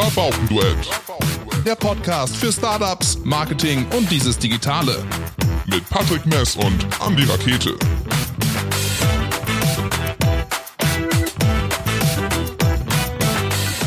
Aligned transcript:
Rabaukenduett. 0.00 0.88
Der 1.66 1.74
Podcast 1.74 2.36
für 2.36 2.52
Startups, 2.52 3.18
Marketing 3.24 3.84
und 3.96 4.08
dieses 4.12 4.38
Digitale. 4.38 5.04
Mit 5.66 5.90
Patrick 5.90 6.24
Mess 6.24 6.54
und 6.54 6.86
Andy 7.04 7.24
Rakete. 7.24 7.76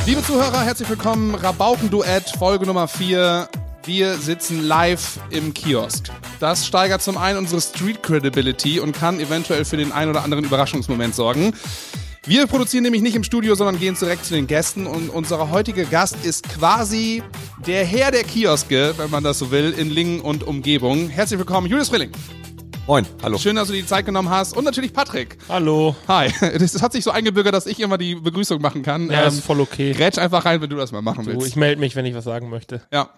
Liebe 0.05 0.21
Zuhörer, 0.23 0.63
herzlich 0.63 0.89
willkommen. 0.89 1.33
Rabaukenduett, 1.33 2.29
Folge 2.37 2.65
Nummer 2.65 2.89
4. 2.89 3.47
Wir 3.85 4.17
sitzen 4.17 4.61
live 4.61 5.17
im 5.29 5.53
Kiosk. 5.53 6.09
Das 6.41 6.67
steigert 6.67 7.01
zum 7.01 7.17
einen 7.17 7.37
unsere 7.37 7.61
Street 7.61 8.03
Credibility 8.03 8.81
und 8.81 8.91
kann 8.91 9.21
eventuell 9.21 9.63
für 9.63 9.77
den 9.77 9.93
ein 9.93 10.09
oder 10.09 10.25
anderen 10.25 10.43
Überraschungsmoment 10.43 11.15
sorgen. 11.15 11.53
Wir 12.27 12.45
produzieren 12.45 12.83
nämlich 12.83 13.01
nicht 13.01 13.15
im 13.15 13.23
Studio, 13.23 13.55
sondern 13.55 13.79
gehen 13.79 13.97
direkt 13.99 14.25
zu 14.25 14.35
den 14.35 14.45
Gästen 14.45 14.85
und 14.85 15.09
unser 15.09 15.49
heutiger 15.49 15.85
Gast 15.85 16.23
ist 16.23 16.47
quasi 16.47 17.23
der 17.65 17.83
Herr 17.83 18.11
der 18.11 18.23
Kioske, 18.23 18.93
wenn 18.97 19.09
man 19.09 19.23
das 19.23 19.39
so 19.39 19.49
will, 19.49 19.73
in 19.75 19.89
Lingen 19.89 20.21
und 20.21 20.43
Umgebung. 20.43 21.09
Herzlich 21.09 21.39
willkommen, 21.39 21.65
Julius 21.65 21.89
Frilling. 21.89 22.11
Moin, 22.85 23.07
hallo. 23.23 23.39
Schön, 23.39 23.55
dass 23.55 23.69
du 23.69 23.73
dir 23.73 23.81
die 23.81 23.87
Zeit 23.87 24.05
genommen 24.05 24.29
hast 24.29 24.55
und 24.55 24.65
natürlich 24.65 24.93
Patrick. 24.93 25.39
Hallo. 25.49 25.95
Hi. 26.07 26.31
Das 26.59 26.79
hat 26.83 26.91
sich 26.93 27.03
so 27.03 27.09
eingebürgert, 27.09 27.55
dass 27.55 27.65
ich 27.65 27.79
immer 27.79 27.97
die 27.97 28.13
Begrüßung 28.13 28.61
machen 28.61 28.83
kann. 28.83 29.09
Ja, 29.09 29.23
ist 29.23 29.39
voll 29.43 29.59
okay. 29.59 29.93
Grätsch 29.93 30.19
einfach 30.19 30.45
rein, 30.45 30.61
wenn 30.61 30.69
du 30.69 30.75
das 30.75 30.91
mal 30.91 31.01
machen 31.01 31.25
Du, 31.25 31.31
willst. 31.31 31.47
ich 31.47 31.55
melde 31.55 31.79
mich, 31.79 31.95
wenn 31.95 32.05
ich 32.05 32.13
was 32.13 32.25
sagen 32.25 32.51
möchte. 32.51 32.81
Ja. 32.93 33.09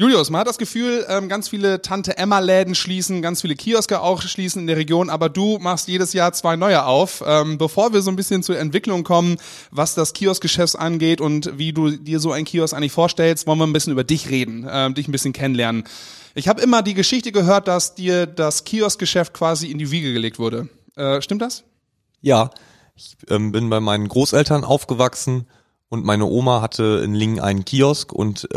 Julius, 0.00 0.30
man 0.30 0.42
hat 0.42 0.46
das 0.46 0.58
Gefühl, 0.58 1.04
ähm, 1.08 1.28
ganz 1.28 1.48
viele 1.48 1.82
Tante-Emma-Läden 1.82 2.76
schließen, 2.76 3.20
ganz 3.20 3.40
viele 3.40 3.56
Kioske 3.56 4.00
auch 4.00 4.22
schließen 4.22 4.60
in 4.60 4.68
der 4.68 4.76
Region, 4.76 5.10
aber 5.10 5.28
du 5.28 5.58
machst 5.58 5.88
jedes 5.88 6.12
Jahr 6.12 6.32
zwei 6.32 6.54
neue 6.54 6.84
auf. 6.84 7.20
Ähm, 7.26 7.58
bevor 7.58 7.92
wir 7.92 8.00
so 8.00 8.08
ein 8.08 8.14
bisschen 8.14 8.44
zur 8.44 8.56
Entwicklung 8.60 9.02
kommen, 9.02 9.38
was 9.72 9.96
das 9.96 10.12
Kioskgeschäft 10.12 10.78
angeht 10.78 11.20
und 11.20 11.58
wie 11.58 11.72
du 11.72 11.90
dir 11.90 12.20
so 12.20 12.30
ein 12.30 12.44
Kiosk 12.44 12.74
eigentlich 12.74 12.92
vorstellst, 12.92 13.48
wollen 13.48 13.58
wir 13.58 13.66
ein 13.66 13.72
bisschen 13.72 13.92
über 13.92 14.04
dich 14.04 14.30
reden, 14.30 14.68
ähm, 14.70 14.94
dich 14.94 15.08
ein 15.08 15.10
bisschen 15.12 15.32
kennenlernen. 15.32 15.82
Ich 16.36 16.46
habe 16.46 16.60
immer 16.60 16.82
die 16.82 16.94
Geschichte 16.94 17.32
gehört, 17.32 17.66
dass 17.66 17.96
dir 17.96 18.26
das 18.26 18.62
Kioskgeschäft 18.62 19.34
quasi 19.34 19.68
in 19.68 19.78
die 19.78 19.90
Wiege 19.90 20.12
gelegt 20.12 20.38
wurde. 20.38 20.68
Äh, 20.94 21.20
stimmt 21.22 21.42
das? 21.42 21.64
Ja, 22.20 22.50
ich 22.94 23.16
bin 23.26 23.68
bei 23.68 23.80
meinen 23.80 24.06
Großeltern 24.06 24.62
aufgewachsen 24.62 25.48
und 25.88 26.04
meine 26.04 26.26
Oma 26.26 26.60
hatte 26.60 27.02
in 27.04 27.16
Lingen 27.16 27.40
einen 27.40 27.64
Kiosk 27.64 28.12
und 28.12 28.48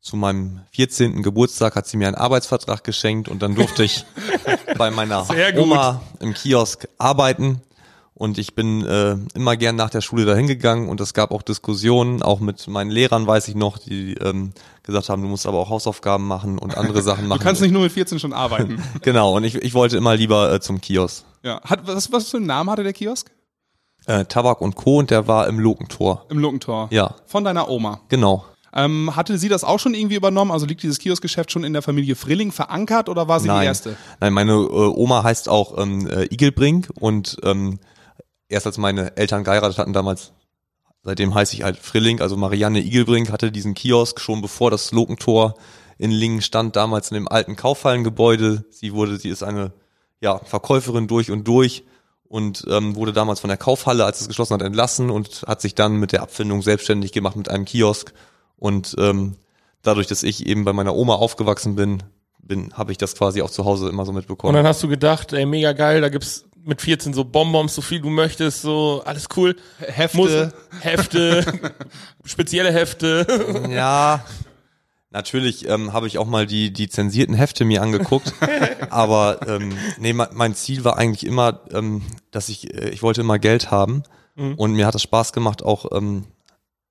zu 0.00 0.16
meinem 0.16 0.60
14. 0.72 1.22
Geburtstag 1.22 1.74
hat 1.76 1.86
sie 1.86 1.96
mir 1.96 2.06
einen 2.06 2.16
Arbeitsvertrag 2.16 2.84
geschenkt 2.84 3.28
und 3.28 3.42
dann 3.42 3.54
durfte 3.54 3.84
ich 3.84 4.04
bei 4.78 4.90
meiner. 4.90 5.26
Oma 5.58 6.02
im 6.20 6.34
Kiosk 6.34 6.88
arbeiten. 6.98 7.60
Und 8.14 8.36
ich 8.36 8.56
bin 8.56 8.84
äh, 8.84 9.16
immer 9.34 9.56
gern 9.56 9.76
nach 9.76 9.90
der 9.90 10.00
Schule 10.00 10.24
dahin 10.24 10.48
gegangen 10.48 10.88
und 10.88 11.00
es 11.00 11.14
gab 11.14 11.30
auch 11.30 11.42
Diskussionen, 11.42 12.20
auch 12.20 12.40
mit 12.40 12.66
meinen 12.66 12.90
Lehrern 12.90 13.28
weiß 13.28 13.46
ich 13.46 13.54
noch, 13.54 13.78
die 13.78 14.14
ähm, 14.14 14.52
gesagt 14.82 15.08
haben, 15.08 15.22
du 15.22 15.28
musst 15.28 15.46
aber 15.46 15.58
auch 15.58 15.70
Hausaufgaben 15.70 16.26
machen 16.26 16.58
und 16.58 16.76
andere 16.76 17.00
Sachen 17.02 17.28
machen. 17.28 17.38
Du 17.38 17.44
kannst 17.44 17.62
nicht 17.62 17.70
nur 17.70 17.82
mit 17.82 17.92
14 17.92 18.18
schon 18.18 18.32
arbeiten. 18.32 18.82
Genau, 19.02 19.36
und 19.36 19.44
ich, 19.44 19.54
ich 19.54 19.72
wollte 19.72 19.96
immer 19.96 20.16
lieber 20.16 20.52
äh, 20.52 20.60
zum 20.60 20.80
Kiosk. 20.80 21.24
ja. 21.44 21.60
Hat, 21.62 21.86
was, 21.86 22.10
was 22.10 22.28
für 22.30 22.38
einen 22.38 22.46
Namen 22.46 22.68
hatte 22.70 22.82
der 22.82 22.92
Kiosk? 22.92 23.30
Äh, 24.06 24.24
Tabak 24.24 24.62
und 24.62 24.74
Co. 24.74 24.98
und 24.98 25.10
der 25.12 25.28
war 25.28 25.46
im 25.46 25.60
Lokentor. 25.60 26.26
Im 26.28 26.40
Lokentor. 26.40 26.88
Ja, 26.90 27.14
Von 27.26 27.44
deiner 27.44 27.68
Oma. 27.68 28.00
genau. 28.08 28.44
Ähm, 28.72 29.16
hatte 29.16 29.38
sie 29.38 29.48
das 29.48 29.64
auch 29.64 29.78
schon 29.78 29.94
irgendwie 29.94 30.16
übernommen? 30.16 30.50
Also 30.50 30.66
liegt 30.66 30.82
dieses 30.82 30.98
Kioskgeschäft 30.98 31.50
schon 31.50 31.64
in 31.64 31.72
der 31.72 31.82
Familie 31.82 32.16
Frilling 32.16 32.52
verankert 32.52 33.08
oder 33.08 33.28
war 33.28 33.40
sie 33.40 33.48
Nein. 33.48 33.60
die 33.60 33.66
erste? 33.66 33.96
Nein, 34.20 34.32
meine 34.32 34.52
äh, 34.52 34.56
Oma 34.56 35.22
heißt 35.22 35.48
auch 35.48 35.78
ähm, 35.78 36.06
äh, 36.06 36.24
Igelbrink 36.24 36.88
und 36.98 37.38
ähm, 37.42 37.78
erst 38.48 38.66
als 38.66 38.78
meine 38.78 39.16
Eltern 39.16 39.44
geheiratet 39.44 39.78
hatten 39.78 39.92
damals, 39.92 40.32
seitdem 41.02 41.34
heiße 41.34 41.54
ich 41.54 41.62
halt 41.62 41.78
Frilling, 41.78 42.20
also 42.20 42.36
Marianne 42.36 42.80
Igelbrink 42.80 43.32
hatte 43.32 43.50
diesen 43.50 43.74
Kiosk 43.74 44.20
schon 44.20 44.42
bevor 44.42 44.70
das 44.70 44.92
Lokentor 44.92 45.54
in 45.98 46.10
Lingen 46.10 46.42
stand, 46.42 46.76
damals 46.76 47.10
in 47.10 47.16
dem 47.16 47.28
alten 47.28 47.56
Kaufhallengebäude. 47.56 48.64
Sie 48.70 48.92
wurde, 48.92 49.18
sie 49.18 49.30
ist 49.30 49.42
eine 49.42 49.72
ja, 50.20 50.38
Verkäuferin 50.38 51.08
durch 51.08 51.30
und 51.30 51.46
durch 51.46 51.84
und 52.28 52.64
ähm, 52.68 52.94
wurde 52.94 53.12
damals 53.12 53.40
von 53.40 53.48
der 53.48 53.56
Kaufhalle, 53.56 54.04
als 54.04 54.20
es 54.20 54.28
geschlossen 54.28 54.54
hat, 54.54 54.62
entlassen 54.62 55.10
und 55.10 55.44
hat 55.46 55.60
sich 55.60 55.74
dann 55.74 55.96
mit 55.96 56.12
der 56.12 56.22
Abfindung 56.22 56.62
selbstständig 56.62 57.12
gemacht 57.12 57.36
mit 57.36 57.48
einem 57.48 57.64
Kiosk. 57.64 58.12
Und 58.58 58.94
ähm, 58.98 59.36
dadurch, 59.82 60.06
dass 60.06 60.22
ich 60.22 60.46
eben 60.46 60.64
bei 60.64 60.72
meiner 60.72 60.94
Oma 60.94 61.14
aufgewachsen 61.14 61.74
bin, 61.76 62.02
bin 62.40 62.72
habe 62.74 62.92
ich 62.92 62.98
das 62.98 63.14
quasi 63.14 63.42
auch 63.42 63.50
zu 63.50 63.64
Hause 63.64 63.88
immer 63.88 64.04
so 64.04 64.10
Und 64.10 64.16
mitbekommen. 64.16 64.54
dann 64.54 64.66
hast 64.66 64.82
du 64.82 64.88
gedacht, 64.88 65.32
ey, 65.32 65.46
mega 65.46 65.72
geil, 65.72 66.00
da 66.00 66.08
gibt's 66.08 66.44
mit 66.64 66.82
14 66.82 67.14
so 67.14 67.24
Bonbons, 67.24 67.74
so 67.74 67.82
viel 67.82 68.00
du 68.00 68.10
möchtest, 68.10 68.62
so 68.62 69.02
alles 69.04 69.26
cool. 69.36 69.56
Hefte. 69.78 70.18
Muss, 70.18 70.82
Hefte, 70.82 71.44
spezielle 72.24 72.72
Hefte. 72.72 73.26
Ja, 73.70 74.24
natürlich 75.10 75.68
ähm, 75.68 75.92
habe 75.92 76.06
ich 76.06 76.18
auch 76.18 76.26
mal 76.26 76.46
die, 76.46 76.72
die 76.72 76.88
zensierten 76.88 77.34
Hefte 77.34 77.64
mir 77.64 77.82
angeguckt, 77.82 78.34
aber 78.90 79.40
ähm, 79.46 79.72
nee, 79.98 80.12
mein, 80.12 80.54
Ziel 80.54 80.84
war 80.84 80.96
eigentlich 80.98 81.24
immer, 81.24 81.60
ähm, 81.72 82.02
dass 82.30 82.48
ich, 82.48 82.74
äh, 82.74 82.90
ich 82.90 83.02
wollte 83.02 83.20
immer 83.20 83.38
Geld 83.38 83.70
haben 83.70 84.02
und 84.56 84.74
mir 84.74 84.86
hat 84.86 84.94
es 84.94 85.02
Spaß 85.02 85.32
gemacht, 85.32 85.64
auch 85.64 85.90
ähm, 85.90 86.24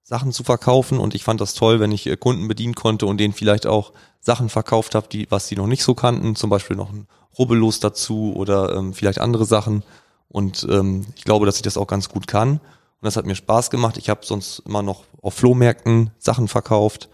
Sachen 0.08 0.32
zu 0.32 0.46
verkaufen. 0.46 1.00
Und 1.00 1.16
ich 1.16 1.26
fand 1.26 1.42
das 1.42 1.54
toll, 1.54 1.82
wenn 1.82 1.92
ich 1.92 2.08
äh, 2.08 2.16
Kunden 2.16 2.48
bedienen 2.48 2.76
konnte 2.76 3.06
und 3.06 3.18
denen 3.18 3.34
vielleicht 3.34 3.68
auch 3.68 3.92
Sachen 4.22 4.48
verkauft 4.48 4.96
habe, 4.96 5.10
die, 5.10 5.30
was 5.30 5.48
die 5.48 5.58
noch 5.58 5.68
nicht 5.68 5.84
so 5.84 5.96
kannten, 5.96 6.38
zum 6.38 6.50
Beispiel 6.50 6.78
noch 6.78 6.94
ein 6.94 7.08
Rubbellos 7.38 7.82
dazu 7.82 8.34
oder 8.34 8.74
ähm, 8.74 8.94
vielleicht 8.94 9.20
andere 9.20 9.44
Sachen. 9.44 9.84
Und 10.30 10.66
ähm, 10.70 11.06
ich 11.18 11.26
glaube, 11.26 11.46
dass 11.46 11.58
ich 11.58 11.62
das 11.62 11.76
auch 11.76 11.88
ganz 11.88 12.08
gut 12.08 12.26
kann. 12.26 12.52
Und 12.52 12.62
das 13.02 13.18
hat 13.18 13.26
mir 13.26 13.36
Spaß 13.36 13.70
gemacht. 13.70 13.98
Ich 13.98 14.10
habe 14.10 14.26
sonst 14.26 14.60
immer 14.60 14.82
noch 14.82 15.04
auf 15.22 15.34
Flohmärkten 15.34 16.12
Sachen 16.20 16.48
verkauft 16.48 17.10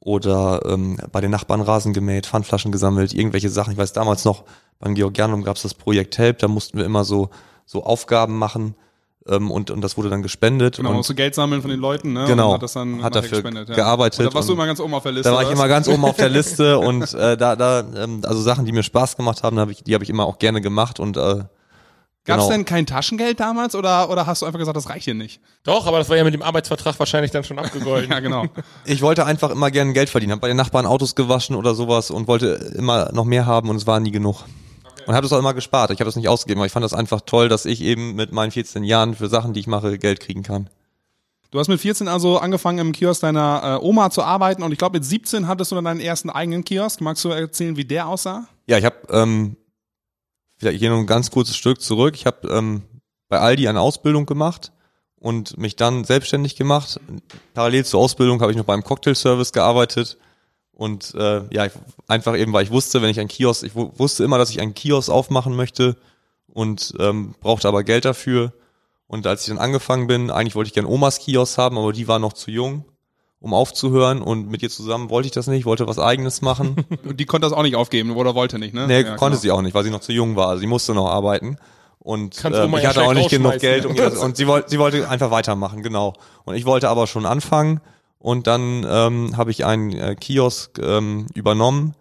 oder 0.00 0.62
ähm, 0.66 0.98
bei 1.12 1.20
den 1.20 1.30
Nachbarn 1.30 1.60
Rasen 1.60 1.92
gemäht, 1.92 2.26
Pfandflaschen 2.26 2.72
gesammelt, 2.72 3.14
irgendwelche 3.14 3.50
Sachen. 3.50 3.72
Ich 3.72 3.78
weiß 3.78 3.92
damals 3.92 4.24
noch, 4.24 4.42
beim 4.80 4.96
Georgianum 4.96 5.44
gab 5.44 5.54
es 5.56 5.62
das 5.62 5.74
Projekt 5.74 6.18
Help, 6.18 6.40
da 6.40 6.48
mussten 6.48 6.76
wir 6.76 6.84
immer 6.84 7.04
so, 7.04 7.30
so 7.66 7.84
Aufgaben 7.84 8.36
machen 8.36 8.74
ähm, 9.28 9.50
und, 9.50 9.70
und 9.70 9.80
das 9.82 9.96
wurde 9.96 10.10
dann 10.10 10.22
gespendet. 10.22 10.76
Genau, 10.76 10.90
und 10.90 10.96
musst 10.96 11.10
du 11.10 11.14
Geld 11.14 11.34
sammeln 11.34 11.62
von 11.62 11.70
den 11.70 11.80
Leuten, 11.80 12.12
ne? 12.12 12.24
Genau. 12.26 12.48
Und 12.48 12.54
hat 12.54 12.62
das 12.62 12.72
dann 12.72 13.02
Hat 13.02 13.14
dafür 13.14 13.30
gespendet, 13.30 13.68
ja. 13.68 13.74
gearbeitet 13.74 14.20
Und 14.20 14.26
da 14.26 14.34
warst 14.34 14.48
du 14.48 14.52
immer 14.54 14.66
ganz 14.66 14.80
oben 14.80 14.94
auf 14.94 15.02
der 15.02 15.12
Liste. 15.12 15.30
da 15.30 15.36
war 15.36 15.42
ich 15.42 15.50
immer 15.50 15.68
ganz 15.68 15.88
oben 15.88 16.04
auf 16.04 16.16
der 16.16 16.28
Liste 16.30 16.78
und 16.78 17.14
äh, 17.14 17.36
da, 17.36 17.56
da, 17.56 17.84
ähm, 17.96 18.22
also 18.24 18.40
Sachen, 18.42 18.64
die 18.64 18.72
mir 18.72 18.82
Spaß 18.82 19.16
gemacht 19.16 19.42
haben, 19.42 19.58
hab 19.58 19.70
ich, 19.70 19.84
die 19.84 19.94
habe 19.94 20.04
ich 20.04 20.10
immer 20.10 20.26
auch 20.26 20.38
gerne 20.38 20.60
gemacht 20.60 20.98
und 21.00 21.16
äh, 21.16 21.44
Gab's 22.24 22.44
genau. 22.44 22.50
denn 22.50 22.64
kein 22.64 22.86
Taschengeld 22.86 23.40
damals 23.40 23.74
oder, 23.74 24.08
oder 24.08 24.26
hast 24.26 24.42
du 24.42 24.46
einfach 24.46 24.60
gesagt, 24.60 24.76
das 24.76 24.88
reicht 24.88 25.06
hier 25.06 25.14
nicht? 25.14 25.40
Doch, 25.64 25.88
aber 25.88 25.98
das 25.98 26.08
war 26.08 26.16
ja 26.16 26.22
mit 26.22 26.32
dem 26.32 26.42
Arbeitsvertrag 26.42 26.96
wahrscheinlich 27.00 27.32
dann 27.32 27.42
schon 27.42 27.58
abgegolten. 27.58 28.02
Ja, 28.12 28.20
genau. 28.20 28.44
ich 28.84 29.00
wollte 29.00 29.24
einfach 29.24 29.50
immer 29.50 29.70
gerne 29.70 29.92
Geld 29.92 30.10
verdienen, 30.10 30.32
habe 30.32 30.42
bei 30.42 30.48
den 30.48 30.56
Nachbarn 30.56 30.86
Autos 30.86 31.14
gewaschen 31.14 31.56
oder 31.56 31.74
sowas 31.74 32.10
und 32.10 32.28
wollte 32.28 32.74
immer 32.76 33.10
noch 33.12 33.24
mehr 33.24 33.46
haben 33.46 33.70
und 33.70 33.76
es 33.76 33.86
war 33.86 33.98
nie 34.00 34.10
genug. 34.10 34.44
Und 35.06 35.14
habe 35.14 35.22
das 35.22 35.32
auch 35.32 35.38
immer 35.38 35.54
gespart. 35.54 35.90
Ich 35.90 36.00
habe 36.00 36.06
das 36.06 36.16
nicht 36.16 36.28
ausgegeben, 36.28 36.60
aber 36.60 36.66
ich 36.66 36.72
fand 36.72 36.84
das 36.84 36.94
einfach 36.94 37.20
toll, 37.22 37.48
dass 37.48 37.64
ich 37.64 37.82
eben 37.82 38.14
mit 38.14 38.32
meinen 38.32 38.50
14 38.50 38.84
Jahren 38.84 39.14
für 39.14 39.28
Sachen, 39.28 39.52
die 39.52 39.60
ich 39.60 39.66
mache, 39.66 39.98
Geld 39.98 40.20
kriegen 40.20 40.42
kann. 40.42 40.68
Du 41.50 41.58
hast 41.58 41.68
mit 41.68 41.80
14 41.80 42.08
also 42.08 42.38
angefangen 42.38 42.78
im 42.78 42.92
Kiosk 42.92 43.20
deiner 43.20 43.78
äh, 43.82 43.84
Oma 43.84 44.10
zu 44.10 44.22
arbeiten 44.22 44.62
und 44.62 44.72
ich 44.72 44.78
glaube 44.78 44.98
mit 44.98 45.04
17 45.04 45.46
hattest 45.46 45.70
du 45.70 45.74
dann 45.74 45.84
deinen 45.84 46.00
ersten 46.00 46.30
eigenen 46.30 46.64
Kiosk. 46.64 47.02
Magst 47.02 47.24
du 47.24 47.28
erzählen, 47.28 47.76
wie 47.76 47.84
der 47.84 48.08
aussah? 48.08 48.46
Ja, 48.66 48.78
ich 48.78 48.86
habe 48.86 48.96
ähm, 49.10 49.56
vielleicht 50.56 50.78
hier 50.78 50.88
noch 50.88 50.98
ein 50.98 51.06
ganz 51.06 51.30
kurzes 51.30 51.56
Stück 51.56 51.82
zurück. 51.82 52.14
Ich 52.14 52.24
habe 52.24 52.48
ähm, 52.48 52.82
bei 53.28 53.38
Aldi 53.38 53.68
eine 53.68 53.82
Ausbildung 53.82 54.24
gemacht 54.24 54.72
und 55.16 55.58
mich 55.58 55.76
dann 55.76 56.04
selbstständig 56.04 56.56
gemacht. 56.56 56.98
Parallel 57.52 57.84
zur 57.84 58.00
Ausbildung 58.00 58.40
habe 58.40 58.52
ich 58.52 58.56
noch 58.56 58.64
beim 58.64 58.82
Cocktailservice 58.82 59.52
gearbeitet 59.52 60.16
und 60.74 61.14
äh, 61.14 61.42
ja, 61.54 61.66
ich, 61.66 61.72
einfach 62.08 62.36
eben, 62.36 62.52
weil 62.52 62.64
ich 62.64 62.70
wusste, 62.70 63.02
wenn 63.02 63.10
ich 63.10 63.20
ein 63.20 63.28
Kiosk, 63.28 63.62
ich 63.64 63.74
wu- 63.74 63.90
wusste 63.96 64.24
immer, 64.24 64.38
dass 64.38 64.50
ich 64.50 64.60
einen 64.60 64.74
Kiosk 64.74 65.10
aufmachen 65.10 65.54
möchte 65.54 65.96
und 66.52 66.94
ähm, 66.98 67.34
brauchte 67.40 67.68
aber 67.68 67.84
Geld 67.84 68.04
dafür. 68.04 68.52
Und 69.06 69.26
als 69.26 69.42
ich 69.42 69.48
dann 69.48 69.58
angefangen 69.58 70.06
bin, 70.06 70.30
eigentlich 70.30 70.54
wollte 70.54 70.68
ich 70.68 70.74
gerne 70.74 70.88
Omas 70.88 71.18
Kiosk 71.18 71.58
haben, 71.58 71.76
aber 71.76 71.92
die 71.92 72.08
war 72.08 72.18
noch 72.18 72.32
zu 72.32 72.50
jung, 72.50 72.84
um 73.40 73.52
aufzuhören. 73.52 74.22
Und 74.22 74.48
mit 74.50 74.62
ihr 74.62 74.70
zusammen 74.70 75.10
wollte 75.10 75.26
ich 75.26 75.32
das 75.32 75.46
nicht, 75.46 75.66
wollte 75.66 75.86
was 75.86 75.98
Eigenes 75.98 76.40
machen. 76.40 76.76
Und 77.04 77.20
die 77.20 77.26
konnte 77.26 77.46
das 77.46 77.52
auch 77.56 77.62
nicht 77.62 77.76
aufgeben 77.76 78.16
oder 78.16 78.34
wollte 78.34 78.58
nicht, 78.58 78.72
ne? 78.72 78.86
Nee, 78.86 79.02
Ja, 79.02 79.16
konnte 79.16 79.32
genau. 79.36 79.40
sie 79.42 79.50
auch 79.50 79.60
nicht, 79.62 79.74
weil 79.74 79.84
sie 79.84 79.90
noch 79.90 80.00
zu 80.00 80.12
jung 80.12 80.34
war. 80.36 80.48
Also 80.48 80.60
sie 80.60 80.66
musste 80.66 80.94
noch 80.94 81.08
arbeiten. 81.08 81.58
Und 81.98 82.36
Kannst 82.38 82.58
ähm, 82.58 82.64
Oma 82.66 82.78
ich 82.78 82.84
ja 82.84 82.88
hatte 82.90 83.02
auch 83.02 83.12
nicht 83.12 83.28
genug 83.30 83.58
Geld. 83.58 83.84
ne? 83.84 84.10
Um 84.10 84.18
und 84.22 84.36
sie 84.38 84.46
wollte, 84.46 84.70
sie 84.70 84.78
wollte 84.78 85.08
einfach 85.08 85.30
weitermachen, 85.30 85.82
genau. 85.82 86.14
Und 86.44 86.54
ich 86.54 86.64
wollte 86.64 86.88
aber 86.88 87.06
schon 87.06 87.26
anfangen. 87.26 87.80
Und 88.22 88.46
dann 88.46 88.86
ähm, 88.88 89.36
habe 89.36 89.50
ich 89.50 89.64
einen 89.64 89.90
äh, 89.92 90.14
Kiosk 90.14 90.78
ähm, 90.78 91.26
übernommen. 91.34 91.96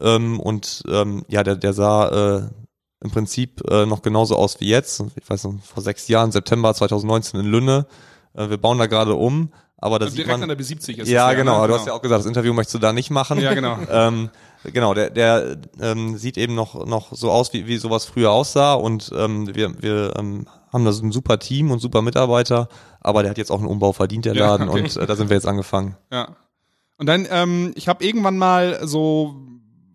Ähm, 0.00 0.40
und 0.40 0.82
ähm, 0.90 1.22
ja, 1.28 1.44
der, 1.44 1.54
der 1.54 1.72
sah 1.72 2.08
äh, 2.38 2.42
im 3.02 3.10
Prinzip 3.12 3.62
äh, 3.70 3.86
noch 3.86 4.02
genauso 4.02 4.34
aus 4.34 4.60
wie 4.60 4.68
jetzt. 4.68 5.04
Ich 5.14 5.30
weiß 5.30 5.44
noch, 5.44 5.54
vor 5.62 5.80
sechs 5.80 6.08
Jahren, 6.08 6.32
September 6.32 6.74
2019 6.74 7.38
in 7.38 7.46
Lünne. 7.46 7.86
Äh, 8.34 8.50
wir 8.50 8.56
bauen 8.56 8.78
da 8.78 8.86
gerade 8.86 9.14
um. 9.14 9.52
Aber 9.76 10.00
da 10.00 10.06
Also 10.06 10.16
direkt 10.16 10.40
man, 10.40 10.42
an 10.42 10.48
der 10.48 10.58
B70 10.58 10.98
ist 10.98 11.08
ja, 11.08 11.28
das 11.28 11.36
genau. 11.36 11.62
ne? 11.62 11.68
Du 11.68 11.74
hast 11.74 11.86
ja 11.86 11.92
auch 11.92 12.02
gesagt, 12.02 12.18
das 12.18 12.26
Interview 12.26 12.52
möchtest 12.52 12.74
du 12.74 12.78
da 12.80 12.92
nicht 12.92 13.10
machen. 13.10 13.40
Ja, 13.40 13.54
genau. 13.54 13.78
ähm, 13.90 14.28
genau, 14.64 14.92
der, 14.92 15.10
der 15.10 15.56
ähm, 15.80 16.18
sieht 16.18 16.36
eben 16.36 16.56
noch, 16.56 16.84
noch 16.84 17.14
so 17.14 17.30
aus, 17.30 17.52
wie, 17.52 17.68
wie 17.68 17.76
sowas 17.76 18.06
früher 18.06 18.32
aussah. 18.32 18.74
Und 18.74 19.12
ähm, 19.16 19.54
wir, 19.54 19.80
wir 19.80 20.14
ähm, 20.18 20.48
haben 20.72 20.84
da 20.84 20.92
so 20.92 21.04
ein 21.04 21.12
super 21.12 21.38
Team 21.38 21.70
und 21.70 21.80
super 21.80 22.02
Mitarbeiter, 22.02 22.68
aber 23.00 23.22
der 23.22 23.30
hat 23.30 23.38
jetzt 23.38 23.50
auch 23.50 23.58
einen 23.58 23.68
Umbau 23.68 23.92
verdient, 23.92 24.24
der 24.24 24.34
Ja, 24.34 24.50
Laden, 24.50 24.68
okay. 24.70 24.82
und 24.82 24.96
äh, 24.96 25.06
da 25.06 25.16
sind 25.16 25.30
wir 25.30 25.36
jetzt 25.36 25.46
angefangen. 25.46 25.96
Ja. 26.12 26.36
Und 26.96 27.06
dann, 27.06 27.26
ähm, 27.30 27.72
ich 27.76 27.88
habe 27.88 28.04
irgendwann 28.04 28.36
mal 28.36 28.86
so 28.86 29.34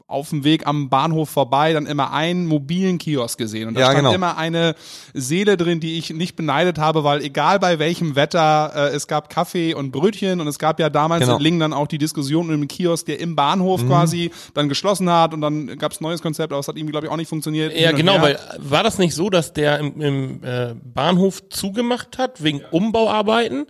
auf 0.07 0.29
dem 0.29 0.43
Weg 0.43 0.67
am 0.67 0.89
Bahnhof 0.89 1.31
vorbei 1.31 1.73
dann 1.73 1.87
immer 1.87 2.13
einen 2.13 2.45
mobilen 2.45 2.99
Kiosk 2.99 3.39
gesehen. 3.39 3.67
Und 3.69 3.73
da 3.73 3.79
Ja, 3.79 3.85
stand 3.87 3.99
genau. 4.03 4.13
immer 4.13 4.37
eine 4.37 4.75
Seele 5.15 5.57
drin, 5.57 5.79
die 5.79 5.97
ich 5.97 6.11
nicht 6.11 6.35
beneidet 6.35 6.77
habe, 6.77 7.03
weil 7.03 7.23
egal 7.23 7.59
bei 7.59 7.79
welchem 7.79 8.15
Wetter, 8.15 8.71
äh, 8.75 8.95
es 8.95 9.07
gab 9.07 9.29
Kaffee 9.31 9.73
und 9.73 9.91
Brötchen 9.91 10.41
und 10.41 10.47
es 10.47 10.59
gab 10.59 10.79
ja 10.79 10.91
damals 10.91 11.21
Genau. 11.21 11.33
Mhm. 11.33 11.37
in 11.39 11.43
Lingen 11.43 11.59
dann 11.59 11.73
auch 11.73 11.87
die 11.87 11.97
Diskussion 11.97 12.45
um 12.53 12.61
den 12.61 12.67
Kiosk, 12.67 13.07
der 13.07 13.19
im 13.19 13.35
Bahnhof 13.35 13.83
quasi 13.87 14.29
dann 14.53 14.69
geschlossen 14.69 15.09
hat 15.09 15.33
und 15.33 15.41
dann 15.41 15.75
gab 15.79 15.91
es 15.91 15.99
ein 15.99 16.03
neues 16.03 16.21
Konzept, 16.21 16.53
aber 16.53 16.59
es 16.59 16.67
hat 16.67 16.77
irgendwie, 16.77 16.91
glaube 16.91 17.07
ich, 17.07 17.11
auch 17.11 17.17
nicht 17.17 17.29
funktioniert. 17.29 17.75
Ja, 17.75 17.91
genau, 17.91 18.13
her. 18.13 18.21
weil 18.21 18.39
war 18.59 18.83
das 18.83 18.99
nicht 18.99 19.15
so, 19.15 19.31
dass 19.31 19.53
der 19.53 19.79
im, 19.79 19.99
im 20.01 20.43
äh, 20.43 20.75
Bahnhof 20.83 21.49
zugemacht 21.49 22.19
hat 22.19 22.43
wegen 22.43 22.61
Umbauarbeiten? 22.69 23.65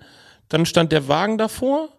Dann 0.49 0.65
stand 0.65 0.91
der 0.91 1.07
Wagen 1.07 1.37
davor 1.37 1.89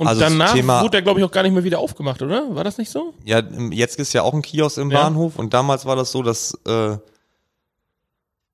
und 0.00 0.06
Also 0.08 0.20
danach 0.22 0.54
Thema- 0.54 0.80
wurde 0.80 0.90
der, 0.92 1.02
glaube 1.02 1.20
ich, 1.20 1.26
auch 1.26 1.30
gar 1.30 1.42
nicht 1.42 1.52
mehr 1.52 1.62
wieder 1.64 1.78
aufgemacht, 1.78 2.20
oder? 2.22 2.54
War 2.54 2.64
das 2.64 2.78
nicht 2.78 2.90
so? 2.90 3.12
Ja, 3.24 3.42
jetzt 3.70 3.98
ist 3.98 4.12
ja 4.14 4.22
auch 4.22 4.32
ein 4.34 4.42
Kiosk 4.42 4.78
im 4.78 4.90
Ja. 4.90 5.02
Bahnhof 5.02 5.38
und 5.38 5.52
damals 5.54 5.84
war 5.84 5.94
das 5.94 6.10
so, 6.10 6.22
dass 6.22 6.54
äh, 6.66 6.96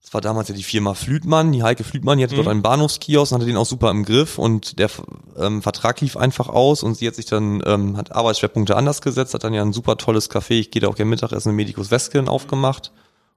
das 0.02 0.14
war 0.14 0.20
damals 0.20 0.48
ja 0.48 0.54
die 0.54 0.62
Firma 0.62 0.94
Flütmann, 0.94 1.50
die 1.52 1.62
Heike 1.64 1.82
Flütmann, 1.82 2.18
die 2.18 2.24
hatte 2.24 2.34
Mhm. 2.34 2.38
dort 2.38 2.48
einen 2.48 2.62
Bahnhofskiosk 2.62 3.32
und 3.32 3.36
hatte 3.38 3.46
den 3.46 3.56
auch 3.56 3.66
super 3.66 3.90
im 3.90 4.04
Griff 4.04 4.38
und 4.38 4.78
der 4.78 4.88
ähm, 5.36 5.62
Vertrag 5.62 6.00
lief 6.00 6.16
einfach 6.16 6.48
aus 6.48 6.82
und 6.82 6.96
sie 6.96 7.06
hat 7.08 7.14
sich 7.16 7.26
dann, 7.26 7.62
ähm, 7.66 7.96
hat 7.96 8.12
Arbeitsschwerpunkte 8.12 8.76
anders 8.76 9.02
gesetzt, 9.02 9.34
hat 9.34 9.42
dann 9.44 9.52
ja 9.54 9.62
ein 9.62 9.72
super 9.72 9.96
tolles 9.96 10.30
Café, 10.30 10.52
ich 10.60 10.70
gehe 10.70 10.80
da 10.82 10.88
auch 10.88 10.94
gerne 10.94 11.10
Mittagessen 11.10 11.50
in 11.50 11.56
Medicus 11.56 11.90
Wesken 11.90 12.28
aufgemacht 12.28 12.92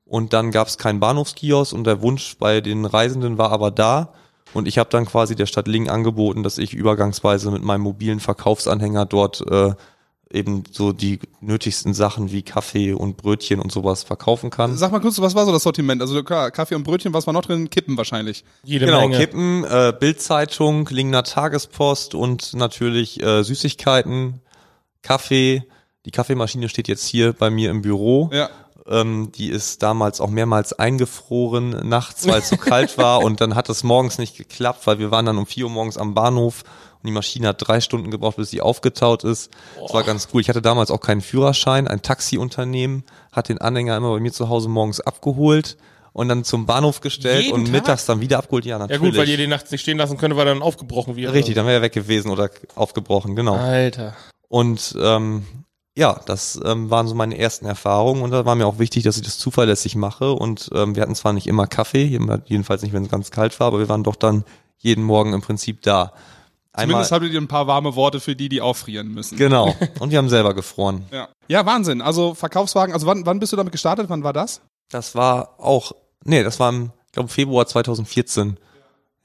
und 0.06 0.34
dann 0.34 0.52
gab 0.52 0.68
es 0.68 0.78
keinen 0.78 1.00
Bahnhofskiosk 1.00 1.74
und 1.74 1.86
der 1.86 2.02
Wunsch 2.04 2.38
bei 2.38 2.62
den 2.62 2.86
Reisenden 2.86 3.38
war 3.40 3.52
aber 3.52 3.72
da 3.72 4.14
und 4.54 4.68
ich 4.68 4.78
habe 4.78 4.90
dann 4.90 5.06
quasi 5.06 5.36
der 5.36 5.46
Stadt 5.46 5.68
Lingen 5.68 5.90
angeboten, 5.90 6.44
dass 6.44 6.58
ich 6.58 6.74
übergangsweise 6.74 7.52
mit 7.52 7.64
meinem 7.64 7.82
mobilen 7.82 8.20
Verkaufsanhänger 8.20 9.06
dort 9.06 9.44
äh, 9.50 9.74
eben 10.32 10.64
so 10.72 10.92
die 10.92 11.20
nötigsten 11.42 11.94
Sachen 11.94 12.32
wie 12.32 12.44
Kaffee 12.44 12.94
und 12.94 13.18
Brötchen 13.18 13.60
und 13.60 13.72
sowas 13.72 14.04
verkaufen 14.04 14.50
kann. 14.52 14.78
Sag 14.78 14.92
mal 14.92 15.00
kurz, 15.02 15.20
was 15.20 15.34
war 15.34 15.46
so 15.46 15.52
das 15.52 15.64
Sortiment? 15.64 16.02
Also 16.02 16.24
klar, 16.24 16.52
Kaffee 16.52 16.76
und 16.76 16.84
Brötchen, 16.84 17.14
was 17.14 17.26
war 17.26 17.34
noch 17.34 17.42
drin? 17.46 17.70
Kippen 17.70 17.98
wahrscheinlich. 17.98 18.44
Jede 18.64 18.86
Genau, 18.86 19.02
Menge. 19.02 19.18
Kippen, 19.18 19.64
äh, 19.64 19.94
Bildzeitung, 20.00 20.88
Lingener 20.90 21.24
Tagespost 21.24 22.14
und 22.14 22.54
natürlich 22.54 23.22
äh, 23.24 23.44
Süßigkeiten, 23.44 24.42
Kaffee. 25.02 25.64
Die 26.06 26.12
Kaffeemaschine 26.12 26.70
steht 26.70 26.88
jetzt 26.88 27.06
hier 27.06 27.34
bei 27.34 27.50
mir 27.50 27.72
im 27.72 27.82
Büro. 27.82 28.30
Ja. 28.32 28.50
Ähm, 28.90 29.32
die 29.34 29.50
ist 29.50 29.84
damals 29.84 30.20
auch 30.20 30.30
mehrmals 30.30 30.74
eingefroren 30.74 31.88
nachts, 31.88 32.28
weil 32.28 32.40
es 32.40 32.50
so 32.50 32.58
kalt 32.58 32.98
war 32.98 33.20
und 33.24 33.40
dann 33.40 33.54
hat 33.56 33.70
es 33.70 33.84
morgens 33.84 34.18
nicht 34.18 34.36
geklappt, 34.36 34.88
weil 34.88 34.98
wir 35.00 35.12
waren 35.12 35.26
dann 35.26 35.38
um 35.38 35.46
4 35.46 35.66
Uhr 35.66 35.70
morgens 35.72 35.98
am 35.98 36.14
Bahnhof 36.16 36.64
und 37.02 37.08
die 37.08 37.12
Maschine 37.14 37.50
hat 37.50 37.58
drei 37.66 37.82
Stunden 37.82 38.10
gebraucht, 38.12 38.38
bis 38.38 38.50
sie 38.50 38.62
aufgetaut 38.62 39.24
ist. 39.24 39.52
Das 39.82 39.94
war 39.94 40.04
ganz 40.04 40.28
cool. 40.34 40.42
Ich 40.42 40.50
hatte 40.50 40.62
damals 40.62 40.92
auch 40.92 41.00
keinen 41.02 41.22
Führerschein. 41.22 41.88
Ein 41.88 42.02
Taxiunternehmen 42.02 43.04
hat 43.32 43.48
den 43.50 43.60
Anhänger 43.60 43.96
immer 43.96 44.12
bei 44.12 44.20
mir 44.20 44.34
zu 44.34 44.50
Hause 44.50 44.70
morgens 44.70 45.00
abgeholt 45.00 45.78
und 46.12 46.28
dann 46.28 46.44
zum 46.44 46.66
Bahnhof 46.66 47.00
gestellt 47.00 47.44
Jeden 47.44 47.54
und 47.56 47.66
Tag? 47.66 47.72
mittags 47.72 48.06
dann 48.06 48.20
wieder 48.22 48.40
abgeholt. 48.40 48.66
Ja, 48.66 48.72
Ja 48.76 48.80
natürlich. 48.80 49.02
gut, 49.02 49.18
weil 49.18 49.30
ihr 49.30 49.38
den 49.38 49.50
nachts 49.52 49.72
nicht 49.72 49.82
stehen 49.82 49.98
lassen 49.98 50.18
könnt, 50.18 50.36
weil 50.36 50.48
er 50.48 50.54
dann 50.56 50.64
aufgebrochen 50.64 51.16
wird. 51.16 51.32
Richtig, 51.32 51.56
dann 51.56 51.66
wäre 51.66 51.76
er 51.78 51.82
weg 51.84 51.94
gewesen 51.94 52.32
oder 52.32 52.50
aufgebrochen, 52.76 53.36
genau. 53.36 53.56
Alter. 53.56 54.16
Und 54.50 54.96
ähm, 55.00 55.46
ja, 56.00 56.22
das 56.26 56.58
ähm, 56.64 56.90
waren 56.90 57.08
so 57.08 57.14
meine 57.14 57.38
ersten 57.38 57.66
Erfahrungen 57.66 58.22
und 58.22 58.32
da 58.32 58.46
war 58.46 58.56
mir 58.56 58.66
auch 58.66 58.80
wichtig, 58.80 59.04
dass 59.04 59.18
ich 59.18 59.24
das 59.24 59.38
zuverlässig 59.38 59.98
mache. 59.98 60.32
Und 60.32 60.70
ähm, 60.74 60.96
wir 60.96 61.04
hatten 61.04 61.14
zwar 61.14 61.34
nicht 61.34 61.46
immer 61.46 61.68
Kaffee, 61.68 62.06
jedenfalls 62.46 62.82
nicht, 62.84 62.94
wenn 62.94 63.04
es 63.04 63.12
ganz 63.12 63.32
kalt 63.32 63.60
war, 63.60 63.68
aber 63.68 63.80
wir 63.80 63.90
waren 63.90 64.04
doch 64.04 64.16
dann 64.16 64.46
jeden 64.78 65.04
Morgen 65.04 65.34
im 65.34 65.42
Prinzip 65.42 65.82
da. 65.82 66.14
Einmal, 66.72 66.94
Zumindest 66.94 67.12
hattet 67.12 67.34
ihr 67.34 67.42
ein 67.42 67.50
paar 67.50 67.68
warme 67.68 67.96
Worte 67.96 68.22
für 68.22 68.34
die, 68.34 68.48
die 68.48 68.62
auffrieren 68.62 69.10
müssen. 69.10 69.38
genau. 69.38 69.76
Und 70.00 70.12
wir 70.12 70.20
haben 70.20 70.30
selber 70.30 70.54
gefroren. 70.54 71.04
Ja. 71.12 71.28
ja, 71.50 71.66
Wahnsinn. 71.66 72.02
Also 72.02 72.34
Verkaufswagen, 72.34 72.94
also 72.94 73.06
wann, 73.06 73.26
wann 73.26 73.40
bist 73.40 73.52
du 73.52 73.58
damit 73.58 73.74
gestartet? 73.74 74.10
Wann 74.10 74.24
war 74.24 74.32
das? 74.32 74.62
Das 74.90 75.16
war 75.16 75.60
auch, 75.60 75.92
nee, 76.24 76.44
das 76.44 76.62
war 76.62 76.70
im, 76.70 76.92
ich 77.08 77.12
glaube, 77.12 77.28
Februar 77.28 77.68
2014. 77.68 78.58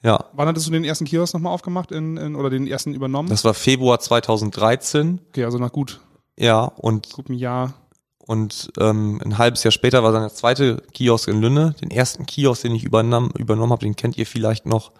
Ja, 0.02 0.24
Wann 0.32 0.48
hattest 0.48 0.66
du 0.66 0.72
den 0.72 0.84
ersten 0.84 1.04
Kiosk 1.04 1.32
nochmal 1.34 1.52
aufgemacht 1.54 1.92
in, 1.92 2.16
in, 2.16 2.34
oder 2.34 2.50
den 2.50 2.66
ersten 2.66 2.92
übernommen? 2.92 3.28
das 3.28 3.44
war 3.44 3.54
Februar 3.54 4.00
2013. 4.00 5.20
okay, 5.28 5.44
also 5.44 5.58
nach 5.58 5.72
gut, 5.72 6.00
Ja, 6.38 6.64
und 6.64 7.12
gut 7.12 7.28
einem 7.28 7.38
Jahr. 7.38 7.74
Und 8.18 8.72
ähm, 8.78 9.20
ein 9.24 9.36
halbes 9.36 9.64
Jahr 9.64 9.72
später 9.72 10.02
war 10.02 10.12
dann 10.12 10.22
der 10.22 10.32
zweite 10.32 10.82
Kiosk 10.92 11.28
in 11.28 11.40
Lünne. 11.40 11.74
Den 11.82 11.90
ersten 11.90 12.24
Kiosk, 12.24 12.62
den 12.62 12.74
ich 12.74 12.84
übernommen, 12.84 13.30
übernommen 13.38 13.72
habe, 13.72 13.84
den 13.84 13.96
kennt 13.96 14.16
ihr 14.16 14.26
vielleicht 14.26 14.64
noch. 14.64 14.92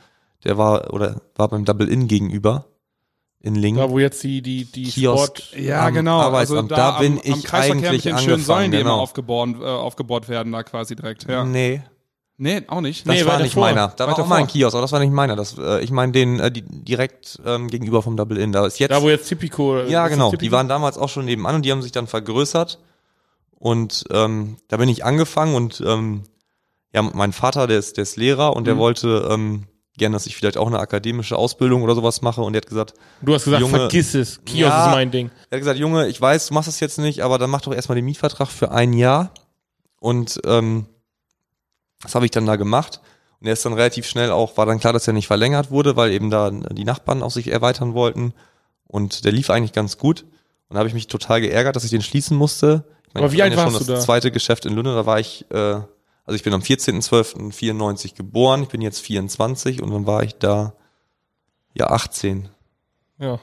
Der 0.44 0.58
war 0.58 0.92
oder 0.92 1.22
war 1.34 1.48
beim 1.48 1.64
Double 1.64 1.88
In 1.88 2.06
gegenüber 2.06 2.66
in 3.40 3.54
Lingen. 3.54 3.78
Da 3.78 3.90
wo 3.90 3.98
jetzt 3.98 4.22
die, 4.22 4.42
die, 4.42 4.64
die 4.64 4.84
Kiosk. 4.84 5.38
Sport. 5.38 5.62
Ja, 5.62 5.86
am 5.86 5.94
genau. 5.94 6.20
Arbeitsamt. 6.20 6.72
Also 6.72 6.82
Da 6.82 6.92
da, 6.92 6.98
bin 6.98 7.12
am, 7.12 7.18
am 7.18 7.38
ich 7.38 7.44
Kreisverkehr 7.44 7.90
eigentlich 7.90 8.04
mit 8.04 8.14
den 8.14 8.18
schönen 8.18 8.42
Säulen, 8.42 8.70
die 8.70 8.76
angefangen, 8.76 8.80
immer 8.80 8.90
genau. 8.90 9.02
aufgebohrt, 9.02 9.50
äh, 9.60 9.64
aufgebohrt 9.64 10.28
werden, 10.28 10.52
da 10.52 10.62
quasi 10.62 10.94
direkt. 10.96 11.28
Ja. 11.28 11.44
Nee, 11.44 11.82
Nee, 12.36 12.62
auch 12.66 12.80
nicht. 12.80 13.06
das 13.06 13.14
Nee, 13.14 13.24
war 13.26 13.38
nicht 13.38 13.54
vor. 13.54 13.62
meiner. 13.62 13.88
Da 13.88 14.06
war 14.08 14.18
auch 14.18 14.26
mal 14.26 14.36
ein. 14.40 14.46
Kiosk, 14.48 14.74
aber 14.74 14.82
das 14.82 14.90
war 14.92 14.98
nicht 15.00 15.12
meiner. 15.12 15.36
Das, 15.36 15.56
äh, 15.56 15.82
ich 15.84 15.90
meine 15.92 16.10
den 16.12 16.40
äh, 16.40 16.50
die, 16.50 16.62
direkt 16.62 17.38
ähm, 17.46 17.68
gegenüber 17.68 18.02
vom 18.02 18.16
Double 18.16 18.36
In. 18.38 18.50
Da 18.50 18.66
ist 18.66 18.78
jetzt 18.80 18.90
Da 18.90 19.02
wo 19.02 19.08
jetzt 19.08 19.28
Tipico. 19.28 19.76
Ja, 19.76 19.82
ist 19.84 19.92
das 19.92 20.10
genau. 20.10 20.30
Tipico? 20.30 20.44
Die 20.48 20.52
waren 20.52 20.68
damals 20.68 20.98
auch 20.98 21.08
schon 21.08 21.26
nebenan 21.26 21.54
und 21.56 21.62
die 21.64 21.70
haben 21.70 21.82
sich 21.82 21.92
dann 21.92 22.06
vergrößert. 22.08 22.80
Und 23.52 24.04
ähm, 24.10 24.56
da 24.68 24.76
bin 24.78 24.88
ich 24.88 25.04
angefangen 25.04 25.54
und 25.54 25.80
ähm, 25.86 26.24
ja, 26.92 27.02
mein 27.02 27.32
Vater, 27.32 27.66
der 27.66 27.78
ist, 27.78 27.96
der 27.96 28.02
ist 28.02 28.16
Lehrer 28.16 28.54
und 28.56 28.66
der 28.66 28.74
Mhm. 28.74 28.78
wollte 28.78 29.28
ähm, 29.30 29.64
gern, 29.96 30.12
dass 30.12 30.26
ich 30.26 30.36
vielleicht 30.36 30.56
auch 30.58 30.66
eine 30.66 30.80
akademische 30.80 31.36
Ausbildung 31.36 31.82
oder 31.82 31.94
sowas 31.94 32.20
mache. 32.20 32.40
Und 32.42 32.52
der 32.52 32.62
hat 32.62 32.68
gesagt, 32.68 32.94
Du 33.22 33.32
hast 33.32 33.44
gesagt, 33.44 33.62
Junge- 33.62 33.78
vergiss 33.78 34.14
es. 34.14 34.44
Kiosk 34.44 34.60
Ja. 34.72 34.86
ist 34.86 34.90
mein 34.92 35.10
Ding. 35.12 35.30
er 35.50 35.56
hat 35.56 35.60
gesagt, 35.60 35.78
Junge, 35.78 36.08
ich 36.08 36.20
weiß, 36.20 36.48
du 36.48 36.54
machst 36.54 36.66
das 36.68 36.80
jetzt 36.80 36.98
nicht, 36.98 37.22
aber 37.22 37.38
dann 37.38 37.48
mach 37.50 37.60
doch 37.62 37.72
erstmal 37.72 37.94
den 37.96 38.04
Mietvertrag 38.04 38.48
für 38.48 38.72
ein 38.72 38.92
Jahr. 38.92 39.30
Und 40.00 40.40
ähm, 40.44 40.86
das 42.04 42.14
habe 42.14 42.24
ich 42.24 42.30
dann 42.30 42.46
da 42.46 42.54
gemacht. 42.56 43.00
Und 43.40 43.48
er 43.48 43.52
ist 43.52 43.64
dann 43.64 43.72
relativ 43.72 44.06
schnell 44.06 44.30
auch, 44.30 44.56
war 44.56 44.64
dann 44.66 44.78
klar, 44.78 44.92
dass 44.92 45.06
er 45.08 45.12
nicht 45.12 45.26
verlängert 45.26 45.70
wurde, 45.70 45.96
weil 45.96 46.12
eben 46.12 46.30
da 46.30 46.50
die 46.50 46.84
Nachbarn 46.84 47.22
auch 47.22 47.32
sich 47.32 47.48
erweitern 47.48 47.92
wollten. 47.94 48.32
Und 48.86 49.24
der 49.24 49.32
lief 49.32 49.50
eigentlich 49.50 49.72
ganz 49.72 49.98
gut. 49.98 50.22
Und 50.68 50.74
da 50.74 50.78
habe 50.78 50.88
ich 50.88 50.94
mich 50.94 51.08
total 51.08 51.40
geärgert, 51.40 51.74
dass 51.76 51.84
ich 51.84 51.90
den 51.90 52.00
schließen 52.02 52.36
musste. 52.36 52.84
Ich 53.08 53.16
Aber 53.16 53.32
wie 53.32 53.36
ich 53.36 53.42
alt 53.42 53.50
bin 53.52 53.58
ja 53.58 53.64
warst 53.64 53.76
schon 53.78 53.86
du 53.86 53.92
das 53.92 54.00
da? 54.00 54.04
zweite 54.06 54.30
Geschäft 54.30 54.64
in 54.66 54.74
Lünne, 54.74 54.94
da 54.94 55.04
war 55.04 55.18
ich, 55.20 55.44
äh, 55.50 55.56
also 55.56 55.86
ich 56.36 56.42
bin 56.42 56.54
am 56.54 56.62
14.12.94 56.62 58.14
geboren, 58.14 58.62
ich 58.62 58.68
bin 58.68 58.80
jetzt 58.80 59.00
24 59.00 59.82
und 59.82 59.90
dann 59.90 60.06
war 60.06 60.22
ich 60.22 60.36
da, 60.36 60.74
ja, 61.74 61.88
18. 61.90 62.48
Ja. 63.18 63.38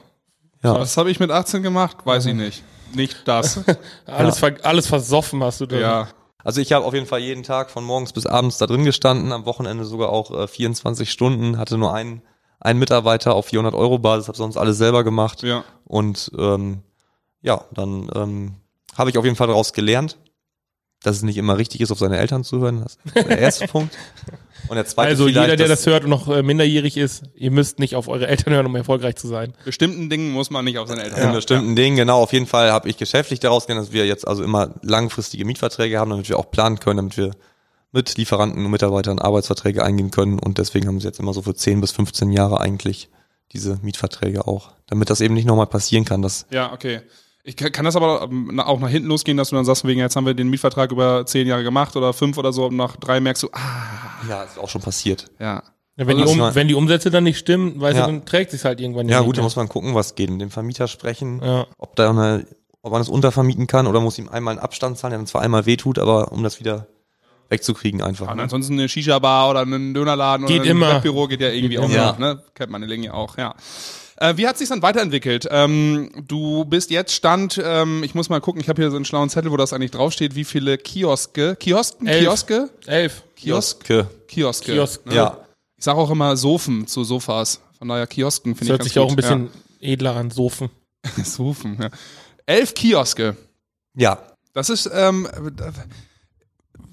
Ja, 0.62 0.74
Was 0.80 0.96
habe 0.96 1.10
ich 1.10 1.18
mit 1.20 1.30
18 1.30 1.62
gemacht? 1.62 1.98
Weiß 2.04 2.26
ich 2.26 2.34
nicht. 2.34 2.62
Nicht 2.94 3.26
das. 3.26 3.60
Alles, 4.06 4.38
ver 4.38 4.54
alles 4.62 4.86
versoffen 4.86 5.42
hast 5.42 5.60
du 5.60 5.66
da. 5.66 5.76
ja. 5.76 6.08
Also 6.44 6.60
ich 6.60 6.72
habe 6.72 6.84
auf 6.84 6.94
jeden 6.94 7.06
Fall 7.06 7.20
jeden 7.20 7.42
Tag 7.42 7.70
von 7.70 7.84
morgens 7.84 8.12
bis 8.12 8.26
abends 8.26 8.58
da 8.58 8.66
drin 8.66 8.84
gestanden, 8.84 9.32
am 9.32 9.46
Wochenende 9.46 9.84
sogar 9.84 10.10
auch 10.10 10.30
äh, 10.30 10.48
24 10.48 11.10
Stunden, 11.10 11.58
hatte 11.58 11.78
nur 11.78 11.94
einen, 11.94 12.22
einen 12.60 12.78
Mitarbeiter 12.78 13.34
auf 13.34 13.46
400 13.46 13.74
Euro 13.74 13.98
Basis, 13.98 14.28
habe 14.28 14.38
sonst 14.38 14.56
alles 14.56 14.78
selber 14.78 15.04
gemacht 15.04 15.42
Ja. 15.42 15.64
und 15.84 16.30
ähm, 16.38 16.82
ja, 17.42 17.64
dann 17.72 18.10
ähm, 18.14 18.54
habe 18.96 19.10
ich 19.10 19.18
auf 19.18 19.24
jeden 19.24 19.36
Fall 19.36 19.48
daraus 19.48 19.72
gelernt, 19.72 20.18
dass 21.02 21.16
es 21.16 21.22
nicht 21.22 21.36
immer 21.36 21.58
richtig 21.58 21.80
ist, 21.80 21.90
auf 21.90 21.98
seine 21.98 22.18
Eltern 22.18 22.44
zu 22.44 22.60
hören. 22.60 22.82
Das 22.82 22.98
ist 23.04 23.28
der 23.28 23.38
erste 23.38 23.66
Punkt. 23.68 23.96
Und 24.68 24.76
der 24.76 24.86
zweite 24.86 25.08
Also 25.08 25.28
jeder, 25.28 25.56
der 25.56 25.68
das 25.68 25.86
hört 25.86 26.04
und 26.04 26.10
noch 26.10 26.28
äh, 26.28 26.42
minderjährig 26.42 26.96
ist, 26.96 27.24
ihr 27.34 27.50
müsst 27.50 27.78
nicht 27.78 27.96
auf 27.96 28.08
eure 28.08 28.28
Eltern 28.28 28.54
hören, 28.54 28.66
um 28.66 28.76
erfolgreich 28.76 29.16
zu 29.16 29.26
sein. 29.26 29.54
Bestimmten 29.64 30.08
Dingen 30.08 30.32
muss 30.32 30.50
man 30.50 30.64
nicht 30.64 30.78
auf 30.78 30.88
seine 30.88 31.02
Eltern 31.02 31.18
in 31.18 31.24
hören. 31.24 31.34
bestimmten 31.34 31.76
Dingen, 31.76 31.96
genau, 31.96 32.22
auf 32.22 32.32
jeden 32.32 32.46
Fall 32.46 32.70
habe 32.70 32.88
ich 32.88 32.96
geschäftlich 32.96 33.40
daraus 33.40 33.66
gelernt, 33.66 33.88
dass 33.88 33.92
wir 33.92 34.06
jetzt 34.06 34.26
also 34.26 34.44
immer 34.44 34.74
langfristige 34.82 35.44
Mietverträge 35.44 35.98
haben, 35.98 36.10
damit 36.10 36.28
wir 36.28 36.38
auch 36.38 36.50
planen 36.50 36.78
können, 36.78 36.98
damit 36.98 37.16
wir 37.16 37.32
mit 37.90 38.16
Lieferanten 38.16 38.64
und 38.64 38.70
Mitarbeitern 38.70 39.18
Arbeitsverträge 39.18 39.84
eingehen 39.84 40.10
können 40.10 40.38
und 40.38 40.58
deswegen 40.58 40.86
haben 40.88 41.00
sie 41.00 41.06
jetzt 41.06 41.20
immer 41.20 41.34
so 41.34 41.42
für 41.42 41.54
10 41.54 41.80
bis 41.80 41.92
15 41.92 42.30
Jahre 42.30 42.60
eigentlich 42.60 43.10
diese 43.52 43.78
Mietverträge 43.82 44.46
auch, 44.46 44.72
damit 44.86 45.10
das 45.10 45.20
eben 45.20 45.34
nicht 45.34 45.44
nochmal 45.44 45.66
passieren 45.66 46.04
kann, 46.04 46.22
dass 46.22 46.46
Ja, 46.50 46.72
okay. 46.72 47.02
Ich 47.44 47.56
kann 47.56 47.84
das 47.84 47.96
aber 47.96 48.22
ähm, 48.30 48.60
auch 48.60 48.78
nach 48.78 48.88
hinten 48.88 49.08
losgehen, 49.08 49.36
dass 49.36 49.50
du 49.50 49.56
dann 49.56 49.64
sagst, 49.64 49.84
wegen 49.84 49.98
jetzt 50.00 50.14
haben 50.14 50.26
wir 50.26 50.34
den 50.34 50.48
Mietvertrag 50.48 50.92
über 50.92 51.26
zehn 51.26 51.46
Jahre 51.48 51.64
gemacht 51.64 51.96
oder 51.96 52.12
fünf 52.12 52.38
oder 52.38 52.52
so 52.52 52.66
und 52.66 52.76
nach 52.76 52.96
drei 52.96 53.18
merkst 53.20 53.42
du, 53.42 53.48
ah, 53.52 53.60
ja, 54.28 54.42
ist 54.44 54.58
auch 54.58 54.68
schon 54.68 54.82
passiert. 54.82 55.26
ja. 55.40 55.62
Ja, 55.98 56.06
wenn, 56.06 56.16
Also 56.20 56.24
die 56.24 56.32
um, 56.32 56.38
das 56.38 56.46
war- 56.46 56.54
wenn 56.54 56.68
die 56.68 56.74
Umsätze 56.74 57.10
dann 57.10 57.24
nicht 57.24 57.36
stimmen, 57.36 57.78
weißt 57.78 57.98
Ja. 57.98 58.06
du, 58.06 58.12
dann 58.12 58.24
trägt 58.24 58.50
sich 58.50 58.64
halt 58.64 58.80
irgendwann 58.80 59.08
Ja, 59.10 59.18
nicht 59.18 59.26
gut, 59.26 59.36
da 59.36 59.40
mehr. 59.40 59.44
muss 59.44 59.56
man 59.56 59.68
gucken, 59.68 59.94
was 59.94 60.14
geht, 60.14 60.30
mit 60.30 60.40
dem 60.40 60.48
Vermieter 60.50 60.88
sprechen, 60.88 61.42
Ja. 61.44 61.66
ob 61.76 61.96
da 61.96 62.08
eine, 62.08 62.46
ob 62.80 62.92
man 62.92 63.02
es 63.02 63.10
untervermieten 63.10 63.66
kann 63.66 63.86
oder 63.86 64.00
muss 64.00 64.18
ihm 64.18 64.30
einmal 64.30 64.52
einen 64.52 64.60
Abstand 64.60 64.96
zahlen, 64.96 65.10
der 65.10 65.18
dann 65.18 65.26
zwar 65.26 65.42
einmal 65.42 65.66
wehtut, 65.66 65.98
aber 65.98 66.32
um 66.32 66.42
das 66.42 66.60
wieder 66.60 66.86
wegzukriegen 67.50 68.00
einfach. 68.00 68.30
Und 68.30 68.36
Ne? 68.38 68.42
ansonsten 68.44 68.72
eine 68.72 68.88
Shisha-Bar 68.88 69.50
oder 69.50 69.60
einen 69.60 69.92
Dönerladen 69.92 70.46
Geht 70.46 70.62
oder 70.62 70.70
ein. 70.70 70.80
Webbüro 70.80 71.28
geht 71.28 71.42
ja 71.42 71.50
irgendwie 71.50 71.78
auch 71.78 71.84
immer. 71.90 72.06
noch, 72.06 72.18
ne? 72.18 72.42
Kennt 72.54 72.70
man 72.72 72.82
in 72.82 72.88
Lingen 72.88 73.04
ja 73.04 73.12
auch, 73.12 73.36
ja. 73.36 73.54
Äh, 74.22 74.36
wie 74.36 74.46
hat 74.46 74.56
sich 74.56 74.68
dann 74.68 74.82
weiterentwickelt? 74.82 75.48
Ähm, 75.50 76.24
du 76.28 76.64
bist 76.64 76.90
jetzt 76.90 77.12
Stand, 77.12 77.60
ähm, 77.62 78.02
ich 78.04 78.14
muss 78.14 78.28
mal 78.28 78.40
gucken, 78.40 78.60
ich 78.60 78.68
habe 78.68 78.80
hier 78.80 78.90
so 78.90 78.96
einen 78.96 79.04
schlauen 79.04 79.28
Zettel, 79.28 79.50
wo 79.50 79.56
das 79.56 79.72
eigentlich 79.72 79.90
draufsteht, 79.90 80.34
wie 80.34 80.44
viele 80.44 80.78
Kioske, 80.78 81.56
Kiosken, 81.56 82.06
Elf. 82.06 82.20
Kioske? 82.22 82.70
Elf. 82.86 83.22
Kiosk? 83.36 83.84
Ke- 83.84 84.06
Kioske. 84.28 84.72
Kiosk. 84.72 85.06
Ne? 85.06 85.14
Ja. 85.16 85.38
Ich 85.76 85.84
sage 85.84 85.98
auch 85.98 86.10
immer 86.10 86.36
Sofen 86.36 86.86
zu 86.86 87.02
Sofas. 87.04 87.60
Von 87.78 87.88
daher 87.88 88.06
Kiosken 88.06 88.52
Das 88.52 88.58
finde 88.58 88.64
ich 88.64 88.70
hört 88.70 88.80
ganz 88.80 88.88
sich 88.92 88.98
auch 89.00 89.08
gut. 89.08 89.12
ein 89.12 89.16
bisschen 89.16 89.50
edler 89.80 90.14
an, 90.16 90.30
Sofen. 90.30 90.70
Ja. 91.16 91.24
Sofen, 91.24 91.78
ja. 91.80 91.90
Elf 92.46 92.74
Kioske. 92.74 93.36
Ja. 93.96 94.22
Das 94.52 94.70
ist, 94.70 94.88
ähm, 94.92 95.26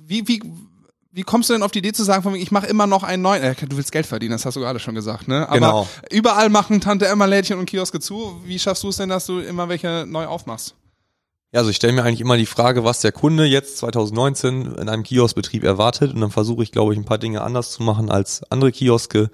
wie, 0.05 0.27
wie, 0.27 0.41
wie 1.19 1.23
kommst 1.23 1.49
du 1.49 1.53
denn 1.53 1.63
auf 1.63 1.71
die 1.71 1.79
Idee 1.79 1.91
zu 1.91 2.05
sagen, 2.05 2.23
von 2.23 2.33
wegen, 2.33 2.41
ich 2.41 2.49
mache 2.51 2.65
immer 2.67 2.87
noch 2.87 3.03
einen 3.03 3.21
neuen, 3.21 3.43
äh, 3.43 3.53
du 3.67 3.75
willst 3.75 3.91
Geld 3.91 4.05
verdienen, 4.05 4.31
das 4.31 4.45
hast 4.45 4.55
du 4.55 4.61
gerade 4.61 4.79
schon 4.79 4.95
gesagt, 4.95 5.27
ne? 5.27 5.49
Aber 5.49 5.55
Genau. 5.55 5.87
überall 6.11 6.47
machen 6.47 6.79
Tante 6.79 7.07
Emma 7.07 7.25
Lädchen 7.25 7.59
und 7.59 7.65
Kioske 7.65 7.99
zu. 7.99 8.39
Wie 8.45 8.57
schaffst 8.57 8.83
du 8.83 8.87
es 8.87 8.95
denn, 8.95 9.09
dass 9.09 9.25
du 9.25 9.39
immer 9.39 9.67
welche 9.67 10.05
neu 10.07 10.27
aufmachst? 10.27 10.75
Ja, 11.51 11.59
also 11.59 11.71
ich 11.71 11.75
stelle 11.75 11.91
mir 11.91 12.03
eigentlich 12.05 12.21
immer 12.21 12.37
die 12.37 12.45
Frage, 12.45 12.85
was 12.85 13.01
der 13.01 13.11
Kunde 13.11 13.43
jetzt 13.43 13.79
2019 13.79 14.75
in 14.75 14.87
einem 14.87 15.03
Kioskbetrieb 15.03 15.65
erwartet 15.65 16.13
und 16.13 16.21
dann 16.21 16.31
versuche 16.31 16.63
ich, 16.63 16.71
glaube 16.71 16.93
ich, 16.93 16.99
ein 16.99 17.03
paar 17.05 17.17
Dinge 17.17 17.41
anders 17.41 17.71
zu 17.71 17.83
machen 17.83 18.09
als 18.09 18.41
andere 18.49 18.71
Kioske. 18.71 19.29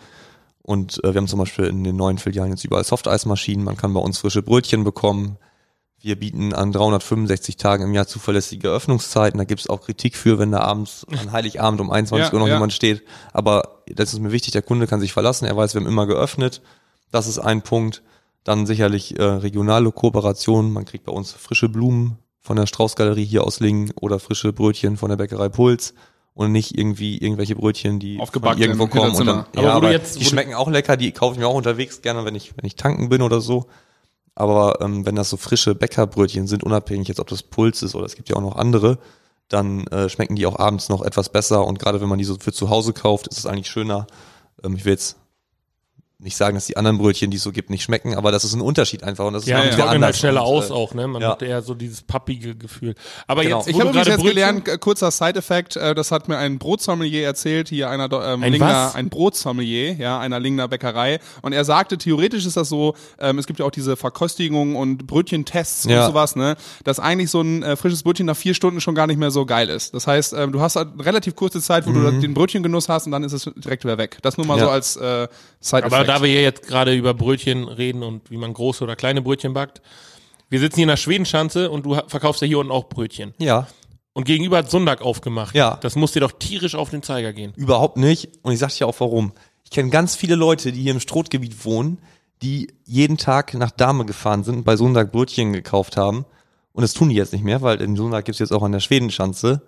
Und 0.63 1.03
äh, 1.03 1.13
wir 1.13 1.19
haben 1.19 1.27
zum 1.27 1.37
Beispiel 1.37 1.65
in 1.65 1.83
den 1.83 1.95
neuen 1.97 2.17
Filialen 2.17 2.49
jetzt 2.53 2.65
überall 2.65 2.83
Softeismaschinen, 2.83 3.63
man 3.63 3.77
kann 3.77 3.93
bei 3.93 3.99
uns 3.99 4.17
frische 4.17 4.41
Brötchen 4.41 4.83
bekommen. 4.83 5.37
Wir 6.01 6.19
bieten 6.19 6.53
an 6.53 6.71
365 6.71 7.57
Tagen 7.57 7.83
im 7.83 7.93
Jahr 7.93 8.05
zuverlässige 8.05 8.69
Öffnungszeiten. 8.69 9.37
Da 9.39 9.43
gibt's 9.43 9.67
auch 9.69 9.81
Kritik 9.81 10.15
für, 10.15 10.37
wenn 10.37 10.51
da 10.51 10.59
abends 10.59 11.05
an 11.09 11.31
Heiligabend 11.31 11.81
um 11.81 11.89
21 11.89 12.27
Ja, 12.27 12.33
Uhr 12.33 12.39
noch 12.39 12.47
ja. 12.47 12.53
jemand 12.55 12.73
steht. 12.73 13.01
Aber 13.33 13.79
das 13.87 14.13
ist 14.13 14.19
mir 14.19 14.31
wichtig, 14.31 14.51
der 14.51 14.61
Kunde 14.61 14.85
kann 14.87 14.99
sich 14.99 15.13
verlassen. 15.13 15.45
Er 15.45 15.57
weiß, 15.57 15.73
wir 15.73 15.81
haben 15.81 15.87
immer 15.87 16.05
geöffnet. 16.05 16.61
Das 17.11 17.27
ist 17.27 17.39
ein 17.39 17.61
Punkt. 17.63 18.03
Dann 18.43 18.67
sicherlich 18.67 19.17
äh, 19.17 19.23
regionale 19.23 19.91
Kooperationen. 19.91 20.71
Man 20.71 20.85
kriegt 20.85 21.05
bei 21.05 21.11
uns 21.11 21.31
frische 21.31 21.69
Blumen 21.69 22.19
von 22.39 22.57
der 22.57 22.67
Straußgalerie 22.67 23.25
hier 23.25 23.43
aus 23.43 23.59
Lingen 23.59 23.91
oder 23.99 24.19
frische 24.19 24.53
Brötchen 24.53 24.97
von 24.97 25.09
der 25.09 25.17
Bäckerei 25.17 25.49
Puls 25.49 25.95
und 26.35 26.51
nicht 26.51 26.77
irgendwie 26.77 27.17
irgendwelche 27.17 27.55
Brötchen, 27.55 27.97
die 27.97 28.17
von 28.17 28.57
irgendwo 28.59 28.85
kommen. 28.85 29.15
Und 29.15 29.25
dann. 29.25 29.45
Aber 29.55 29.63
ja, 29.63 29.73
aber 29.73 29.91
jetzt- 29.91 30.19
die 30.19 30.25
schmecken 30.25 30.53
auch 30.53 30.69
lecker, 30.69 30.97
die 30.97 31.11
kaufe 31.11 31.33
ich 31.33 31.39
mir 31.39 31.47
auch 31.47 31.55
unterwegs 31.55 32.03
gerne, 32.03 32.23
wenn 32.25 32.35
ich, 32.35 32.55
wenn 32.55 32.65
ich 32.65 32.75
tanken 32.75 33.09
bin 33.09 33.23
oder 33.23 33.41
so. 33.41 33.65
Aber 34.35 34.81
ähm, 34.81 35.05
wenn 35.05 35.15
das 35.15 35.29
so 35.29 35.37
frische 35.37 35.75
Bäckerbrötchen 35.75 36.47
sind, 36.47 36.63
unabhängig 36.63 37.07
jetzt, 37.07 37.19
ob 37.19 37.27
das 37.27 37.41
Puls 37.41 37.81
ist 37.81 37.95
oder 37.95 38.05
es 38.05 38.15
gibt 38.15 38.29
ja 38.29 38.35
auch 38.35 38.41
noch 38.41 38.57
andere, 38.57 38.97
dann 39.47 39.87
äh, 39.87 40.09
schmecken 40.09 40.35
die 40.35 40.45
auch 40.45 40.59
abends 40.59 40.89
noch 40.89 41.01
etwas 41.01 41.29
besser. 41.29 41.65
Und 41.65 41.79
gerade 41.79 42.01
wenn 42.01 42.09
man 42.09 42.17
die 42.19 42.25
so 42.25 42.35
für 42.39 42.51
zu 42.51 42.69
Hause 42.69 42.93
kauft, 42.93 43.27
ist 43.27 43.37
es 43.37 43.45
eigentlich 43.45 43.69
schöner. 43.69 44.07
Ähm, 44.63 44.75
ich 44.75 44.85
will 44.85 44.93
jetzt 44.93 45.17
nicht 46.17 46.37
sagen, 46.37 46.55
dass 46.55 46.65
die 46.65 46.77
anderen 46.77 46.97
Brötchen, 46.97 47.29
die 47.29 47.37
es 47.37 47.43
so 47.43 47.51
gibt, 47.51 47.69
nicht 47.69 47.83
schmecken, 47.83 48.15
aber 48.15 48.31
das 48.31 48.45
ist 48.45 48.53
ein 48.53 48.61
Unterschied 48.61 49.03
einfach. 49.03 49.25
Und 49.25 49.33
das 49.33 49.43
ist 49.43 49.49
Ja, 49.49 49.57
auch 49.57 49.61
die 49.63 49.67
wieder 49.67 49.77
trocknen 49.77 49.91
halt 49.95 50.03
anders. 50.03 50.17
schneller 50.19 50.41
Und, 50.47 50.47
aus 50.57 50.69
äh, 50.69 50.73
auch, 50.73 50.93
ne? 50.93 51.07
Man 51.07 51.21
ja. 51.21 51.31
hat 51.31 51.41
eher 51.41 51.61
so 51.61 51.73
dieses 51.73 52.01
pappige 52.03 52.55
Gefühl. 52.55 52.95
Aber 53.27 53.43
Genau. 53.43 53.57
jetzt, 53.57 53.67
Ich 53.67 53.73
habe 53.75 53.89
übrigens 53.89 53.97
gerade 54.05 54.09
jetzt 54.11 54.19
Brötchen, 54.21 54.35
gelernt, 54.35 54.67
äh, 54.69 54.77
kurzer 54.77 55.11
Side-Effekt, 55.11 55.75
äh, 55.75 55.93
das 55.93 56.11
hat 56.11 56.29
mir 56.29 56.37
ein 56.37 56.57
Brotsommelier 56.57 57.25
erzählt, 57.25 57.67
hier 57.67 57.89
einer 57.89 58.05
ähm, 58.11 58.43
Ein 58.43 58.53
Lingner, 58.53 58.67
was? 58.87 58.95
ein 58.95 59.09
Brotsommelier, 59.09 59.93
ja, 59.95 60.17
einer 60.19 60.39
Lingner 60.39 60.67
Bäckerei. 60.69 61.19
Und 61.41 61.51
er 61.53 61.65
sagte, 61.65 61.97
theoretisch 61.97 62.45
ist 62.45 62.55
das 62.55 62.69
so, 62.69 62.95
ähm, 63.19 63.37
es 63.37 63.45
gibt 63.45 63.59
ja 63.59 63.65
auch 63.65 63.71
diese 63.71 63.97
Verköstigungen 63.97 64.77
und 64.77 65.07
Brötchentests 65.07 65.83
Ja. 65.85 66.01
und 66.05 66.11
sowas, 66.13 66.35
ne, 66.37 66.55
dass 66.85 66.99
eigentlich 66.99 67.29
so 67.29 67.41
ein 67.41 67.61
äh, 67.61 67.75
frisches 67.75 68.03
Brötchen 68.03 68.25
nach 68.25 68.37
vier 68.37 68.53
Stunden 68.53 68.79
schon 68.79 68.95
gar 68.95 69.07
nicht 69.07 69.17
mehr 69.17 69.31
so 69.31 69.45
geil 69.45 69.67
ist. 69.69 69.93
Das 69.93 70.07
heißt, 70.07 70.33
ähm, 70.33 70.53
du 70.53 70.61
hast 70.61 70.77
halt 70.77 70.89
relativ 70.99 71.35
kurze 71.35 71.61
Zeit, 71.61 71.85
wo 71.85 71.91
du 71.91 72.09
den 72.19 72.33
Brötchengenuss 72.33 72.87
hast 72.87 73.05
und 73.05 73.11
dann 73.11 73.23
ist 73.25 73.33
es 73.33 73.49
direkt 73.57 73.83
wieder 73.83 73.97
weg. 73.97 74.17
Das 74.21 74.37
nur 74.37 74.45
mal 74.47 74.53
Mhm. 74.55 74.59
Ja. 74.59 74.65
so 74.65 74.71
als 74.71 74.95
äh, 74.95 75.27
Side-Effekt. 75.59 75.93
aber 75.93 76.03
da 76.03 76.21
wir 76.21 76.29
hier 76.29 76.41
jetzt 76.41 76.67
gerade 76.67 76.93
über 76.93 77.13
Brötchen 77.13 77.67
reden 77.67 78.03
und 78.03 78.29
wie 78.31 78.37
man 78.37 78.53
große 78.53 78.83
oder 78.83 78.95
kleine 78.95 79.21
Brötchen 79.21 79.53
backt, 79.53 79.81
wir 80.49 80.59
sitzen 80.59 80.75
hier 80.75 80.83
in 80.83 80.89
der 80.89 80.97
Schwedenschanze 80.97 81.69
und 81.71 81.85
du 81.85 81.95
verkaufst 82.07 82.41
ja 82.41 82.47
hier 82.47 82.59
unten 82.59 82.71
auch 82.71 82.87
Brötchen. 82.87 83.33
Ja, 83.39 83.67
Und 84.13 84.25
gegenüber 84.25 84.57
hat 84.57 84.69
Sundag 84.69 85.01
aufgemacht. 85.01 85.55
Ja. 85.55 85.77
Das 85.81 85.95
muss 85.95 86.11
dir 86.13 86.21
doch 86.21 86.31
tierisch 86.31 86.75
auf 86.75 86.89
den 86.89 87.03
Zeiger 87.03 87.33
gehen. 87.33 87.51
Überhaupt 87.55 87.97
nicht. 87.97 88.29
Und 88.43 88.53
ich 88.53 88.59
sag 88.59 88.69
dir 88.69 88.87
auch 88.87 88.99
warum. 88.99 89.33
Ich 89.63 89.71
kenne 89.71 89.89
ganz 89.89 90.15
viele 90.15 90.35
Leute, 90.35 90.71
die 90.71 90.81
hier 90.83 90.91
im 90.91 90.99
Strothgebiet 90.99 91.65
wohnen, 91.65 91.97
die 92.41 92.67
jeden 92.85 93.17
Tag 93.17 93.53
nach 93.55 93.71
Dahme 93.71 94.05
gefahren 94.05 94.43
sind 94.43 94.57
und 94.57 94.63
bei 94.63 94.77
Sonntag 94.77 95.11
Brötchen 95.11 95.51
gekauft 95.51 95.97
haben. 95.97 96.25
Und 96.71 96.81
das 96.83 96.93
tun 96.93 97.09
die 97.09 97.15
jetzt 97.15 97.33
nicht 97.33 97.43
mehr, 97.43 97.61
weil 97.61 97.77
den 97.77 97.95
Sonntag 97.95 98.25
gibt's 98.25 98.39
jetzt 98.39 98.51
auch 98.53 98.61
an 98.63 98.71
der 98.71 98.81
Schwedenschanze. 98.81 99.63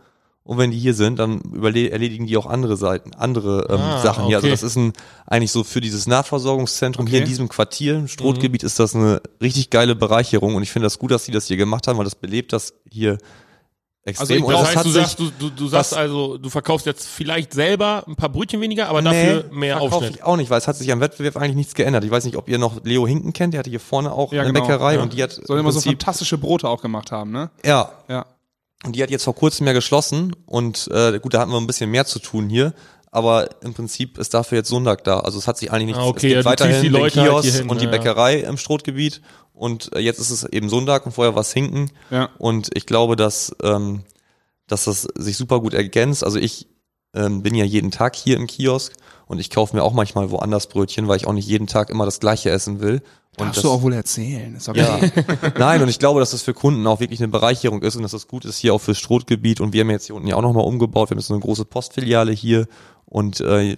Und 0.48 0.58
wenn 0.58 0.72
die 0.72 0.80
hier 0.80 0.94
sind, 0.94 1.20
dann 1.20 1.42
erledigen 1.62 2.26
die 2.26 2.38
auch 2.38 2.46
andere 2.46 2.78
Seiten, 2.78 3.14
andere 3.14 3.68
ähm, 3.70 3.80
Ah, 3.80 4.02
Sachen 4.02 4.26
hier. 4.28 4.38
Also 4.38 4.48
okay. 4.48 4.54
das 4.54 4.64
ist 4.64 4.78
ein 4.78 4.94
eigentlich 5.26 5.52
so 5.52 5.64
für 5.66 5.82
dieses 5.82 6.08
Nahversorgungszentrum 6.08 7.06
hier 7.06 7.18
in 7.18 7.24
Okay. 7.24 7.30
diesem 7.30 7.50
Quartier, 7.50 7.96
im 7.96 8.08
Strothgebiet, 8.08 8.64
ist 8.64 8.80
das 8.80 8.96
eine 8.96 9.22
richtig 9.42 9.70
geile 9.70 9.94
Bereicherung. 9.94 10.56
Und 10.56 10.64
ich 10.64 10.72
finde 10.72 10.86
das 10.86 11.00
gut, 11.00 11.12
dass 11.12 11.26
die 11.26 11.32
das 11.32 11.48
hier 11.48 11.58
gemacht 11.58 11.88
haben, 11.88 11.98
weil 11.98 12.06
das 12.06 12.16
belebt 12.16 12.54
das 12.54 12.74
hier 12.90 13.18
extrem. 14.04 14.38
ich 14.38 14.44
Und 14.46 14.54
Das 14.54 14.62
das 14.62 14.68
heißt, 14.70 14.78
hat 14.78 14.86
du 14.86 14.90
sich- 14.92 15.02
sagst, 15.02 15.20
du, 15.20 15.30
du, 15.38 15.50
du 15.50 15.68
sagst 15.68 15.94
also, 15.94 16.38
du 16.38 16.50
verkaufst 16.50 16.86
jetzt 16.86 17.06
vielleicht 17.06 17.52
selber 17.54 18.06
ein 18.08 18.16
paar 18.16 18.30
Brötchen 18.30 18.62
weniger, 18.62 18.88
aber 18.88 19.02
dafür 19.02 19.50
mehr 19.52 19.76
verkauf 19.80 19.94
Aufschnitt. 19.96 20.16
ich 20.16 20.24
auch 20.24 20.38
nicht, 20.38 20.50
weil 20.50 20.60
es 20.60 20.68
hat 20.70 20.78
sich 20.78 20.90
am 20.94 21.02
Wettbewerb 21.02 21.36
eigentlich 21.36 21.58
nichts 21.58 21.76
geändert. 21.76 22.06
Ich 22.06 22.12
weiß 22.12 22.24
nicht, 22.24 22.38
ob 22.38 22.48
ihr 22.48 22.58
noch 22.58 22.86
Leo 22.86 23.06
Hinken 23.06 23.34
kennt, 23.34 23.54
der 23.54 23.60
hatte 23.60 23.70
hier 23.70 23.82
vorne 23.82 24.14
auch 24.14 24.32
Ja, 24.32 24.44
eine 24.44 24.54
genau, 24.54 24.66
Bäckerei 24.66 24.96
ja. 24.96 25.02
und 25.02 25.12
die 25.12 25.22
hat 25.22 25.34
Soll 25.34 25.58
im 25.60 25.66
immer 25.66 25.74
so 25.74 25.82
fantastische 25.82 26.38
Brote 26.38 26.70
auch 26.70 26.82
gemacht 26.82 27.12
haben, 27.12 27.32
ne? 27.32 27.50
ja, 27.66 27.92
Ja. 28.08 28.26
Und 28.86 28.96
die 28.96 29.04
hat 29.04 29.10
jetzt 29.10 29.24
vor 29.24 29.36
kurzem 29.36 29.68
ja 29.68 29.74
geschlossen 29.74 30.36
und 30.46 30.88
äh, 30.92 31.20
gut, 31.20 31.34
da 31.34 31.40
hatten 31.40 31.52
wir 31.52 31.58
ein 31.60 31.68
bisschen 31.68 31.90
mehr 31.90 32.06
zu 32.06 32.20
tun 32.20 32.50
hier. 32.50 32.74
Aber 33.10 33.50
im 33.62 33.74
Prinzip 33.74 34.18
ist 34.18 34.34
dafür 34.34 34.60
jetzt 34.60 34.68
Sonntag 34.68 35.04
da. 35.04 35.22
Also 35.22 35.40
es 35.40 35.48
hat 35.48 35.58
sich 35.58 35.72
eigentlich 35.72 35.88
nichts. 35.88 36.02
Ah, 36.02 36.08
okay, 36.08 36.18
es 36.18 36.24
ja, 36.24 36.28
gibt 36.30 36.36
ziehst 36.38 36.46
weiterhin 36.46 36.82
die 36.82 36.90
den 36.90 37.02
Leute 37.02 37.22
halt 37.22 37.30
Kiosk 37.30 37.50
hierhin, 37.50 37.70
und 37.70 37.82
die 37.82 37.86
ja, 37.86 37.92
ja. 37.92 37.98
Bäckerei 37.98 38.40
im 38.42 38.58
Strothgebiet. 38.58 39.22
Und 39.54 39.96
äh, 39.96 40.00
jetzt 40.00 40.20
ist 40.20 40.30
es 40.30 40.44
eben 40.44 40.70
Sonntag 40.70 41.06
und 41.06 41.14
vorher 41.14 41.34
war 41.34 41.42
es 41.42 41.54
Hinken. 41.54 41.90
Ja. 42.12 42.30
Und 42.38 42.70
ich 42.76 42.86
glaube, 42.86 43.16
dass, 43.16 43.56
ähm, 43.64 44.04
dass 44.68 44.84
das 44.84 45.08
sich 45.16 45.38
super 45.38 45.62
gut 45.62 45.74
ergänzt. 45.74 46.24
Also 46.24 46.38
ich 46.38 46.68
ähm, 47.16 47.42
bin 47.42 47.56
ja 47.56 47.66
jeden 47.66 47.92
Tag 47.92 48.16
hier 48.16 48.36
im 48.36 48.46
Kiosk 48.46 48.94
und 49.28 49.40
ich 49.40 49.50
kaufe 49.50 49.76
mir 49.76 49.84
auch 49.84 49.94
manchmal 49.94 50.32
woanders 50.32 50.68
Brötchen, 50.68 51.08
weil 51.08 51.18
ich 51.18 51.28
auch 51.28 51.34
nicht 51.34 51.48
jeden 51.48 51.68
Tag 51.68 51.90
immer 51.90 52.06
das 52.06 52.20
gleiche 52.20 52.50
essen 52.50 52.80
will. 52.80 53.02
Und 53.38 53.48
Darfst 53.48 53.58
das, 53.58 53.64
du 53.64 53.70
auch 53.70 53.82
wohl 53.84 53.94
erzählen. 53.94 54.56
Ist 54.56 54.68
okay. 54.68 54.80
ja, 54.80 55.00
nein, 55.60 55.82
und 55.84 55.90
ich 55.90 56.00
glaube, 56.00 56.20
dass 56.20 56.32
das 56.32 56.42
für 56.42 56.56
Kunden 56.56 56.88
auch 56.88 57.00
wirklich 57.00 57.20
eine 57.20 57.28
Bereicherung 57.28 57.84
ist 57.84 57.96
und 57.96 58.02
dass 58.02 58.12
das 58.12 58.28
gut 58.28 58.46
ist 58.46 58.58
hier 58.58 58.74
auch 58.74 58.82
fürs 58.82 58.98
Strothgebiet. 58.98 59.62
Und 59.62 59.74
wir 59.74 59.82
haben 59.82 59.92
jetzt 59.92 60.08
hier 60.08 60.16
unten 60.16 60.28
ja 60.28 60.36
auch 60.36 60.42
nochmal 60.42 60.66
umgebaut. 60.66 61.10
Wir 61.10 61.16
haben 61.16 61.20
jetzt 61.20 61.28
so 61.28 61.36
eine 61.36 61.44
große 61.44 61.66
Postfiliale 61.66 62.32
hier 62.32 62.68
und 63.06 63.40
äh, 63.42 63.78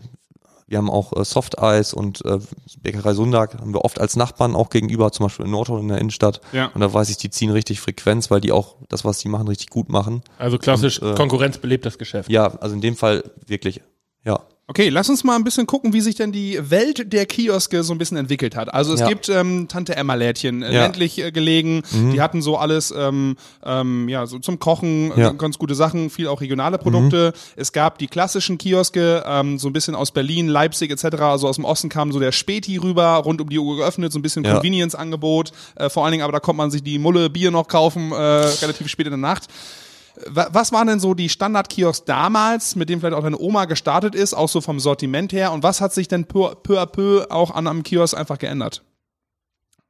wir 0.69 0.77
haben 0.77 0.89
auch 0.89 1.13
äh, 1.13 1.25
Softeis 1.25 1.93
und 1.93 2.23
äh, 2.25 2.39
Bäckerei 2.81 3.13
Sundag 3.13 3.57
haben 3.59 3.73
wir 3.73 3.83
oft 3.83 3.99
als 3.99 4.15
Nachbarn 4.15 4.55
auch 4.55 4.69
gegenüber, 4.69 5.11
zum 5.11 5.25
Beispiel 5.25 5.45
in 5.45 5.51
Nordhorn 5.51 5.81
in 5.81 5.87
der 5.89 5.97
Innenstadt. 5.97 6.41
Ja. 6.53 6.67
Und 6.67 6.79
da 6.81 6.93
weiß 6.93 7.09
ich, 7.09 7.17
die 7.17 7.31
ziehen 7.31 7.49
richtig 7.49 7.81
Frequenz, 7.81 8.29
weil 8.29 8.39
die 8.39 8.51
auch 8.51 8.75
das, 8.87 9.03
was 9.03 9.17
die 9.17 9.29
machen, 9.29 9.47
richtig 9.47 9.71
gut 9.71 9.89
machen. 9.89 10.21
Also 10.37 10.59
klassisch 10.59 11.01
Und, 11.01 11.13
äh, 11.13 11.15
Konkurrenz 11.15 11.57
belebt 11.57 11.85
das 11.85 11.97
Geschäft. 11.97 12.29
Ja, 12.29 12.53
also 12.59 12.75
in 12.75 12.81
dem 12.81 12.95
Fall 12.95 13.23
wirklich, 13.45 13.81
ja. 14.23 14.39
Okay, 14.71 14.89
lass 14.89 15.09
uns 15.09 15.23
mal 15.23 15.35
ein 15.35 15.43
bisschen 15.43 15.65
gucken, 15.65 15.93
wie 15.93 16.01
sich 16.01 16.13
denn 16.13 16.31
die 16.31 16.59
Welt 16.69 17.11
der 17.11 17.25
Kioske 17.25 17.81
so 17.81 17.91
ein 17.91 17.97
bisschen 17.97 18.17
entwickelt 18.17 18.55
hat. 18.55 18.71
Also 18.71 18.93
es 18.93 18.99
Ja. 18.99 19.07
gibt 19.07 19.27
ähm, 19.27 19.67
Tante 19.67 19.95
Emma 19.95 20.13
Lädchen, 20.13 20.61
äh, 20.61 20.67
Ja. 20.67 20.71
Mhm. 20.71 20.77
ländlich 20.83 21.17
äh, 21.17 21.31
gelegen. 21.31 21.81
Die 22.13 22.21
hatten 22.21 22.43
so 22.43 22.55
alles, 22.55 22.93
ähm, 22.95 23.35
ähm, 23.65 24.07
ja, 24.07 24.27
so 24.27 24.37
zum 24.37 24.59
Kochen 24.59 25.11
Ja. 25.17 25.31
äh, 25.31 25.33
ganz 25.33 25.57
gute 25.57 25.73
Sachen, 25.73 26.11
viel 26.11 26.27
auch 26.27 26.39
regionale 26.41 26.77
Produkte. 26.77 27.33
Es 27.55 27.71
gab 27.73 27.97
die 27.97 28.05
klassischen 28.05 28.59
Kioske, 28.59 29.23
ähm, 29.25 29.57
so 29.57 29.67
ein 29.67 29.73
bisschen 29.73 29.95
aus 29.95 30.11
Berlin, 30.11 30.47
Leipzig 30.47 30.91
etc. 30.91 31.15
Also 31.19 31.47
aus 31.47 31.55
dem 31.55 31.65
Osten 31.65 31.89
kam 31.89 32.11
so 32.11 32.19
der 32.19 32.31
Späti 32.31 32.77
rüber, 32.77 33.15
rund 33.25 33.41
um 33.41 33.49
die 33.49 33.57
Uhr 33.57 33.75
geöffnet, 33.77 34.11
so 34.13 34.19
ein 34.19 34.21
bisschen. 34.21 34.43
Convenience-Angebot. 34.43 35.51
Äh, 35.77 35.89
vor 35.89 36.03
allen 36.05 36.11
Dingen, 36.11 36.23
aber 36.23 36.33
da 36.33 36.39
konnte 36.39 36.57
man 36.57 36.69
sich 36.69 36.83
die 36.83 36.99
Mulle 36.99 37.31
Bier 37.31 37.49
noch 37.49 37.67
kaufen, 37.67 38.11
äh, 38.11 38.15
relativ 38.15 38.87
spät 38.87 39.07
in 39.07 39.13
der 39.13 39.17
Nacht. 39.17 39.47
Wa- 40.27 40.49
Was 40.51 40.71
waren 40.71 40.87
denn 40.87 40.99
so 40.99 41.13
die 41.13 41.29
Standard-Kiosk 41.29 42.05
damals, 42.05 42.75
mit 42.75 42.89
dem 42.89 42.99
vielleicht 42.99 43.15
auch 43.15 43.23
deine 43.23 43.39
Oma 43.39 43.65
gestartet 43.65 44.15
ist, 44.15 44.33
auch 44.33 44.49
so 44.49 44.61
vom 44.61 44.79
Sortiment 44.79 45.31
her? 45.33 45.51
Und 45.51 45.63
was 45.63 45.81
hat 45.81 45.93
sich 45.93 46.07
denn 46.07 46.25
peu, 46.25 46.55
peu 46.55 46.79
à 46.79 46.85
peu 46.85 47.25
auch 47.29 47.51
an 47.51 47.67
einem 47.67 47.83
Kiosk 47.83 48.15
einfach 48.17 48.37
geändert? 48.37 48.83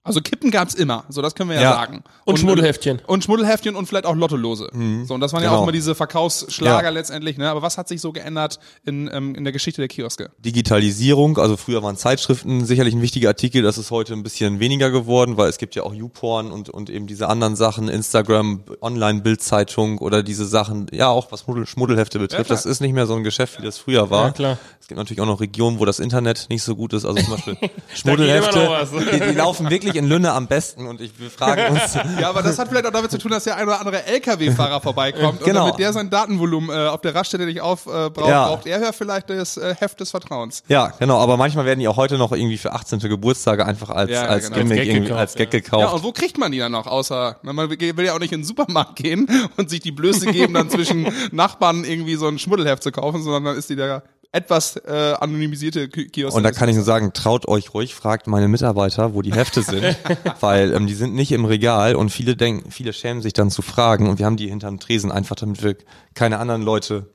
Also 0.01 0.21
Kippen 0.21 0.49
gab's 0.49 0.75
immer, 0.75 1.03
so 1.09 1.21
das 1.21 1.35
können 1.35 1.49
wir 1.49 1.57
ja, 1.57 1.61
Ja. 1.61 1.73
sagen. 1.73 2.03
Und 2.23 2.39
Schmuddelheftchen. 2.39 3.01
Und 3.05 3.25
Schmuddelheftchen 3.25 3.75
und 3.75 3.85
vielleicht 3.85 4.05
auch 4.05 4.15
Lottolose. 4.15 4.69
So, 5.05 5.13
und 5.13 5.19
das 5.19 5.33
waren 5.33 5.43
ja 5.43 5.49
auch 5.49 5.55
genau. 5.55 5.63
immer 5.63 5.71
diese 5.73 5.93
Verkaufsschlager 5.93 6.85
Ja. 6.87 6.89
letztendlich, 6.89 7.37
ne? 7.37 7.49
Aber 7.49 7.61
was 7.61 7.77
hat 7.77 7.89
sich 7.89 7.99
so 7.99 8.13
geändert 8.13 8.59
in, 8.85 9.09
ähm, 9.13 9.35
in 9.35 9.43
der 9.43 9.51
Geschichte 9.51 9.81
der 9.81 9.89
Kioske? 9.89 10.31
Digitalisierung, 10.39 11.37
also 11.37 11.57
früher 11.57 11.83
waren 11.83 11.97
Zeitschriften 11.97 12.65
sicherlich 12.65 12.95
ein 12.95 13.01
wichtiger 13.01 13.27
Artikel, 13.27 13.61
das 13.61 13.77
ist 13.77 13.91
heute 13.91 14.13
ein 14.13 14.23
bisschen 14.23 14.61
weniger 14.61 14.89
geworden, 14.89 15.35
weil 15.35 15.49
es 15.49 15.57
gibt 15.57 15.75
ja 15.75 15.83
auch 15.83 15.93
YouPorn 15.93 16.49
und, 16.49 16.69
und 16.69 16.89
eben 16.89 17.05
diese 17.05 17.27
anderen 17.27 17.57
Sachen, 17.57 17.89
Instagram, 17.89 18.63
Online-Bildzeitung 18.81 19.97
oder 19.97 20.23
diese 20.23 20.45
Sachen, 20.45 20.87
ja 20.93 21.09
auch 21.09 21.31
was 21.31 21.41
Schmuddel, 21.41 21.67
Schmuddelhefte 21.67 22.19
betrifft, 22.19 22.45
klar. 22.45 22.55
das 22.57 22.65
ist 22.65 22.79
nicht 22.79 22.93
mehr 22.93 23.05
so 23.05 23.15
ein 23.15 23.23
Geschäft, 23.25 23.59
wie 23.59 23.65
das 23.65 23.77
früher 23.77 24.09
war. 24.09 24.27
Ja, 24.27 24.31
klar. 24.31 24.57
Es 24.79 24.87
gibt 24.87 24.97
natürlich 24.97 25.21
auch 25.21 25.25
noch 25.25 25.41
Regionen, 25.41 25.79
wo 25.79 25.85
das 25.85 25.99
Internet 25.99 26.47
nicht 26.49 26.63
so 26.63 26.75
gut 26.75 26.93
ist, 26.93 27.05
also 27.05 27.21
zum 27.21 27.33
Beispiel 27.33 27.57
Schmuddelhefte, 27.93 28.87
die, 29.11 29.19
die 29.19 29.35
laufen 29.35 29.69
wirklich 29.69 29.88
wirklich 29.89 30.03
in 30.03 30.09
Lünne 30.09 30.31
am 30.33 30.47
besten 30.47 30.87
und 30.87 31.01
ich, 31.01 31.19
wir 31.19 31.29
fragen 31.29 31.73
uns. 31.73 31.97
Ja, 32.19 32.29
aber 32.29 32.41
das 32.41 32.57
hat 32.59 32.69
vielleicht 32.69 32.85
auch 32.85 32.91
damit 32.91 33.11
zu 33.11 33.17
tun, 33.17 33.31
dass 33.31 33.43
der 33.43 33.55
ein 33.57 33.67
oder 33.67 33.79
andere 33.79 34.05
LKW-Fahrer 34.05 34.81
vorbeikommt 34.81 35.39
Genau. 35.43 35.61
und 35.61 35.67
damit 35.69 35.79
der 35.79 35.93
sein 35.93 36.09
Datenvolumen 36.09 36.69
äh, 36.69 36.87
auf 36.87 37.01
der 37.01 37.15
Raststätte 37.15 37.45
nicht 37.45 37.61
aufbraucht, 37.61 38.07
äh, 38.07 38.09
braucht, 38.09 38.29
Ja. 38.29 38.47
braucht 38.47 38.65
er 38.67 38.81
ja 38.81 38.91
vielleicht 38.91 39.29
das 39.29 39.57
äh, 39.57 39.75
Heft 39.79 39.99
des 39.99 40.11
Vertrauens. 40.11 40.63
Ja, 40.67 40.93
genau, 40.99 41.19
aber 41.19 41.37
manchmal 41.37 41.65
werden 41.65 41.79
die 41.79 41.87
auch 41.87 41.97
heute 41.97 42.17
noch 42.17 42.31
irgendwie 42.31 42.57
für 42.57 42.73
18. 42.73 42.99
Geburtstage 42.99 43.65
einfach 43.65 43.89
als, 43.89 44.11
Ja, 44.11 44.23
als 44.23 44.45
genau. 44.51 44.57
Gimmick, 44.57 44.79
Als 44.79 44.85
Gag 44.87 45.01
gekauft, 45.03 45.19
als 45.19 45.33
Gag 45.35 45.53
ja. 45.53 45.59
gekauft. 45.59 45.81
Ja, 45.83 45.89
und 45.89 46.03
wo 46.03 46.11
kriegt 46.11 46.37
man 46.37 46.51
die 46.51 46.59
dann 46.59 46.71
noch, 46.71 46.87
außer, 46.87 47.37
man 47.43 47.69
will 47.69 48.05
ja 48.05 48.13
auch 48.13 48.19
nicht 48.19 48.33
in 48.33 48.41
den 48.41 48.45
Supermarkt 48.45 48.95
gehen 48.95 49.27
und 49.57 49.69
sich 49.69 49.79
die 49.79 49.91
Blöße 49.91 50.27
geben, 50.27 50.53
dann 50.53 50.69
zwischen 50.69 51.11
Nachbarn 51.31 51.83
irgendwie 51.83 52.15
so 52.15 52.27
ein 52.27 52.39
Schmuddelheft 52.39 52.83
zu 52.83 52.91
kaufen, 52.91 53.23
sondern 53.23 53.45
dann 53.45 53.57
ist 53.57 53.69
die 53.69 53.75
da 53.75 54.03
etwas 54.31 54.75
äh, 54.77 55.15
anonymisierte 55.19 55.89
Ki- 55.89 56.07
Kiosk. 56.09 56.35
Und 56.37 56.43
da 56.43 56.51
kann 56.51 56.69
ich 56.69 56.75
nur 56.75 56.83
sagen, 56.85 57.13
traut 57.13 57.47
euch 57.47 57.73
ruhig, 57.73 57.95
fragt 57.95 58.27
meine 58.27 58.47
Mitarbeiter, 58.47 59.13
wo 59.15 59.21
die 59.23 59.33
Hefte 59.33 59.63
sind, 59.63 59.97
weil 60.39 60.73
ähm, 60.73 60.85
die 60.87 60.93
sind 60.93 61.15
nicht 61.15 61.31
im 61.31 61.45
Regal 61.45 61.95
und 61.95 62.09
viele 62.11 62.35
denken, 62.35 62.69
viele 62.71 62.93
schämen 62.93 63.21
sich 63.23 63.33
dann 63.33 63.49
zu 63.49 63.61
fragen 63.61 64.07
und 64.07 64.19
wir 64.19 64.25
haben 64.27 64.37
die 64.37 64.47
hinterm 64.49 64.79
Tresen 64.79 65.11
einfach, 65.11 65.35
damit 65.35 65.63
wir 65.63 65.75
keine 66.13 66.37
anderen 66.37 66.61
Leute 66.61 67.11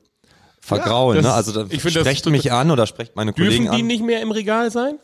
vergraulen. 0.59 1.17
das- 1.23 1.25
ne? 1.31 1.33
Also 1.33 1.51
da 1.53 1.61
ich 1.69 1.81
finde 1.81 1.99
das 1.99 2.07
sprecht 2.07 2.25
mich 2.27 2.51
an 2.51 2.69
oder 2.71 2.85
sprecht 2.87 3.15
meine 3.15 3.31
Kollegen 3.33 3.63
Dürfen 3.65 3.75
die 3.77 3.81
an. 3.81 3.87
nicht 3.87 4.03
mehr 4.03 4.21
im 4.21 4.31
Regal 4.31 4.69
sein? 4.71 4.99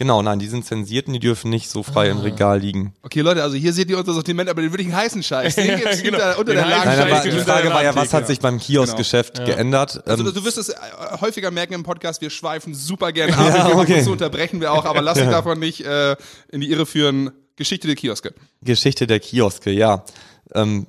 Genau, 0.00 0.22
nein, 0.22 0.38
die 0.38 0.46
sind 0.46 0.64
zensiert 0.64 1.08
und 1.08 1.12
die 1.12 1.18
dürfen 1.18 1.50
nicht 1.50 1.68
so 1.68 1.82
frei 1.82 2.08
im 2.08 2.20
Ah. 2.20 2.22
Regal 2.22 2.58
liegen. 2.58 2.94
Okay, 3.02 3.20
Leute, 3.20 3.42
also 3.42 3.56
hier 3.56 3.74
seht 3.74 3.90
ihr 3.90 3.98
unser 3.98 4.14
Sortiment, 4.14 4.48
aber 4.48 4.62
den 4.62 4.72
wirklichen 4.72 4.96
heißen 4.96 5.22
Scheiß. 5.22 5.56
Den 5.56 5.76
gibt's 5.78 6.02
genau. 6.02 6.16
unter, 6.16 6.38
unter 6.38 6.54
Den 6.54 6.64
der 6.66 6.82
Scheiße, 6.82 7.28
die 7.28 7.38
Frage 7.40 7.68
war 7.68 7.82
ja, 7.82 7.94
was 7.94 8.14
hat 8.14 8.26
sich 8.26 8.40
beim 8.40 8.58
Kioskgeschäft 8.58 9.44
geändert? 9.44 10.00
Also 10.08 10.26
Ähm, 10.26 10.32
du 10.32 10.42
wirst 10.42 10.56
es 10.56 10.70
äh, 10.70 10.76
häufiger 11.20 11.50
merken 11.50 11.74
im 11.74 11.82
Podcast, 11.82 12.22
wir 12.22 12.30
schweifen 12.30 12.74
super 12.74 13.12
gerne 13.12 13.36
ab. 13.36 13.54
Ja, 13.54 13.68
wir 13.68 13.76
okay. 13.76 14.02
zu 14.02 14.12
unterbrechen 14.12 14.62
wir 14.62 14.72
auch, 14.72 14.86
aber 14.86 15.02
lass 15.02 15.18
dich 15.18 15.28
davon 15.28 15.58
nicht 15.58 15.84
äh, 15.84 16.16
in 16.48 16.62
die 16.62 16.70
Irre 16.70 16.86
führen. 16.86 17.32
Geschichte 17.56 17.86
der 17.86 17.96
Kioske. 17.96 18.32
Geschichte 18.62 19.06
der 19.06 19.20
Kioske, 19.20 19.70
ja. 19.70 20.06
Ähm, 20.54 20.86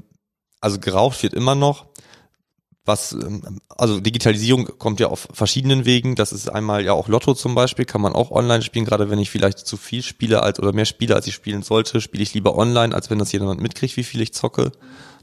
also 0.61 0.79
geraucht 0.79 1.21
wird 1.21 1.33
immer 1.33 1.55
noch. 1.55 1.87
Was, 2.83 3.11
ähm, 3.13 3.59
also 3.69 4.00
Digitalisierung 4.00 4.65
kommt 4.79 5.00
ja 5.00 5.07
auf 5.07 5.27
verschiedenen 5.31 5.85
Wegen. 5.85 6.15
Das 6.15 6.31
ist 6.31 6.50
einmal 6.50 6.83
ja 6.83 6.93
auch 6.93 7.07
Lotto 7.07 7.33
zum 7.35 7.53
Beispiel, 7.53 7.85
kann 7.85 8.01
man 8.01 8.13
auch 8.13 8.31
online 8.31 8.63
spielen. 8.63 8.85
Gerade 8.85 9.09
wenn 9.09 9.19
ich 9.19 9.29
vielleicht 9.29 9.59
zu 9.59 9.77
viel 9.77 10.01
spiele 10.01 10.41
als 10.41 10.59
oder 10.59 10.73
mehr 10.73 10.85
spiele, 10.85 11.15
als 11.15 11.27
ich 11.27 11.35
spielen 11.35 11.61
sollte, 11.61 12.01
spiele 12.01 12.23
ich 12.23 12.33
lieber 12.33 12.57
online, 12.57 12.95
als 12.95 13.09
wenn 13.09 13.19
das 13.19 13.31
jemand 13.31 13.61
mitkriegt, 13.61 13.97
wie 13.97 14.03
viel 14.03 14.21
ich 14.21 14.33
zocke. 14.33 14.71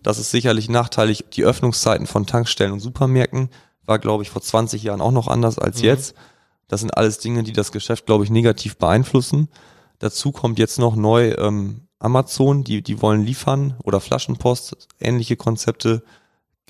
Das 0.02 0.18
ist 0.18 0.30
sicherlich 0.30 0.68
nachteilig. 0.68 1.24
Die 1.32 1.44
Öffnungszeiten 1.44 2.06
von 2.06 2.26
Tankstellen 2.26 2.72
und 2.72 2.80
Supermärkten 2.80 3.50
war, 3.84 3.98
glaube 3.98 4.22
ich, 4.22 4.30
vor 4.30 4.42
20 4.42 4.82
Jahren 4.82 5.00
auch 5.00 5.10
noch 5.10 5.26
anders 5.26 5.58
als 5.58 5.82
jetzt. 5.82 6.14
Das 6.68 6.80
sind 6.80 6.96
alles 6.96 7.18
Dinge, 7.18 7.42
die 7.42 7.52
das 7.52 7.72
Geschäft, 7.72 8.06
glaube 8.06 8.24
ich, 8.24 8.30
negativ 8.30 8.76
beeinflussen. 8.76 9.48
Dazu 9.98 10.30
kommt 10.30 10.58
jetzt 10.58 10.78
noch 10.78 10.94
neu 10.94 11.32
ähm, 11.32 11.88
Amazon, 11.98 12.62
die, 12.62 12.82
die 12.82 13.02
wollen 13.02 13.24
liefern 13.24 13.74
oder 13.82 14.00
Flaschenpost, 14.00 14.88
ähnliche 15.00 15.36
Konzepte. 15.36 16.04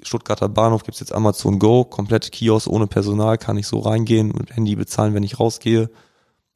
Stuttgarter 0.02 0.49
Bahnhof 0.49 0.85
gibt's 0.85 1.00
jetzt 1.00 1.12
Amazon 1.12 1.59
Go, 1.59 1.85
komplett 1.85 2.31
Kiosk 2.33 2.69
ohne 2.69 2.87
Personal, 2.87 3.38
kann 3.38 3.57
ich 3.59 3.67
so 3.67 3.81
reingehen, 3.81 4.28
mit 4.28 4.55
Handy 4.55 4.76
bezahlen, 4.76 5.14
wenn 5.14 5.23
ich 5.23 5.38
rausgehe. 5.40 5.90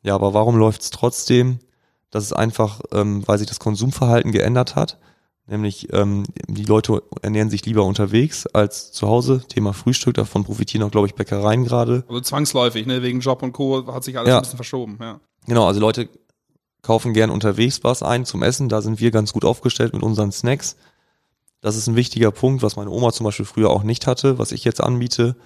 Ja, 0.03 0.15
aber 0.15 0.35
warum 0.35 0.57
läuft's 0.57 0.91
trotzdem? 0.91 1.59
Das 2.11 2.25
ist 2.25 2.33
einfach, 2.33 2.81
ähm, 2.93 3.23
weil 3.27 3.39
sich 3.39 3.49
das 3.49 3.59
Konsumverhalten 3.61 4.33
geändert 4.33 4.77
hat. 4.77 4.99
Nämlich 5.47 5.93
ähm, 5.93 6.25
die 6.47 6.65
Leute 6.65 7.03
ernähren 7.21 7.51
sich 7.51 7.67
lieber 7.67 7.85
unterwegs 7.85 8.47
als 8.47 8.93
zu 8.93 9.09
Hause. 9.09 9.43
Thema 9.49 9.73
Frühstück, 9.73 10.15
davon 10.15 10.45
profitieren 10.45 10.85
auch, 10.87 10.91
glaube 10.91 11.09
ich, 11.09 11.15
Bäckereien 11.15 11.65
gerade. 11.65 12.05
Also 12.09 12.21
zwangsläufig, 12.21 12.87
ne? 12.87 13.03
wegen 13.03 13.21
Job 13.21 13.43
und 13.43 13.53
Co. 13.53 13.93
hat 13.93 14.05
sich 14.05 14.17
alles 14.19 14.29
Ja. 14.29 14.37
ein 14.37 14.43
bisschen 14.43 14.57
verschoben. 14.57 14.99
Ja. 15.01 15.21
Genau, 15.47 15.67
also 15.67 15.81
Leute 15.81 16.09
kaufen 16.83 17.13
gern 17.13 17.31
unterwegs 17.31 17.83
was 17.83 18.03
ein 18.03 18.25
zum 18.25 18.43
Essen. 18.43 18.69
Da 18.69 18.83
sind 18.83 19.01
wir 19.01 19.11
ganz 19.11 19.33
gut 19.33 19.45
aufgestellt 19.45 19.93
mit 19.95 20.03
unseren 20.03 20.31
Snacks. 20.33 20.77
Das 21.63 21.77
ist 21.77 21.87
ein 21.87 21.97
wichtiger 21.97 22.33
Punkt, 22.33 22.63
was 22.63 22.77
meine 22.77 22.91
Oma 22.91 23.13
zum 23.13 23.25
Beispiel 23.25 23.47
früher 23.47 23.71
auch 23.71 23.85
nicht 23.85 24.07
hatte, 24.07 24.39
was 24.39 24.53
ich 24.53 24.65
jetzt 24.65 24.83
anbiete. 24.83 25.37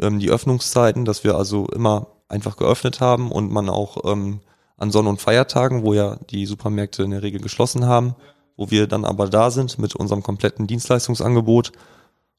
Ähm, 0.00 0.18
die 0.18 0.30
Öffnungszeiten, 0.30 1.04
dass 1.04 1.22
wir 1.22 1.36
also 1.36 1.66
immer 1.68 2.08
einfach 2.28 2.56
geöffnet 2.56 3.00
haben 3.00 3.30
und 3.30 3.52
man 3.52 3.68
auch 3.68 4.10
ähm, 4.10 4.40
an 4.78 4.90
Sonn- 4.90 5.06
und 5.06 5.20
Feiertagen, 5.20 5.84
wo 5.84 5.92
ja 5.92 6.16
die 6.30 6.46
Supermärkte 6.46 7.02
in 7.02 7.10
der 7.10 7.22
Regel 7.22 7.40
geschlossen 7.40 7.84
haben, 7.84 8.16
wo 8.56 8.70
wir 8.70 8.86
dann 8.86 9.04
aber 9.04 9.28
da 9.28 9.50
sind 9.50 9.78
mit 9.78 9.94
unserem 9.94 10.22
kompletten 10.22 10.66
Dienstleistungsangebot. 10.66 11.72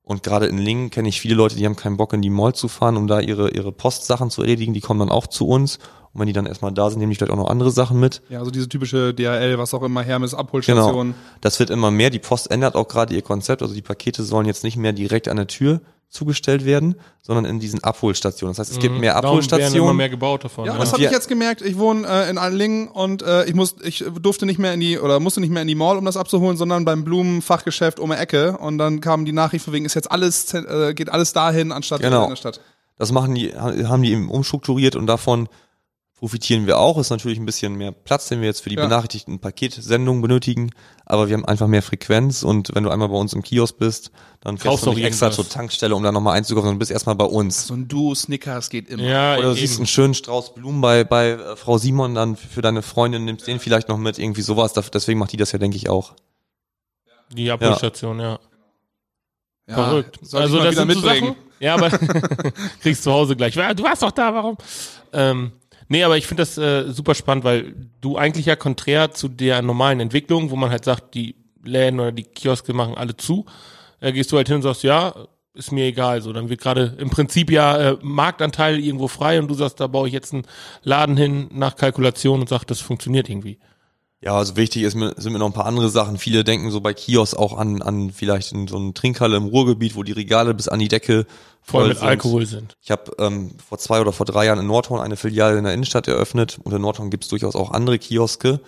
Und 0.01 0.23
gerade 0.23 0.47
in 0.47 0.57
Lingen 0.57 0.89
kenne 0.89 1.09
ich 1.09 1.21
viele 1.21 1.35
Leute, 1.35 1.55
die 1.55 1.65
haben 1.65 1.75
keinen 1.75 1.97
Bock 1.97 2.13
in 2.13 2.21
die 2.21 2.29
Mall 2.31 2.55
zu 2.55 2.67
fahren, 2.67 2.97
um 2.97 3.07
da 3.07 3.19
ihre, 3.19 3.51
ihre 3.51 3.71
Postsachen 3.71 4.31
zu 4.31 4.41
erledigen. 4.41 4.73
Die 4.73 4.81
kommen 4.81 5.01
dann 5.01 5.11
auch 5.11 5.27
zu 5.27 5.47
uns. 5.47 5.79
Und 6.17 6.21
wenn 6.21 6.27
die 6.27 6.33
dann 6.33 6.47
erstmal 6.47 6.71
da 6.71 6.89
sind, 6.89 6.97
nehmen 6.97 7.12
die 7.12 7.15
vielleicht 7.15 7.31
auch 7.31 7.38
noch 7.38 7.47
andere 7.50 7.69
Sachen 7.69 8.00
mit. 8.00 8.24
ja, 8.29 8.39
also 8.39 8.50
diese 8.50 8.67
typische 8.67 9.13
DHL, 9.13 9.59
was 9.59 9.71
auch 9.75 9.83
immer, 9.83 10.01
Hermes 10.01 10.33
Abholstation. 10.33 11.13
Das 11.41 11.59
wird 11.59 11.69
immer 11.69 11.91
mehr. 11.91 12.10
Die 12.10 12.17
Post 12.17 12.49
ändert 12.49 12.73
auch 12.75 12.88
gerade 12.88 13.13
ihr 13.13 13.21
Konzept. 13.21 13.62
Also 13.62 13.75
die 13.75 13.84
Pakete 13.84 14.23
sollen 14.23 14.47
jetzt 14.47 14.63
nicht 14.63 14.77
mehr 14.77 14.93
direkt 14.93 15.27
an 15.27 15.38
der 15.38 15.45
Tür 15.45 15.80
zugestellt 16.10 16.65
werden, 16.65 16.95
sondern 17.21 17.45
in 17.45 17.60
diesen 17.60 17.84
Abholstationen. 17.84 18.51
Das 18.56 18.60
heißt, 18.60 18.71
es 18.71 18.80
gibt 18.80 18.97
mehr 18.97 19.12
Mhm. 19.17 19.21
Darum 19.21 19.38
werden 19.38 19.45
Abholstationen. 19.45 19.84
immer 19.84 19.93
mehr 19.93 20.10
gebaut 20.10 20.43
davon. 20.45 20.65
Ja, 20.65 20.71
Ja, 20.73 20.80
das 20.80 20.89
Und 20.89 20.93
habe 20.93 21.03
ich 21.03 21.12
jetzt 21.12 21.27
gemerkt. 21.27 21.62
Ich 21.62 21.77
wohne 21.77 22.08
äh, 22.08 22.30
in 22.30 22.38
Allingen 22.38 22.88
und 22.88 23.21
äh, 23.21 23.45
ich 23.45 23.53
muss, 23.53 23.75
ich 23.84 24.03
durfte 24.21 24.45
nicht 24.47 24.58
mehr 24.58 24.73
in 24.73 24.80
die 24.80 24.97
oder 24.97 25.19
musste 25.19 25.41
nicht 25.41 25.51
mehr 25.51 25.62
in 25.62 25.67
die 25.67 25.75
Mall, 25.75 25.97
um 25.97 26.06
das 26.06 26.17
abzuholen, 26.17 26.58
sondern 26.58 26.86
beim 26.86 27.03
Blumenfachgeschäft 27.03 27.99
um 27.99 28.10
die 28.10 28.15
Ecke. 28.15 28.58
Und 28.58 28.77
dann 28.77 29.01
kam 29.01 29.25
die 29.25 29.34
Nachricht 29.34 29.65
von 29.65 29.73
wegen, 29.73 29.86
ist 29.86 29.93
jetzt 29.95 30.10
alles, 30.10 30.53
äh, 30.53 30.93
geht 30.95 31.10
alles 31.12 31.34
dahin 31.34 31.71
anstatt 31.73 32.01
Genau. 32.01 32.23
in 32.23 32.30
der 32.30 32.36
Stadt. 32.38 32.62
Das 32.97 33.12
machen 33.12 33.36
die, 33.36 33.53
haben 33.53 34.01
die 34.01 34.12
eben 34.13 34.30
umstrukturiert 34.32 34.95
und 34.95 35.06
davon 35.08 35.49
profitieren 36.17 36.65
wir 36.67 36.80
auch. 36.80 36.97
Ist 36.97 37.10
natürlich 37.12 37.38
ein 37.39 37.45
bisschen 37.45 37.75
mehr 37.75 37.91
Platz, 37.91 38.27
den 38.27 38.41
wir 38.41 38.47
jetzt 38.47 38.62
für 38.62 38.69
die 38.69 38.75
Ja. 38.75 38.84
benachrichtigten 38.84 39.39
Paketsendungen 39.39 40.21
benötigen. 40.21 40.71
Aber 41.06 41.27
wir 41.30 41.36
haben 41.36 41.45
einfach 41.45 41.67
mehr 41.67 41.82
Frequenz 41.84 42.43
und 42.43 42.73
wenn 42.75 42.84
du 42.84 42.89
einmal 42.89 43.08
bei 43.10 43.15
uns 43.15 43.34
im 43.34 43.43
Kiosk 43.43 43.77
bist, 43.77 44.12
dann 44.41 44.58
fährst 44.58 44.65
Kaufst 44.71 44.86
du 44.86 44.89
auch 44.91 44.95
nicht 44.95 45.03
extra 45.06 45.27
irgendwas. 45.27 45.45
zur 45.45 45.53
Tankstelle, 45.53 45.95
um 45.95 46.03
dann 46.03 46.13
nochmal 46.13 46.36
einzukaufen, 46.38 46.65
sondern 46.65 46.75
du 46.75 46.80
bist 46.80 46.91
erstmal 46.91 47.15
bei 47.15 47.25
uns. 47.25 47.67
So 47.67 47.75
ein 47.75 47.88
Duo 47.88 48.13
Snickers 48.15 48.69
geht 48.69 48.89
immer. 48.89 49.03
ja 49.03 49.34
Oder 49.34 49.43
du 49.43 49.49
eben. 49.51 49.60
siehst 49.60 49.77
einen 49.77 49.88
schönen 49.88 50.13
Strauß 50.13 50.53
Blumen 50.56 50.82
bei, 50.82 51.03
bei 51.03 51.30
äh, 51.32 51.56
Frau 51.56 51.77
Simon 51.77 52.15
dann 52.15 52.36
für 52.36 52.62
deine 52.62 52.82
Freundin, 52.82 53.25
nimmst 53.25 53.47
den 53.47 53.60
vielleicht 53.60 53.88
noch 53.88 53.97
mit, 53.97 54.17
irgendwie 54.19 54.41
sowas. 54.41 54.73
Deswegen 54.73 55.19
macht 55.19 55.32
die 55.32 55.38
das 55.38 55.51
ja, 55.51 55.60
denke 55.60 55.77
ich, 55.77 55.88
auch. 55.89 56.13
die 57.32 57.51
Abholstation, 57.51 58.19
ja. 58.19 58.39
Ja, 59.69 59.73
Verrückt. 59.75 60.19
Soll 60.21 60.41
also 60.43 60.58
ich 60.58 60.63
mal 60.63 60.65
das 60.65 60.75
wieder 60.86 60.93
so 60.93 60.99
mitbringen. 61.08 61.27
Sachen. 61.36 61.47
Ja, 61.60 61.73
aber 61.75 61.89
kriegst 62.82 63.03
zu 63.03 63.12
Hause 63.12 63.36
gleich. 63.36 63.53
Du 63.53 63.84
warst 63.84 64.01
doch 64.01 64.12
da, 64.12 64.34
warum? 64.34 64.58
Ähm, 65.12 65.51
nee, 65.88 66.04
aber 66.04 66.17
ich 66.17 66.28
finde 66.28 66.41
das 66.41 66.58
äh, 66.58 66.91
super 66.91 67.15
spannend, 67.15 67.43
weil 67.43 67.76
du 68.02 68.17
eigentlich 68.17 68.45
ja 68.45 68.56
konträr 68.56 69.12
zu 69.12 69.28
der 69.28 69.62
normalen 69.62 70.00
Entwicklung, 70.00 70.52
wo 70.52 70.56
man 70.56 70.69
halt 70.69 70.86
sagt, 70.86 71.15
die 71.15 71.36
Läden 71.63 72.00
oder 72.00 72.12
die 72.12 72.23
Kioske 72.23 72.73
machen 72.73 72.95
alle 72.95 73.17
zu, 73.17 73.45
äh, 74.00 74.12
gehst 74.12 74.32
du 74.32 74.38
halt 74.38 74.47
hin 74.47 74.58
und 74.58 74.62
sagst, 74.63 74.84
ja, 74.84 75.13
ist 75.54 75.71
mir 75.71 75.86
egal. 75.86 76.21
So, 76.21 76.32
dann 76.34 76.50
wird 76.50 76.62
gerade 76.62 76.95
im 77.00 77.10
Prinzip 77.10 77.52
ja 77.52 77.78
äh, 77.78 77.97
Marktanteil 78.02 78.80
irgendwo 78.80 79.08
frei 79.08 79.39
und 79.39 79.47
du 79.47 79.56
sagst, 79.56 79.80
da 79.80 79.88
baue 79.88 80.08
ich 80.08 80.13
jetzt 80.13 80.34
einen 80.34 80.45
Laden 80.84 81.17
hin 81.17 81.50
nach 81.52 81.76
Kalkulation 81.76 82.41
und 82.41 82.50
sagst, 82.50 82.69
das 82.69 82.80
funktioniert 82.80 83.30
irgendwie. 83.30 83.60
Ja, 84.19 84.36
also 84.36 84.56
wichtig 84.56 84.82
ist 84.82 84.95
mir, 84.95 85.13
sind 85.17 85.34
mir 85.34 85.39
noch 85.39 85.45
ein 85.45 85.53
paar 85.53 85.67
andere 85.67 85.89
Sachen. 85.89 86.17
Viele 86.17 86.43
denken 86.43 86.71
so 86.71 86.82
bei 86.82 86.93
Kiosk 86.93 87.38
auch 87.38 87.56
an, 87.56 87.84
an 87.84 88.12
vielleicht 88.12 88.51
in 88.51 88.67
so 88.67 88.77
eine 88.77 88.93
Trinkhalle 88.93 89.38
im 89.38 89.45
Ruhrgebiet, 89.45 89.95
wo 89.95 90.01
die 90.01 90.12
Regale 90.12 90.56
bis 90.56 90.67
an 90.67 90.80
die 90.80 90.88
Decke 90.88 91.27
Voll, 91.62 91.82
voll 91.82 91.88
mit 91.89 91.97
sind. 91.97 92.08
Alkohol 92.08 92.45
sind. 92.45 92.77
Ich 92.82 92.91
habe 92.91 93.12
ähm, 93.19 93.51
vor 93.67 93.77
zwei 93.77 93.99
oder 93.99 94.13
vor 94.13 94.25
drei 94.25 94.45
Jahren 94.45 94.60
in 94.60 94.67
Nordhorn 94.67 95.01
eine 95.01 95.17
Filiale 95.17 95.58
in 95.58 95.65
der 95.65 95.73
Innenstadt 95.73 96.08
eröffnet. 96.08 96.60
Und 96.63 96.73
in 96.73 96.82
Nordhorn 96.82 97.10
gibt's 97.10 97.27
durchaus 97.27 97.58
auch 97.58 97.71
andere 97.71 97.99
Kioske. 97.99 98.62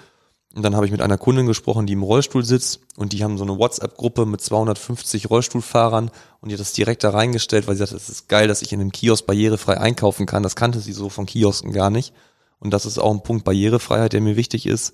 Und 0.53 0.63
dann 0.63 0.75
habe 0.75 0.85
ich 0.85 0.91
mit 0.91 1.01
einer 1.01 1.17
Kundin 1.17 1.47
gesprochen, 1.47 1.87
die 1.87 1.93
im 1.93 2.03
Rollstuhl 2.03 2.43
sitzt. 2.43 2.81
Und 2.97 3.13
die 3.13 3.23
haben 3.23 3.37
so 3.37 3.45
eine 3.45 3.57
WhatsApp-Gruppe 3.57 4.25
mit 4.25 4.41
250 4.41 5.29
Rollstuhlfahrern. 5.29 6.11
Und 6.41 6.49
die 6.49 6.55
hat 6.55 6.59
das 6.59 6.73
direkt 6.73 7.05
da 7.05 7.11
reingestellt, 7.11 7.67
weil 7.67 7.75
sie 7.75 7.85
sagt, 7.85 7.93
es 7.93 8.09
ist 8.09 8.27
geil, 8.27 8.49
dass 8.49 8.61
ich 8.61 8.73
in 8.73 8.81
einem 8.81 8.91
Kiosk 8.91 9.25
barrierefrei 9.25 9.77
einkaufen 9.77 10.25
kann. 10.25 10.43
Das 10.43 10.57
kannte 10.57 10.81
sie 10.81 10.93
so 10.93 11.07
von 11.07 11.25
Kiosken 11.25 11.71
gar 11.71 11.89
nicht. 11.89 12.13
Und 12.59 12.71
das 12.71 12.85
ist 12.85 12.99
auch 12.99 13.11
ein 13.11 13.23
Punkt 13.23 13.45
Barrierefreiheit, 13.45 14.11
der 14.11 14.21
mir 14.21 14.35
wichtig 14.35 14.65
ist. 14.65 14.93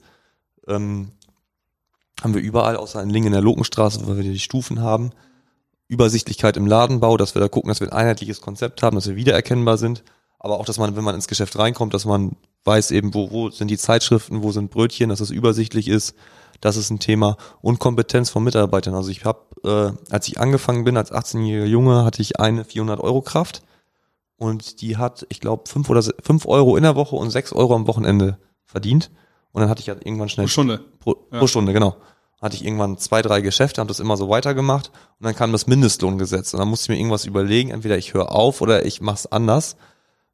Ähm, 0.68 1.12
haben 2.22 2.34
wir 2.34 2.42
überall, 2.42 2.78
außer 2.78 3.02
in 3.04 3.10
Lingen 3.10 3.28
in 3.28 3.34
der 3.34 3.42
Lokenstraße, 3.42 4.08
weil 4.08 4.18
wir 4.18 4.24
die 4.24 4.40
Stufen 4.40 4.82
haben. 4.82 5.12
Übersichtlichkeit 5.88 6.58
im 6.58 6.66
Ladenbau, 6.66 7.18
dass 7.18 7.36
wir 7.36 7.42
da 7.42 7.48
gucken, 7.48 7.68
dass 7.70 7.80
wir 7.80 7.88
ein 7.92 7.98
einheitliches 7.98 8.42
Konzept 8.42 8.82
haben, 8.82 8.96
dass 8.96 9.08
wir 9.08 9.16
wiedererkennbar 9.16 9.78
sind. 9.78 10.04
Aber 10.40 10.60
auch, 10.60 10.66
dass 10.66 10.78
man, 10.80 10.96
wenn 10.96 11.04
man 11.04 11.16
ins 11.16 11.28
Geschäft 11.28 11.58
reinkommt, 11.58 11.94
dass 11.94 12.06
man 12.06 12.36
weiß 12.64 12.92
eben, 12.92 13.14
wo, 13.14 13.32
wo 13.32 13.50
sind 13.50 13.70
die 13.70 13.78
Zeitschriften, 13.78 14.42
wo 14.44 14.52
sind 14.52 14.72
Brötchen, 14.72 15.10
dass 15.10 15.20
es 15.20 15.30
übersichtlich 15.30 15.88
ist. 15.88 16.16
Das 16.62 16.78
ist 16.78 16.90
ein 16.90 17.00
Thema. 17.00 17.38
Und 17.62 17.80
Kompetenz 17.80 18.30
von 18.30 18.44
Mitarbeitern. 18.44 18.96
Also 18.96 19.10
ich 19.10 19.26
habe, 19.26 19.42
äh, 19.64 20.12
als 20.12 20.28
ich 20.28 20.40
angefangen 20.40 20.84
bin, 20.84 20.98
als 20.98 21.12
18-jähriger 21.12 21.66
Junge, 21.66 22.04
hatte 22.06 22.22
ich 22.22 22.40
eine 22.40 22.64
400-Euro-Kraft. 22.64 23.62
Und 24.38 24.82
die 24.82 24.98
hat, 24.98 25.26
ich 25.30 25.40
glaube, 25.40 25.70
fünf 25.70 25.90
oder 25.90 26.02
se- 26.02 26.16
fünf 26.22 26.46
Euro 26.46 26.76
in 26.76 26.84
der 26.84 26.96
Woche 26.96 27.16
und 27.16 27.30
sechs 27.30 27.54
Euro 27.54 27.76
am 27.76 27.88
Wochenende 27.88 28.38
verdient. 28.66 29.12
Und 29.56 29.62
dann 29.62 29.70
hatte 29.70 29.80
ich 29.80 29.88
ja 29.88 29.94
irgendwann 29.94 30.28
schnell 30.28 30.48
Pro 30.48 30.52
Stunde. 30.52 30.82
Pro, 31.00 31.16
Ja. 31.32 31.40
pro 31.40 31.48
Stunde, 31.48 31.72
genau. 31.72 31.96
Hatte 32.42 32.58
ich 32.58 32.66
irgendwann 32.66 32.98
zwei, 32.98 33.22
drei 33.22 33.40
Geschäfte, 33.40 33.80
habe 33.80 33.88
das 33.88 34.02
immer 34.02 34.18
so 34.18 34.28
weitergemacht 34.28 34.92
und 35.22 35.24
dann 35.26 35.34
kam 35.34 35.54
das 35.54 35.66
Mindestlohngesetz 35.66 36.54
und 36.54 36.60
dann 36.60 36.68
musste 36.68 36.84
ich 36.84 36.90
mir 36.90 36.98
irgendwas 36.98 37.24
überlegen, 37.24 37.70
entweder 37.70 37.98
ich 37.98 38.14
höre 38.14 38.34
auf 38.34 38.60
oder 38.60 38.86
ich 38.86 39.00
mach's 39.00 39.26
anders. 39.26 39.78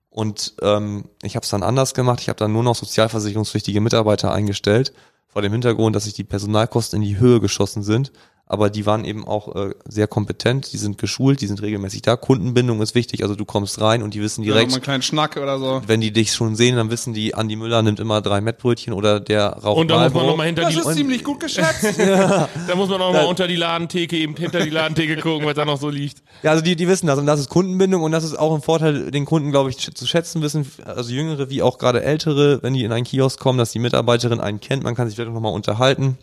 Und 0.09 0.55
ähm, 0.63 1.05
ich 1.21 1.35
habe 1.35 1.43
es 1.43 1.51
dann 1.51 1.61
anders 1.61 1.93
gemacht. 1.93 2.19
Ich 2.19 2.29
habe 2.29 2.39
dann 2.39 2.51
nur 2.51 2.63
noch 2.63 2.75
sozialversicherungspflichtige 2.75 3.79
Mitarbeiter 3.79 4.33
eingestellt, 4.33 4.91
vor 5.27 5.43
dem 5.43 5.51
Hintergrund, 5.51 5.95
dass 5.95 6.05
sich 6.05 6.15
die 6.15 6.23
Personalkosten 6.23 6.99
in 6.99 7.07
die 7.07 7.17
Höhe 7.19 7.39
geschossen 7.39 7.83
sind 7.83 8.11
aber 8.51 8.69
die 8.69 8.85
waren 8.85 9.05
eben 9.05 9.25
auch 9.25 9.55
äh, 9.55 9.73
sehr 9.87 10.07
kompetent, 10.07 10.73
die 10.73 10.77
sind 10.77 10.97
geschult, 10.97 11.39
die 11.39 11.47
sind 11.47 11.61
regelmäßig 11.61 12.01
da. 12.01 12.17
Kundenbindung 12.17 12.81
ist 12.81 12.95
wichtig, 12.95 13.23
also 13.23 13.33
du 13.33 13.45
kommst 13.45 13.79
rein 13.79 14.03
und 14.03 14.13
die 14.13 14.21
wissen 14.21 14.43
Ja, 14.43 14.51
direkt, 14.51 14.71
mal 14.71 14.75
einen 14.75 14.83
kleinen 14.83 15.01
Schnack 15.03 15.37
oder 15.37 15.57
so. 15.57 15.81
wenn 15.87 16.01
die 16.01 16.11
dich 16.11 16.33
schon 16.33 16.57
sehen, 16.57 16.75
dann 16.75 16.91
wissen 16.91 17.13
die, 17.13 17.33
Andi 17.33 17.55
Müller 17.55 17.81
nimmt 17.81 18.01
immer 18.01 18.21
drei 18.21 18.41
Mettbrötchen 18.41 18.91
oder 18.91 19.21
der 19.21 19.47
raucht 19.47 19.77
Und 19.77 19.87
da 19.87 20.03
muss 20.03 20.13
man 20.13 20.25
nochmal 20.25 20.47
hinter 20.47 20.63
Das 20.63 20.73
die, 20.73 20.79
ist 20.81 20.93
ziemlich 20.95 21.23
gut 21.23 21.39
geschätzt. 21.39 21.83
da 21.97 22.75
muss 22.75 22.89
man 22.89 22.99
noch 22.99 23.13
mal 23.13 23.25
unter 23.25 23.47
die 23.47 23.55
Ladentheke, 23.55 24.17
eben 24.17 24.35
hinter 24.35 24.59
die 24.59 24.69
Ladentheke 24.69 25.15
gucken, 25.15 25.47
was 25.47 25.55
da 25.55 25.63
noch 25.63 25.79
so 25.79 25.89
liegt. 25.89 26.21
Ja, 26.43 26.51
also 26.51 26.61
die, 26.61 26.75
die 26.75 26.89
wissen 26.89 27.07
das 27.07 27.17
und 27.19 27.27
das 27.27 27.39
ist 27.39 27.47
Kundenbindung 27.47 28.03
und 28.03 28.11
das 28.11 28.25
ist 28.25 28.37
auch 28.37 28.53
ein 28.53 28.61
Vorteil, 28.61 29.11
den 29.11 29.23
Kunden, 29.23 29.51
glaube 29.51 29.69
ich, 29.69 29.77
zu 29.77 30.05
schätzen 30.05 30.41
wissen, 30.41 30.69
also 30.83 31.13
Jüngere 31.13 31.49
wie 31.49 31.61
auch 31.61 31.77
gerade 31.77 32.03
Ältere, 32.03 32.61
wenn 32.63 32.73
die 32.73 32.83
in 32.83 32.91
einen 32.91 33.05
Kiosk 33.05 33.39
kommen, 33.39 33.57
dass 33.57 33.71
die 33.71 33.79
Mitarbeiterin 33.79 34.41
einen 34.41 34.59
kennt, 34.59 34.83
man 34.83 34.93
kann 34.93 35.07
sich 35.07 35.15
vielleicht 35.15 35.33
nochmal 35.33 35.53
unterhalten. 35.53 36.17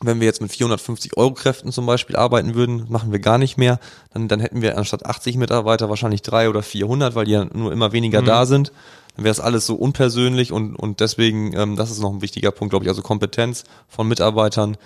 Wenn 0.00 0.20
wir 0.20 0.26
jetzt 0.26 0.40
mit 0.40 0.50
450 0.50 1.16
Euro 1.16 1.32
Kräften 1.32 1.70
zum 1.70 1.86
Beispiel 1.86 2.16
arbeiten 2.16 2.54
würden, 2.54 2.86
machen 2.88 3.12
wir 3.12 3.20
gar 3.20 3.38
nicht 3.38 3.56
mehr, 3.56 3.78
dann, 4.12 4.26
dann 4.26 4.40
hätten 4.40 4.62
wir 4.62 4.76
anstatt 4.76 5.06
80 5.06 5.36
Mitarbeiter 5.36 5.88
wahrscheinlich 5.88 6.22
drei 6.22 6.48
oder 6.48 6.62
400, 6.62 7.14
weil 7.14 7.26
die 7.26 7.32
ja 7.32 7.44
nur 7.44 7.72
immer 7.72 7.92
weniger 7.92 8.22
da 8.22 8.46
sind. 8.46 8.72
Dann 9.16 9.24
wäre 9.24 9.32
es 9.32 9.40
alles 9.40 9.66
so 9.66 9.74
unpersönlich 9.74 10.50
und, 10.50 10.74
und 10.74 11.00
deswegen, 11.00 11.54
ähm, 11.54 11.76
das 11.76 11.90
ist 11.90 12.00
noch 12.00 12.12
ein 12.12 12.22
wichtiger 12.22 12.50
Punkt, 12.50 12.70
glaube 12.70 12.84
ich, 12.84 12.88
also 12.88 13.02
Kompetenz 13.02 13.64
von 13.86 14.08
Mitarbeitern. 14.08 14.76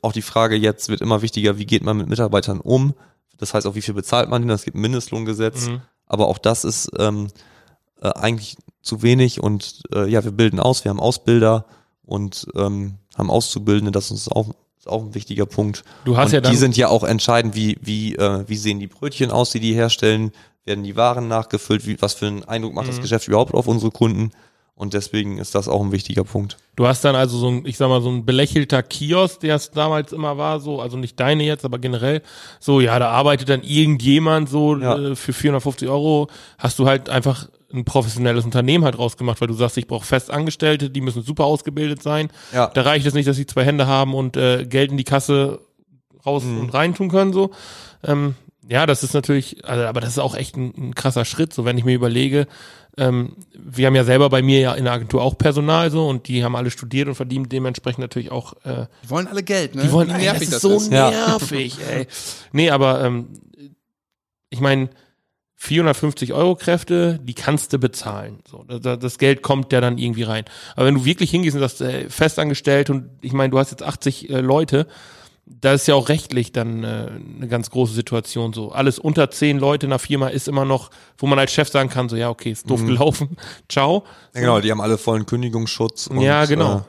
Auch 0.00 0.12
die 0.12 0.22
Frage 0.22 0.56
jetzt 0.56 0.88
wird 0.88 1.02
immer 1.02 1.22
wichtiger, 1.22 1.58
wie 1.58 1.66
geht 1.66 1.84
man 1.84 1.96
mit 1.96 2.08
Mitarbeitern 2.08 2.60
um? 2.60 2.94
Das 3.36 3.54
heißt 3.54 3.66
auch, 3.66 3.74
wie 3.74 3.82
viel 3.82 3.94
bezahlt 3.94 4.28
man 4.30 4.42
denen? 4.42 4.50
Es 4.50 4.64
gibt 4.64 4.76
ein 4.76 4.80
Mindestlohngesetz, 4.80 5.68
aber 6.06 6.26
auch 6.26 6.38
das 6.38 6.64
ist 6.64 6.90
ähm, 6.98 7.28
äh, 8.00 8.08
eigentlich 8.08 8.56
zu 8.82 9.02
wenig 9.02 9.40
und 9.42 9.82
äh, 9.94 10.08
ja, 10.08 10.24
wir 10.24 10.32
bilden 10.32 10.58
aus, 10.60 10.84
wir 10.84 10.90
haben 10.90 11.00
Ausbilder 11.00 11.66
und 12.08 12.46
ähm, 12.56 12.94
haben 13.16 13.30
Auszubildende, 13.30 13.92
das 13.92 14.10
ist 14.10 14.28
auch, 14.32 14.48
ist 14.78 14.88
auch 14.88 15.02
ein 15.02 15.14
wichtiger 15.14 15.46
Punkt. 15.46 15.84
Du 16.04 16.16
hast 16.16 16.26
und 16.28 16.32
ja 16.34 16.40
dann- 16.40 16.50
die 16.52 16.58
sind 16.58 16.76
ja 16.76 16.88
auch 16.88 17.04
entscheidend, 17.04 17.54
wie, 17.54 17.76
wie, 17.80 18.14
äh, 18.16 18.44
wie 18.48 18.56
sehen 18.56 18.80
die 18.80 18.86
Brötchen 18.86 19.30
aus, 19.30 19.50
die 19.50 19.60
die 19.60 19.74
herstellen, 19.74 20.32
werden 20.64 20.84
die 20.84 20.96
Waren 20.96 21.28
nachgefüllt, 21.28 21.86
wie, 21.86 22.00
was 22.02 22.14
für 22.14 22.26
einen 22.26 22.44
Eindruck 22.44 22.74
macht 22.74 22.86
Mhm. 22.86 22.90
das 22.92 23.00
Geschäft 23.00 23.28
überhaupt 23.28 23.54
auf 23.54 23.66
unsere 23.66 23.90
Kunden 23.90 24.30
und 24.74 24.94
deswegen 24.94 25.38
ist 25.38 25.54
das 25.54 25.66
auch 25.66 25.80
ein 25.82 25.90
wichtiger 25.92 26.24
Punkt. 26.24 26.56
Du 26.76 26.86
hast 26.86 27.04
dann 27.04 27.16
also 27.16 27.36
so 27.38 27.48
ein, 27.48 27.66
ich 27.66 27.76
sag 27.76 27.88
mal, 27.88 28.00
so 28.02 28.10
ein 28.10 28.24
belächelter 28.24 28.82
Kiosk, 28.84 29.40
der 29.40 29.56
es 29.56 29.70
damals 29.72 30.12
immer 30.12 30.38
war, 30.38 30.60
so, 30.60 30.80
also 30.80 30.96
nicht 30.96 31.18
deine 31.18 31.42
jetzt, 31.42 31.64
aber 31.64 31.78
generell, 31.78 32.22
so, 32.60 32.80
ja, 32.80 32.98
da 33.00 33.10
arbeitet 33.10 33.48
dann 33.48 33.62
irgendjemand 33.64 34.48
so 34.48 34.76
Ja. 34.76 34.96
äh, 34.96 35.16
für 35.16 35.32
450 35.32 35.88
Euro, 35.88 36.28
hast 36.58 36.78
du 36.78 36.86
halt 36.86 37.08
einfach 37.08 37.48
ein 37.72 37.84
professionelles 37.84 38.44
Unternehmen 38.44 38.84
halt 38.84 38.98
rausgemacht, 38.98 39.40
weil 39.40 39.48
du 39.48 39.54
sagst, 39.54 39.76
ich 39.76 39.86
brauche 39.86 40.06
Festangestellte, 40.06 40.88
die 40.90 41.00
müssen 41.02 41.22
super 41.22 41.44
ausgebildet 41.44 42.02
sein. 42.02 42.30
Ja. 42.52 42.68
Da 42.68 42.82
reicht 42.82 43.06
es 43.06 43.14
nicht, 43.14 43.28
dass 43.28 43.36
sie 43.36 43.46
zwei 43.46 43.64
Hände 43.64 43.86
haben 43.86 44.14
und 44.14 44.36
äh, 44.36 44.64
Geld 44.66 44.90
in 44.90 44.96
die 44.96 45.04
Kasse 45.04 45.60
raus 46.24 46.44
Mhm. 46.44 46.60
und 46.60 46.70
rein 46.74 46.94
tun 46.94 47.10
können, 47.10 47.32
so. 47.32 47.50
Ähm, 48.02 48.34
ja, 48.68 48.86
das 48.86 49.02
ist 49.02 49.14
natürlich, 49.14 49.64
also, 49.66 49.84
aber 49.84 50.00
das 50.00 50.10
ist 50.10 50.18
auch 50.18 50.34
echt 50.34 50.56
ein, 50.56 50.72
ein 50.76 50.94
krasser 50.94 51.24
Schritt, 51.24 51.52
so 51.52 51.64
wenn 51.64 51.76
ich 51.78 51.84
mir 51.84 51.94
überlege, 51.94 52.46
ähm, 52.96 53.36
wir 53.54 53.86
haben 53.86 53.94
ja 53.94 54.04
selber 54.04 54.28
bei 54.28 54.42
mir 54.42 54.60
ja 54.60 54.74
in 54.74 54.84
der 54.84 54.92
Agentur 54.94 55.22
auch 55.22 55.38
Personal 55.38 55.90
so 55.90 56.08
und 56.08 56.26
die 56.26 56.42
haben 56.44 56.56
alle 56.56 56.70
studiert 56.70 57.06
und 57.08 57.14
verdienen 57.14 57.48
dementsprechend 57.48 58.00
natürlich 58.00 58.30
auch 58.32 58.54
äh, 58.64 58.86
Die 59.04 59.10
wollen 59.10 59.26
alle 59.28 59.42
Geld, 59.42 59.74
ne? 59.74 59.82
die 59.82 59.92
wollen 59.92 60.08
Wie 60.08 60.14
ey, 60.14 60.20
nervig 60.22 60.48
das 60.50 60.56
ist 60.56 60.62
so 60.62 60.90
Ja. 60.92 61.10
nervig, 61.10 61.76
ey. 61.88 62.06
Nee, 62.52 62.70
aber 62.70 63.04
ähm, 63.04 63.28
ich 64.50 64.60
meine, 64.60 64.88
450 65.60 66.32
Euro 66.34 66.54
Kräfte, 66.54 67.18
die 67.22 67.34
kannst 67.34 67.72
du 67.72 67.78
bezahlen. 67.78 68.38
So, 68.48 68.64
das, 68.64 69.18
Geld 69.18 69.42
kommt 69.42 69.72
ja 69.72 69.80
dann 69.80 69.98
irgendwie 69.98 70.22
rein. 70.22 70.44
Aber 70.76 70.86
wenn 70.86 70.94
du 70.94 71.04
wirklich 71.04 71.32
hingehst 71.32 71.56
und 71.56 71.60
sagst, 71.60 71.80
äh, 71.80 72.08
festangestellt 72.08 72.90
und 72.90 73.10
ich 73.22 73.32
meine, 73.32 73.50
du 73.50 73.58
hast 73.58 73.72
jetzt 73.72 73.82
80 73.82 74.30
äh, 74.30 74.40
Leute, 74.40 74.86
da 75.46 75.72
ist 75.72 75.88
ja 75.88 75.96
auch 75.96 76.10
rechtlich 76.10 76.52
dann 76.52 76.84
äh, 76.84 77.08
eine 77.38 77.48
ganz 77.48 77.70
große 77.70 77.92
Situation 77.92 78.52
so. 78.52 78.70
Alles 78.70 79.00
unter 79.00 79.32
10 79.32 79.58
Leute 79.58 79.86
in 79.86 79.92
einer 79.92 79.98
Firma 79.98 80.28
ist 80.28 80.46
immer 80.46 80.64
noch, 80.64 80.90
wo 81.16 81.26
man 81.26 81.40
als 81.40 81.50
Chef 81.52 81.68
sagen 81.68 81.88
kann, 81.88 82.08
so 82.08 82.14
ja, 82.14 82.30
okay, 82.30 82.52
ist 82.52 82.70
doof 82.70 82.84
gelaufen, 82.86 83.36
ciao. 83.68 84.04
Ja, 84.34 84.40
genau, 84.42 84.60
die 84.60 84.70
haben 84.70 84.80
alle 84.80 84.96
vollen 84.96 85.26
Kündigungsschutz. 85.26 86.06
Und, 86.06 86.20
Ja, 86.20 86.44
genau. 86.44 86.76
Äh, 86.76 86.80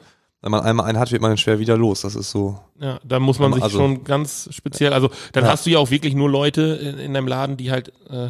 wenn 0.42 0.52
man 0.52 0.62
einmal 0.62 0.86
einen 0.86 1.00
hat, 1.00 1.12
wird 1.12 1.24
man 1.24 1.32
dann 1.32 1.38
schwer 1.40 1.58
wieder 1.58 1.76
los. 1.76 2.02
Das 2.02 2.16
ist 2.16 2.30
so. 2.30 2.60
Ja, 2.80 3.00
da 3.04 3.20
muss 3.20 3.40
man 3.40 3.52
sich 3.52 3.64
Also- 3.64 3.80
schon 3.80 4.04
ganz 4.04 4.48
speziell, 4.52 4.94
also 4.94 5.10
dann 5.34 5.46
Ja. 5.46 5.50
hast 5.52 5.66
du 5.66 5.72
ja 5.72 5.80
auch 5.80 5.90
wirklich 5.90 6.14
nur 6.14 6.30
Leute 6.30 6.62
in, 6.62 7.00
in 7.00 7.14
deinem 7.16 7.28
Laden, 7.28 7.58
die 7.58 7.72
halt 7.72 7.92
äh, 8.10 8.30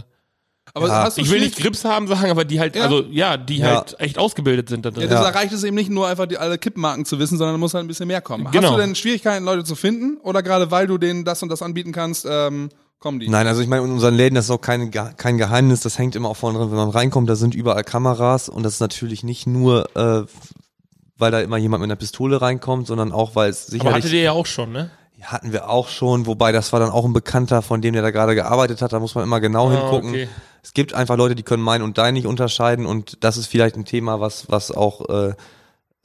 Aber 0.74 0.88
Ja. 0.88 1.04
hast 1.04 1.18
du 1.18 1.22
ich 1.22 1.30
will 1.32 1.40
nicht 1.40 1.58
Grips 1.58 1.84
haben 1.86 2.08
sagen, 2.08 2.30
aber 2.32 2.46
die 2.46 2.60
halt, 2.60 2.76
Ja. 2.76 2.84
also 2.84 3.04
ja, 3.10 3.38
die 3.38 3.58
Ja. 3.58 3.76
halt 3.78 4.00
echt 4.00 4.18
ausgebildet 4.18 4.70
sind 4.70 4.86
da 4.86 4.92
drin. 4.92 5.04
Ja, 5.04 5.10
das 5.10 5.22
Ja. 5.22 5.30
erreicht 5.30 5.52
es 5.54 5.64
eben 5.64 5.76
nicht 5.76 5.90
nur 5.90 6.08
einfach 6.08 6.26
die 6.28 6.38
alle 6.38 6.58
Kippmarken 6.58 7.06
zu 7.06 7.20
wissen, 7.20 7.38
sondern 7.38 7.56
da 7.56 7.58
muss 7.58 7.74
halt 7.74 7.84
ein 7.86 7.88
bisschen 7.88 8.08
mehr 8.08 8.22
kommen. 8.22 8.48
Genau. 8.52 8.70
Hast 8.70 8.74
du 8.76 8.82
denn 8.82 8.96
Schwierigkeiten, 8.96 9.46
Leute 9.46 9.64
zu 9.64 9.76
finden? 9.76 10.18
Oder 10.22 10.44
gerade 10.44 10.70
weil 10.72 10.88
du 10.88 10.98
denen 10.98 11.26
das 11.26 11.42
und 11.44 11.50
das 11.50 11.62
anbieten 11.62 11.92
kannst, 11.92 12.26
ähm, 12.30 12.70
kommen 13.00 13.20
die? 13.20 13.30
Nein, 13.30 13.48
also 13.48 13.62
ich 13.62 13.68
meine, 13.68 13.84
in 13.86 13.92
unseren 13.92 14.14
Läden 14.16 14.36
das 14.36 14.46
ist 14.46 14.52
auch 14.52 14.62
keine, 14.62 14.90
Ge- 14.90 15.14
kein 15.18 15.38
Geheimnis, 15.38 15.82
das 15.82 15.98
hängt 15.98 16.16
immer 16.16 16.30
auch 16.30 16.38
vorne 16.38 16.60
drin, 16.60 16.70
wenn 16.72 16.78
man 16.78 16.90
reinkommt, 16.90 17.30
da 17.30 17.36
sind 17.36 17.56
überall 17.56 17.84
Kameras 17.84 18.50
und 18.50 18.64
das 18.64 18.74
ist 18.76 18.80
natürlich 18.80 19.24
nicht 19.24 19.48
nur, 19.48 19.90
äh, 19.96 20.26
weil 21.18 21.32
da 21.32 21.42
immer 21.42 21.58
jemand 21.58 21.82
mit 21.82 21.88
einer 21.90 21.96
Pistole 21.98 22.42
reinkommt, 22.42 22.88
sondern 22.88 23.12
auch, 23.12 23.36
weil 23.36 23.50
es 23.50 23.64
aber 23.64 23.72
sicherlich 23.72 23.94
hattet 23.96 24.12
ihr 24.14 24.22
ja 24.22 24.32
auch 24.32 24.46
schon, 24.46 24.72
ne? 24.72 24.92
hatten 25.22 25.52
wir 25.52 25.70
auch 25.70 25.90
schon, 25.90 26.28
wobei 26.28 26.54
das 26.54 26.72
war 26.72 26.80
dann 26.80 26.92
auch 26.92 27.04
ein 27.04 27.12
Bekannter 27.12 27.62
von 27.62 27.82
dem, 27.82 27.92
der 27.92 28.02
da 28.02 28.10
gerade 28.12 28.36
gearbeitet 28.36 28.82
hat, 28.82 28.94
da 28.94 29.02
muss 29.02 29.16
man 29.16 29.26
immer 29.26 29.42
genau 29.42 29.68
Ah, 29.70 29.72
hingucken. 29.74 30.10
okay. 30.12 30.30
Es 30.70 30.74
gibt 30.74 30.94
einfach 30.94 31.18
Leute, 31.18 31.34
die 31.34 31.42
können 31.42 31.64
mein 31.64 31.82
und 31.82 31.98
dein 31.98 32.14
nicht 32.14 32.28
unterscheiden 32.28 32.86
und 32.86 33.24
das 33.24 33.38
ist 33.38 33.48
vielleicht 33.48 33.76
ein 33.76 33.86
Thema, 33.86 34.20
was, 34.20 34.52
was 34.52 34.70
auch, 34.70 35.10
äh, 35.10 35.34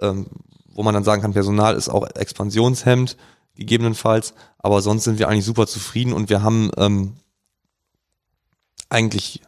ähm, 0.00 0.26
wo 0.72 0.82
man 0.82 0.94
dann 0.94 1.04
sagen 1.04 1.20
kann, 1.20 1.34
Personal 1.34 1.74
ist 1.74 1.90
auch 1.90 2.08
Expansionshemd, 2.14 3.18
gegebenenfalls, 3.56 4.32
aber 4.56 4.80
sonst 4.80 5.04
sind 5.04 5.18
wir 5.18 5.28
eigentlich 5.28 5.44
super 5.44 5.66
zufrieden 5.66 6.14
und 6.14 6.30
wir 6.30 6.42
haben 6.42 6.70
ähm, 6.78 7.16
eigentlich 8.88 9.42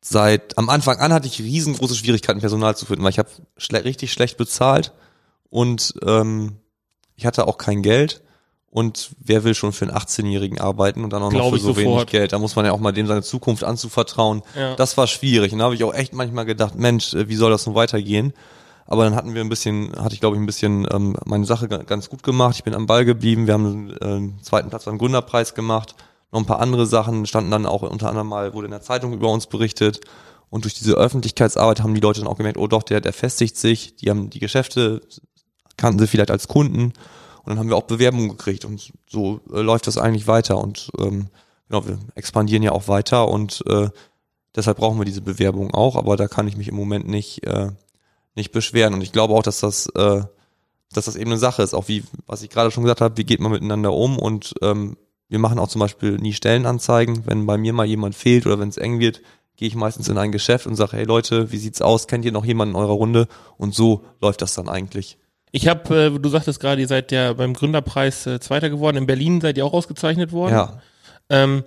seit 0.00 0.56
am 0.56 0.68
Anfang 0.68 0.98
an 0.98 1.12
hatte 1.12 1.26
ich 1.26 1.40
riesengroße 1.40 1.96
Schwierigkeiten, 1.96 2.38
Personal 2.38 2.76
zu 2.76 2.86
finden, 2.86 3.02
weil 3.02 3.10
ich 3.10 3.18
habe 3.18 3.30
schle 3.56 3.84
richtig 3.84 4.12
schlecht 4.12 4.36
bezahlt 4.36 4.92
und 5.50 5.94
ähm, 6.06 6.60
ich 7.16 7.26
hatte 7.26 7.48
auch 7.48 7.58
kein 7.58 7.82
Geld. 7.82 8.22
Und 8.74 9.10
wer 9.22 9.44
will 9.44 9.54
schon 9.54 9.72
für 9.74 9.84
einen 9.86 9.94
18-Jährigen 9.94 10.58
arbeiten 10.58 11.04
und 11.04 11.12
dann 11.12 11.22
auch 11.22 11.30
noch 11.30 11.38
Glaub 11.38 11.52
für 11.52 11.60
so 11.60 11.76
wenig 11.76 11.90
sofort. 11.90 12.10
Geld? 12.10 12.32
Da 12.32 12.38
muss 12.38 12.56
man 12.56 12.64
ja 12.64 12.72
auch 12.72 12.80
mal 12.80 12.90
dem 12.92 13.06
seine 13.06 13.22
Zukunft 13.22 13.64
anzuvertrauen. 13.64 14.40
Ja. 14.58 14.74
Das 14.76 14.96
war 14.96 15.06
schwierig. 15.06 15.52
Und 15.52 15.58
da 15.58 15.66
habe 15.66 15.74
ich 15.74 15.84
auch 15.84 15.92
echt 15.92 16.14
manchmal 16.14 16.46
gedacht, 16.46 16.74
Mensch, 16.76 17.12
äh, 17.12 17.28
wie 17.28 17.34
soll 17.36 17.50
das 17.50 17.66
nun 17.66 17.74
weitergehen? 17.74 18.32
Aber 18.86 19.04
dann 19.04 19.14
hatten 19.14 19.34
wir 19.34 19.42
ein 19.42 19.50
bisschen, 19.50 19.92
hatte 20.02 20.14
ich 20.14 20.20
glaube 20.20 20.36
ich 20.36 20.42
ein 20.42 20.46
bisschen 20.46 20.86
ähm, 20.90 21.16
meine 21.26 21.44
Sache 21.44 21.68
ga- 21.68 21.82
ganz 21.82 22.08
gut 22.08 22.22
gemacht. 22.22 22.56
Ich 22.56 22.64
bin 22.64 22.74
am 22.74 22.86
Ball 22.86 23.04
geblieben. 23.04 23.46
Wir 23.46 23.52
haben 23.54 23.90
äh, 24.00 24.04
einen 24.04 24.42
zweiten 24.42 24.70
Platz 24.70 24.86
beim 24.86 24.96
Gründerpreis 24.96 25.54
gemacht. 25.54 25.94
Noch 26.30 26.40
ein 26.40 26.46
paar 26.46 26.60
andere 26.60 26.86
Sachen 26.86 27.26
standen 27.26 27.50
dann 27.50 27.66
auch 27.66 27.82
unter 27.82 28.08
anderem 28.08 28.28
mal, 28.28 28.54
wurde 28.54 28.64
in 28.66 28.70
der 28.70 28.80
Zeitung 28.80 29.12
über 29.12 29.28
uns 29.28 29.46
berichtet. 29.48 30.00
Und 30.48 30.64
durch 30.64 30.72
diese 30.72 30.94
Öffentlichkeitsarbeit 30.94 31.82
haben 31.82 31.94
die 31.94 32.00
Leute 32.00 32.20
dann 32.20 32.28
auch 32.28 32.38
gemerkt, 32.38 32.56
oh 32.56 32.66
doch, 32.68 32.82
der, 32.82 33.02
der 33.02 33.12
festigt 33.12 33.58
sich. 33.58 33.96
Die 33.96 34.08
haben 34.08 34.30
die 34.30 34.38
Geschäfte, 34.40 35.02
kannten 35.76 35.98
sie 35.98 36.06
vielleicht 36.06 36.30
als 36.30 36.48
Kunden. 36.48 36.94
Und 37.44 37.50
dann 37.50 37.58
haben 37.58 37.68
wir 37.68 37.76
auch 37.76 37.82
Bewerbungen 37.82 38.30
gekriegt 38.30 38.64
und 38.64 38.92
so 39.06 39.40
äh, 39.52 39.60
läuft 39.60 39.86
das 39.86 39.98
eigentlich 39.98 40.26
weiter 40.26 40.58
und 40.58 40.90
ähm, 40.98 41.26
genau, 41.68 41.86
wir 41.86 41.98
expandieren 42.14 42.62
ja 42.62 42.72
auch 42.72 42.88
weiter 42.88 43.28
und 43.28 43.64
äh, 43.66 43.88
deshalb 44.54 44.76
brauchen 44.78 44.98
wir 44.98 45.04
diese 45.04 45.22
Bewerbung 45.22 45.74
auch, 45.74 45.96
aber 45.96 46.16
da 46.16 46.28
kann 46.28 46.46
ich 46.46 46.56
mich 46.56 46.68
im 46.68 46.76
Moment 46.76 47.08
nicht 47.08 47.44
äh, 47.46 47.70
nicht 48.34 48.52
beschweren 48.52 48.94
und 48.94 49.02
ich 49.02 49.12
glaube 49.12 49.34
auch, 49.34 49.42
dass 49.42 49.60
das 49.60 49.86
äh, 49.86 50.22
dass 50.92 51.06
das 51.06 51.16
eben 51.16 51.30
eine 51.30 51.38
Sache 51.38 51.62
ist, 51.62 51.74
auch 51.74 51.88
wie 51.88 52.04
was 52.26 52.42
ich 52.42 52.50
gerade 52.50 52.70
schon 52.70 52.84
gesagt 52.84 53.00
habe, 53.00 53.16
wie 53.16 53.24
geht 53.24 53.40
man 53.40 53.50
miteinander 53.50 53.92
um 53.92 54.18
und 54.18 54.54
ähm, 54.62 54.96
wir 55.28 55.38
machen 55.38 55.58
auch 55.58 55.68
zum 55.68 55.80
Beispiel 55.80 56.18
nie 56.18 56.34
Stellenanzeigen, 56.34 57.26
wenn 57.26 57.46
bei 57.46 57.56
mir 57.56 57.72
mal 57.72 57.86
jemand 57.86 58.14
fehlt 58.14 58.46
oder 58.46 58.60
wenn 58.60 58.68
es 58.68 58.76
eng 58.76 59.00
wird, 59.00 59.22
gehe 59.56 59.66
ich 59.66 59.74
meistens 59.74 60.08
in 60.08 60.18
ein 60.18 60.30
Geschäft 60.30 60.66
und 60.66 60.76
sage, 60.76 60.96
hey 60.96 61.04
Leute, 61.04 61.52
wie 61.52 61.56
sieht's 61.56 61.80
aus? 61.80 62.06
Kennt 62.06 62.24
ihr 62.24 62.32
noch 62.32 62.44
jemanden 62.44 62.74
in 62.74 62.80
eurer 62.80 62.92
Runde? 62.92 63.28
Und 63.56 63.74
so 63.74 64.04
läuft 64.20 64.42
das 64.42 64.54
dann 64.54 64.68
eigentlich. 64.68 65.18
Ich 65.52 65.68
habe, 65.68 66.06
äh, 66.14 66.18
du 66.18 66.28
sagtest 66.28 66.60
gerade, 66.60 66.80
ihr 66.80 66.88
seid 66.88 67.12
ja 67.12 67.34
beim 67.34 67.52
Gründerpreis 67.54 68.26
äh, 68.26 68.40
Zweiter 68.40 68.70
geworden. 68.70 68.96
In 68.96 69.06
Berlin 69.06 69.40
seid 69.40 69.56
ihr 69.58 69.64
auch 69.66 69.74
ausgezeichnet 69.74 70.32
worden. 70.32 70.54
Ja, 70.54 70.82
Ähm, 71.28 71.62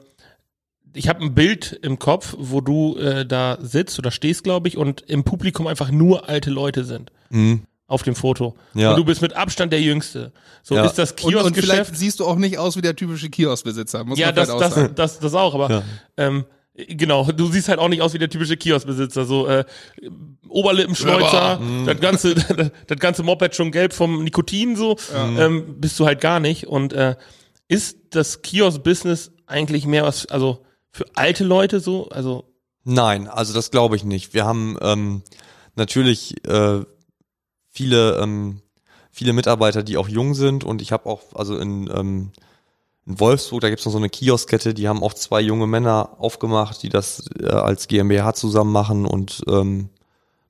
ich 0.94 1.08
habe 1.10 1.22
ein 1.24 1.34
Bild 1.36 1.78
im 1.82 2.00
Kopf, 2.00 2.36
wo 2.38 2.62
du 2.62 2.98
äh, 2.98 3.26
da 3.26 3.58
sitzt 3.62 4.00
oder 4.00 4.12
stehst, 4.12 4.44
glaube 4.44 4.68
ich, 4.70 4.78
und 4.78 5.02
im 5.02 5.24
Publikum 5.24 5.68
einfach 5.68 5.92
nur 5.92 6.28
alte 6.30 6.50
Leute 6.50 6.84
sind. 6.84 7.12
mhm. 7.30 7.62
Auf 7.88 8.02
dem 8.02 8.16
Foto. 8.16 8.56
Ja. 8.74 8.90
Und 8.90 8.96
du 8.98 9.06
bist 9.06 9.22
mit 9.22 9.34
Abstand 9.36 9.72
der 9.72 9.80
Jüngste. 9.80 10.32
So 10.64 10.74
Ja. 10.74 10.86
ist 10.86 10.96
das 10.96 11.12
Und, 11.12 11.36
und 11.36 11.54
vielleicht 11.54 11.54
Kioskgeschäft. 11.54 11.96
siehst 11.96 12.20
du 12.20 12.26
auch 12.26 12.36
nicht 12.38 12.58
aus 12.58 12.76
wie 12.76 12.82
der 12.82 12.96
typische 12.96 13.30
Kioskbesitzer, 13.30 14.04
muss 14.04 14.18
Ja, 14.18 14.26
man 14.28 14.36
das, 14.38 14.48
das, 14.58 14.90
das, 14.96 15.20
das 15.20 15.36
auch, 15.36 15.54
aber 15.54 15.70
Ja. 15.70 15.84
ähm, 16.18 16.46
genau, 16.74 17.26
du 17.32 17.46
siehst 17.52 17.70
halt 17.70 17.78
auch 17.78 17.88
nicht 17.88 18.02
aus 18.02 18.16
wie 18.16 18.18
der 18.18 18.30
typische 18.32 18.58
Kioskbesitzer. 18.58 19.26
So 19.26 19.46
äh, 19.46 19.66
Oberlippenschneuzer, 20.56 21.60
das 21.86 22.00
ganze, 22.00 22.36
das 22.88 23.00
ganze 23.00 23.24
Moped 23.24 23.56
schon 23.56 23.72
gelb 23.72 23.94
vom 23.94 24.24
Nikotin, 24.24 24.76
so. 24.76 24.96
Ähm, 25.14 25.76
bist 25.80 26.00
du 26.00 26.06
halt 26.06 26.22
gar 26.22 26.40
nicht. 26.40 26.68
Und 26.68 26.94
äh, 26.94 27.16
ist 27.68 27.98
das 28.12 28.42
Kiosk-Business 28.42 29.32
eigentlich 29.48 29.86
mehr 29.86 30.04
was, 30.04 30.26
also 30.28 30.66
für 30.92 31.06
alte 31.16 31.44
Leute 31.44 31.80
so, 31.80 32.10
also 32.10 32.46
Nein, 32.86 33.28
also 33.28 33.54
das 33.54 33.72
glaube 33.72 33.96
ich 33.96 34.04
nicht. 34.04 34.34
Wir 34.34 34.46
haben 34.46 34.78
ähm, 34.80 35.24
natürlich 35.76 36.36
äh, 36.48 36.82
viele 37.72 38.20
ähm, 38.22 38.62
viele 39.10 39.34
Mitarbeiter, 39.34 39.82
die 39.82 39.98
auch 39.98 40.08
jung 40.08 40.36
sind. 40.36 40.64
Und 40.64 40.82
ich 40.82 40.92
habe 40.92 41.08
auch 41.10 41.22
also 41.34 41.58
in 41.58 41.90
ähm, 41.94 42.32
in 43.08 43.20
Wolfsburg, 43.20 43.62
da 43.62 43.70
gibt's 43.70 43.86
noch 43.86 43.92
so 43.92 43.98
eine 43.98 44.10
Kioskkette, 44.10 44.74
die 44.74 44.88
haben 44.88 45.04
auch 45.04 45.14
zwei 45.14 45.40
junge 45.42 45.68
Männer 45.68 46.16
aufgemacht, 46.18 46.82
die 46.82 46.90
das 46.90 47.26
äh, 47.40 47.48
als 47.48 47.88
GmbH 47.88 48.34
zusammen 48.34 48.72
machen. 48.72 49.06
Und 49.06 49.44
ähm, 49.48 49.90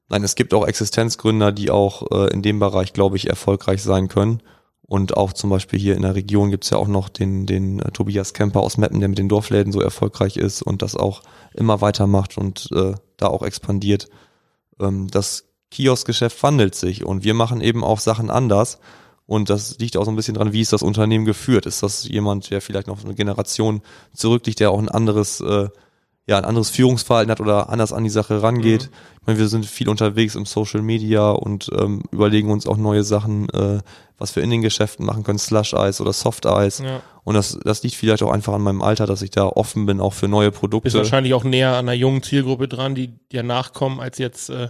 nein, 0.09 0.23
es 0.23 0.35
gibt 0.35 0.53
auch 0.53 0.67
Existenzgründer, 0.67 1.51
die 1.51 1.71
auch 1.71 2.11
äh, 2.11 2.33
in 2.33 2.41
dem 2.41 2.59
Bereich, 2.59 2.93
glaube 2.93 3.17
ich, 3.17 3.29
erfolgreich 3.29 3.83
sein 3.83 4.07
können. 4.07 4.41
Und 4.87 5.17
auch 5.17 5.33
zum 5.33 5.49
Beispiel 5.49 5.79
hier 5.79 5.95
in 5.95 6.03
der 6.03 6.13
Region 6.13 6.51
gibt's 6.51 6.69
ja 6.69 6.77
auch 6.77 6.87
noch 6.87 7.09
den, 7.09 7.47
den 7.47 7.79
äh, 7.79 7.91
Tobias 7.91 8.33
Kemper 8.33 8.61
aus 8.61 8.77
Meppen, 8.77 8.99
der 8.99 9.09
mit 9.09 9.17
den 9.17 9.29
Dorfläden 9.29 9.73
so 9.73 9.81
erfolgreich 9.81 10.37
ist 10.37 10.61
und 10.61 10.81
das 10.83 10.95
auch 10.95 11.23
immer 11.53 11.81
weitermacht 11.81 12.37
und 12.37 12.69
äh, 12.71 12.93
da 13.17 13.27
auch 13.27 13.41
expandiert. 13.41 14.07
Ähm, 14.79 15.07
das 15.09 15.45
Kioskgeschäft 15.71 16.41
wandelt 16.43 16.75
sich 16.75 17.03
und 17.03 17.23
wir 17.23 17.33
machen 17.33 17.61
eben 17.61 17.83
auch 17.83 17.99
Sachen 17.99 18.29
anders. 18.29 18.79
Und 19.25 19.49
das 19.49 19.79
liegt 19.79 19.97
auch 19.97 20.05
so 20.05 20.11
ein 20.11 20.15
bisschen 20.15 20.35
dran, 20.35 20.53
wie 20.53 20.61
ist 20.61 20.71
das 20.71 20.83
Unternehmen 20.83 21.25
geführt? 21.25 21.65
Ist 21.65 21.81
das 21.81 22.07
jemand, 22.07 22.51
der 22.51 22.61
vielleicht 22.61 22.87
noch 22.87 23.03
eine 23.03 23.15
Generation 23.15 23.81
zurückliegt, 24.13 24.59
der 24.59 24.69
auch 24.69 24.77
ein 24.77 24.89
anderes, 24.89 25.41
äh, 25.41 25.69
ja, 26.27 26.37
ein 26.37 26.45
anderes 26.45 26.69
Führungsverhalten 26.71 27.31
hat 27.31 27.39
oder 27.39 27.69
anders 27.69 27.93
an 27.93 28.03
die 28.03 28.09
Sache 28.09 28.41
rangeht? 28.41 28.83
Mhm. 28.83 28.97
Ich 29.21 29.27
meine, 29.27 29.39
wir 29.39 29.47
sind 29.47 29.65
viel 29.65 29.89
unterwegs 29.89 30.35
im 30.35 30.45
Social 30.45 30.81
Media 30.81 31.31
und 31.31 31.69
ähm, 31.77 32.03
überlegen 32.11 32.51
uns 32.51 32.67
auch 32.67 32.77
neue 32.77 33.03
Sachen, 33.03 33.49
äh, 33.49 33.79
was 34.17 34.35
wir 34.35 34.43
in 34.43 34.49
den 34.49 34.61
Geschäften 34.61 35.05
machen 35.05 35.23
können, 35.23 35.39
Slush 35.39 35.73
Eis 35.73 36.01
oder 36.01 36.13
Soft 36.13 36.45
Eis. 36.45 36.79
Ja. 36.79 37.01
Und 37.23 37.35
das, 37.35 37.59
das 37.63 37.83
liegt 37.83 37.95
vielleicht 37.95 38.23
auch 38.23 38.31
einfach 38.31 38.53
an 38.53 38.61
meinem 38.61 38.81
Alter, 38.81 39.05
dass 39.05 39.21
ich 39.21 39.31
da 39.31 39.45
offen 39.45 39.85
bin, 39.85 39.99
auch 39.99 40.13
für 40.13 40.27
neue 40.27 40.51
Produkte. 40.51 40.85
Bist 40.85 40.95
wahrscheinlich 40.95 41.33
auch 41.33 41.43
näher 41.43 41.71
an 41.71 41.89
einer 41.89 41.93
jungen 41.93 42.23
Zielgruppe 42.23 42.67
dran, 42.67 42.95
die 42.95 43.19
dir 43.31 43.43
nachkommen, 43.43 43.99
als 43.99 44.17
jetzt 44.17 44.49
äh, 44.49 44.69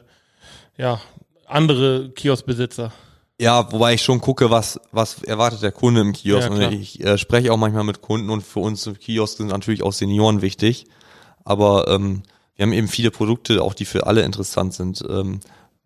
ja 0.77 0.99
andere 1.47 2.09
Kioskbesitzer. 2.09 2.91
Ja, 3.39 3.71
wobei 3.71 3.93
ich 3.93 4.01
schon 4.01 4.21
gucke, 4.21 4.49
was, 4.49 4.79
was 4.91 5.21
erwartet 5.23 5.61
der 5.61 5.73
Kunde 5.73 6.01
im 6.01 6.13
Kiosk. 6.13 6.49
Ja, 6.51 6.71
ich 6.71 7.03
äh, 7.03 7.17
spreche 7.17 7.51
auch 7.51 7.57
manchmal 7.57 7.83
mit 7.83 8.01
Kunden 8.01 8.29
und 8.29 8.41
für 8.41 8.59
uns 8.61 8.87
im 8.87 8.97
Kiosk 8.97 9.37
sind 9.37 9.47
natürlich 9.47 9.83
auch 9.83 9.91
Senioren 9.91 10.41
wichtig. 10.41 10.85
Aber 11.45 11.87
ähm, 11.87 12.23
wir 12.55 12.63
haben 12.63 12.73
eben 12.73 12.87
viele 12.87 13.11
Produkte, 13.11 13.61
auch 13.63 13.73
die 13.73 13.85
für 13.85 14.07
alle 14.07 14.23
interessant 14.23 14.73
sind. 14.73 15.03
Ähm, 15.07 15.39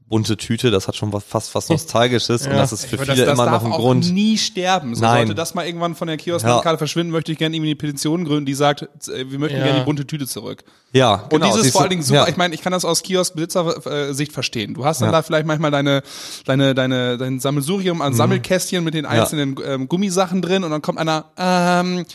bunte 0.08 0.38
Tüte, 0.38 0.72
das 0.72 0.88
hat 0.88 0.96
schon 0.96 1.14
was 1.14 1.24
fast 1.24 1.54
was 1.54 1.70
Nostalgisches 1.70 2.48
und 2.48 2.54
Ja. 2.54 2.58
das 2.58 2.72
ist 2.74 2.86
für 2.86 2.96
Aber 2.96 3.06
viele 3.06 3.18
das, 3.18 3.26
das 3.26 3.34
immer 3.36 3.46
darf 3.52 3.62
noch 3.62 3.72
ein 3.74 3.78
Grund. 3.80 4.12
nie 4.12 4.40
sterben. 4.40 4.96
So 4.96 5.02
Nein. 5.04 5.18
sollte 5.28 5.36
das 5.36 5.54
mal 5.54 5.68
irgendwann 5.68 5.94
von 5.94 6.08
der 6.08 6.18
Ja. 6.18 6.24
Kiosk-Karte 6.24 6.80
verschwinden, 6.80 7.12
möchte 7.12 7.32
ich 7.32 7.38
gerne 7.38 7.56
irgendwie 7.56 7.70
eine 7.70 7.76
Petition 7.76 8.26
gründen, 8.26 8.48
die 8.48 8.56
sagt, 8.56 8.84
äh, 9.08 9.30
wir 9.30 9.38
möchten 9.38 9.58
Ja. 9.60 9.66
gerne 9.66 9.80
die 9.82 9.86
bunte 9.86 10.08
Tüte 10.08 10.26
zurück. 10.26 10.64
Ja, 10.94 11.14
Und 11.14 11.30
genau, 11.30 11.46
dieses 11.48 11.62
siehst 11.64 11.74
vor 11.74 11.82
allen 11.82 11.92
Dingen 11.92 12.02
super, 12.02 12.22
Ja. 12.22 12.28
ich 12.28 12.38
meine, 12.38 12.56
ich 12.56 12.62
kann 12.64 12.72
das 12.72 12.86
aus 12.86 13.04
Kiosk-Besitzer-Sicht 13.04 14.32
verstehen. 14.32 14.74
Du 14.74 14.84
hast 14.86 15.02
dann 15.02 15.10
Ja. 15.10 15.12
da 15.12 15.22
vielleicht 15.22 15.46
manchmal 15.46 15.70
deine, 15.72 16.02
deine, 16.46 16.74
deine, 16.74 17.18
dein 17.20 17.40
Sammelsurium 17.40 18.02
an 18.02 18.14
Sammelkästchen 18.16 18.84
mit 18.84 18.94
den 18.96 19.06
einzelnen 19.06 19.58
ähm, 19.64 19.88
Gummisachen 19.88 20.42
drin 20.42 20.64
und 20.64 20.72
dann 20.72 20.82
kommt 20.82 20.98
einer, 20.98 21.26
ähm, 21.38 22.06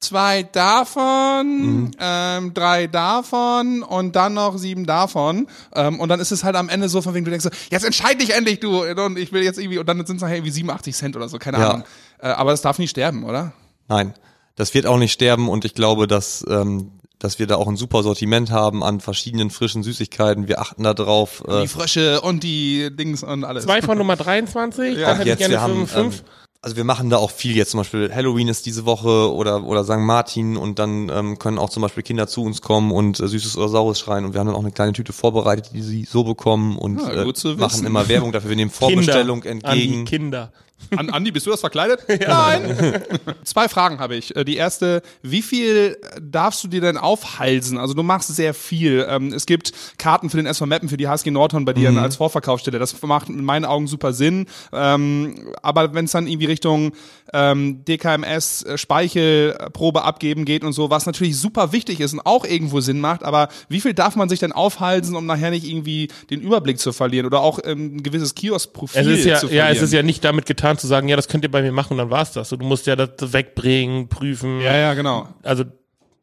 zwei 0.00 0.42
davon, 0.42 1.90
ähm, 1.98 2.54
drei 2.54 2.86
davon 2.86 3.82
und 3.82 4.14
dann 4.16 4.34
noch 4.34 4.56
sieben 4.58 4.86
davon. 4.86 5.46
Ähm, 5.74 6.00
und 6.00 6.08
dann 6.08 6.20
ist 6.20 6.30
es 6.32 6.44
halt 6.44 6.56
am 6.56 6.68
Ende 6.68 6.88
so, 6.88 7.02
von 7.02 7.14
wegen 7.14 7.24
du 7.24 7.30
denkst 7.30 7.44
so, 7.44 7.50
jetzt 7.70 7.84
entscheid 7.84 8.20
dich 8.20 8.34
endlich, 8.34 8.60
du. 8.60 8.82
Und 8.84 9.18
ich 9.18 9.32
will 9.32 9.42
jetzt 9.42 9.58
irgendwie, 9.58 9.78
und 9.78 9.88
dann 9.88 10.04
sind 10.06 10.16
es 10.16 10.22
nachher 10.22 10.36
irgendwie 10.36 10.50
87 10.52 10.94
Cent 10.94 11.16
oder 11.16 11.28
so, 11.28 11.38
keine 11.38 11.58
Ja. 11.58 11.70
Ahnung. 11.70 11.84
Äh, 12.18 12.28
aber 12.28 12.50
das 12.50 12.62
darf 12.62 12.78
nie 12.78 12.88
sterben, 12.88 13.24
oder? 13.24 13.52
Nein, 13.88 14.14
das 14.56 14.74
wird 14.74 14.86
auch 14.86 14.98
nicht 14.98 15.12
sterben 15.12 15.48
und 15.48 15.64
ich 15.64 15.74
glaube, 15.74 16.06
dass, 16.06 16.44
ähm, 16.48 16.92
dass 17.18 17.38
wir 17.38 17.46
da 17.46 17.56
auch 17.56 17.66
ein 17.68 17.76
super 17.76 18.02
Sortiment 18.02 18.50
haben 18.50 18.82
an 18.84 19.00
verschiedenen 19.00 19.50
frischen 19.50 19.82
Süßigkeiten. 19.82 20.48
Wir 20.48 20.60
achten 20.60 20.82
da 20.82 20.92
drauf. 20.94 21.42
Äh, 21.48 21.62
Die 21.62 21.68
Frösche 21.68 22.20
und 22.20 22.42
die 22.42 22.94
Dings 22.94 23.22
und 23.22 23.44
alles. 23.44 23.64
Zwei 23.64 23.80
von 23.82 23.96
Nummer 23.96 24.16
23, 24.16 24.98
Ja. 24.98 25.08
dann 25.08 25.16
hätte 25.18 25.22
ich 25.22 25.28
jetzt, 25.30 25.38
gerne 25.38 25.54
wir 25.54 25.60
haben, 25.62 25.86
5 25.86 25.92
5. 25.92 26.18
ähm, 26.18 26.24
also 26.66 26.76
wir 26.76 26.82
machen 26.82 27.10
da 27.10 27.18
auch 27.18 27.30
viel 27.30 27.56
jetzt 27.56 27.70
zum 27.70 27.78
Beispiel 27.78 28.12
Halloween 28.12 28.48
ist 28.48 28.66
diese 28.66 28.84
Woche 28.86 29.32
oder 29.32 29.62
oder 29.62 29.84
St. 29.84 29.98
Martin 29.98 30.56
und 30.56 30.80
dann 30.80 31.08
ähm, 31.14 31.38
können 31.38 31.58
auch 31.58 31.70
zum 31.70 31.80
Beispiel 31.82 32.02
Kinder 32.02 32.26
zu 32.26 32.42
uns 32.42 32.60
kommen 32.60 32.90
und 32.90 33.20
äh, 33.20 33.28
Süßes 33.28 33.56
oder 33.56 33.68
Saures 33.68 34.00
schreien 34.00 34.24
und 34.24 34.32
wir 34.32 34.40
haben 34.40 34.48
dann 34.48 34.56
auch 34.56 34.64
eine 34.64 34.72
kleine 34.72 34.92
Tüte 34.92 35.12
vorbereitet, 35.12 35.70
die 35.72 35.82
sie 35.82 36.04
so 36.04 36.24
bekommen 36.24 36.76
und 36.76 37.00
Ja, 37.00 37.22
äh, 37.22 37.54
machen 37.56 37.86
immer 37.86 38.08
Werbung 38.08 38.32
dafür. 38.32 38.50
Wir 38.50 38.56
nehmen 38.56 38.72
Vorbestellung 38.72 39.44
entgegen. 39.44 39.64
An 39.64 39.78
die 39.78 40.04
Kinder. 40.06 40.52
An 40.96 41.10
Andi, 41.10 41.30
bist 41.32 41.46
du 41.46 41.50
das 41.50 41.60
verkleidet? 41.60 42.00
Nein. 42.28 43.02
Zwei 43.44 43.68
Fragen 43.68 43.98
habe 43.98 44.14
ich. 44.14 44.36
Äh, 44.36 44.44
Die 44.44 44.56
erste, 44.56 45.02
wie 45.22 45.42
viel 45.42 45.96
darfst 46.20 46.62
du 46.62 46.68
dir 46.68 46.80
denn 46.80 46.96
aufhalsen? 46.96 47.76
Also 47.78 47.94
du 47.94 48.02
machst 48.02 48.34
sehr 48.34 48.54
viel. 48.54 49.04
Ähm, 49.08 49.32
Es 49.32 49.46
gibt 49.46 49.72
Karten 49.98 50.30
für 50.30 50.36
den 50.36 50.46
SV 50.46 50.66
Meppen, 50.66 50.88
für 50.88 50.96
die 50.96 51.08
HSG 51.08 51.30
Nordhorn 51.30 51.64
bei 51.64 51.72
dir 51.72 51.90
als 51.96 52.16
Vorverkaufsstelle. 52.16 52.78
Das 52.78 53.00
macht 53.02 53.28
in 53.28 53.44
meinen 53.44 53.64
Augen 53.64 53.86
super 53.86 54.12
Sinn. 54.12 54.46
Ähm, 54.72 55.52
Aber 55.62 55.94
wenn 55.94 56.04
es 56.04 56.12
dann 56.12 56.26
irgendwie 56.26 56.46
Richtung 56.46 56.92
ähm, 57.32 57.84
DKMS, 57.84 58.62
äh, 58.64 58.78
Speichelprobe 58.78 60.02
abgeben 60.04 60.44
geht 60.44 60.62
und 60.62 60.72
so, 60.72 60.90
was 60.90 61.06
natürlich 61.06 61.36
super 61.38 61.72
wichtig 61.72 62.00
ist 62.00 62.12
und 62.12 62.20
auch 62.20 62.44
irgendwo 62.44 62.80
Sinn 62.80 63.00
macht, 63.00 63.24
aber 63.24 63.48
wie 63.68 63.80
viel 63.80 63.94
darf 63.94 64.14
man 64.14 64.28
sich 64.28 64.38
denn 64.40 64.52
aufhalsen, 64.52 65.16
um 65.16 65.26
nachher 65.26 65.50
nicht 65.50 65.66
irgendwie 65.66 66.08
den 66.30 66.40
Überblick 66.40 66.78
zu 66.78 66.92
verlieren 66.92 67.26
oder 67.26 67.40
auch 67.40 67.58
ein 67.58 68.02
gewisses 68.02 68.34
Kioskprofil 68.34 69.02
ja, 69.26 69.34
zu 69.38 69.46
verlieren? 69.48 69.66
ja, 69.66 69.72
es 69.72 69.82
ist 69.82 69.92
ja 69.92 70.02
nicht 70.02 70.22
damit 70.24 70.46
getan 70.46 70.65
zu 70.78 70.86
sagen, 70.86 71.08
ja, 71.08 71.16
das 71.16 71.28
könnt 71.28 71.44
ihr 71.44 71.50
bei 71.50 71.62
mir 71.62 71.72
machen 71.72 71.92
und 71.92 71.98
dann 71.98 72.10
war's 72.10 72.32
das. 72.32 72.48
So, 72.48 72.56
du 72.56 72.64
musst 72.66 72.86
ja 72.86 72.96
das 72.96 73.32
wegbringen, 73.32 74.08
prüfen. 74.08 74.60
Ja, 74.60 74.76
ja, 74.76 74.94
genau. 74.94 75.28
Also 75.42 75.64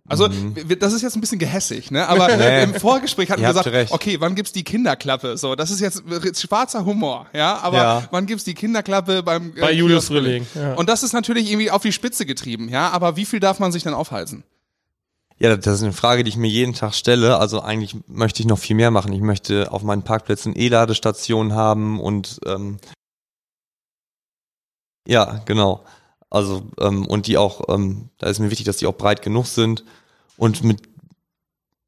Also, 0.09 0.27
wir- 0.29 0.77
das 0.77 0.91
ist 0.91 1.01
jetzt 1.01 1.15
ein 1.15 1.21
bisschen 1.21 1.39
gehässig, 1.39 1.89
ne? 1.89 2.07
Aber 2.09 2.27
im 2.63 2.73
Vorgespräch 2.75 3.31
hatten 3.31 3.41
wir 3.41 3.47
gesagt, 3.47 3.67
recht. 3.67 3.93
okay, 3.93 4.17
wann 4.19 4.35
gibt's 4.35 4.51
die 4.51 4.63
Kinderklappe? 4.65 5.37
So, 5.37 5.55
das 5.55 5.71
ist 5.71 5.79
jetzt 5.79 6.03
schwarzer 6.41 6.83
Humor, 6.83 7.27
ja? 7.33 7.57
Aber 7.61 7.77
Ja. 7.77 8.07
wann 8.11 8.25
gibt's 8.25 8.43
die 8.43 8.53
Kinderklappe 8.53 9.23
beim 9.23 9.53
äh, 9.55 9.61
Bei 9.61 9.71
Julius 9.71 10.07
Frühling, 10.07 10.45
ja. 10.55 10.73
Und 10.73 10.89
das 10.89 11.03
ist 11.03 11.13
natürlich 11.13 11.49
irgendwie 11.49 11.71
auf 11.71 11.81
die 11.83 11.93
Spitze 11.93 12.25
getrieben, 12.25 12.67
ja? 12.67 12.89
Aber 12.89 13.15
wie 13.15 13.23
viel 13.25 13.39
darf 13.39 13.59
man 13.59 13.71
sich 13.71 13.83
dann 13.83 13.93
aufhalsen? 13.93 14.43
Ja, 15.39 15.55
das 15.57 15.75
ist 15.75 15.83
eine 15.83 15.93
Frage, 15.93 16.23
die 16.23 16.29
ich 16.29 16.37
mir 16.37 16.47
jeden 16.49 16.73
Tag 16.73 16.93
stelle. 16.93 17.37
Also 17.37 17.61
eigentlich 17.61 17.95
möchte 18.07 18.41
ich 18.41 18.47
noch 18.47 18.59
viel 18.59 18.75
mehr 18.75 18.91
machen. 18.91 19.11
Ich 19.13 19.21
möchte 19.21 19.71
auf 19.71 19.81
meinen 19.83 20.03
Parkplätzen 20.03 20.53
E-Ladestationen 20.55 21.53
haben 21.53 21.99
und 21.99 22.39
ähm, 22.45 22.77
ja, 25.07 25.41
genau. 25.45 25.83
Also 26.29 26.63
ähm, 26.79 27.05
und 27.05 27.27
die 27.27 27.37
auch, 27.37 27.61
ähm, 27.73 28.09
da 28.17 28.27
ist 28.27 28.39
mir 28.39 28.49
wichtig, 28.49 28.65
dass 28.65 28.77
die 28.77 28.87
auch 28.87 28.97
breit 28.97 29.21
genug 29.21 29.45
sind 29.45 29.83
und 30.37 30.63
mit 30.63 30.81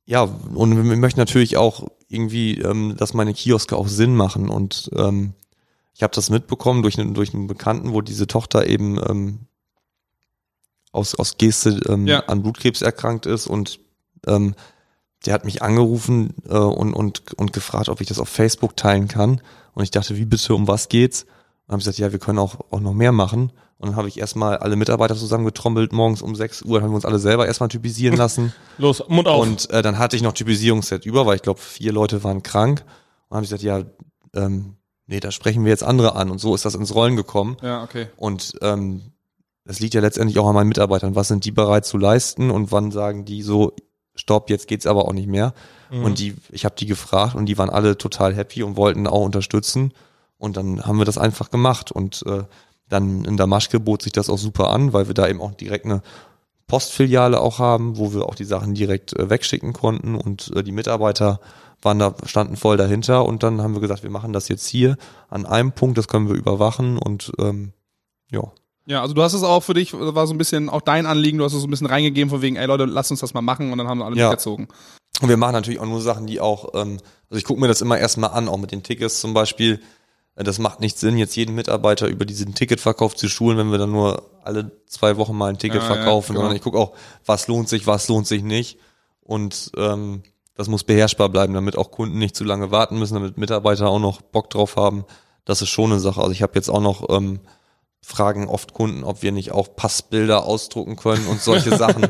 ja 0.05 0.21
und 0.23 0.75
wir 0.77 0.95
möchten 0.97 1.19
natürlich 1.19 1.57
auch 1.57 1.87
irgendwie, 2.09 2.59
ähm, 2.59 2.95
dass 2.97 3.13
meine 3.15 3.33
Kioske 3.33 3.75
auch 3.75 3.87
Sinn 3.87 4.15
machen 4.15 4.49
und 4.49 4.91
ähm, 4.95 5.33
ich 5.95 6.03
habe 6.03 6.13
das 6.13 6.29
mitbekommen 6.29 6.83
durch 6.83 6.99
einen 6.99 7.13
durch 7.15 7.33
einen 7.33 7.47
Bekannten, 7.47 7.93
wo 7.93 8.01
diese 8.01 8.27
Tochter 8.27 8.67
eben 8.67 8.99
ähm, 9.09 9.39
aus 10.91 11.15
aus 11.15 11.37
Geste 11.37 11.79
ähm, 11.89 12.05
Ja. 12.07 12.19
an 12.27 12.43
Blutkrebs 12.43 12.81
erkrankt 12.81 13.25
ist 13.25 13.47
und 13.47 13.79
ähm, 14.27 14.55
der 15.25 15.33
hat 15.33 15.45
mich 15.45 15.63
angerufen 15.63 16.35
äh, 16.47 16.57
und 16.57 16.93
und 16.93 17.33
und 17.33 17.53
gefragt, 17.53 17.89
ob 17.89 17.99
ich 18.01 18.07
das 18.07 18.19
auf 18.19 18.29
Facebook 18.29 18.77
teilen 18.77 19.07
kann 19.07 19.41
und 19.73 19.83
ich 19.83 19.91
dachte, 19.91 20.15
wie 20.17 20.25
bitte, 20.25 20.53
um 20.53 20.67
was 20.67 20.87
geht's? 20.89 21.25
Und 21.67 21.71
habe 21.71 21.79
gesagt, 21.79 21.97
ja, 21.97 22.11
wir 22.11 22.19
können 22.19 22.39
auch 22.39 22.59
auch 22.71 22.79
noch 22.79 22.93
mehr 22.93 23.11
machen. 23.11 23.51
Und 23.77 23.89
dann 23.89 23.95
habe 23.95 24.07
ich 24.07 24.19
erstmal 24.19 24.57
alle 24.57 24.75
Mitarbeiter 24.75 25.15
zusammengetrommelt, 25.15 25.91
morgens 25.91 26.21
um 26.21 26.35
6 26.35 26.61
Uhr, 26.61 26.75
dann 26.75 26.83
haben 26.83 26.91
wir 26.91 26.95
uns 26.95 27.05
alle 27.05 27.19
selber 27.19 27.45
erstmal 27.45 27.69
typisieren 27.69 28.15
lassen. 28.17 28.53
los, 28.77 29.03
Mund 29.07 29.27
auf. 29.27 29.41
Und 29.41 29.69
äh, 29.69 29.81
dann 29.81 29.97
hatte 29.97 30.15
ich 30.15 30.21
noch 30.21 30.33
Typisierungsset 30.33 31.05
über, 31.05 31.25
weil 31.25 31.35
ich 31.35 31.41
glaube, 31.41 31.59
vier 31.59 31.91
Leute 31.91 32.23
waren 32.23 32.43
krank. 32.43 32.85
Und 33.29 33.35
habe 33.35 33.43
ich 33.43 33.49
gesagt, 33.49 33.63
ja, 33.63 33.83
ähm, 34.33 34.75
nee, 35.07 35.19
da 35.19 35.31
sprechen 35.31 35.63
wir 35.65 35.71
jetzt 35.71 35.83
andere 35.83 36.15
an. 36.15 36.29
Und 36.31 36.39
so 36.39 36.55
ist 36.55 36.65
das 36.65 36.75
ins 36.75 36.95
Rollen 36.95 37.15
gekommen. 37.15 37.57
Ja, 37.61 37.83
okay. 37.83 38.07
Und 38.15 38.53
ähm, 38.61 39.01
das 39.65 39.79
liegt 39.79 39.93
ja 39.93 40.01
letztendlich 40.01 40.39
auch 40.39 40.47
an 40.47 40.55
meinen 40.55 40.69
Mitarbeitern. 40.69 41.15
Was 41.15 41.27
sind 41.27 41.43
die 41.43 41.51
bereit 41.51 41.85
zu 41.85 41.97
leisten 41.97 42.51
und 42.51 42.71
wann 42.71 42.91
sagen 42.91 43.25
die 43.25 43.41
so, 43.41 43.73
stopp, 44.13 44.49
jetzt 44.49 44.67
geht's 44.67 44.85
aber 44.87 45.05
auch 45.05 45.13
nicht 45.13 45.27
mehr. 45.27 45.53
Und 45.91 46.19
die, 46.19 46.35
ich 46.51 46.65
habe 46.65 46.75
die 46.75 46.87
gefragt 46.87 47.35
und 47.35 47.45
die 47.45 47.57
waren 47.57 47.69
alle 47.69 47.97
total 47.97 48.33
happy 48.33 48.63
und 48.63 48.75
wollten 48.75 49.05
auch 49.05 49.23
unterstützen. 49.23 49.93
Und 50.45 50.57
dann 50.57 50.85
haben 50.85 50.99
wir 50.99 51.05
das 51.05 51.17
einfach 51.17 51.49
gemacht. 51.49 51.91
Und 51.91 52.23
äh, 52.27 52.43
dann 52.87 53.25
in 53.25 53.35
Damaschke 53.35 53.79
bot 53.79 54.03
sich 54.03 54.11
das 54.11 54.29
auch 54.29 54.37
super 54.37 54.69
an, 54.69 54.93
weil 54.93 55.07
wir 55.07 55.15
da 55.15 55.27
eben 55.27 55.41
auch 55.41 55.55
direkt 55.55 55.85
eine 55.85 56.03
Postfiliale 56.67 57.41
auch 57.41 57.57
haben, 57.57 57.97
wo 57.97 58.13
wir 58.13 58.25
auch 58.25 58.35
die 58.35 58.43
Sachen 58.45 58.75
direkt 58.75 59.13
äh, 59.17 59.29
wegschicken 59.29 59.73
konnten 59.73 60.15
und 60.15 60.51
äh, 60.55 60.63
die 60.63 60.71
Mitarbeiter 60.71 61.39
waren 61.81 61.99
da, 61.99 62.15
standen 62.25 62.57
voll 62.57 62.77
dahinter 62.77 63.25
und 63.25 63.43
dann 63.43 63.61
haben 63.61 63.73
wir 63.73 63.81
gesagt, 63.81 64.03
wir 64.03 64.09
machen 64.09 64.33
das 64.33 64.47
jetzt 64.47 64.67
hier 64.67 64.97
an 65.29 65.45
einem 65.45 65.73
Punkt, 65.73 65.97
das 65.97 66.07
können 66.07 66.27
wir 66.27 66.35
überwachen 66.35 66.97
und 66.97 67.31
ähm, 67.39 67.73
ja. 68.31 68.51
Ja, 68.87 69.01
also 69.01 69.13
du 69.13 69.21
hast 69.21 69.33
es 69.33 69.43
auch 69.43 69.61
für 69.61 69.73
dich, 69.75 69.93
war 69.93 70.25
so 70.25 70.33
ein 70.33 70.37
bisschen 70.39 70.69
auch 70.69 70.81
dein 70.81 71.05
Anliegen, 71.05 71.37
du 71.37 71.43
hast 71.43 71.53
es 71.53 71.61
so 71.61 71.67
ein 71.67 71.71
bisschen 71.71 71.87
reingegeben 71.87 72.29
von 72.29 72.41
wegen, 72.41 72.55
ey 72.55 72.65
Leute, 72.65 72.85
lasst 72.85 73.11
uns 73.11 73.19
das 73.19 73.33
mal 73.33 73.41
machen 73.41 73.71
und 73.71 73.77
dann 73.77 73.87
haben 73.87 74.01
alle 74.01 74.15
Ja. 74.15 74.29
mitgezogen. 74.29 74.67
Und 75.21 75.29
wir 75.29 75.37
machen 75.37 75.53
natürlich 75.53 75.79
auch 75.79 75.85
nur 75.85 76.01
Sachen, 76.01 76.27
die 76.27 76.39
auch, 76.39 76.73
ähm, 76.73 76.97
also 77.29 77.37
ich 77.37 77.43
gucke 77.45 77.59
mir 77.59 77.67
das 77.67 77.81
immer 77.81 77.97
erstmal 77.97 78.31
an, 78.31 78.47
auch 78.47 78.57
mit 78.57 78.71
den 78.71 78.83
Tickets 78.83 79.21
zum 79.21 79.33
Beispiel. 79.33 79.79
Das 80.35 80.59
macht 80.59 80.81
nicht 80.81 80.99
Sinn, 80.99 81.17
jetzt 81.17 81.35
jeden 81.37 81.55
Mitarbeiter 81.55 82.07
über 82.07 82.25
diesen 82.25 82.53
Ticketverkauf 82.53 83.15
zu 83.15 83.29
schulen, 83.29 83.57
wenn 83.57 83.71
wir 83.71 83.77
dann 83.77 83.91
nur 83.91 84.29
alle 84.43 84.71
zwei 84.85 85.15
Wochen 85.15 85.35
mal 85.35 85.49
ein 85.49 85.57
Ticket 85.57 85.81
Ja, 85.81 85.87
ja, 85.87 85.95
verkaufen, 85.95 86.33
genau. 86.33 86.41
sondern 86.41 86.57
ich 86.57 86.61
gucke 86.61 86.77
auch, 86.77 86.93
was 87.25 87.47
lohnt 87.47 87.69
sich, 87.69 87.87
was 87.87 88.09
lohnt 88.09 88.27
sich 88.27 88.43
nicht. 88.43 88.77
Und 89.21 89.71
ähm, 89.77 90.23
das 90.55 90.67
muss 90.67 90.83
beherrschbar 90.83 91.29
bleiben, 91.29 91.53
damit 91.53 91.77
auch 91.77 91.89
Kunden 91.91 92.17
nicht 92.17 92.35
zu 92.35 92.43
lange 92.43 92.69
warten 92.69 92.99
müssen, 92.99 93.13
damit 93.13 93.37
Mitarbeiter 93.37 93.87
auch 93.87 93.99
noch 93.99 94.21
Bock 94.21 94.49
drauf 94.49 94.75
haben. 94.75 95.05
Das 95.45 95.61
ist 95.61 95.69
schon 95.69 95.91
eine 95.91 96.01
Sache. 96.01 96.19
Also 96.19 96.31
ich 96.31 96.41
habe 96.41 96.55
jetzt 96.55 96.69
auch 96.69 96.81
noch 96.81 97.09
ähm, 97.09 97.39
fragen 98.07 98.47
oft 98.47 98.73
Kunden, 98.73 99.03
ob 99.03 99.23
wir 99.23 99.31
nicht 99.31 99.51
auch 99.51 99.75
Passbilder 99.75 100.45
ausdrucken 100.45 100.95
können 100.95 101.25
und 101.25 101.41
solche 101.41 101.69
Sachen. 101.77 102.07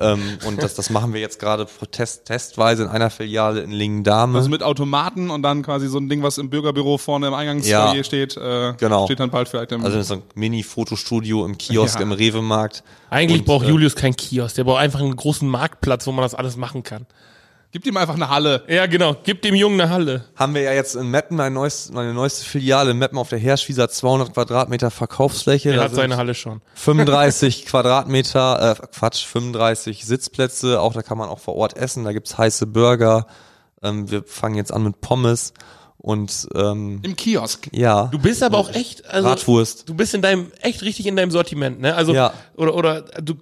ähm, 0.00 0.20
und 0.44 0.60
das, 0.60 0.74
das 0.74 0.90
machen 0.90 1.12
wir 1.14 1.20
jetzt 1.20 1.38
gerade 1.38 1.66
test, 1.92 2.24
testweise 2.24 2.82
in 2.82 2.88
einer 2.88 3.08
Filiale 3.08 3.60
in 3.60 3.70
Lingendame. 3.70 4.36
Also 4.36 4.50
mit 4.50 4.64
Automaten 4.64 5.30
und 5.30 5.42
dann 5.42 5.62
quasi 5.62 5.86
so 5.86 5.98
ein 5.98 6.08
Ding, 6.08 6.22
was 6.24 6.38
im 6.38 6.50
Bürgerbüro 6.50 6.98
vorne 6.98 7.28
im 7.28 7.34
Eingangsfoyer 7.34 7.94
Ja. 7.94 8.04
steht, 8.04 8.36
äh, 8.36 8.74
Genau. 8.78 9.04
steht 9.04 9.20
dann 9.20 9.30
bald 9.30 9.48
vielleicht 9.48 9.70
im 9.70 9.84
also 9.84 10.02
so 10.02 10.14
ein 10.14 10.22
Mini-Fotostudio 10.34 11.44
im 11.46 11.56
Kiosk 11.56 11.96
Ja. 11.96 12.02
im 12.02 12.10
Rewe-Markt. 12.12 12.82
Eigentlich 13.08 13.40
Und, 13.42 13.46
braucht 13.46 13.66
äh, 13.66 13.68
Julius 13.70 13.94
keinen 13.94 14.16
Kiosk, 14.16 14.56
der 14.56 14.64
braucht 14.64 14.80
einfach 14.80 15.00
einen 15.00 15.14
großen 15.14 15.48
Marktplatz, 15.48 16.06
wo 16.08 16.12
man 16.12 16.22
das 16.24 16.34
alles 16.34 16.56
machen 16.56 16.82
kann. 16.82 17.06
Gib 17.70 17.86
ihm 17.86 17.98
einfach 17.98 18.14
eine 18.14 18.30
Halle. 18.30 18.64
Ja, 18.66 18.86
genau. 18.86 19.14
Gib 19.24 19.42
dem 19.42 19.54
Jungen 19.54 19.78
eine 19.78 19.90
Halle. 19.90 20.24
Haben 20.36 20.54
wir 20.54 20.62
ja 20.62 20.72
jetzt 20.72 20.96
in 20.96 21.10
Meppen, 21.10 21.36
mein 21.36 21.52
neues, 21.52 21.90
meine 21.92 22.14
neueste 22.14 22.44
Filiale 22.46 22.92
in 22.92 22.98
Meppen 22.98 23.18
auf 23.18 23.28
der 23.28 23.38
Herschwieser 23.38 23.90
200 23.90 24.32
Quadratmeter 24.32 24.90
Verkaufsfläche. 24.90 25.72
Er 25.74 25.82
hat 25.82 25.94
seine 25.94 26.16
Halle 26.16 26.34
schon. 26.34 26.62
35 26.76 27.66
Quadratmeter, 28.08 28.76
äh, 28.80 28.86
Quatsch, 28.86 29.26
35 29.26 30.06
Sitzplätze. 30.06 30.80
Auch 30.80 30.94
da 30.94 31.02
kann 31.02 31.18
man 31.18 31.28
auch 31.28 31.40
vor 31.40 31.56
Ort 31.56 31.76
essen. 31.76 32.04
Da 32.04 32.12
gibt's 32.12 32.38
heiße 32.38 32.66
Burger. 32.66 33.26
Ähm, 33.82 34.10
wir 34.10 34.24
fangen 34.24 34.54
jetzt 34.54 34.72
an 34.72 34.82
mit 34.84 35.00
Pommes 35.02 35.52
und 35.98 36.48
ähm, 36.54 37.00
Im 37.02 37.16
Kiosk. 37.16 37.68
ja, 37.72 38.06
Du 38.06 38.18
bist 38.18 38.42
aber 38.42 38.56
auch 38.56 38.70
echt, 38.72 39.04
also 39.10 39.28
Bratwurst. 39.28 39.88
du 39.88 39.94
bist 39.94 40.14
in 40.14 40.22
deinem 40.22 40.52
echt 40.62 40.82
richtig 40.82 41.06
in 41.06 41.16
deinem 41.16 41.30
Sortiment, 41.32 41.80
ne? 41.80 41.94
Also 41.94 42.14
Ja. 42.14 42.32
oder 42.56 42.74
oder 42.74 43.02
du 43.20 43.34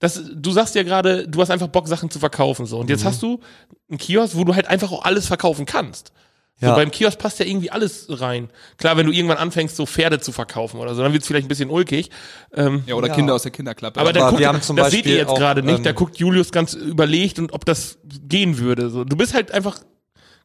das, 0.00 0.20
du 0.32 0.50
sagst 0.52 0.74
ja 0.74 0.82
gerade, 0.84 1.26
du 1.28 1.40
hast 1.40 1.50
einfach 1.50 1.68
Bock, 1.68 1.88
Sachen 1.88 2.10
zu 2.10 2.18
verkaufen 2.18 2.66
so. 2.66 2.76
Mhm. 2.76 2.82
Und 2.82 2.90
jetzt 2.90 3.04
hast 3.04 3.22
du 3.22 3.40
einen 3.88 3.98
Kiosk, 3.98 4.36
wo 4.36 4.44
du 4.44 4.54
halt 4.54 4.68
einfach 4.68 4.92
auch 4.92 5.04
alles 5.04 5.26
verkaufen 5.26 5.66
kannst. 5.66 6.12
So 6.60 6.66
Ja. 6.66 6.74
beim 6.74 6.90
Kiosk 6.90 7.18
passt 7.18 7.38
ja 7.38 7.46
irgendwie 7.46 7.70
alles 7.70 8.06
rein. 8.08 8.48
Klar, 8.78 8.96
wenn 8.96 9.06
du 9.06 9.12
irgendwann 9.12 9.38
anfängst, 9.38 9.76
so 9.76 9.86
Pferde 9.86 10.18
zu 10.18 10.32
verkaufen 10.32 10.78
oder 10.80 10.94
so, 10.96 11.02
dann 11.02 11.12
wird's 11.12 11.26
vielleicht 11.26 11.46
ein 11.46 11.48
bisschen 11.48 11.70
ulkig. 11.70 12.10
Ähm, 12.52 12.82
Ja, 12.86 12.94
oder 12.96 13.08
Ja. 13.08 13.14
Kinder 13.14 13.34
aus 13.34 13.42
der 13.42 13.52
Kinderklappe. 13.52 14.00
aber 14.00 14.12
da 14.12 14.20
Aber 14.22 14.30
guckt, 14.30 14.40
wir 14.40 14.48
haben 14.48 14.60
zum 14.62 14.74
das 14.76 14.90
seht 14.90 15.04
Beispiel 15.04 15.12
ihr 15.12 15.18
jetzt 15.18 15.34
gerade 15.36 15.62
nicht. 15.62 15.78
ähm, 15.78 15.82
da 15.84 15.92
guckt 15.92 16.16
Julius 16.18 16.50
ganz 16.50 16.74
überlegt 16.74 17.38
und 17.38 17.52
ob 17.52 17.64
das 17.64 17.98
gehen 18.04 18.58
würde. 18.58 18.90
So, 18.90 19.04
du 19.04 19.16
bist 19.16 19.34
halt 19.34 19.52
einfach 19.52 19.78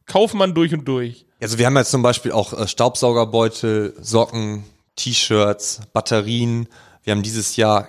Kaufmann 0.06 0.54
durch 0.54 0.72
und 0.72 0.84
durch. 0.86 1.26
Also 1.40 1.58
wir 1.58 1.66
haben 1.66 1.76
jetzt 1.76 1.90
zum 1.90 2.02
Beispiel 2.02 2.30
auch 2.32 2.52
äh, 2.52 2.68
Staubsaugerbeutel, 2.68 3.94
Socken, 4.00 4.64
T-Shirts, 4.96 5.80
Batterien. 5.92 6.68
Wir 7.02 7.12
haben 7.12 7.22
dieses 7.22 7.56
Jahr 7.56 7.88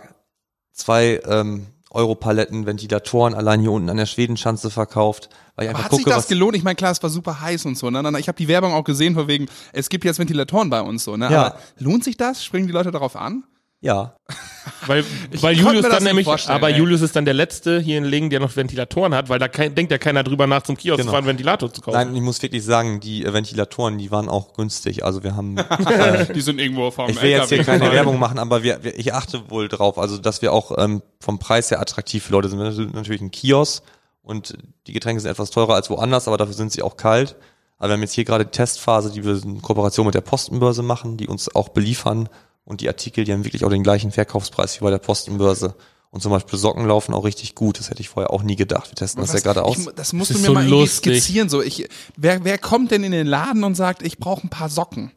zwei 0.76 1.22
ähm, 1.26 1.68
Europaletten, 1.90 2.66
Ventilatoren 2.66 3.34
allein 3.34 3.62
hier 3.62 3.72
unten 3.72 3.90
an 3.90 3.98
der 3.98 4.06
Schwedenschanze 4.06 4.70
verkauft. 4.70 5.30
Weil 5.56 5.66
ich 5.66 5.70
Aber 5.72 5.84
hat 5.84 5.92
sich 5.92 6.00
gucke, 6.00 6.10
das 6.10 6.24
was, 6.24 6.28
gelohnt? 6.28 6.56
Ich 6.56 6.64
meine, 6.64 6.76
klar, 6.76 6.92
es 6.92 7.02
war 7.02 7.10
super 7.10 7.40
heiß 7.40 7.66
und 7.66 7.78
so. 7.78 7.90
Ne? 7.90 8.20
Ich 8.20 8.28
habe 8.28 8.38
die 8.38 8.50
Werbung 8.50 8.74
auch 8.74 8.84
gesehen, 8.84 9.16
von 9.16 9.28
wegen, 9.28 9.48
es 9.72 9.90
gibt 9.90 10.04
jetzt 10.04 10.20
Ventilatoren 10.20 10.70
bei 10.70 10.82
uns 10.82 11.06
so. 11.06 11.16
Ne? 11.16 11.32
Ja. 11.32 11.46
Aber 11.46 11.60
lohnt 11.80 12.04
sich 12.04 12.18
das? 12.18 12.44
Springen 12.44 12.68
die 12.68 12.74
Leute 12.74 12.92
darauf 12.92 13.16
an? 13.16 13.44
Ja, 13.82 14.16
Weil, 14.88 15.04
weil 15.42 15.56
Julius 15.56 15.88
dann 15.88 16.04
nämlich, 16.04 16.28
aber 16.28 16.70
ey. 16.70 16.78
Julius 16.78 17.02
ist 17.02 17.16
dann 17.16 17.26
der 17.26 17.34
Letzte 17.36 17.80
hier 17.80 17.98
in 18.00 18.06
Lingen, 18.06 18.30
der 18.30 18.40
noch 18.40 18.56
Ventilatoren 18.56 19.14
hat, 19.14 19.30
weil 19.30 19.38
da 19.38 19.48
kein, 19.48 19.76
denkt 19.76 19.92
ja 19.92 19.98
keiner 20.00 20.24
drüber 20.24 20.48
nach, 20.48 20.64
zum 20.64 20.76
Kiosk 20.76 20.98
Genau. 20.98 21.12
zu 21.12 21.16
fahren, 21.16 21.28
Ventilator 21.28 21.72
zu 21.72 21.82
kaufen. 21.82 21.96
nein, 21.96 22.16
ich 22.16 22.22
muss 22.22 22.42
wirklich 22.42 22.64
sagen, 22.64 23.00
die 23.00 23.24
äh, 23.26 23.34
Ventilatoren, 23.34 23.98
die 23.98 24.10
waren 24.10 24.28
auch 24.30 24.54
günstig. 24.54 25.04
Also 25.04 25.24
wir 25.24 25.36
haben 25.36 25.56
Die 26.36 26.42
sind 26.42 26.60
irgendwo 26.60 26.90
vom 26.90 27.10
Ich 27.10 27.22
will 27.22 27.30
jetzt 27.30 27.50
hier 27.50 27.60
LKW 27.60 27.80
keine. 27.80 27.92
Werbung 27.92 28.18
machen, 28.18 28.40
aber 28.40 28.64
wir, 28.64 28.84
wir, 28.84 28.98
ich 28.98 29.14
achte 29.14 29.50
wohl 29.52 29.68
drauf, 29.68 30.00
also 30.00 30.18
dass 30.18 30.42
wir 30.42 30.52
auch 30.54 30.72
ähm, 30.78 31.02
vom 31.20 31.38
Preis 31.38 31.70
her 31.70 31.80
attraktiv 31.80 32.24
für 32.24 32.32
Leute 32.32 32.50
sind. 32.50 32.60
Wir 32.60 32.72
sind 32.72 32.96
natürlich 32.96 33.22
ein 33.22 33.32
Kiosk 33.32 33.84
und 34.24 34.58
die 34.88 34.94
Getränke 34.94 35.22
sind 35.22 35.30
etwas 35.30 35.52
teurer 35.52 35.76
als 35.76 35.90
woanders, 35.92 36.28
aber 36.28 36.38
dafür 36.38 36.56
sind 36.56 36.72
sie 36.72 36.82
auch 36.82 36.98
kalt. 36.98 37.36
Aber 37.78 37.90
wir 37.90 37.94
haben 37.96 38.02
jetzt 38.02 38.14
hier 38.14 38.26
gerade 38.26 38.46
die 38.46 38.52
Testphase, 38.52 39.12
die 39.12 39.24
wir 39.24 39.44
in 39.44 39.62
Kooperation 39.62 40.06
mit 40.06 40.16
der 40.16 40.22
Postenbörse 40.22 40.82
machen, 40.82 41.18
die 41.18 41.28
uns 41.28 41.54
auch 41.54 41.70
beliefern 41.70 42.30
und 42.66 42.82
die 42.82 42.88
Artikel, 42.88 43.24
die 43.24 43.32
haben 43.34 43.46
wirklich 43.46 43.64
auch 43.64 43.70
den 43.70 43.84
gleichen 43.84 44.12
Verkaufspreis 44.12 44.80
wie 44.80 44.84
bei 44.84 44.90
der 44.92 44.98
Postenbörse. 45.00 45.76
Und 46.12 46.22
zum 46.22 46.32
Beispiel 46.32 46.58
Socken 46.58 46.88
laufen 46.88 47.14
auch 47.14 47.26
richtig 47.26 47.56
gut. 47.56 47.78
Das 47.78 47.90
hätte 47.90 48.00
ich 48.02 48.08
vorher 48.10 48.32
auch 48.32 48.42
nie 48.42 48.56
gedacht. 48.56 48.90
Wir 48.90 48.96
testen 48.96 49.22
das 49.22 49.34
ja 49.34 49.40
gerade 49.42 49.64
aus. 49.66 49.78
Ich, 49.78 49.86
das 49.96 50.14
musst 50.14 50.32
Das 50.32 50.36
du 50.38 50.40
ist 50.40 50.42
mir 50.44 50.48
so 50.48 50.54
mal 50.54 50.62
irgendwie 50.64 50.80
lustig. 50.82 51.22
skizzieren. 51.24 51.50
So, 51.50 51.62
ich, 51.62 51.88
wer, 52.16 52.44
wer 52.46 52.58
kommt 52.58 52.92
denn 52.92 53.04
in 53.04 53.12
den 53.12 53.28
Laden 53.28 53.64
und 53.66 53.76
sagt, 53.76 54.02
ich 54.02 54.18
brauche 54.18 54.46
ein 54.46 54.50
paar 54.50 54.70
Socken? 54.70 55.12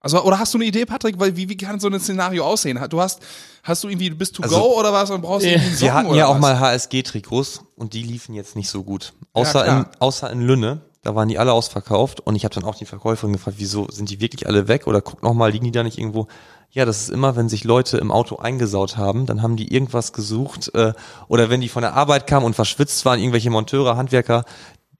Also, 0.00 0.22
oder 0.22 0.38
hast 0.38 0.52
du 0.54 0.58
eine 0.58 0.66
Idee, 0.66 0.84
Patrick? 0.84 1.18
Weil, 1.18 1.34
wie, 1.36 1.48
wie 1.48 1.56
kann 1.56 1.80
so 1.80 1.88
ein 1.88 1.98
Szenario 1.98 2.44
aussehen? 2.44 2.78
Du 2.90 3.00
hast, 3.00 3.20
hast 3.62 3.82
du 3.82 3.88
irgendwie, 3.88 4.10
du 4.10 4.16
bist 4.16 4.36
to 4.36 4.42
Also, 4.42 4.56
go 4.60 4.78
oder 4.78 4.92
was 4.92 5.10
und 5.10 5.22
brauchst 5.22 5.46
Ja. 5.46 5.52
irgendwie 5.52 5.70
Socken 5.70 5.80
Wir 5.86 5.94
hatten 5.94 6.14
ja 6.14 6.26
auch 6.26 6.34
was? 6.34 6.40
mal 6.42 6.60
HSG-Trikots 6.60 7.62
und 7.76 7.94
die 7.94 8.02
liefen 8.02 8.34
jetzt 8.34 8.54
nicht 8.54 8.68
so 8.68 8.84
gut. 8.84 9.14
Außer, 9.32 9.64
klar. 9.64 9.78
in, 9.92 10.00
außer 10.00 10.30
in 10.30 10.42
Lünne, 10.42 10.82
da 11.02 11.14
waren 11.14 11.28
die 11.28 11.38
alle 11.38 11.52
ausverkauft 11.52 12.20
und 12.20 12.34
ich 12.34 12.44
habe 12.44 12.54
dann 12.54 12.64
auch 12.64 12.74
die 12.74 12.84
Verkäuferin 12.84 13.32
gefragt, 13.32 13.58
wieso 13.58 13.88
sind 13.90 14.10
die 14.10 14.20
wirklich 14.20 14.46
alle 14.46 14.68
weg 14.68 14.86
oder 14.86 15.00
guck 15.00 15.22
noch 15.22 15.34
mal, 15.34 15.50
liegen 15.50 15.64
die 15.64 15.70
da 15.70 15.82
nicht 15.82 15.98
irgendwo? 15.98 16.26
Ja, 16.70 16.84
das 16.84 17.02
ist 17.02 17.10
immer, 17.10 17.36
wenn 17.36 17.48
sich 17.48 17.64
Leute 17.64 17.98
im 17.98 18.10
Auto 18.10 18.36
eingesaut 18.36 18.96
haben, 18.96 19.24
dann 19.24 19.42
haben 19.42 19.56
die 19.56 19.72
irgendwas 19.72 20.12
gesucht 20.12 20.74
äh, 20.74 20.92
oder 21.28 21.50
wenn 21.50 21.60
die 21.60 21.68
von 21.68 21.82
der 21.82 21.94
Arbeit 21.94 22.26
kamen 22.26 22.44
und 22.44 22.54
verschwitzt 22.54 23.04
waren, 23.04 23.20
irgendwelche 23.20 23.50
Monteure, 23.50 23.96
Handwerker, 23.96 24.44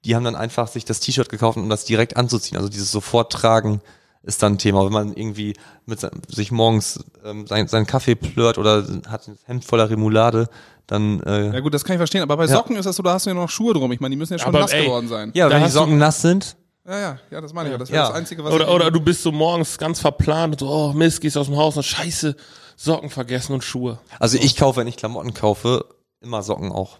die 0.05 0.15
haben 0.15 0.23
dann 0.23 0.35
einfach 0.35 0.67
sich 0.67 0.85
das 0.85 0.99
T-Shirt 0.99 1.29
gekauft, 1.29 1.57
um 1.57 1.69
das 1.69 1.85
direkt 1.85 2.17
anzuziehen. 2.17 2.57
Also 2.57 2.69
dieses 2.69 2.91
Soforttragen 2.91 3.81
ist 4.23 4.41
dann 4.41 4.53
ein 4.53 4.57
Thema. 4.57 4.85
Wenn 4.85 4.93
man 4.93 5.13
irgendwie 5.13 5.55
mit 5.85 5.99
sich 6.27 6.51
morgens 6.51 7.03
ähm, 7.23 7.47
sein, 7.47 7.67
seinen 7.67 7.85
Kaffee 7.85 8.15
plört 8.15 8.57
oder 8.57 8.85
hat 9.07 9.27
ein 9.27 9.37
Hemd 9.45 9.65
voller 9.65 9.89
Remoulade, 9.89 10.49
dann 10.89 11.21
äh, 11.21 11.53
Ja 11.53 11.59
gut, 11.61 11.73
das 11.73 11.83
kann 11.83 11.93
ich 11.95 11.99
verstehen. 11.99 12.21
Aber 12.21 12.35
bei 12.37 12.47
Socken 12.47 12.75
ist 12.75 12.85
das 12.85 12.95
so, 12.95 13.03
da 13.03 13.13
hast 13.13 13.25
du 13.25 13.29
ja 13.29 13.33
noch 13.35 13.49
Schuhe 13.49 13.73
drum. 13.73 13.91
Ich 13.91 13.99
meine, 13.99 14.13
die 14.13 14.17
müssen 14.17 14.33
ja 14.33 14.39
schon 14.39 14.49
Aber 14.49 14.59
nass 14.59 14.73
ey, 14.73 14.85
geworden 14.85 15.07
sein. 15.07 15.31
Ja, 15.33 15.49
wenn 15.49 15.63
die 15.63 15.69
Socken 15.69 15.97
nass 15.97 16.21
sind. 16.21 16.55
Ja, 16.87 16.99
ja, 16.99 17.19
ja, 17.29 17.41
das 17.41 17.53
meine 17.53 17.69
ich. 17.69 17.73
ja. 17.73 17.77
Das 17.77 17.89
wäre 17.91 18.01
Ja. 18.01 18.07
das 18.07 18.15
Einzige, 18.17 18.43
was 18.43 18.51
Oder, 18.53 18.67
ich 18.67 18.73
oder 18.73 18.89
du 18.91 18.99
bist 18.99 19.21
so 19.21 19.31
morgens 19.31 19.77
ganz 19.77 19.99
verplant 19.99 20.55
und 20.55 20.59
so, 20.67 20.73
oh 20.73 20.93
Mist, 20.93 21.21
gehst 21.21 21.37
aus 21.37 21.45
dem 21.47 21.57
Haus 21.57 21.77
und 21.77 21.83
scheiße, 21.83 22.35
Socken 22.75 23.09
vergessen 23.09 23.53
und 23.53 23.63
Schuhe. 23.63 23.99
Also 24.19 24.37
ich 24.39 24.55
kaufe, 24.55 24.79
wenn 24.79 24.87
ich 24.87 24.97
Klamotten 24.97 25.33
kaufe, 25.33 25.85
immer 26.21 26.41
Socken 26.41 26.71
auch. 26.71 26.97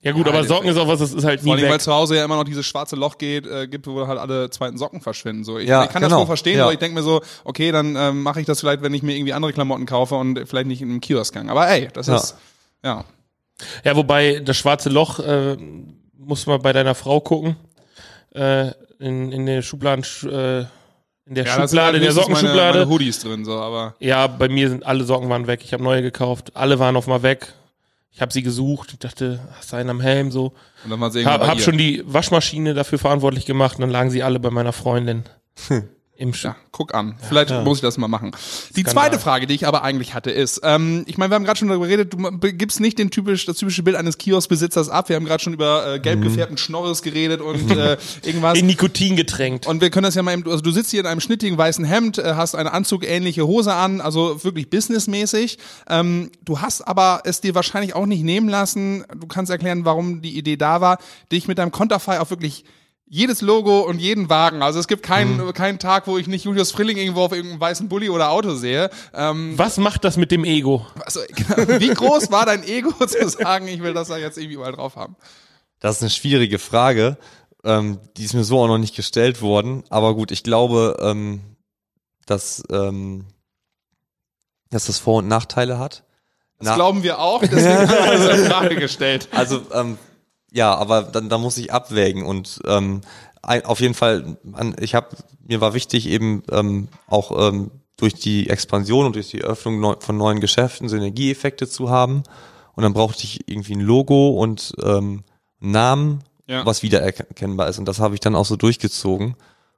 Ja 0.00 0.12
gut, 0.12 0.28
aber 0.28 0.44
Socken 0.44 0.68
ist 0.70 0.76
auch 0.78 0.86
was, 0.86 1.00
das 1.00 1.12
ist 1.12 1.24
halt 1.24 1.40
Vor 1.40 1.46
nie 1.56 1.60
allem, 1.62 1.70
weil 1.70 1.74
weg. 1.74 1.80
zu 1.82 1.92
Hause 1.92 2.16
ja 2.16 2.24
immer 2.24 2.36
noch 2.36 2.44
dieses 2.44 2.64
schwarze 2.64 2.94
Loch 2.94 3.18
geht, 3.18 3.46
äh, 3.48 3.66
gibt, 3.66 3.88
wo 3.88 4.06
halt 4.06 4.18
alle 4.20 4.48
zweiten 4.48 4.78
Socken 4.78 5.00
verschwinden. 5.00 5.42
So, 5.42 5.58
ich, 5.58 5.68
Ja, 5.68 5.82
ich 5.84 5.90
kann 5.90 6.00
das 6.02 6.08
genau. 6.10 6.20
wohl 6.20 6.26
verstehen, 6.26 6.58
Ja. 6.58 6.62
aber 6.64 6.72
ich 6.72 6.78
denke 6.78 6.94
mir 6.94 7.02
so, 7.02 7.20
okay, 7.42 7.72
dann 7.72 7.96
ähm, 7.96 8.22
mache 8.22 8.38
ich 8.40 8.46
das 8.46 8.60
vielleicht, 8.60 8.80
wenn 8.80 8.94
ich 8.94 9.02
mir 9.02 9.16
irgendwie 9.16 9.32
andere 9.32 9.52
Klamotten 9.52 9.86
kaufe 9.86 10.14
und 10.14 10.38
vielleicht 10.48 10.68
nicht 10.68 10.80
in 10.82 10.88
einem 10.90 11.00
Kiosk 11.00 11.34
gang. 11.34 11.50
Aber 11.50 11.68
ey, 11.68 11.88
das 11.92 12.06
Ja. 12.06 12.14
ist 12.16 12.36
ja. 12.84 13.04
Ja, 13.84 13.96
wobei 13.96 14.38
das 14.40 14.56
schwarze 14.56 14.88
Loch 14.88 15.18
äh, 15.18 15.56
muss 16.16 16.46
man 16.46 16.62
bei 16.62 16.72
deiner 16.72 16.94
Frau 16.94 17.20
gucken. 17.20 17.56
Äh, 18.34 18.70
in, 19.00 19.32
in 19.32 19.46
der 19.46 19.62
Schubladen, 19.62 20.04
äh, 20.24 20.60
in 21.26 21.34
der 21.34 21.44
Ja, 21.44 21.52
Schublade, 21.54 21.96
in 21.96 22.02
der 22.02 22.10
höchstens 22.12 22.28
meine, 22.28 22.36
Sockenschublade. 22.38 22.78
meine 22.80 22.90
Hoodies 22.90 23.20
drin, 23.20 23.44
so, 23.44 23.58
aber 23.58 23.94
Ja, 23.98 24.26
bei 24.28 24.48
mir 24.48 24.68
sind 24.68 24.86
alle 24.86 25.04
Socken 25.04 25.28
waren 25.28 25.46
weg. 25.46 25.60
Ich 25.64 25.72
habe 25.72 25.82
neue 25.82 26.02
gekauft. 26.02 26.52
Alle 26.54 26.78
waren 26.78 26.94
auf 26.96 27.06
mal 27.08 27.22
weg. 27.22 27.52
Ich 28.12 28.20
habe 28.20 28.32
sie 28.32 28.42
gesucht. 28.42 28.90
Ich 28.92 28.98
dachte, 28.98 29.40
hast 29.56 29.72
du 29.72 29.76
einen 29.76 29.90
am 29.90 30.00
Helm 30.00 30.30
so. 30.30 30.52
und 30.84 30.90
dann 30.90 30.98
mal 30.98 31.10
sehen 31.10 31.24
wir 31.24 31.32
Hab, 31.32 31.46
hab 31.46 31.60
schon 31.60 31.78
die 31.78 32.02
Waschmaschine 32.06 32.74
dafür 32.74 32.98
verantwortlich 32.98 33.46
gemacht 33.46 33.76
und 33.76 33.82
dann 33.82 33.90
lagen 33.90 34.10
sie 34.10 34.22
alle 34.22 34.38
bei 34.40 34.50
meiner 34.50 34.72
Freundin. 34.72 35.24
Im 36.20 36.34
Sch 36.34 36.42
Ja, 36.42 36.56
guck 36.72 36.94
an. 36.94 37.14
Vielleicht 37.28 37.50
muss 37.64 37.78
ich 37.78 37.82
das 37.82 37.96
mal 37.96 38.08
machen. 38.08 38.32
Die 38.74 38.80
Skandal. 38.80 38.92
zweite 38.92 39.18
Frage, 39.20 39.46
die 39.46 39.54
ich 39.54 39.68
aber 39.68 39.84
eigentlich 39.84 40.14
hatte, 40.14 40.32
ist, 40.32 40.60
ähm, 40.64 41.04
ich 41.06 41.16
meine, 41.16 41.30
wir 41.30 41.36
haben 41.36 41.44
gerade 41.44 41.60
schon 41.60 41.68
darüber 41.68 41.86
geredet, 41.86 42.12
du 42.12 42.18
gibst 42.40 42.80
nicht 42.80 42.98
den 42.98 43.10
typisch, 43.10 43.46
das 43.46 43.56
typische 43.56 43.84
Bild 43.84 43.96
eines 43.96 44.18
Kioskbesitzers 44.18 44.88
ab. 44.88 45.08
Wir 45.08 45.14
haben 45.14 45.26
gerade 45.26 45.40
schon 45.40 45.52
über 45.52 45.94
äh, 45.94 46.00
gelb 46.00 46.22
gefärbten 46.22 46.58
Schnorres 46.58 47.02
geredet 47.02 47.40
und 47.40 47.70
äh, 47.70 47.96
irgendwas. 48.24 48.58
in 48.58 48.66
Nikotin 48.66 49.14
getränkt. 49.14 49.68
Und 49.68 49.80
wir 49.80 49.90
können 49.90 50.02
das 50.04 50.16
ja 50.16 50.24
mal 50.24 50.32
eben, 50.32 50.44
also 50.50 50.60
du 50.60 50.72
sitzt 50.72 50.90
hier 50.90 50.98
in 51.00 51.06
einem 51.06 51.20
schnittigen 51.20 51.56
weißen 51.56 51.84
Hemd, 51.84 52.18
äh, 52.18 52.34
hast 52.34 52.56
eine 52.56 52.72
anzugähnliche 52.72 53.46
Hose 53.46 53.72
an, 53.72 54.00
also 54.00 54.42
wirklich 54.42 54.68
businessmäßig. 54.70 55.58
Ähm, 55.88 56.32
du 56.44 56.60
hast 56.60 56.82
aber 56.82 57.22
es 57.26 57.40
dir 57.40 57.54
wahrscheinlich 57.54 57.94
auch 57.94 58.06
nicht 58.06 58.24
nehmen 58.24 58.48
lassen, 58.48 59.04
du 59.16 59.28
kannst 59.28 59.52
erklären, 59.52 59.84
warum 59.84 60.20
die 60.20 60.36
Idee 60.36 60.56
da 60.56 60.80
war, 60.80 60.98
dich 61.30 61.46
mit 61.46 61.58
deinem 61.58 61.70
Konterfei 61.70 62.18
auf 62.18 62.30
wirklich 62.30 62.64
jedes 63.10 63.40
Logo 63.40 63.80
und 63.80 64.00
jeden 64.00 64.28
Wagen. 64.28 64.62
Also 64.62 64.78
es 64.78 64.86
gibt 64.86 65.02
keinen, 65.02 65.52
keinen 65.54 65.78
Tag, 65.78 66.06
wo 66.06 66.18
ich 66.18 66.26
nicht 66.26 66.44
Julius 66.44 66.72
Frilling 66.72 66.98
irgendwo 66.98 67.22
auf 67.22 67.32
irgendeinem 67.32 67.60
weißen 67.60 67.88
Bulli 67.88 68.10
oder 68.10 68.30
Auto 68.30 68.54
sehe. 68.54 68.90
Ähm, 69.14 69.54
Was 69.56 69.78
macht 69.78 70.04
das 70.04 70.16
mit 70.18 70.30
dem 70.30 70.44
Ego? 70.44 70.84
also, 71.06 71.20
genau, 71.34 71.56
wie 71.80 71.88
groß 71.88 72.30
war 72.30 72.44
dein 72.44 72.62
Ego 72.64 72.92
zu 73.06 73.28
sagen, 73.28 73.66
ich 73.68 73.82
will 73.82 73.94
das 73.94 74.08
da 74.08 74.18
jetzt 74.18 74.36
irgendwie 74.36 74.54
überall 74.56 74.72
drauf 74.72 74.96
haben? 74.96 75.16
Das 75.80 75.96
ist 75.96 76.02
eine 76.02 76.10
schwierige 76.10 76.58
Frage. 76.58 77.16
Ähm, 77.64 77.98
die 78.16 78.24
ist 78.24 78.34
mir 78.34 78.44
so 78.44 78.60
auch 78.60 78.66
noch 78.68 78.78
nicht 78.78 78.94
gestellt 78.94 79.40
worden. 79.42 79.84
Aber 79.90 80.14
gut, 80.14 80.30
ich 80.30 80.42
glaube, 80.42 80.96
ähm, 81.00 81.40
dass, 82.26 82.62
ähm, 82.70 83.24
dass 84.70 84.84
das 84.86 84.98
Vor- 84.98 85.18
und 85.18 85.28
Nachteile 85.28 85.78
hat. 85.78 86.04
Das 86.58 86.66
Na- 86.68 86.74
glauben 86.74 87.02
wir 87.02 87.20
auch, 87.20 87.40
deswegen 87.40 87.88
haben 87.88 88.20
wir 88.20 88.32
diese 88.34 88.44
Frage 88.50 88.76
gestellt. 88.76 89.28
Also 89.32 89.62
ähm, 89.72 89.96
ja, 90.52 90.74
aber 90.74 91.02
dann 91.02 91.28
da 91.28 91.38
muss 91.38 91.56
ich 91.58 91.72
abwägen 91.72 92.24
und 92.24 92.60
ähm, 92.66 93.00
auf 93.42 93.80
jeden 93.80 93.94
Fall, 93.94 94.36
ich 94.80 94.94
habe 94.94 95.08
mir 95.46 95.60
war 95.60 95.72
wichtig 95.74 96.06
eben 96.08 96.42
ähm, 96.50 96.88
auch 97.06 97.48
ähm, 97.48 97.70
durch 97.96 98.14
die 98.14 98.50
Expansion 98.50 99.06
und 99.06 99.14
durch 99.14 99.30
die 99.30 99.42
Öffnung 99.42 99.80
neu, 99.80 99.94
von 99.98 100.16
neuen 100.16 100.40
Geschäften 100.40 100.88
Synergieeffekte 100.88 101.68
zu 101.68 101.88
haben 101.88 102.22
und 102.74 102.82
dann 102.82 102.92
brauchte 102.92 103.24
ich 103.24 103.48
irgendwie 103.48 103.74
ein 103.74 103.80
Logo 103.80 104.30
und 104.30 104.74
ähm, 104.82 105.24
Namen 105.60 106.22
Ja. 106.46 106.64
was 106.64 106.82
wiedererkennbar 106.82 107.68
ist. 107.68 107.78
Und 107.78 107.86
das 107.86 107.98
habe 107.98 108.14
ich 108.14 108.20
dann 108.20 108.34
auch 108.36 108.44
so 108.46 108.56
durchgezogen. 108.56 109.34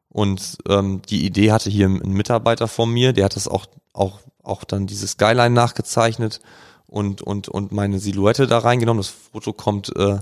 Und 0.08 0.58
ähm, 0.68 1.00
die 1.08 1.24
Idee 1.24 1.52
hatte 1.52 1.70
hier 1.70 1.86
ein 1.86 2.12
Mitarbeiter 2.12 2.68
von 2.68 2.90
mir, 2.92 3.12
der 3.12 3.24
hat 3.24 3.36
das 3.36 3.48
auch, 3.48 3.66
auch, 3.92 4.18
auch 4.42 4.64
dann 4.64 4.86
dieses 4.86 5.12
Skyline 5.12 5.50
nachgezeichnet 5.50 6.40
und, 6.86 7.22
und, 7.22 7.48
und 7.48 7.72
meine 7.72 7.98
Silhouette 8.00 8.46
da 8.46 8.58
reingenommen. 8.58 9.00
Das 9.00 9.14
Foto 9.32 9.52
kommt 9.52 9.96
äh, 9.96 10.18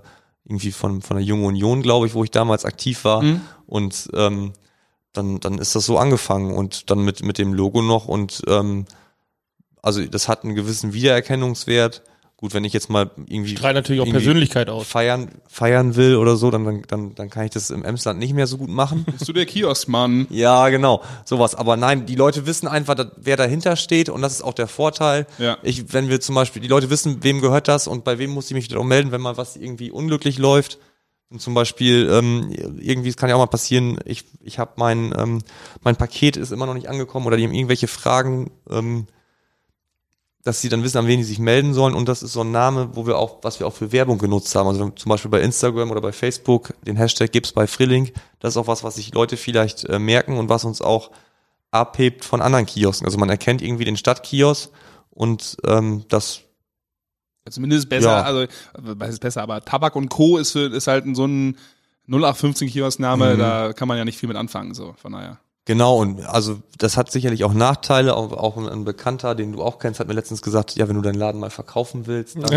irgendwie 0.49 0.73
von, 0.73 1.03
von 1.03 1.17
der 1.17 1.25
Jungen 1.25 1.45
Union, 1.45 1.83
glaube 1.83 2.07
ich, 2.07 2.15
wo 2.15 2.25
ich 2.25 2.31
damals 2.31 2.65
aktiv 2.65 3.05
war. 3.05 3.23
Und 3.67 4.09
ähm, 4.15 4.53
dann, 5.13 5.41
dann 5.41 5.59
ist 5.59 5.75
das 5.75 5.85
so 5.85 5.99
angefangen 5.99 6.55
und 6.55 6.91
dann 6.91 7.05
mit, 7.05 7.23
mit 7.23 7.39
dem 7.39 7.53
Logo 7.53 7.83
noch 7.83 8.09
und 8.09 8.43
ähm, 8.49 8.87
also 9.83 10.05
das 10.05 10.29
hat 10.29 10.45
einen 10.45 10.55
gewissen 10.55 10.93
Wiedererkennungswert. 10.93 12.03
Gut, 12.41 12.55
wenn 12.55 12.63
ich 12.63 12.73
jetzt 12.73 12.89
mal 12.89 13.11
irgendwie 13.27 13.57
Strahlt 13.57 13.75
natürlich 13.75 14.01
auch 14.01 14.07
irgendwie 14.07 14.25
Persönlichkeit 14.25 14.71
aus. 14.71 14.87
feiern, 14.87 15.29
feiern 15.49 15.97
will 15.97 16.15
oder 16.15 16.37
so, 16.37 16.53
dann, 16.53 16.65
dann, 16.65 16.83
dann, 16.87 17.15
dann 17.17 17.31
kann 17.31 17.45
ich 17.45 17.51
das 17.51 17.71
im 17.71 17.85
Emsland 17.85 18.21
nicht 18.21 18.33
mehr 18.33 18.47
so 18.47 18.59
gut 18.59 18.69
machen. 18.69 19.05
Bist 19.11 19.27
du 19.27 19.33
der 19.33 19.45
Kioskmann? 19.45 20.29
Ja, 20.31 20.69
genau, 20.69 21.03
sowas. 21.25 21.57
Aber 21.57 21.77
nein, 21.77 22.07
die 22.07 22.15
Leute 22.15 22.47
wissen 22.47 22.69
einfach, 22.69 22.95
wer 23.17 23.37
dahinter 23.37 23.75
steht 23.75 24.09
und 24.09 24.23
das 24.23 24.35
ist 24.35 24.43
auch 24.43 24.55
der 24.55 24.69
Vorteil. 24.69 25.27
Ja. 25.39 25.59
Ich, 25.65 25.93
wenn 25.93 26.09
wir 26.09 26.21
zum 26.21 26.37
Beispiel, 26.37 26.63
die 26.63 26.69
Leute 26.69 26.91
wissen, 26.91 27.25
wem 27.25 27.41
gehört 27.41 27.67
das 27.67 27.89
und 27.89 28.05
bei 28.05 28.21
wem 28.21 28.31
muss 28.31 28.47
ich 28.47 28.55
mich 28.55 28.71
wieder 28.71 28.79
auch 28.79 28.85
melden, 28.85 29.11
wenn 29.11 29.21
mal 29.21 29.37
was 29.37 29.57
irgendwie 29.57 29.91
unglücklich 29.91 30.39
läuft. 30.39 30.79
Und 31.31 31.43
zum 31.43 31.55
Beispiel, 31.55 32.09
ähm, 32.09 32.53
irgendwie, 32.79 33.09
es 33.09 33.17
kann 33.17 33.29
ja 33.29 33.35
auch 33.35 33.41
mal 33.41 33.47
passieren, 33.47 33.99
ich, 34.05 34.25
ich 34.41 34.61
habe 34.61 34.75
mein, 34.77 35.13
ähm, 35.19 35.43
mein 35.83 35.97
Paket 35.97 36.37
ist 36.37 36.53
immer 36.53 36.67
noch 36.67 36.75
nicht 36.75 36.89
angekommen 36.89 37.27
oder 37.27 37.37
die 37.37 37.43
haben 37.43 37.53
irgendwelche 37.53 37.89
Fragen, 37.89 38.53
ähm, 38.71 39.09
dass 40.49 40.61
sie 40.63 40.69
dann 40.71 40.83
wissen, 40.83 40.97
an 40.99 41.07
wen 41.07 41.19
die 41.19 41.25
sich 41.25 41.39
melden 41.39 41.75
sollen. 41.75 41.95
Und 41.95 42.09
das 42.09 42.23
ist 42.23 42.33
so 42.33 42.41
ein 42.41 42.51
Name, 42.51 42.91
wo 42.95 43.07
wir 43.07 43.19
auch, 43.19 43.39
was 43.43 43.61
wir 43.61 43.67
auch 43.67 43.75
für 43.75 43.93
Werbung 43.93 44.19
genutzt 44.19 44.55
haben. 44.55 44.67
Also 44.67 44.89
zum 44.91 45.11
Beispiel 45.11 45.31
bei 45.31 45.41
Instagram 45.43 45.91
oder 45.91 46.01
bei 46.01 46.13
Facebook, 46.13 46.73
den 46.87 46.97
Hashtag 46.97 47.31
gibt's 47.33 47.53
bei 47.53 47.67
Frilling. 47.67 48.11
Das 48.41 48.55
ist 48.55 48.57
auch 48.57 48.67
was, 48.67 48.83
was 48.83 48.95
sich 48.97 49.13
Leute 49.13 49.37
vielleicht 49.37 49.85
äh, 49.85 49.99
merken 49.99 50.39
und 50.39 50.49
was 50.49 50.65
uns 50.65 50.81
auch 50.81 51.11
abhebt 51.71 52.25
von 52.25 52.41
anderen 52.41 52.65
Kiosken. 52.67 53.07
Also 53.07 53.19
man 53.19 53.29
erkennt 53.29 53.61
irgendwie 53.63 53.85
den 53.85 53.97
Stadtkiosk 53.99 54.71
und 55.11 55.57
ähm, 55.67 56.05
das 56.09 56.41
Zumindest 57.51 57.89
besser, 57.89 58.11
Ja. 58.11 58.23
also 58.23 58.47
was 58.75 59.09
ist 59.11 59.21
besser, 59.21 59.43
aber 59.43 59.63
Tabak 59.63 59.97
und 59.97 60.09
Co. 60.11 60.37
ist, 60.39 60.55
ist 60.55 60.87
halt 60.87 61.05
so 61.17 61.27
ein 61.27 61.57
0815 62.07 62.69
Kioskname, 62.69 63.35
Mhm. 63.35 63.39
da 63.39 63.73
kann 63.75 63.89
man 63.89 63.97
ja 63.99 64.05
nicht 64.05 64.19
viel 64.19 64.29
mit 64.29 64.37
anfangen, 64.37 64.75
so 64.75 64.95
von 65.01 65.13
daher. 65.13 65.39
Genau, 65.69 65.99
und 65.99 66.25
also 66.25 66.63
das 66.79 66.97
hat 66.97 67.13
sicherlich 67.13 67.45
auch 67.45 67.53
Nachteile. 67.53 68.17
Auch, 68.17 68.33
auch 68.33 68.57
ein, 68.57 68.87
Bekannter, 68.87 69.35
den 69.35 69.53
du 69.53 69.63
auch 69.63 69.79
kennst, 69.79 70.01
hat 70.01 70.09
mir 70.09 70.15
letztens 70.15 70.41
gesagt, 70.41 70.77
ja, 70.77 70.89
wenn 70.89 70.97
du 70.97 71.03
deinen 71.03 71.19
Laden 71.19 71.39
mal 71.39 71.51
verkaufen 71.51 72.07
willst, 72.07 72.39
dann, 72.43 72.53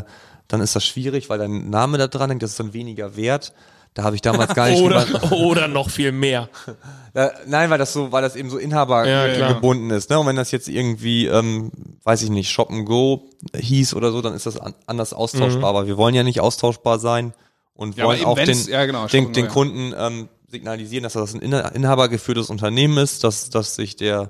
äh, 0.00 0.02
dann 0.48 0.60
ist 0.60 0.74
das 0.74 0.84
schwierig, 0.84 1.30
weil 1.30 1.38
dein 1.38 1.70
Name 1.70 1.98
da 1.98 2.08
dran 2.08 2.30
hängt, 2.30 2.42
das 2.42 2.50
ist 2.50 2.58
dann 2.58 2.72
weniger 2.72 3.14
wert. 3.14 3.52
Da 3.94 4.02
habe 4.02 4.16
ich 4.16 4.22
damals 4.22 4.56
gar 4.56 4.70
nicht 4.70 4.82
Oder, 4.82 5.06
oder 5.32 5.68
noch 5.68 5.88
viel 5.88 6.10
mehr. 6.10 6.48
äh, 7.14 7.28
nein, 7.46 7.70
weil 7.70 7.78
das 7.78 7.92
so, 7.92 8.10
weil 8.10 8.22
das 8.22 8.34
eben 8.34 8.50
so 8.50 8.58
Inhaber 8.58 9.06
Ja, 9.06 9.52
gebunden 9.52 9.90
ist. 9.90 10.10
Ne? 10.10 10.18
Und 10.18 10.26
wenn 10.26 10.34
das 10.34 10.50
jetzt 10.50 10.68
irgendwie, 10.68 11.26
ähm, 11.26 11.70
weiß 12.02 12.22
ich 12.22 12.30
nicht, 12.30 12.50
Shop 12.50 12.70
and 12.70 12.86
Go 12.86 13.30
hieß 13.54 13.94
oder 13.94 14.10
so, 14.10 14.20
dann 14.20 14.34
ist 14.34 14.46
das 14.46 14.58
an, 14.58 14.74
anders 14.86 15.12
austauschbar. 15.12 15.70
Aber 15.70 15.86
wir 15.86 15.96
wollen 15.96 16.16
ja 16.16 16.24
nicht 16.24 16.40
austauschbar 16.40 16.98
sein 16.98 17.34
und 17.74 17.96
Ja, 17.96 18.06
wollen 18.06 18.24
auch 18.24 18.36
den, 18.36 18.60
ja, 18.66 18.84
genau, 18.84 19.06
den, 19.06 19.32
den 19.32 19.44
ja. 19.44 19.50
Kunden 19.52 19.94
ähm, 19.96 20.28
signalisieren, 20.48 21.02
dass 21.04 21.12
das 21.12 21.34
ein 21.34 21.40
inha- 21.40 21.72
inhabergeführtes 21.72 22.50
Unternehmen 22.50 22.98
ist, 22.98 23.22
dass, 23.24 23.50
dass 23.50 23.76
sich 23.76 23.96
der 23.96 24.28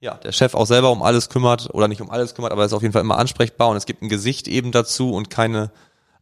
ja, 0.00 0.14
der 0.14 0.30
Chef 0.30 0.54
auch 0.54 0.66
selber 0.66 0.92
um 0.92 1.02
alles 1.02 1.28
kümmert 1.28 1.74
oder 1.74 1.88
nicht 1.88 2.00
um 2.00 2.08
alles 2.08 2.34
kümmert, 2.36 2.52
aber 2.52 2.62
er 2.62 2.66
ist 2.66 2.72
auf 2.72 2.82
jeden 2.82 2.92
Fall 2.92 3.02
immer 3.02 3.18
ansprechbar 3.18 3.68
und 3.68 3.76
es 3.76 3.84
gibt 3.84 4.00
ein 4.00 4.08
Gesicht 4.08 4.46
eben 4.46 4.70
dazu 4.70 5.10
und 5.12 5.28
keine 5.28 5.72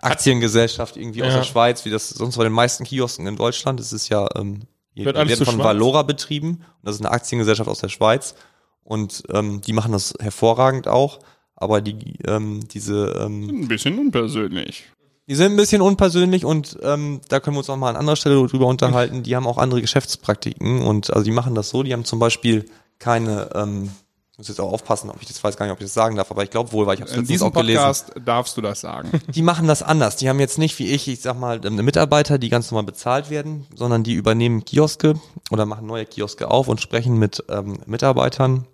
Aktiengesellschaft 0.00 0.96
irgendwie 0.96 1.22
aus 1.22 1.28
Ja. 1.32 1.36
der 1.38 1.44
Schweiz, 1.44 1.84
wie 1.84 1.90
das 1.90 2.08
sonst 2.08 2.36
bei 2.38 2.44
den 2.44 2.52
meisten 2.54 2.84
Kiosken 2.84 3.26
in 3.26 3.36
Deutschland. 3.36 3.78
Das 3.80 3.92
ist 3.92 4.08
ja 4.08 4.26
ähm, 4.34 4.60
die 4.96 5.04
Wird 5.04 5.16
werden 5.16 5.28
von 5.36 5.44
schwarz. 5.46 5.58
Valora 5.58 6.02
betrieben 6.02 6.48
und 6.48 6.64
das 6.84 6.94
ist 6.94 7.02
eine 7.02 7.10
Aktiengesellschaft 7.10 7.68
aus 7.68 7.80
der 7.80 7.88
Schweiz 7.90 8.34
und 8.82 9.24
ähm, 9.30 9.60
die 9.60 9.72
machen 9.74 9.92
das 9.92 10.14
hervorragend 10.20 10.88
auch, 10.88 11.18
aber 11.54 11.82
die 11.82 12.18
ähm, 12.26 12.66
diese 12.68 13.08
ähm, 13.20 13.48
Ein 13.62 13.68
bisschen 13.68 13.98
unpersönlich. 13.98 14.84
Die 15.28 15.34
sind 15.34 15.52
ein 15.52 15.56
bisschen 15.56 15.82
unpersönlich 15.82 16.44
und 16.44 16.78
ähm, 16.82 17.20
da 17.28 17.40
können 17.40 17.56
wir 17.56 17.58
uns 17.58 17.70
auch 17.70 17.76
mal 17.76 17.90
an 17.90 17.96
anderer 17.96 18.16
Stelle 18.16 18.46
drüber 18.46 18.66
unterhalten. 18.66 19.24
Die 19.24 19.34
haben 19.34 19.46
auch 19.46 19.58
andere 19.58 19.80
Geschäftspraktiken 19.80 20.82
und 20.82 21.12
also 21.12 21.24
die 21.24 21.32
machen 21.32 21.54
das 21.54 21.70
so, 21.70 21.82
die 21.82 21.92
haben 21.92 22.04
zum 22.04 22.20
Beispiel 22.20 22.66
keine, 23.00 23.50
ähm, 23.54 23.90
ich 24.30 24.38
muss 24.38 24.48
jetzt 24.48 24.60
auch 24.60 24.72
aufpassen, 24.72 25.10
ob 25.10 25.20
ich 25.20 25.26
das 25.26 25.42
weiß 25.42 25.56
gar 25.56 25.66
nicht, 25.66 25.72
ob 25.72 25.80
ich 25.80 25.86
das 25.86 25.94
sagen 25.94 26.14
darf, 26.14 26.30
aber 26.30 26.44
ich 26.44 26.50
glaube 26.50 26.70
wohl, 26.70 26.86
weil 26.86 26.94
ich 26.94 27.00
habe 27.00 27.10
es 27.10 27.16
letztens 27.16 27.42
auch 27.42 27.52
gelesen. 27.52 27.78
Podcast 27.78 28.12
darfst 28.24 28.56
du 28.56 28.60
das 28.60 28.80
sagen. 28.80 29.10
Die 29.34 29.42
machen 29.42 29.66
das 29.66 29.82
anders. 29.82 30.14
Die 30.14 30.28
haben 30.28 30.38
jetzt 30.38 30.58
nicht 30.58 30.78
wie 30.78 30.86
ich, 30.92 31.08
ich 31.08 31.20
sag 31.20 31.38
mal, 31.38 31.60
ähm, 31.64 31.74
Mitarbeiter, 31.76 32.38
die 32.38 32.48
ganz 32.48 32.70
normal 32.70 32.84
bezahlt 32.84 33.28
werden, 33.28 33.66
sondern 33.74 34.04
die 34.04 34.14
übernehmen 34.14 34.64
Kioske 34.64 35.18
oder 35.50 35.66
machen 35.66 35.86
neue 35.86 36.06
Kioske 36.06 36.48
auf 36.50 36.68
und 36.68 36.80
sprechen 36.80 37.18
mit 37.18 37.42
ähm, 37.48 37.78
Mitarbeitern 37.86 38.66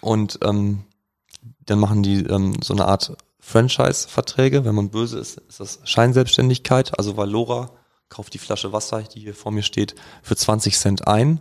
und 0.00 0.38
ähm, 0.44 0.84
dann 1.64 1.80
machen 1.80 2.04
die 2.04 2.20
ähm, 2.20 2.54
so 2.62 2.72
eine 2.72 2.86
Art 2.86 3.16
Franchise-Verträge. 3.46 4.64
Wenn 4.64 4.74
man 4.74 4.90
böse 4.90 5.20
ist, 5.20 5.38
ist 5.38 5.60
das 5.60 5.78
Scheinselbstständigkeit. 5.84 6.98
Also 6.98 7.16
Valora 7.16 7.70
kauft 8.08 8.34
die 8.34 8.38
Flasche 8.38 8.72
Wasser, 8.72 9.02
die 9.02 9.20
hier 9.20 9.34
vor 9.34 9.52
mir 9.52 9.62
steht, 9.62 9.94
für 10.22 10.34
20 10.34 10.76
Cent 10.76 11.06
ein 11.06 11.40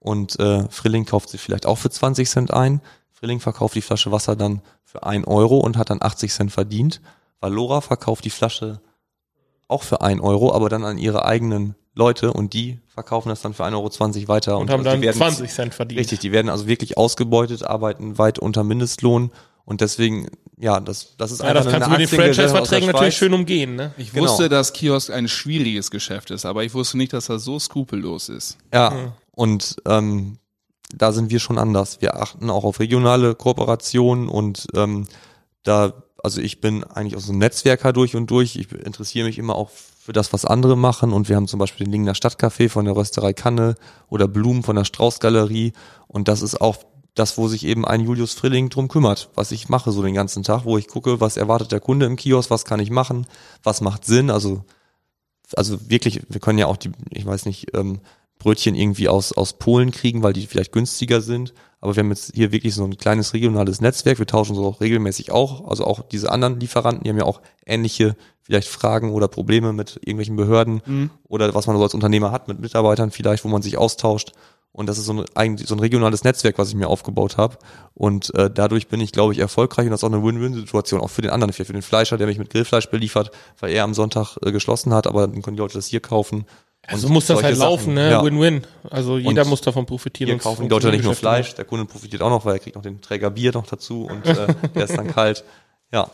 und 0.00 0.38
äh, 0.40 0.68
Frilling 0.68 1.04
kauft 1.04 1.28
sie 1.28 1.38
vielleicht 1.38 1.66
auch 1.66 1.78
für 1.78 1.90
20 1.90 2.28
Cent 2.28 2.52
ein. 2.52 2.80
Frilling 3.12 3.38
verkauft 3.38 3.76
die 3.76 3.82
Flasche 3.82 4.10
Wasser 4.10 4.34
dann 4.34 4.60
für 4.82 5.04
1 5.04 5.26
Euro 5.28 5.58
und 5.58 5.76
hat 5.76 5.90
dann 5.90 6.02
80 6.02 6.32
Cent 6.32 6.52
verdient. 6.52 7.00
Valora 7.40 7.80
verkauft 7.80 8.24
die 8.24 8.30
Flasche 8.30 8.80
auch 9.68 9.84
für 9.84 10.00
1 10.00 10.20
Euro, 10.22 10.52
aber 10.52 10.68
dann 10.68 10.84
an 10.84 10.98
ihre 10.98 11.24
eigenen 11.24 11.76
Leute 11.94 12.32
und 12.32 12.54
die 12.54 12.80
verkaufen 12.88 13.28
das 13.28 13.42
dann 13.42 13.54
für 13.54 13.64
1,20 13.64 13.74
Euro 13.74 14.28
weiter. 14.28 14.58
Und 14.58 14.70
haben 14.70 14.80
also 14.80 14.90
die 14.90 14.94
dann 14.96 15.02
werden 15.02 15.16
20 15.16 15.50
Cent 15.50 15.74
verdient. 15.74 16.00
Richtig, 16.00 16.18
die 16.18 16.32
werden 16.32 16.48
also 16.48 16.66
wirklich 16.66 16.98
ausgebeutet, 16.98 17.64
arbeiten 17.64 18.18
weit 18.18 18.38
unter 18.38 18.64
Mindestlohn 18.64 19.30
und 19.66 19.82
deswegen, 19.82 20.28
ja, 20.58 20.80
das, 20.80 21.16
das 21.18 21.32
ist 21.32 21.42
Ja, 21.42 21.52
das 21.52 21.66
einfach 21.66 21.80
kannst 21.80 21.88
du 21.88 22.00
mit 22.00 22.10
den 22.10 22.18
Franchise-Verträgen 22.20 22.86
natürlich 22.90 23.16
schön 23.16 23.34
umgehen, 23.34 23.74
ne? 23.74 23.92
Ich 23.98 24.12
Genau. 24.12 24.24
wusste, 24.24 24.48
dass 24.48 24.72
Kiosk 24.72 25.10
ein 25.10 25.28
schwieriges 25.28 25.90
Geschäft 25.90 26.30
ist, 26.30 26.46
aber 26.46 26.64
ich 26.64 26.72
wusste 26.72 26.96
nicht, 26.96 27.12
dass 27.12 27.28
er 27.28 27.38
so 27.38 27.58
skrupellos 27.58 28.30
ist. 28.30 28.56
Ja, 28.72 29.12
und 29.32 29.76
ähm, 29.86 30.38
da 30.94 31.12
sind 31.12 31.30
wir 31.30 31.40
schon 31.40 31.58
anders. 31.58 32.00
Wir 32.00 32.14
achten 32.16 32.48
auch 32.48 32.62
auf 32.64 32.78
regionale 32.78 33.34
Kooperationen 33.34 34.28
und 34.28 34.68
ähm, 34.74 35.06
da, 35.64 35.92
also 36.22 36.40
ich 36.40 36.60
bin 36.60 36.84
eigentlich 36.84 37.16
auch 37.16 37.20
so 37.26 37.32
ein 37.32 37.38
Netzwerker 37.38 37.92
durch 37.92 38.14
und 38.14 38.30
durch. 38.30 38.54
Ich 38.54 38.70
interessiere 38.72 39.26
mich 39.26 39.36
immer 39.38 39.56
auch 39.56 39.70
für 39.70 40.12
das, 40.12 40.32
was 40.32 40.44
andere 40.44 40.76
machen 40.76 41.12
und 41.12 41.28
wir 41.28 41.34
haben 41.34 41.48
zum 41.48 41.58
Beispiel 41.58 41.84
den 41.84 41.90
Lingner 41.90 42.12
Stadtcafé 42.14 42.68
von 42.68 42.84
der 42.84 42.94
Rösterei 42.94 43.32
Kanne 43.32 43.74
oder 44.08 44.28
Blumen 44.28 44.62
von 44.62 44.76
der 44.76 44.84
Straußgalerie 44.84 45.72
und 46.06 46.28
das 46.28 46.40
ist 46.42 46.60
auch 46.60 46.76
das, 47.16 47.36
wo 47.36 47.48
sich 47.48 47.66
eben 47.66 47.84
ein 47.84 48.00
Julius 48.00 48.34
Frilling 48.34 48.68
drum 48.68 48.88
kümmert, 48.88 49.30
was 49.34 49.50
ich 49.50 49.68
mache 49.68 49.90
so 49.90 50.02
den 50.02 50.14
ganzen 50.14 50.44
Tag, 50.44 50.64
wo 50.64 50.78
ich 50.78 50.86
gucke, 50.86 51.20
was 51.20 51.36
erwartet 51.36 51.72
der 51.72 51.80
Kunde 51.80 52.06
im 52.06 52.16
Kiosk, 52.16 52.50
was 52.50 52.64
kann 52.64 52.78
ich 52.78 52.90
machen, 52.90 53.26
was 53.64 53.80
macht 53.80 54.04
Sinn, 54.04 54.30
also 54.30 54.62
also 55.54 55.90
wirklich, 55.90 56.22
wir 56.28 56.40
können 56.40 56.58
ja 56.58 56.66
auch 56.66 56.76
die, 56.76 56.90
ich 57.10 57.26
weiß 57.26 57.46
nicht, 57.46 57.68
ähm, 57.76 58.00
Brötchen 58.38 58.74
irgendwie 58.74 59.08
aus, 59.08 59.32
aus 59.32 59.54
Polen 59.54 59.90
kriegen, 59.90 60.22
weil 60.22 60.32
die 60.32 60.46
vielleicht 60.46 60.72
günstiger 60.72 61.20
sind. 61.20 61.54
Aber 61.80 61.94
wir 61.94 62.02
haben 62.02 62.10
jetzt 62.10 62.32
hier 62.34 62.52
wirklich 62.52 62.74
so 62.74 62.84
ein 62.84 62.96
kleines 62.96 63.32
regionales 63.32 63.80
Netzwerk. 63.80 64.18
Wir 64.18 64.26
tauschen 64.26 64.56
so 64.56 64.66
auch 64.66 64.80
regelmäßig 64.80 65.30
auch. 65.30 65.68
Also 65.68 65.84
auch 65.84 66.02
diese 66.02 66.30
anderen 66.30 66.60
Lieferanten, 66.60 67.04
die 67.04 67.10
haben 67.10 67.18
ja 67.18 67.24
auch 67.24 67.40
ähnliche 67.64 68.16
vielleicht 68.42 68.68
Fragen 68.68 69.12
oder 69.12 69.28
Probleme 69.28 69.72
mit 69.72 69.96
irgendwelchen 69.96 70.36
Behörden 70.36 71.10
oder 71.24 71.54
was 71.54 71.66
man 71.66 71.76
so 71.76 71.82
als 71.82 71.94
Unternehmer 71.94 72.30
hat 72.30 72.46
mit 72.46 72.60
Mitarbeitern 72.60 73.10
vielleicht, 73.10 73.44
wo 73.44 73.48
man 73.48 73.62
sich 73.62 73.76
austauscht. 73.78 74.32
Und 74.76 74.86
das 74.86 74.98
ist 74.98 75.06
so 75.06 75.14
ein, 75.14 75.24
eigentlich 75.34 75.68
so 75.68 75.74
ein 75.74 75.80
regionales 75.80 76.22
Netzwerk, 76.22 76.58
was 76.58 76.68
ich 76.68 76.74
mir 76.74 76.88
aufgebaut 76.88 77.38
habe. 77.38 77.56
Und 77.94 78.34
äh, 78.34 78.50
dadurch 78.50 78.88
bin 78.88 79.00
ich, 79.00 79.10
glaube 79.10 79.32
ich, 79.32 79.38
erfolgreich 79.38 79.86
und 79.86 79.90
das 79.90 80.00
ist 80.00 80.04
auch 80.04 80.12
eine 80.12 80.22
Win-Win-Situation, 80.22 81.00
auch 81.00 81.08
für 81.08 81.22
den 81.22 81.30
anderen, 81.30 81.54
für 81.54 81.64
den 81.64 81.80
Fleischer, 81.80 82.18
der 82.18 82.26
mich 82.26 82.36
mit 82.38 82.50
Grillfleisch 82.50 82.90
beliefert, 82.90 83.30
weil 83.58 83.72
er 83.72 83.84
am 83.84 83.94
Sonntag 83.94 84.36
äh, 84.44 84.52
geschlossen 84.52 84.92
hat, 84.92 85.06
aber 85.06 85.28
dann 85.28 85.40
können 85.40 85.56
die 85.56 85.62
Leute 85.62 85.74
das 85.78 85.86
hier 85.86 86.00
kaufen. 86.00 86.44
So 86.94 87.06
Und 87.06 87.14
muss 87.14 87.26
das 87.26 87.42
halt 87.42 87.56
laufen, 87.56 87.84
Sachen. 87.84 87.94
ne? 87.94 88.10
Ja. 88.10 88.22
Win-win. 88.22 88.66
Also 88.90 89.16
jeder 89.16 89.42
Und 89.42 89.48
muss 89.48 89.62
davon 89.62 89.86
profitieren. 89.86 90.32
Sonst 90.32 90.42
kaufen 90.42 90.64
die 90.64 90.68
Leute 90.68 90.90
nicht 90.90 91.04
nur 91.04 91.14
Fleisch, 91.14 91.54
der 91.54 91.64
Kunde 91.64 91.86
profitiert 91.86 92.20
auch 92.20 92.30
noch, 92.30 92.44
weil 92.44 92.56
er 92.56 92.58
kriegt 92.58 92.76
noch 92.76 92.82
den 92.82 93.00
Träger 93.00 93.30
Bier 93.30 93.52
noch 93.52 93.66
dazu 93.66 94.04
und 94.04 94.26
äh, 94.26 94.54
der 94.74 94.84
ist 94.84 94.96
dann 94.96 95.08
kalt. 95.14 95.42
Ja. 95.90 96.10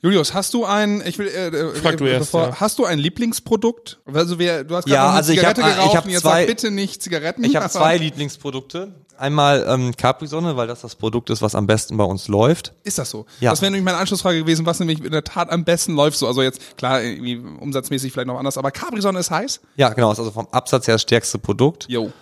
Julius, 0.00 0.32
hast 0.32 0.54
du 0.54 0.64
ein, 0.64 1.02
ich 1.04 1.18
will, 1.18 1.26
äh, 1.26 1.48
äh, 1.48 1.74
Frag 1.74 1.96
du 1.96 2.04
erst, 2.06 2.32
ja. 2.32 2.52
hast 2.60 2.78
du 2.78 2.84
ein 2.84 3.00
Lieblingsprodukt? 3.00 3.98
Also 4.12 4.38
wer, 4.38 4.62
du 4.62 4.76
hast 4.76 4.84
gerade 4.84 4.94
Ja, 4.94 5.02
noch 5.02 5.08
eine 5.10 5.16
also 5.18 5.32
ich 5.32 5.44
hab- 5.44 5.56
Zigarette 5.56 5.70
ich 5.70 5.76
geraucht 5.76 5.96
hab 5.96 6.04
und 6.04 6.10
jetzt 6.12 6.20
zwei- 6.22 6.40
sag 6.40 6.46
bitte 6.46 6.70
nicht 6.70 7.02
Zigaretten. 7.02 7.42
Ich 7.44 7.56
habe 7.56 7.68
zwei 7.70 7.96
Lieblingsprodukte. 7.96 8.92
Einmal 9.16 9.66
ähm, 9.68 9.96
Capri-Sonne, 9.96 10.56
weil 10.56 10.68
das 10.68 10.82
das 10.82 10.94
Produkt 10.94 11.30
ist, 11.30 11.42
was 11.42 11.56
am 11.56 11.66
besten 11.66 11.96
bei 11.96 12.04
uns 12.04 12.28
läuft. 12.28 12.74
Ist 12.84 12.98
das 12.98 13.10
so? 13.10 13.26
Ja. 13.40 13.50
Das 13.50 13.60
wäre 13.60 13.72
nämlich 13.72 13.84
meine 13.84 13.96
Anschlussfrage 13.98 14.38
gewesen, 14.38 14.64
was 14.64 14.78
nämlich 14.78 15.02
in 15.04 15.10
der 15.10 15.24
Tat 15.24 15.50
am 15.50 15.64
besten 15.64 15.94
läuft. 15.96 16.16
So, 16.16 16.28
also 16.28 16.42
jetzt 16.42 16.76
klar, 16.78 17.02
irgendwie 17.02 17.36
umsatzmäßig 17.36 18.12
vielleicht 18.12 18.28
noch 18.28 18.38
anders, 18.38 18.56
aber 18.56 18.70
Capri-Sonne 18.70 19.18
ist 19.18 19.32
heiß. 19.32 19.60
Ja, 19.74 19.88
genau, 19.88 20.12
ist 20.12 20.20
also 20.20 20.30
vom 20.30 20.46
Absatz 20.52 20.86
her 20.86 20.94
das 20.94 21.02
stärkste 21.02 21.40
Produkt. 21.40 21.86
Jo. 21.88 22.12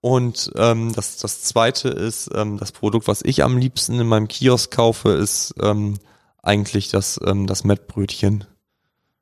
Und 0.00 0.52
ähm, 0.54 0.92
das, 0.94 1.16
das 1.16 1.42
zweite 1.42 1.88
ist, 1.88 2.30
ähm, 2.32 2.58
das 2.58 2.70
Produkt, 2.70 3.08
was 3.08 3.22
ich 3.22 3.42
am 3.42 3.56
liebsten 3.58 3.98
in 3.98 4.06
meinem 4.06 4.28
Kiosk 4.28 4.70
kaufe, 4.70 5.08
ist 5.08 5.54
ähm, 5.60 5.98
eigentlich 6.44 6.90
das, 6.90 7.20
ähm, 7.24 7.46
das 7.46 7.64
Mettbrötchen. 7.64 8.44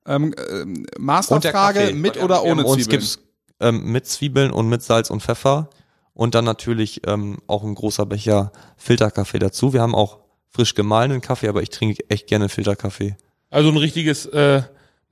Ähm, 0.06 0.34
ähm, 0.50 0.86
Masterfrage, 0.98 1.92
mit 1.94 2.16
oder 2.22 2.42
ohne 2.42 2.64
Uns 2.64 2.84
Zwiebeln? 2.84 3.00
gibt's 3.00 3.18
ähm, 3.60 3.92
mit 3.92 4.06
Zwiebeln 4.06 4.50
und 4.50 4.68
mit 4.68 4.82
Salz 4.82 5.10
und 5.10 5.22
Pfeffer 5.22 5.70
und 6.14 6.34
dann 6.34 6.44
natürlich 6.44 7.06
ähm, 7.06 7.38
auch 7.46 7.62
ein 7.62 7.74
großer 7.74 8.06
Becher 8.06 8.52
Filterkaffee 8.76 9.38
dazu. 9.38 9.72
Wir 9.72 9.80
haben 9.80 9.94
auch 9.94 10.18
frisch 10.50 10.74
gemahlenen 10.74 11.20
Kaffee, 11.20 11.48
aber 11.48 11.62
ich 11.62 11.70
trinke 11.70 12.02
echt 12.10 12.26
gerne 12.26 12.48
Filterkaffee. 12.48 13.16
Also 13.50 13.70
ein 13.70 13.76
richtiges 13.76 14.26
äh, 14.26 14.62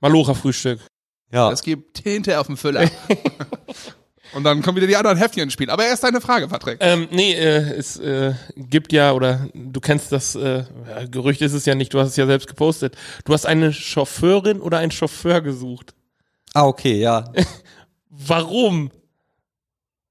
Malocha-Frühstück. 0.01 0.79
Ja, 1.31 1.49
Es 1.51 1.63
gibt 1.63 2.03
Tinte 2.03 2.39
auf 2.39 2.47
dem 2.47 2.57
Füller. 2.57 2.81
Und 4.33 4.43
dann 4.43 4.61
kommen 4.61 4.77
wieder 4.77 4.87
die 4.87 4.95
anderen 4.95 5.17
Heftchen 5.17 5.43
ins 5.43 5.53
Spiel. 5.53 5.69
Aber 5.69 5.85
erst 5.85 6.03
deine 6.03 6.21
Frage, 6.21 6.47
Patrick. 6.47 6.77
Ähm, 6.79 7.07
nee, 7.11 7.33
äh, 7.33 7.73
es 7.77 7.97
äh, 7.97 8.33
gibt 8.55 8.93
ja, 8.93 9.11
oder 9.11 9.47
du 9.53 9.79
kennst 9.79 10.11
das, 10.11 10.35
äh, 10.35 10.63
Gerücht 11.09 11.41
ist 11.41 11.53
es 11.53 11.65
ja 11.65 11.75
nicht, 11.75 11.93
du 11.93 11.99
hast 11.99 12.09
es 12.09 12.15
ja 12.15 12.25
selbst 12.25 12.47
gepostet. 12.47 12.95
Du 13.25 13.33
hast 13.33 13.45
eine 13.45 13.73
Chauffeurin 13.73 14.61
oder 14.61 14.77
einen 14.77 14.91
Chauffeur 14.91 15.41
gesucht. 15.41 15.93
ah 16.53 16.65
okay, 16.65 16.99
ja, 16.99 17.31
Warum? 18.09 18.91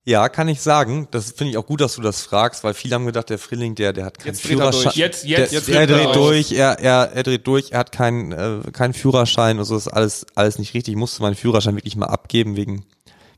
ja, 0.05 0.29
kann 0.29 0.49
ich 0.49 0.61
sagen. 0.61 1.07
Das 1.11 1.33
finde 1.33 1.53
ich 1.53 1.57
auch 1.59 1.66
gut, 1.66 1.81
dass 1.81 1.95
du 1.95 2.03
das 2.03 2.23
fragst, 2.23 2.64
weil 2.64 2.75
viele 2.75 2.95
haben 2.95 3.07
gedacht, 3.07 3.31
der 3.31 3.39
Frilling, 3.39 3.75
der, 3.75 3.93
der 3.93 4.07
hat 4.07 4.18
keinen 4.18 4.33
Jetzt 4.35 4.45
dreht 4.45 4.59
er 4.59 4.71
durch. 4.71 4.77
Führerschein. 4.77 4.93
Jetzt, 5.01 5.23
Der, 5.25 5.31
jetzt, 5.31 5.53
jetzt 5.53 5.68
er 5.68 5.87
dreht 5.87 6.07
er 6.07 6.12
durch, 6.12 6.53
er, 6.53 6.79
er, 6.81 7.12
er 7.12 7.23
dreht 7.23 7.47
durch, 7.47 7.71
er 7.71 7.79
hat 7.81 7.93
keinen 7.93 8.33
äh, 8.33 8.71
keinen 8.73 8.95
Führerschein, 8.95 9.59
also 9.59 9.77
ist 9.77 9.89
alles 9.89 10.27
alles 10.35 10.59
nicht 10.59 10.75
richtig. 10.75 10.93
Ich 10.93 10.99
musste 10.99 11.23
meinen 11.23 11.37
Führerschein 11.37 11.77
wirklich 11.77 11.97
mal 11.97 12.07
abgeben 12.07 12.57
wegen 12.57 12.85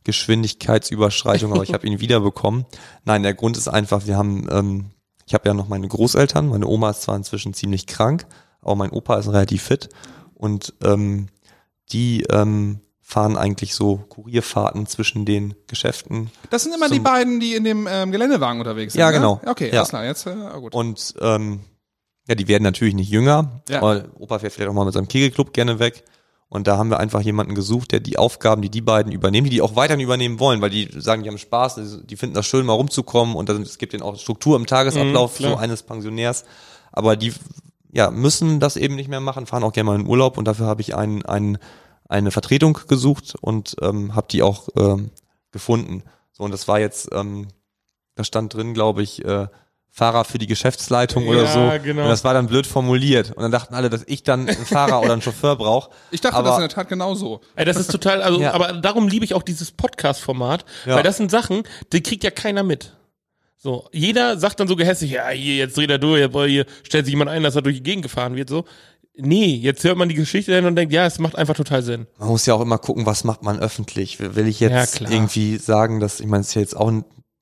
Geschwindigkeitsüberschreitung, 0.05 1.53
aber 1.53 1.62
ich 1.62 1.72
habe 1.74 1.86
ihn 1.86 2.00
wiederbekommen. 2.00 2.66
Nein, 3.05 3.22
der 3.22 3.34
Grund 3.34 3.57
ist 3.57 3.68
einfach, 3.68 4.07
wir 4.07 4.16
haben, 4.16 4.48
ähm, 4.50 4.90
ich 5.26 5.34
habe 5.34 5.48
ja 5.48 5.55
noch 5.55 5.68
meine 5.68 5.88
Großeltern, 5.88 6.48
meine 6.48 6.66
Oma 6.66 6.90
ist 6.90 7.03
zwar 7.03 7.16
inzwischen 7.16 7.55
ziemlich 7.55 7.86
krank, 7.86 8.26
aber 8.61 8.76
mein 8.76 8.90
Opa 8.90 9.16
ist 9.16 9.28
relativ 9.28 9.62
fit 9.62 9.88
und 10.34 10.74
ähm, 10.82 11.28
die 11.92 12.24
ähm, 12.30 12.80
fahren 13.00 13.36
eigentlich 13.36 13.74
so 13.74 13.98
Kurierfahrten 14.09 14.86
zwischen 14.86 15.26
den 15.26 15.55
Geschäften 15.66 16.30
Das 16.50 16.62
sind 16.62 16.74
immer 16.74 16.88
die 16.88 17.00
beiden, 17.00 17.40
die 17.40 17.55
in 17.55 17.64
dem 17.64 17.86
ähm, 17.90 18.11
Geländewagen 18.11 18.59
unterwegs 18.59 18.94
sind. 18.94 19.00
Ja, 19.00 19.11
ne? 19.11 19.16
genau. 19.18 19.40
Okay, 19.44 19.68
Ja. 19.68 19.78
alles 19.80 19.88
klar. 19.90 20.05
Jetzt, 20.05 20.26
äh, 20.26 20.34
gut. 20.59 20.74
Und 20.74 21.14
ähm, 21.20 21.61
ja, 22.26 22.34
die 22.34 22.48
werden 22.48 22.62
natürlich 22.62 22.94
nicht 22.94 23.11
jünger. 23.11 23.62
Ja. 23.68 23.78
Aber 23.78 24.07
Opa 24.18 24.38
fährt 24.38 24.53
vielleicht 24.53 24.70
auch 24.70 24.74
mal 24.74 24.84
mit 24.84 24.94
seinem 24.94 25.09
Kegelclub 25.09 25.53
gerne 25.53 25.78
weg. 25.78 26.05
Und 26.53 26.66
da 26.66 26.76
haben 26.76 26.90
wir 26.90 27.00
einfach 27.00 27.22
jemanden 27.22 27.55
gesucht, 27.55 27.92
der 27.92 28.00
die 28.00 28.18
Aufgaben, 28.18 28.61
die 28.61 28.68
die 28.68 28.82
beiden 28.82 29.11
übernehmen, 29.11 29.46
die 29.46 29.57
die 29.57 29.62
auch 29.62 29.74
weiterhin 29.74 30.05
übernehmen 30.05 30.38
wollen, 30.38 30.61
weil 30.61 30.68
die 30.68 30.86
sagen, 30.94 31.22
die 31.22 31.30
haben 31.30 31.38
Spaß, 31.38 31.80
die 32.05 32.16
finden 32.16 32.34
das 32.34 32.44
schön, 32.44 32.66
mal 32.66 32.74
rumzukommen 32.74 33.36
und 33.36 33.48
dann, 33.48 33.62
es 33.62 33.78
gibt 33.78 33.94
denen 33.94 34.03
auch 34.03 34.18
Struktur 34.18 34.57
im 34.57 34.66
Tagesablauf 34.66 35.40
Mhm, 35.40 35.44
so 35.44 35.57
eines 35.57 35.82
Pensionärs. 35.82 36.44
Aber 36.92 37.16
die 37.16 37.32
ja, 37.90 38.11
müssen 38.11 38.61
das 38.61 38.76
eben 38.76 38.96
nicht 38.96 39.09
mehr 39.09 39.20
machen, 39.20 39.46
fahren 39.46 39.64
auch 39.64 39.72
gerne 39.72 39.92
mal 39.92 39.98
in 39.98 40.07
Urlaub 40.07 40.36
und 40.36 40.44
dafür 40.44 40.66
habe 40.66 40.82
ich 40.82 40.94
einen, 40.94 41.24
einen, 41.24 41.57
eine 42.07 42.30
Vertretung 42.30 42.78
gesucht 42.86 43.34
und 43.40 43.76
ähm, 43.80 44.14
habe 44.14 44.26
die 44.30 44.42
auch 44.42 44.68
ähm, 44.76 45.11
gefunden. 45.53 46.03
So, 46.32 46.44
und 46.44 46.50
das 46.50 46.68
war 46.68 46.78
jetzt, 46.78 47.09
ähm, 47.12 47.48
da 48.14 48.24
stand 48.24 48.53
drin, 48.53 48.74
glaube 48.74 49.03
ich, 49.03 49.24
äh, 49.24 49.46
Fahrer 49.95 50.24
für 50.24 50.38
die 50.38 50.47
Geschäftsleitung 50.47 51.28
oder 51.28 51.43
Ja, 51.45 51.53
so. 51.53 51.82
genau. 51.84 52.05
Und 52.05 52.09
das 52.09 52.24
war 52.24 52.32
dann 52.32 52.47
blöd 52.47 52.66
formuliert. 52.66 53.30
Und 53.32 53.43
dann 53.43 53.53
dachten 53.53 53.74
alle, 53.74 53.90
dass 53.90 54.03
ich 54.07 54.22
dann 54.22 54.49
einen 54.49 54.64
Fahrer 54.64 55.03
oder 55.03 55.12
einen 55.12 55.20
Chauffeur 55.20 55.55
brauche. 55.57 55.90
Ich 56.11 56.22
dachte 56.22 56.34
aber, 56.36 56.49
das 56.49 56.57
in 56.57 56.62
der 56.62 56.70
Tat 56.70 56.88
genauso. 56.88 57.43
Ey, 57.57 57.66
das 57.66 57.76
ist 57.76 57.90
total, 57.90 58.22
also, 58.22 58.40
Ja. 58.40 58.55
aber 58.55 58.72
darum 58.72 59.07
liebe 59.07 59.24
ich 59.26 59.34
auch 59.34 59.43
dieses 59.43 59.70
Podcast-Format, 59.70 60.64
Ja. 60.86 60.97
weil 60.97 61.03
das 61.03 61.18
sind 61.18 61.30
Sachen, 61.30 61.64
die 61.93 62.03
kriegt 62.03 62.24
ja 62.24 62.30
keiner 62.30 62.62
mit. 62.62 62.97
So, 63.59 63.86
jeder 63.93 64.38
sagt 64.38 64.59
dann 64.61 64.66
so 64.66 64.76
gehässig, 64.76 65.11
ja, 65.12 65.28
hier, 65.28 65.57
jetzt 65.57 65.76
dreht 65.76 65.90
er 65.90 65.99
durch, 65.99 66.26
hier 66.49 66.64
stellt 66.84 67.05
sich 67.05 67.12
jemand 67.12 67.30
ein, 67.30 67.43
dass 67.43 67.55
er 67.55 67.62
durch 67.62 67.76
die 67.76 67.82
Gegend 67.82 68.03
gefahren 68.03 68.34
wird, 68.34 68.49
so. 68.49 68.64
Nee, 69.14 69.55
jetzt 69.57 69.84
hört 69.84 69.99
man 69.99 70.09
die 70.09 70.14
Geschichte 70.14 70.55
hin 70.55 70.64
und 70.64 70.74
denkt, 70.74 70.90
ja, 70.95 71.05
es 71.05 71.18
macht 71.18 71.36
einfach 71.36 71.55
total 71.55 71.82
Sinn. 71.82 72.07
Man 72.18 72.28
muss 72.30 72.47
ja 72.47 72.55
auch 72.55 72.62
immer 72.62 72.78
gucken, 72.78 73.05
was 73.05 73.24
macht 73.24 73.43
man 73.43 73.61
öffentlich. 73.61 74.18
Will 74.20 74.47
ich 74.49 74.59
jetzt 74.59 75.03
irgendwie 75.03 75.59
sagen, 75.59 76.01
dass, 76.01 76.18
ich 76.18 76.26
meine, 76.26 76.40
es 76.40 76.49
ist 76.49 76.55
ja 76.55 76.62
jetzt 76.62 76.74
auch 76.78 76.90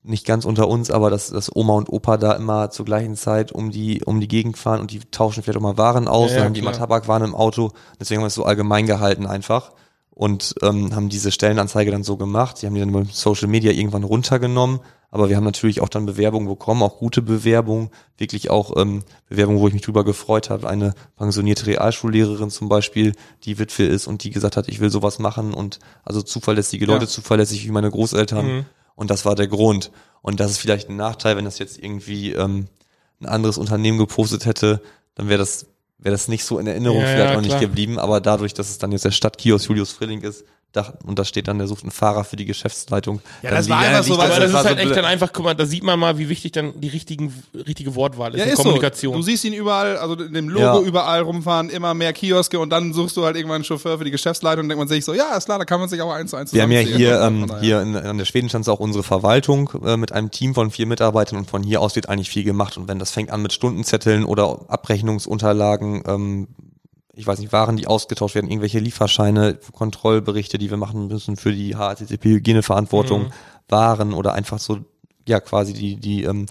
nicht 0.03 0.25
ganz 0.25 0.45
unter 0.45 0.67
uns, 0.67 0.89
aber 0.89 1.09
dass, 1.09 1.29
dass 1.29 1.55
Oma 1.55 1.73
und 1.73 1.89
Opa 1.89 2.17
da 2.17 2.33
immer 2.33 2.71
zur 2.71 2.85
gleichen 2.85 3.15
Zeit 3.15 3.51
um 3.51 3.71
die, 3.71 4.03
um 4.03 4.19
die 4.19 4.27
Gegend 4.27 4.57
fahren 4.57 4.81
und 4.81 4.91
die 4.91 4.99
tauschen 4.99 5.43
vielleicht 5.43 5.57
auch 5.57 5.61
mal 5.61 5.77
Waren 5.77 6.07
aus, 6.07 6.31
Ja, 6.31 6.37
dann 6.37 6.45
haben 6.45 6.53
die 6.53 6.61
immer 6.61 6.71
Tabakwaren 6.71 7.23
im 7.23 7.35
Auto. 7.35 7.71
Deswegen 7.99 8.19
haben 8.19 8.23
wir 8.23 8.27
es 8.27 8.35
so 8.35 8.45
allgemein 8.45 8.87
gehalten 8.87 9.27
einfach 9.27 9.71
und 10.09 10.55
ähm, 10.61 10.95
haben 10.95 11.09
diese 11.09 11.31
Stellenanzeige 11.31 11.91
dann 11.91 12.03
so 12.03 12.17
gemacht. 12.17 12.57
Sie 12.57 12.65
haben 12.65 12.73
die 12.73 12.79
dann 12.79 12.89
über 12.89 13.05
Social 13.11 13.47
Media 13.47 13.71
irgendwann 13.71 14.03
runtergenommen. 14.03 14.79
Aber 15.13 15.27
wir 15.27 15.35
haben 15.35 15.43
natürlich 15.43 15.81
auch 15.81 15.89
dann 15.89 16.05
Bewerbungen 16.05 16.47
bekommen, 16.47 16.81
auch 16.83 16.97
gute 16.97 17.21
Bewerbungen, 17.21 17.89
wirklich 18.17 18.49
auch 18.49 18.77
ähm, 18.77 19.03
Bewerbungen, 19.27 19.59
wo 19.59 19.67
ich 19.67 19.73
mich 19.73 19.81
drüber 19.81 20.05
gefreut 20.05 20.49
habe. 20.49 20.69
Eine 20.69 20.93
pensionierte 21.17 21.67
Realschullehrerin 21.67 22.49
zum 22.49 22.69
Beispiel, 22.69 23.11
die 23.43 23.59
Witwe 23.59 23.83
ist 23.83 24.07
und 24.07 24.23
die 24.23 24.29
gesagt 24.29 24.55
hat, 24.55 24.69
ich 24.69 24.79
will 24.79 24.89
sowas 24.89 25.19
machen 25.19 25.53
und 25.53 25.79
also 26.05 26.21
zuverlässige 26.21 26.85
Leute, 26.85 27.07
zuverlässig 27.07 27.65
wie 27.65 27.71
meine 27.71 27.91
Großeltern. 27.91 28.45
Mhm. 28.45 28.65
Und 28.95 29.09
das 29.09 29.25
war 29.25 29.35
der 29.35 29.47
Grund. 29.47 29.91
Und 30.21 30.39
das 30.39 30.51
ist 30.51 30.57
vielleicht 30.59 30.89
ein 30.89 30.95
Nachteil, 30.95 31.37
wenn 31.37 31.45
das 31.45 31.59
jetzt 31.59 31.77
irgendwie 31.79 32.33
ähm, 32.33 32.67
ein 33.19 33.25
anderes 33.27 33.57
Unternehmen 33.57 33.97
gepostet 33.97 34.45
hätte, 34.45 34.81
dann 35.15 35.29
wäre 35.29 35.39
das 35.39 35.67
wäre 36.01 36.13
das 36.13 36.27
nicht 36.27 36.43
so 36.43 36.57
in 36.57 36.67
Erinnerung 36.67 36.99
Ja, 36.99 37.05
vielleicht 37.05 37.31
ja, 37.31 37.37
auch 37.37 37.41
nicht 37.41 37.49
klar. 37.49 37.59
geblieben. 37.61 37.99
Aber 37.99 38.21
dadurch, 38.21 38.53
dass 38.53 38.69
es 38.69 38.79
dann 38.79 38.91
jetzt 38.91 39.05
der 39.05 39.11
Stadtkiosk 39.11 39.69
Julius 39.69 39.91
Frilling 39.91 40.21
ist, 40.21 40.45
und 41.05 41.19
da 41.19 41.25
steht 41.25 41.47
dann, 41.47 41.57
der 41.57 41.67
sucht 41.67 41.83
einen 41.83 41.91
Fahrer 41.91 42.23
für 42.23 42.37
die 42.37 42.45
Geschäftsleitung. 42.45 43.21
Ja, 43.41 43.49
dann 43.49 43.57
das 43.59 43.69
war 43.69 43.79
einfach 43.79 44.03
so, 44.03 44.17
weil 44.17 44.29
das 44.29 44.53
war 44.53 44.61
ist 44.61 44.67
halt 44.67 44.79
so 44.79 44.85
echt 44.85 44.95
dann 44.95 45.05
einfach, 45.05 45.31
guck 45.33 45.43
mal, 45.43 45.53
da 45.53 45.65
sieht 45.65 45.83
man 45.83 45.99
mal, 45.99 46.17
wie 46.17 46.29
wichtig 46.29 46.53
dann 46.53 46.79
die 46.79 46.87
richtigen, 46.87 47.33
richtige 47.53 47.93
Wortwahl 47.95 48.33
ist, 48.33 48.39
Ja, 48.39 48.45
in 48.45 48.51
ist 48.51 48.57
Kommunikation. 48.57 49.13
so. 49.13 49.17
Du 49.19 49.23
siehst 49.23 49.43
ihn 49.43 49.53
überall, 49.53 49.97
also 49.97 50.15
in 50.15 50.33
dem 50.33 50.47
Logo 50.49 50.61
Ja. 50.63 50.79
überall 50.79 51.21
rumfahren, 51.21 51.69
immer 51.69 51.93
mehr 51.93 52.13
Kioske 52.13 52.57
und 52.59 52.69
dann 52.69 52.93
suchst 52.93 53.17
du 53.17 53.25
halt 53.25 53.35
irgendwann 53.35 53.55
einen 53.55 53.63
Chauffeur 53.65 53.97
für 53.97 54.05
die 54.05 54.11
Geschäftsleitung 54.11 54.63
und 54.63 54.69
denkt 54.69 54.79
man 54.79 54.87
sich 54.87 55.03
so, 55.03 55.13
ja, 55.13 55.35
ist 55.35 55.45
klar, 55.45 55.59
da 55.59 55.65
kann 55.65 55.79
man 55.81 55.89
sich 55.89 56.01
auch 56.01 56.11
eins 56.11 56.31
zu 56.31 56.37
eins 56.37 56.53
Wir 56.53 56.61
haben 56.63 56.71
ja 56.71 56.79
hier, 56.79 57.21
ähm, 57.21 57.51
hier 57.59 57.81
in, 57.81 57.95
an 57.97 58.17
der 58.17 58.25
Schwedenschanze 58.25 58.71
auch 58.71 58.79
unsere 58.79 59.03
Verwaltung 59.03 59.69
äh, 59.85 59.97
mit 59.97 60.13
einem 60.13 60.31
Team 60.31 60.53
von 60.53 60.71
vier 60.71 60.85
Mitarbeitern 60.87 61.37
und 61.37 61.49
von 61.49 61.63
hier 61.63 61.81
aus 61.81 61.95
wird 61.95 62.07
eigentlich 62.07 62.29
viel 62.29 62.43
gemacht. 62.45 62.77
Und 62.77 62.87
wenn 62.87 62.97
das 62.99 63.11
fängt 63.11 63.29
an 63.31 63.41
mit 63.41 63.51
Stundenzetteln 63.51 64.23
oder 64.23 64.61
Abrechnungsunterlagen, 64.69 66.03
ähm, 66.07 66.47
ich 67.21 67.27
weiß 67.27 67.39
nicht, 67.39 67.53
Waren, 67.53 67.77
die 67.77 67.87
ausgetauscht 67.87 68.35
werden, 68.35 68.49
irgendwelche 68.49 68.79
Lieferscheine, 68.79 69.59
Kontrollberichte, 69.71 70.57
die 70.57 70.69
wir 70.69 70.77
machen 70.77 71.07
müssen 71.07 71.37
für 71.37 71.51
die 71.53 71.75
HACCP-Hygieneverantwortung, 71.75 73.31
Waren 73.69 74.13
oder 74.13 74.33
einfach 74.33 74.59
so, 74.59 74.79
ja, 75.27 75.39
quasi 75.39 75.73
die, 75.73 75.95
die, 75.97 76.23
ähm, 76.23 76.47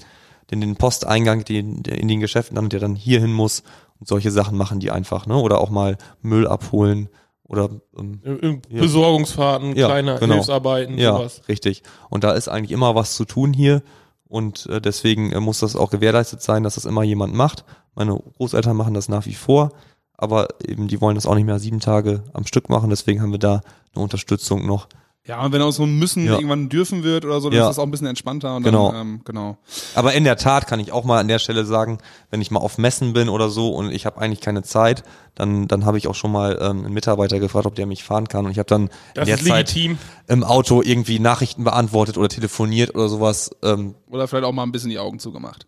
den, 0.50 0.60
den 0.60 0.76
Posteingang, 0.76 1.44
den, 1.44 1.82
der 1.82 1.98
in 1.98 2.08
den 2.08 2.20
Geschäften 2.20 2.54
dann, 2.54 2.68
der 2.68 2.80
dann 2.80 2.94
hier 2.94 3.20
hin 3.20 3.32
muss 3.32 3.62
und 3.98 4.08
solche 4.08 4.30
Sachen 4.30 4.56
machen 4.56 4.80
die 4.80 4.90
einfach, 4.90 5.26
ne? 5.26 5.36
Oder 5.36 5.60
auch 5.60 5.70
mal 5.70 5.98
Müll 6.22 6.46
abholen 6.46 7.08
oder 7.44 7.68
ähm, 7.98 8.62
Besorgungsfahrten, 8.70 9.74
Ja, 9.76 9.88
kleine 9.88 10.18
genau. 10.20 10.34
Hilfsarbeiten, 10.34 10.96
ja, 10.98 11.16
sowas. 11.16 11.42
richtig. 11.48 11.82
Und 12.08 12.22
da 12.24 12.32
ist 12.32 12.48
eigentlich 12.48 12.70
immer 12.70 12.94
was 12.94 13.14
zu 13.14 13.24
tun 13.24 13.52
hier. 13.52 13.82
Und 14.28 14.66
äh, 14.66 14.80
deswegen 14.80 15.32
äh, 15.32 15.40
muss 15.40 15.58
das 15.58 15.74
auch 15.74 15.90
gewährleistet 15.90 16.40
sein, 16.42 16.62
dass 16.62 16.76
das 16.76 16.84
immer 16.84 17.02
jemand 17.02 17.34
macht. 17.34 17.64
Meine 17.96 18.16
Großeltern 18.36 18.76
machen 18.76 18.94
das 18.94 19.08
nach 19.08 19.26
wie 19.26 19.34
vor, 19.34 19.72
aber 20.20 20.48
eben 20.66 20.88
die 20.88 21.00
wollen 21.00 21.14
das 21.14 21.26
auch 21.26 21.34
nicht 21.34 21.46
mehr 21.46 21.58
sieben 21.58 21.80
Tage 21.80 22.22
am 22.32 22.46
Stück 22.46 22.68
machen. 22.68 22.90
Deswegen 22.90 23.20
haben 23.22 23.32
wir 23.32 23.38
da 23.38 23.60
eine 23.94 24.02
Unterstützung 24.04 24.66
noch. 24.66 24.88
Ja, 25.26 25.44
und 25.44 25.52
wenn 25.52 25.60
aus 25.60 25.76
so 25.76 25.82
ein 25.84 25.98
Müssen 25.98 26.24
Ja. 26.24 26.32
irgendwann 26.32 26.70
dürfen 26.70 27.02
wird 27.04 27.26
oder 27.26 27.40
so, 27.42 27.50
dann 27.50 27.58
Ja. 27.58 27.64
ist 27.64 27.76
das 27.76 27.78
auch 27.78 27.84
ein 27.86 27.90
bisschen 27.90 28.06
entspannter. 28.06 28.56
Und 28.56 28.62
Genau. 28.62 28.90
Dann, 28.90 29.00
ähm, 29.00 29.20
genau. 29.24 29.58
Aber 29.94 30.14
in 30.14 30.24
der 30.24 30.36
Tat 30.36 30.66
kann 30.66 30.80
ich 30.80 30.92
auch 30.92 31.04
mal 31.04 31.20
an 31.20 31.28
der 31.28 31.38
Stelle 31.38 31.66
sagen, 31.66 31.98
wenn 32.30 32.40
ich 32.40 32.50
mal 32.50 32.58
auf 32.60 32.78
Messen 32.78 33.12
bin 33.12 33.28
oder 33.28 33.50
so 33.50 33.68
und 33.68 33.92
ich 33.92 34.06
habe 34.06 34.18
eigentlich 34.18 34.40
keine 34.40 34.62
Zeit, 34.62 35.04
dann, 35.34 35.68
dann 35.68 35.84
habe 35.84 35.98
ich 35.98 36.08
auch 36.08 36.14
schon 36.14 36.32
mal 36.32 36.58
ähm, 36.60 36.84
einen 36.86 36.94
Mitarbeiter 36.94 37.38
gefragt, 37.38 37.66
ob 37.66 37.74
der 37.74 37.84
mich 37.86 38.02
fahren 38.02 38.28
kann. 38.28 38.46
Und 38.46 38.50
ich 38.52 38.58
habe 38.58 38.66
dann 38.66 38.88
Das 39.14 39.28
in 39.28 39.36
der 39.36 39.44
Zeit 39.44 39.74
legitim. 39.74 39.98
im 40.26 40.42
Auto 40.42 40.80
irgendwie 40.82 41.18
Nachrichten 41.18 41.64
beantwortet 41.64 42.16
oder 42.16 42.28
telefoniert 42.30 42.94
oder 42.94 43.08
sowas. 43.10 43.50
Ähm, 43.62 43.94
Oder 44.08 44.26
vielleicht 44.26 44.46
auch 44.46 44.52
mal 44.52 44.62
ein 44.62 44.72
bisschen 44.72 44.90
die 44.90 44.98
Augen 44.98 45.18
zugemacht. 45.18 45.66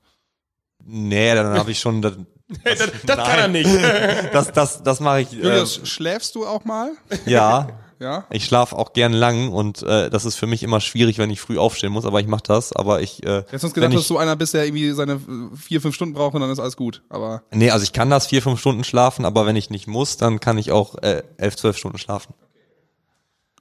Nee, 0.85 1.35
dann 1.35 1.59
habe 1.59 1.71
ich 1.71 1.79
schon. 1.79 2.27
Das, 2.65 2.79
das 2.79 2.91
das 3.05 3.17
kann 3.17 3.39
er 3.39 3.49
nicht. 3.49 3.71
das, 4.33 4.53
das, 4.53 4.83
das 4.83 5.01
mache 5.01 5.23
ich. 5.23 5.33
Äh, 5.33 5.37
Julius, 5.37 5.81
schläfst 5.85 6.35
du 6.35 6.47
auch 6.47 6.65
mal? 6.65 6.93
ja, 7.27 7.69
Ja. 8.03 8.25
ich 8.31 8.45
schlafe 8.47 8.77
auch 8.77 8.95
gern 8.95 9.13
lang 9.13 9.53
und 9.53 9.85
äh, 9.85 10.11
das 10.11 10.25
ist 10.25 10.35
für 10.35 10.49
mich 10.49 10.65
immer 10.65 10.81
schwierig, 10.81 11.19
wenn 11.19 11.31
ich 11.31 11.41
früh 11.41 11.57
aufstehen 11.57 11.93
muss. 11.93 12.05
Aber 12.05 12.19
ich 12.19 12.27
mache 12.27 12.43
das. 12.45 12.73
Aber 12.73 13.01
ich. 13.01 13.23
Äh, 13.25 13.45
Jetzt 13.53 13.53
hast 13.53 13.63
du 13.63 13.67
wenn 13.69 13.75
gedacht, 13.75 13.93
ich, 13.93 13.99
dass 14.01 14.09
du 14.09 14.19
einer 14.19 14.35
bist, 14.35 14.55
der 14.55 14.65
irgendwie 14.65 14.91
seine 14.91 15.13
äh, 15.13 15.57
vier, 15.57 15.81
fünf 15.81 15.95
Stunden 15.95 16.13
braucht 16.13 16.35
und 16.35 16.41
dann 16.41 16.51
ist 16.51 16.59
alles 16.59 16.77
gut. 16.77 17.03
Aber 17.11 17.43
Nee, 17.53 17.71
also 17.71 17.85
ich 17.85 17.93
kann 17.93 18.11
das 18.11 18.27
vier, 18.27 18.43
fünf 18.43 18.59
Stunden 18.59 18.83
schlafen, 18.83 19.25
aber 19.25 19.47
wenn 19.47 19.55
ich 19.55 19.71
nicht 19.71 19.87
muss, 19.87 20.17
dann 20.17 20.41
kann 20.41 20.59
ich 20.59 20.73
auch 20.73 20.97
äh, 21.03 21.23
elf, 21.37 21.55
zwölf 21.55 21.79
Stunden 21.79 21.99
schlafen. 21.99 22.35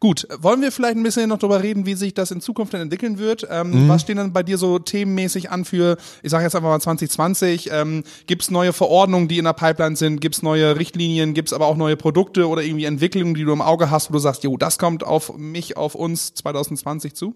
Gut, 0.02 0.28
wollen 0.40 0.64
wir 0.64 0.72
vielleicht 0.72 0.98
ein 0.98 1.04
bisschen 1.04 1.30
noch 1.30 1.38
darüber 1.38 1.62
reden, 1.62 1.86
wie 1.86 1.94
sich 1.94 2.16
das 2.16 2.32
in 2.32 2.42
Zukunft 2.42 2.74
dann 2.74 2.82
entwickeln 2.82 3.20
wird? 3.20 3.48
Ähm, 3.52 3.84
Mhm. 3.84 3.88
Was 3.88 4.02
stehen 4.02 4.18
dann 4.18 4.34
bei 4.34 4.42
dir 4.42 4.58
so 4.58 4.80
themenmäßig 4.80 5.52
an 5.52 5.64
für, 5.64 5.96
ich 6.24 6.32
sage 6.32 6.44
jetzt 6.44 6.56
einfach 6.56 6.70
mal 6.70 6.80
2020? 6.80 7.70
Ähm, 7.72 8.04
Gibt 8.26 8.42
es 8.42 8.50
neue 8.50 8.74
Verordnungen, 8.74 9.28
die 9.28 9.38
in 9.38 9.46
der 9.46 9.54
Pipeline 9.54 9.96
sind? 9.96 10.20
Gibt 10.20 10.34
es 10.36 10.42
neue 10.42 10.76
Richtlinien? 10.76 11.36
Gibt 11.36 11.50
es 11.50 11.54
aber 11.54 11.68
auch 11.68 11.78
neue 11.78 11.98
Produkte 11.98 12.48
oder 12.48 12.64
irgendwie 12.64 12.86
Entwicklungen, 12.86 13.36
die 13.36 13.44
du 13.44 13.54
im 13.54 13.62
Auge 13.62 13.92
hast, 13.92 14.10
wo 14.10 14.14
du 14.14 14.20
sagst, 14.20 14.44
jo, 14.44 14.58
das 14.58 14.80
kommt 14.80 15.04
auf 15.04 15.38
mich, 15.38 15.78
auf 15.78 15.94
uns 15.94 16.34
2020 16.34 17.14
zu? 17.14 17.36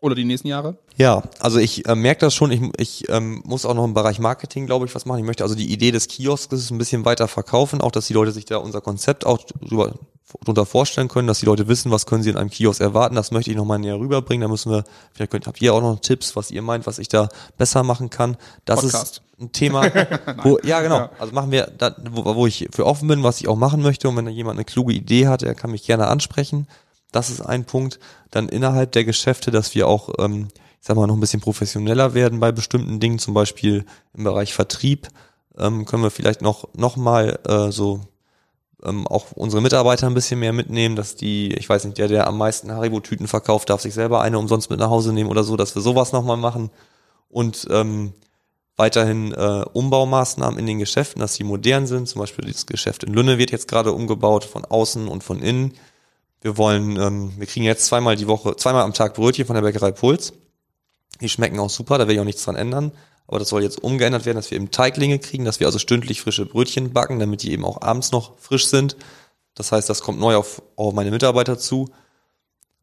Oder 0.00 0.14
die 0.14 0.24
nächsten 0.24 0.48
Jahre? 0.48 0.78
Ja, 0.96 1.24
also 1.40 1.58
ich 1.58 1.86
äh, 1.86 1.94
merke 1.94 2.20
das 2.20 2.34
schon. 2.34 2.50
Ich, 2.52 2.62
ich 2.78 3.08
ähm, 3.10 3.42
muss 3.44 3.66
auch 3.66 3.74
noch 3.74 3.84
im 3.84 3.92
Bereich 3.92 4.18
Marketing, 4.18 4.64
glaube 4.64 4.86
ich, 4.86 4.94
was 4.94 5.04
machen. 5.04 5.18
Ich 5.18 5.26
möchte 5.26 5.42
also 5.44 5.54
die 5.54 5.70
Idee 5.70 5.90
des 5.90 6.08
Kiosks 6.08 6.70
ein 6.70 6.78
bisschen 6.78 7.04
weiter 7.04 7.28
verkaufen, 7.28 7.82
auch 7.82 7.90
dass 7.90 8.06
die 8.06 8.14
Leute 8.14 8.32
sich 8.32 8.46
da 8.46 8.56
unser 8.56 8.80
Konzept 8.80 9.26
auch 9.26 9.38
drüber 9.60 9.94
darunter 10.40 10.66
vorstellen 10.66 11.08
können, 11.08 11.26
dass 11.26 11.40
die 11.40 11.46
Leute 11.46 11.68
wissen, 11.68 11.90
was 11.90 12.06
können 12.06 12.22
sie 12.22 12.30
in 12.30 12.36
einem 12.36 12.50
Kiosk 12.50 12.80
erwarten. 12.80 13.14
Das 13.14 13.30
möchte 13.30 13.50
ich 13.50 13.56
nochmal 13.56 13.78
näher 13.78 13.98
rüberbringen. 13.98 14.42
Da 14.42 14.48
müssen 14.48 14.70
wir, 14.70 14.84
vielleicht 15.12 15.30
könnt, 15.30 15.46
habt 15.46 15.60
ihr 15.62 15.72
auch 15.72 15.80
noch 15.80 16.00
Tipps, 16.00 16.36
was 16.36 16.50
ihr 16.50 16.62
meint, 16.62 16.86
was 16.86 16.98
ich 16.98 17.08
da 17.08 17.28
besser 17.56 17.82
machen 17.82 18.10
kann. 18.10 18.36
Das 18.64 18.80
Podcast. 18.80 19.12
ist 19.16 19.22
ein 19.40 19.52
Thema, 19.52 19.84
wo, 20.42 20.58
ja 20.62 20.80
genau, 20.80 21.08
also 21.18 21.32
machen 21.32 21.50
wir, 21.50 21.70
da, 21.78 21.94
wo, 22.10 22.34
wo 22.34 22.46
ich 22.46 22.68
für 22.72 22.84
offen 22.84 23.08
bin, 23.08 23.22
was 23.22 23.40
ich 23.40 23.48
auch 23.48 23.56
machen 23.56 23.82
möchte. 23.82 24.08
Und 24.08 24.16
wenn 24.16 24.26
da 24.26 24.30
jemand 24.30 24.56
eine 24.56 24.64
kluge 24.64 24.92
Idee 24.92 25.28
hat, 25.28 25.42
der 25.42 25.54
kann 25.54 25.70
mich 25.70 25.84
gerne 25.84 26.08
ansprechen. 26.08 26.66
Das 27.10 27.30
ist 27.30 27.40
ein 27.40 27.64
Punkt. 27.64 27.98
Dann 28.30 28.48
innerhalb 28.48 28.92
der 28.92 29.04
Geschäfte, 29.04 29.50
dass 29.50 29.74
wir 29.74 29.88
auch, 29.88 30.10
ähm, 30.18 30.48
ich 30.80 30.86
sag 30.86 30.96
mal, 30.96 31.06
noch 31.06 31.16
ein 31.16 31.20
bisschen 31.20 31.40
professioneller 31.40 32.12
werden 32.12 32.38
bei 32.38 32.52
bestimmten 32.52 33.00
Dingen, 33.00 33.18
zum 33.18 33.32
Beispiel 33.32 33.86
im 34.12 34.24
Bereich 34.24 34.52
Vertrieb, 34.52 35.08
ähm, 35.56 35.86
können 35.86 36.02
wir 36.02 36.10
vielleicht 36.10 36.42
noch, 36.42 36.68
noch 36.74 36.96
mal 36.96 37.38
äh, 37.46 37.72
so 37.72 38.02
ähm, 38.84 39.06
auch 39.06 39.32
unsere 39.32 39.62
Mitarbeiter 39.62 40.06
ein 40.06 40.14
bisschen 40.14 40.40
mehr 40.40 40.52
mitnehmen, 40.52 40.96
dass 40.96 41.16
die, 41.16 41.54
ich 41.54 41.68
weiß 41.68 41.84
nicht, 41.84 41.98
der, 41.98 42.08
der 42.08 42.26
am 42.26 42.38
meisten 42.38 42.70
Haribo-Tüten 42.72 43.26
verkauft, 43.26 43.70
darf 43.70 43.80
sich 43.80 43.94
selber 43.94 44.20
eine 44.20 44.38
umsonst 44.38 44.70
mit 44.70 44.78
nach 44.78 44.90
Hause 44.90 45.12
nehmen 45.12 45.30
oder 45.30 45.44
so, 45.44 45.56
dass 45.56 45.74
wir 45.74 45.82
sowas 45.82 46.12
nochmal 46.12 46.36
machen. 46.36 46.70
Und 47.28 47.66
ähm, 47.70 48.12
weiterhin 48.76 49.32
äh, 49.32 49.64
Umbaumaßnahmen 49.72 50.58
in 50.58 50.66
den 50.66 50.78
Geschäften, 50.78 51.20
dass 51.20 51.34
sie 51.34 51.44
modern 51.44 51.86
sind. 51.86 52.08
Zum 52.08 52.20
Beispiel 52.20 52.46
das 52.46 52.64
Geschäft 52.66 53.02
in 53.02 53.12
Lünne 53.12 53.36
wird 53.36 53.50
jetzt 53.50 53.68
gerade 53.68 53.92
umgebaut, 53.92 54.44
von 54.44 54.64
außen 54.64 55.08
und 55.08 55.24
von 55.24 55.42
innen. 55.42 55.74
Wir 56.40 56.56
wollen, 56.56 56.96
ähm, 56.96 57.32
wir 57.36 57.46
kriegen 57.46 57.66
jetzt 57.66 57.86
zweimal 57.86 58.14
die 58.14 58.28
Woche, 58.28 58.54
zweimal 58.54 58.84
am 58.84 58.94
Tag 58.94 59.14
Brötchen 59.14 59.46
von 59.46 59.54
der 59.54 59.62
Bäckerei 59.62 59.90
Puls. 59.90 60.32
Die 61.20 61.28
schmecken 61.28 61.58
auch 61.58 61.70
super, 61.70 61.98
da 61.98 62.02
werde 62.02 62.14
ich 62.14 62.20
auch 62.20 62.24
nichts 62.24 62.44
dran 62.44 62.54
ändern. 62.54 62.92
Aber 63.28 63.38
das 63.38 63.50
soll 63.50 63.62
jetzt 63.62 63.82
umgeändert 63.82 64.24
werden, 64.24 64.36
dass 64.36 64.50
wir 64.50 64.56
eben 64.56 64.70
Teiglinge 64.70 65.18
kriegen, 65.18 65.44
dass 65.44 65.60
wir 65.60 65.66
also 65.66 65.78
stündlich 65.78 66.22
frische 66.22 66.46
Brötchen 66.46 66.92
backen, 66.92 67.18
damit 67.18 67.42
die 67.42 67.52
eben 67.52 67.64
auch 67.64 67.82
abends 67.82 68.10
noch 68.10 68.38
frisch 68.38 68.66
sind. 68.66 68.96
Das 69.54 69.70
heißt, 69.70 69.88
das 69.88 70.00
kommt 70.00 70.18
neu 70.18 70.36
auf, 70.36 70.62
auf 70.76 70.94
meine 70.94 71.10
Mitarbeiter 71.10 71.58
zu. 71.58 71.90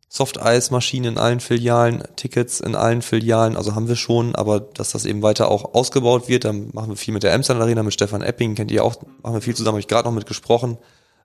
Softeismaschinen 0.07 1.13
in 1.13 1.17
allen 1.17 1.39
Filialen, 1.39 2.03
Tickets 2.15 2.59
in 2.59 2.75
allen 2.75 3.01
Filialen, 3.01 3.57
also 3.57 3.75
haben 3.75 3.87
wir 3.87 3.95
schon, 3.95 4.35
aber 4.35 4.59
dass 4.59 4.91
das 4.91 5.05
eben 5.05 5.23
weiter 5.23 5.49
auch 5.49 5.73
ausgebaut 5.73 6.29
wird, 6.29 6.45
dann 6.45 6.69
machen 6.73 6.89
wir 6.89 6.95
viel 6.95 7.13
mit 7.13 7.23
der 7.23 7.33
Emsland 7.33 7.59
Arena, 7.59 7.81
mit 7.81 7.93
Stefan 7.93 8.21
Epping, 8.21 8.55
kennt 8.55 8.71
ihr 8.71 8.83
auch, 8.83 8.95
machen 9.23 9.33
wir 9.33 9.41
viel 9.41 9.55
zusammen, 9.55 9.73
habe 9.73 9.81
ich 9.81 9.87
gerade 9.87 10.07
noch 10.07 10.15
mit 10.15 10.27
gesprochen, 10.27 10.77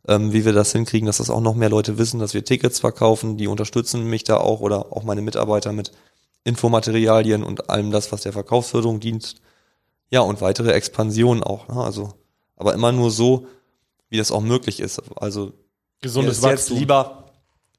ähm, 0.09 0.33
wie 0.33 0.45
wir 0.45 0.53
das 0.55 0.73
hinkriegen, 0.73 1.07
dass 1.07 1.19
das 1.19 1.31
auch 1.31 1.43
noch 1.43 1.55
mehr 1.55 1.69
Leute 1.69 1.99
wissen, 1.99 2.19
dass 2.19 2.33
wir 2.33 2.45
Tickets 2.45 2.81
verkaufen, 2.81 3.37
die 3.37 3.47
unterstützen 3.49 4.05
mich 4.05 4.25
da 4.25 4.39
auch 4.39 4.61
oder 4.61 4.93
auch 4.93 5.05
meine 5.05 5.23
Mitarbeiter 5.23 5.73
mit 5.73 5.93
Infomaterialien 6.45 7.43
und 7.43 7.71
allem 7.71 7.91
das, 7.91 8.13
was 8.13 8.23
der 8.23 8.33
Verkaufsförderung 8.33 9.01
dient. 9.01 9.37
Ja, 10.11 10.21
und 10.21 10.41
weitere 10.41 10.73
Expansion 10.73 11.43
auch, 11.43 11.69
ne? 11.69 11.77
also, 11.77 12.15
aber 12.57 12.75
immer 12.75 12.93
nur 12.93 13.11
so, 13.11 13.47
wie 14.09 14.17
das 14.17 14.33
auch 14.33 14.41
möglich 14.41 14.81
ist, 14.81 15.01
also 15.17 15.53
Gesundes 16.01 16.39
ist 16.39 16.45
jetzt 16.45 16.71
lieber, 16.71 17.27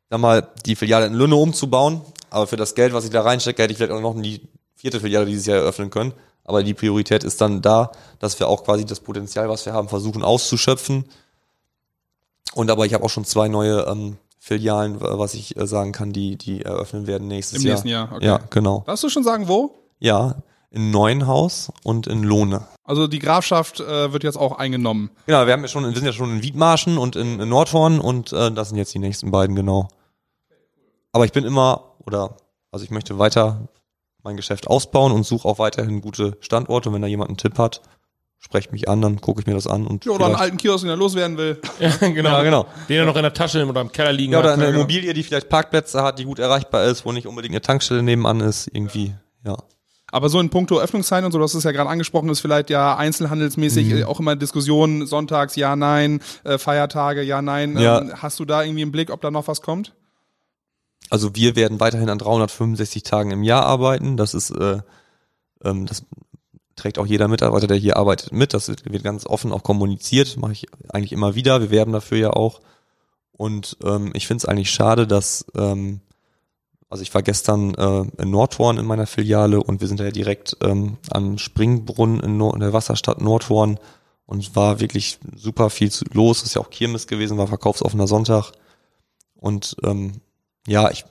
sag 0.09 0.19
mal, 0.19 0.47
die 0.65 0.75
Filiale 0.75 1.07
in 1.07 1.13
Lünne 1.13 1.35
umzubauen, 1.35 2.01
aber 2.29 2.47
für 2.47 2.55
das 2.55 2.75
Geld, 2.75 2.93
was 2.93 3.03
ich 3.03 3.09
da 3.09 3.21
reinstecke, 3.21 3.61
hätte 3.61 3.71
ich 3.71 3.77
vielleicht 3.77 3.91
auch 3.91 4.01
noch 4.01 4.19
die 4.21 4.47
vierte 4.75 4.99
Filiale 4.99 5.25
dieses 5.25 5.45
Jahr 5.45 5.57
eröffnen 5.57 5.89
können. 5.89 6.13
Aber 6.43 6.63
die 6.63 6.73
Priorität 6.73 7.23
ist 7.23 7.39
dann 7.41 7.61
da, 7.61 7.91
dass 8.19 8.39
wir 8.39 8.47
auch 8.47 8.63
quasi 8.63 8.85
das 8.85 8.99
Potenzial, 8.99 9.49
was 9.49 9.65
wir 9.65 9.73
haben, 9.73 9.89
versuchen 9.89 10.23
auszuschöpfen. 10.23 11.05
Und 12.53 12.71
aber 12.71 12.85
ich 12.85 12.93
habe 12.93 13.03
auch 13.03 13.09
schon 13.09 13.25
zwei 13.25 13.47
neue 13.47 13.81
ähm, 13.81 14.17
Filialen, 14.43 14.99
was 14.99 15.35
ich 15.35 15.55
äh, 15.55 15.67
sagen 15.67 15.91
kann, 15.91 16.13
die 16.13 16.35
die 16.35 16.63
eröffnen 16.63 17.05
werden 17.05 17.27
nächstes 17.27 17.59
Im 17.59 17.67
Jahr. 17.67 17.73
nächsten 17.75 17.87
Jahr, 17.89 18.11
okay. 18.11 18.25
Ja, 18.25 18.39
genau. 18.49 18.83
Darfst 18.87 19.03
du 19.03 19.09
schon 19.09 19.23
sagen, 19.23 19.47
wo? 19.47 19.75
Ja, 19.99 20.41
in 20.71 20.89
Neuenhaus 20.89 21.71
und 21.83 22.07
in 22.07 22.23
Lohne. 22.23 22.65
Also 22.83 23.05
die 23.05 23.19
Grafschaft 23.19 23.81
äh, 23.81 24.11
wird 24.11 24.23
jetzt 24.23 24.37
auch 24.37 24.57
eingenommen. 24.57 25.11
Genau, 25.27 25.45
wir 25.45 25.53
haben 25.53 25.61
ja 25.61 25.67
schon, 25.67 25.83
wir 25.83 25.93
sind 25.93 26.05
ja 26.05 26.11
schon 26.11 26.31
in 26.31 26.41
Wiedmarschen 26.41 26.97
und 26.97 27.15
in, 27.15 27.39
in 27.39 27.49
Nordhorn 27.49 27.99
und 27.99 28.33
äh, 28.33 28.51
das 28.51 28.69
sind 28.69 28.79
jetzt 28.79 28.91
die 28.95 28.99
nächsten 28.99 29.29
beiden, 29.29 29.55
genau. 29.55 29.89
Aber 31.11 31.25
ich 31.25 31.33
bin 31.33 31.43
immer, 31.43 31.93
oder 32.07 32.35
also 32.71 32.83
ich 32.83 32.89
möchte 32.89 33.19
weiter 33.19 33.67
mein 34.23 34.37
Geschäft 34.37 34.65
ausbauen 34.65 35.11
und 35.11 35.23
suche 35.23 35.47
auch 35.47 35.59
weiterhin 35.59 36.01
gute 36.01 36.35
Standorte. 36.39 36.89
Und 36.89 36.95
wenn 36.95 37.01
da 37.03 37.07
jemand 37.07 37.29
einen 37.29 37.37
Tipp 37.37 37.59
hat, 37.59 37.81
sprecht 38.43 38.71
mich 38.73 38.89
an, 38.89 39.01
dann 39.01 39.21
gucke 39.21 39.39
ich 39.39 39.47
mir 39.47 39.53
das 39.53 39.67
an 39.67 39.85
und 39.87 40.03
Ja, 40.03 40.11
oder 40.11 40.25
einen 40.25 40.35
alten 40.35 40.57
Kiosk, 40.57 40.81
den 40.83 40.89
er 40.89 40.97
loswerden 40.97 41.37
will. 41.37 41.61
genau. 41.99 42.29
Ja, 42.31 42.43
genau. 42.43 42.65
Den 42.89 42.97
er 42.97 43.05
noch 43.05 43.15
in 43.15 43.21
der 43.21 43.33
Tasche 43.33 43.65
oder 43.65 43.81
im 43.81 43.91
Keller 43.91 44.11
liegen 44.11 44.33
Ja, 44.33 44.39
oder 44.39 44.49
hat. 44.49 44.55
eine 44.57 44.65
genau. 44.67 44.79
Immobilie, 44.79 45.13
die 45.13 45.23
vielleicht 45.23 45.47
Parkplätze 45.47 46.01
hat, 46.03 46.19
die 46.19 46.25
gut 46.25 46.39
erreichbar 46.39 46.83
ist, 46.85 47.05
wo 47.05 47.11
nicht 47.11 47.27
unbedingt 47.27 47.53
eine 47.53 47.61
Tankstelle 47.61 48.01
nebenan 48.03 48.41
ist, 48.41 48.67
irgendwie, 48.73 49.13
ja. 49.45 49.55
Aber 50.13 50.27
so 50.27 50.41
in 50.41 50.49
puncto 50.49 50.77
Öffnungszeiten 50.77 51.23
und 51.25 51.31
so, 51.31 51.37
du 51.37 51.43
hast 51.45 51.53
es 51.53 51.63
ja 51.63 51.71
gerade 51.71 51.89
angesprochen, 51.89 52.27
ist 52.29 52.41
vielleicht 52.41 52.69
ja 52.69 52.97
einzelhandelsmäßig 52.97 53.87
Mhm. 53.87 53.97
äh, 53.99 54.03
auch 54.03 54.19
immer 54.19 54.35
Diskussionen, 54.35 55.05
sonntags 55.05 55.55
ja, 55.55 55.77
nein, 55.77 56.19
äh, 56.43 56.57
Feiertage 56.57 57.21
ja, 57.21 57.41
nein. 57.41 57.77
Ja. 57.77 57.99
Ähm, 58.01 58.11
hast 58.21 58.37
du 58.39 58.43
da 58.45 58.63
irgendwie 58.63 58.81
im 58.81 58.91
Blick, 58.91 59.09
ob 59.09 59.21
da 59.21 59.31
noch 59.31 59.47
was 59.47 59.61
kommt? 59.61 59.93
Also 61.09 61.35
wir 61.35 61.55
werden 61.55 61.79
weiterhin 61.79 62.09
an 62.09 62.17
365 62.17 63.03
Tagen 63.03 63.31
im 63.31 63.43
Jahr 63.43 63.65
arbeiten. 63.65 64.17
Das 64.17 64.33
ist, 64.33 64.49
äh, 64.51 64.79
ähm, 65.63 65.85
das 65.85 66.03
trägt 66.81 66.97
auch 66.97 67.05
jeder 67.05 67.27
Mitarbeiter, 67.27 67.67
der 67.67 67.77
hier 67.77 67.97
arbeitet, 67.97 68.31
mit. 68.31 68.53
Das 68.53 68.67
wird 68.67 69.03
ganz 69.03 69.25
offen 69.25 69.51
auch 69.51 69.63
kommuniziert. 69.63 70.37
Mache 70.37 70.53
ich 70.53 70.65
eigentlich 70.89 71.11
immer 71.11 71.35
wieder. 71.35 71.61
Wir 71.61 71.69
werben 71.69 71.93
dafür 71.93 72.17
ja 72.17 72.29
auch. 72.31 72.59
Und 73.31 73.77
ähm, 73.83 74.11
ich 74.15 74.27
finde 74.27 74.41
es 74.41 74.45
eigentlich 74.45 74.71
schade, 74.71 75.05
dass, 75.07 75.45
ähm, 75.55 76.01
also 76.89 77.03
ich 77.03 77.13
war 77.13 77.21
gestern 77.21 77.75
äh, 77.75 78.05
in 78.21 78.31
Nordhorn 78.31 78.77
in 78.77 78.85
meiner 78.85 79.07
Filiale 79.07 79.61
und 79.61 79.79
wir 79.79 79.87
sind 79.87 79.99
ja 79.99 80.11
direkt 80.11 80.57
ähm, 80.61 80.97
am 81.11 81.37
Springbrunnen 81.37 82.19
in, 82.19 82.37
Nord 82.37 82.55
in 82.55 82.61
der 82.61 82.73
Wasserstadt 82.73 83.21
Nordhorn 83.21 83.79
und 84.25 84.55
war 84.55 84.79
wirklich 84.79 85.19
super 85.35 85.69
viel 85.69 85.91
los. 86.13 86.43
Ist 86.43 86.55
ja 86.55 86.61
auch 86.61 86.69
Kirmes 86.69 87.07
gewesen, 87.07 87.37
war 87.37 87.47
verkaufsoffener 87.47 88.07
Sonntag. 88.07 88.51
Und 89.35 89.75
ähm, 89.83 90.21
ja, 90.67 90.89
ich 90.89 91.05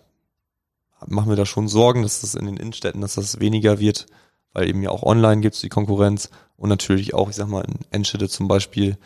mache 1.06 1.28
mir 1.28 1.36
da 1.36 1.46
schon 1.46 1.68
Sorgen, 1.68 2.02
dass 2.02 2.20
das 2.20 2.34
in 2.34 2.46
den 2.46 2.56
Innenstädten, 2.56 3.00
dass 3.00 3.14
das 3.14 3.40
weniger 3.40 3.78
wird, 3.78 4.06
weil 4.52 4.68
eben 4.68 4.82
ja 4.82 4.90
auch 4.90 5.02
online 5.02 5.40
gibt's 5.40 5.60
die 5.60 5.68
Konkurrenz 5.68 6.30
und 6.56 6.68
natürlich 6.68 7.14
auch, 7.14 7.30
ich 7.30 7.36
sag 7.36 7.48
mal, 7.48 7.64
in 7.64 7.78
Enschede 7.90 8.28
zum 8.28 8.48
Beispiel 8.48 8.96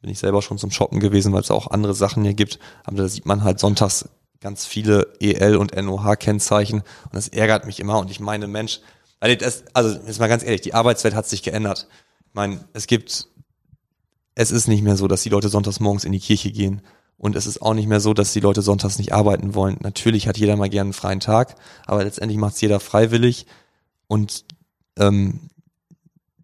bin 0.00 0.10
ich 0.10 0.18
selber 0.18 0.42
schon 0.42 0.58
zum 0.58 0.70
Shoppen 0.70 1.00
gewesen, 1.00 1.32
weil 1.32 1.40
es 1.40 1.50
auch 1.50 1.70
andere 1.70 1.94
Sachen 1.94 2.24
hier 2.24 2.34
gibt, 2.34 2.58
aber 2.84 2.98
da 2.98 3.08
sieht 3.08 3.26
man 3.26 3.42
halt 3.42 3.58
sonntags 3.58 4.08
ganz 4.40 4.66
viele 4.66 5.14
EL 5.20 5.56
und 5.56 5.74
NOH-Kennzeichen 5.74 6.80
und 6.80 7.14
das 7.14 7.28
ärgert 7.28 7.66
mich 7.66 7.80
immer 7.80 7.98
und 7.98 8.10
ich 8.10 8.20
meine, 8.20 8.46
Mensch, 8.46 8.80
weil 9.24 9.38
das, 9.38 9.64
also 9.72 9.98
jetzt 10.06 10.20
mal 10.20 10.28
ganz 10.28 10.44
ehrlich, 10.44 10.60
die 10.60 10.74
Arbeitswelt 10.74 11.14
hat 11.14 11.26
sich 11.26 11.42
geändert. 11.42 11.88
Ich 12.28 12.34
meine, 12.34 12.62
es 12.74 12.86
gibt, 12.86 13.28
es 14.34 14.50
ist 14.50 14.68
nicht 14.68 14.82
mehr 14.82 14.96
so, 14.96 15.08
dass 15.08 15.22
die 15.22 15.30
Leute 15.30 15.48
sonntags 15.48 15.80
morgens 15.80 16.04
in 16.04 16.12
die 16.12 16.20
Kirche 16.20 16.52
gehen. 16.52 16.82
Und 17.16 17.34
es 17.34 17.46
ist 17.46 17.62
auch 17.62 17.72
nicht 17.72 17.88
mehr 17.88 18.00
so, 18.00 18.12
dass 18.12 18.34
die 18.34 18.40
Leute 18.40 18.60
sonntags 18.60 18.98
nicht 18.98 19.14
arbeiten 19.14 19.54
wollen. 19.54 19.78
Natürlich 19.80 20.28
hat 20.28 20.36
jeder 20.36 20.56
mal 20.56 20.68
gerne 20.68 20.88
einen 20.88 20.92
freien 20.92 21.20
Tag, 21.20 21.54
aber 21.86 22.04
letztendlich 22.04 22.38
macht 22.38 22.56
es 22.56 22.60
jeder 22.60 22.80
freiwillig. 22.80 23.46
Und 24.08 24.44
ähm, 24.98 25.40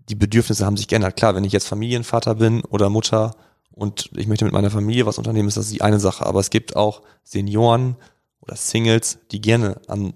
die 0.08 0.14
Bedürfnisse 0.14 0.66
haben 0.66 0.76
sich 0.76 0.88
geändert. 0.88 1.16
Klar, 1.16 1.34
wenn 1.34 1.44
ich 1.44 1.52
jetzt 1.52 1.68
Familienvater 1.68 2.34
bin 2.34 2.62
oder 2.62 2.90
Mutter 2.90 3.36
und 3.72 4.10
ich 4.16 4.26
möchte 4.26 4.44
mit 4.44 4.52
meiner 4.52 4.70
Familie 4.70 5.06
was 5.06 5.18
unternehmen, 5.18 5.48
ist 5.48 5.56
das 5.56 5.70
die 5.70 5.82
eine 5.82 6.00
Sache. 6.00 6.26
Aber 6.26 6.40
es 6.40 6.50
gibt 6.50 6.76
auch 6.76 7.02
Senioren 7.22 7.96
oder 8.40 8.56
Singles, 8.56 9.18
die 9.30 9.40
gerne 9.40 9.80
an 9.86 10.14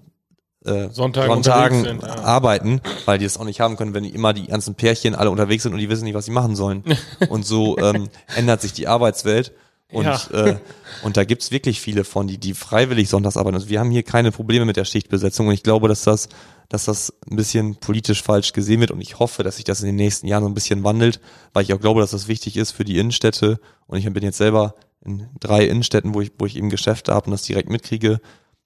äh, 0.65 0.89
Sonntagen 0.89 1.31
Sonntagen 1.31 1.83
sind, 1.83 2.03
ja. 2.03 2.15
arbeiten, 2.23 2.81
weil 3.05 3.19
die 3.19 3.25
es 3.25 3.37
auch 3.37 3.45
nicht 3.45 3.59
haben 3.59 3.77
können, 3.77 3.93
wenn 3.93 4.03
immer 4.03 4.33
die 4.33 4.47
ganzen 4.47 4.75
Pärchen 4.75 5.15
alle 5.15 5.29
unterwegs 5.29 5.63
sind 5.63 5.73
und 5.73 5.79
die 5.79 5.89
wissen 5.89 6.03
nicht, 6.05 6.15
was 6.15 6.25
sie 6.25 6.31
machen 6.31 6.55
sollen. 6.55 6.83
und 7.29 7.45
so 7.45 7.77
ähm, 7.77 8.09
ändert 8.35 8.61
sich 8.61 8.73
die 8.73 8.87
Arbeitswelt. 8.87 9.53
Und, 9.91 10.05
Ja. 10.05 10.19
äh, 10.31 10.57
und 11.03 11.15
da 11.15 11.23
gibt's 11.23 11.51
wirklich 11.51 11.79
viele 11.79 12.03
von, 12.03 12.27
die, 12.27 12.39
die 12.39 12.55
freiwillig 12.55 13.07
sonntags 13.07 13.37
arbeiten. 13.37 13.55
Also 13.55 13.69
wir 13.69 13.79
haben 13.79 13.91
hier 13.91 14.03
keine 14.03 14.31
Probleme 14.31 14.65
mit 14.65 14.75
der 14.75 14.85
Schichtbesetzung 14.85 15.47
und 15.47 15.53
ich 15.53 15.63
glaube, 15.63 15.87
dass 15.87 16.03
das, 16.03 16.27
dass 16.69 16.85
das 16.85 17.13
ein 17.29 17.35
bisschen 17.35 17.75
politisch 17.75 18.23
falsch 18.23 18.53
gesehen 18.53 18.79
wird. 18.79 18.91
Und 18.91 19.01
ich 19.01 19.19
hoffe, 19.19 19.43
dass 19.43 19.57
sich 19.57 19.65
das 19.65 19.81
in 19.81 19.87
den 19.87 19.95
nächsten 19.95 20.27
Jahren 20.27 20.43
so 20.43 20.49
ein 20.49 20.53
bisschen 20.53 20.83
wandelt, 20.83 21.19
weil 21.53 21.63
ich 21.63 21.73
auch 21.73 21.79
glaube, 21.79 22.01
dass 22.01 22.11
das 22.11 22.27
wichtig 22.27 22.57
ist 22.57 22.71
für 22.71 22.85
die 22.85 22.97
Innenstädte. 22.97 23.59
Und 23.87 23.97
ich 23.97 24.11
bin 24.11 24.23
jetzt 24.23 24.37
selber 24.37 24.75
in 25.05 25.27
drei 25.39 25.65
Innenstädten, 25.65 26.13
wo 26.13 26.21
ich, 26.21 26.31
wo 26.37 26.45
ich 26.45 26.55
eben 26.55 26.69
Geschäfte 26.69 27.13
habe 27.13 27.27
und 27.27 27.31
das 27.31 27.43
direkt 27.43 27.69
mitkriege. 27.69 28.19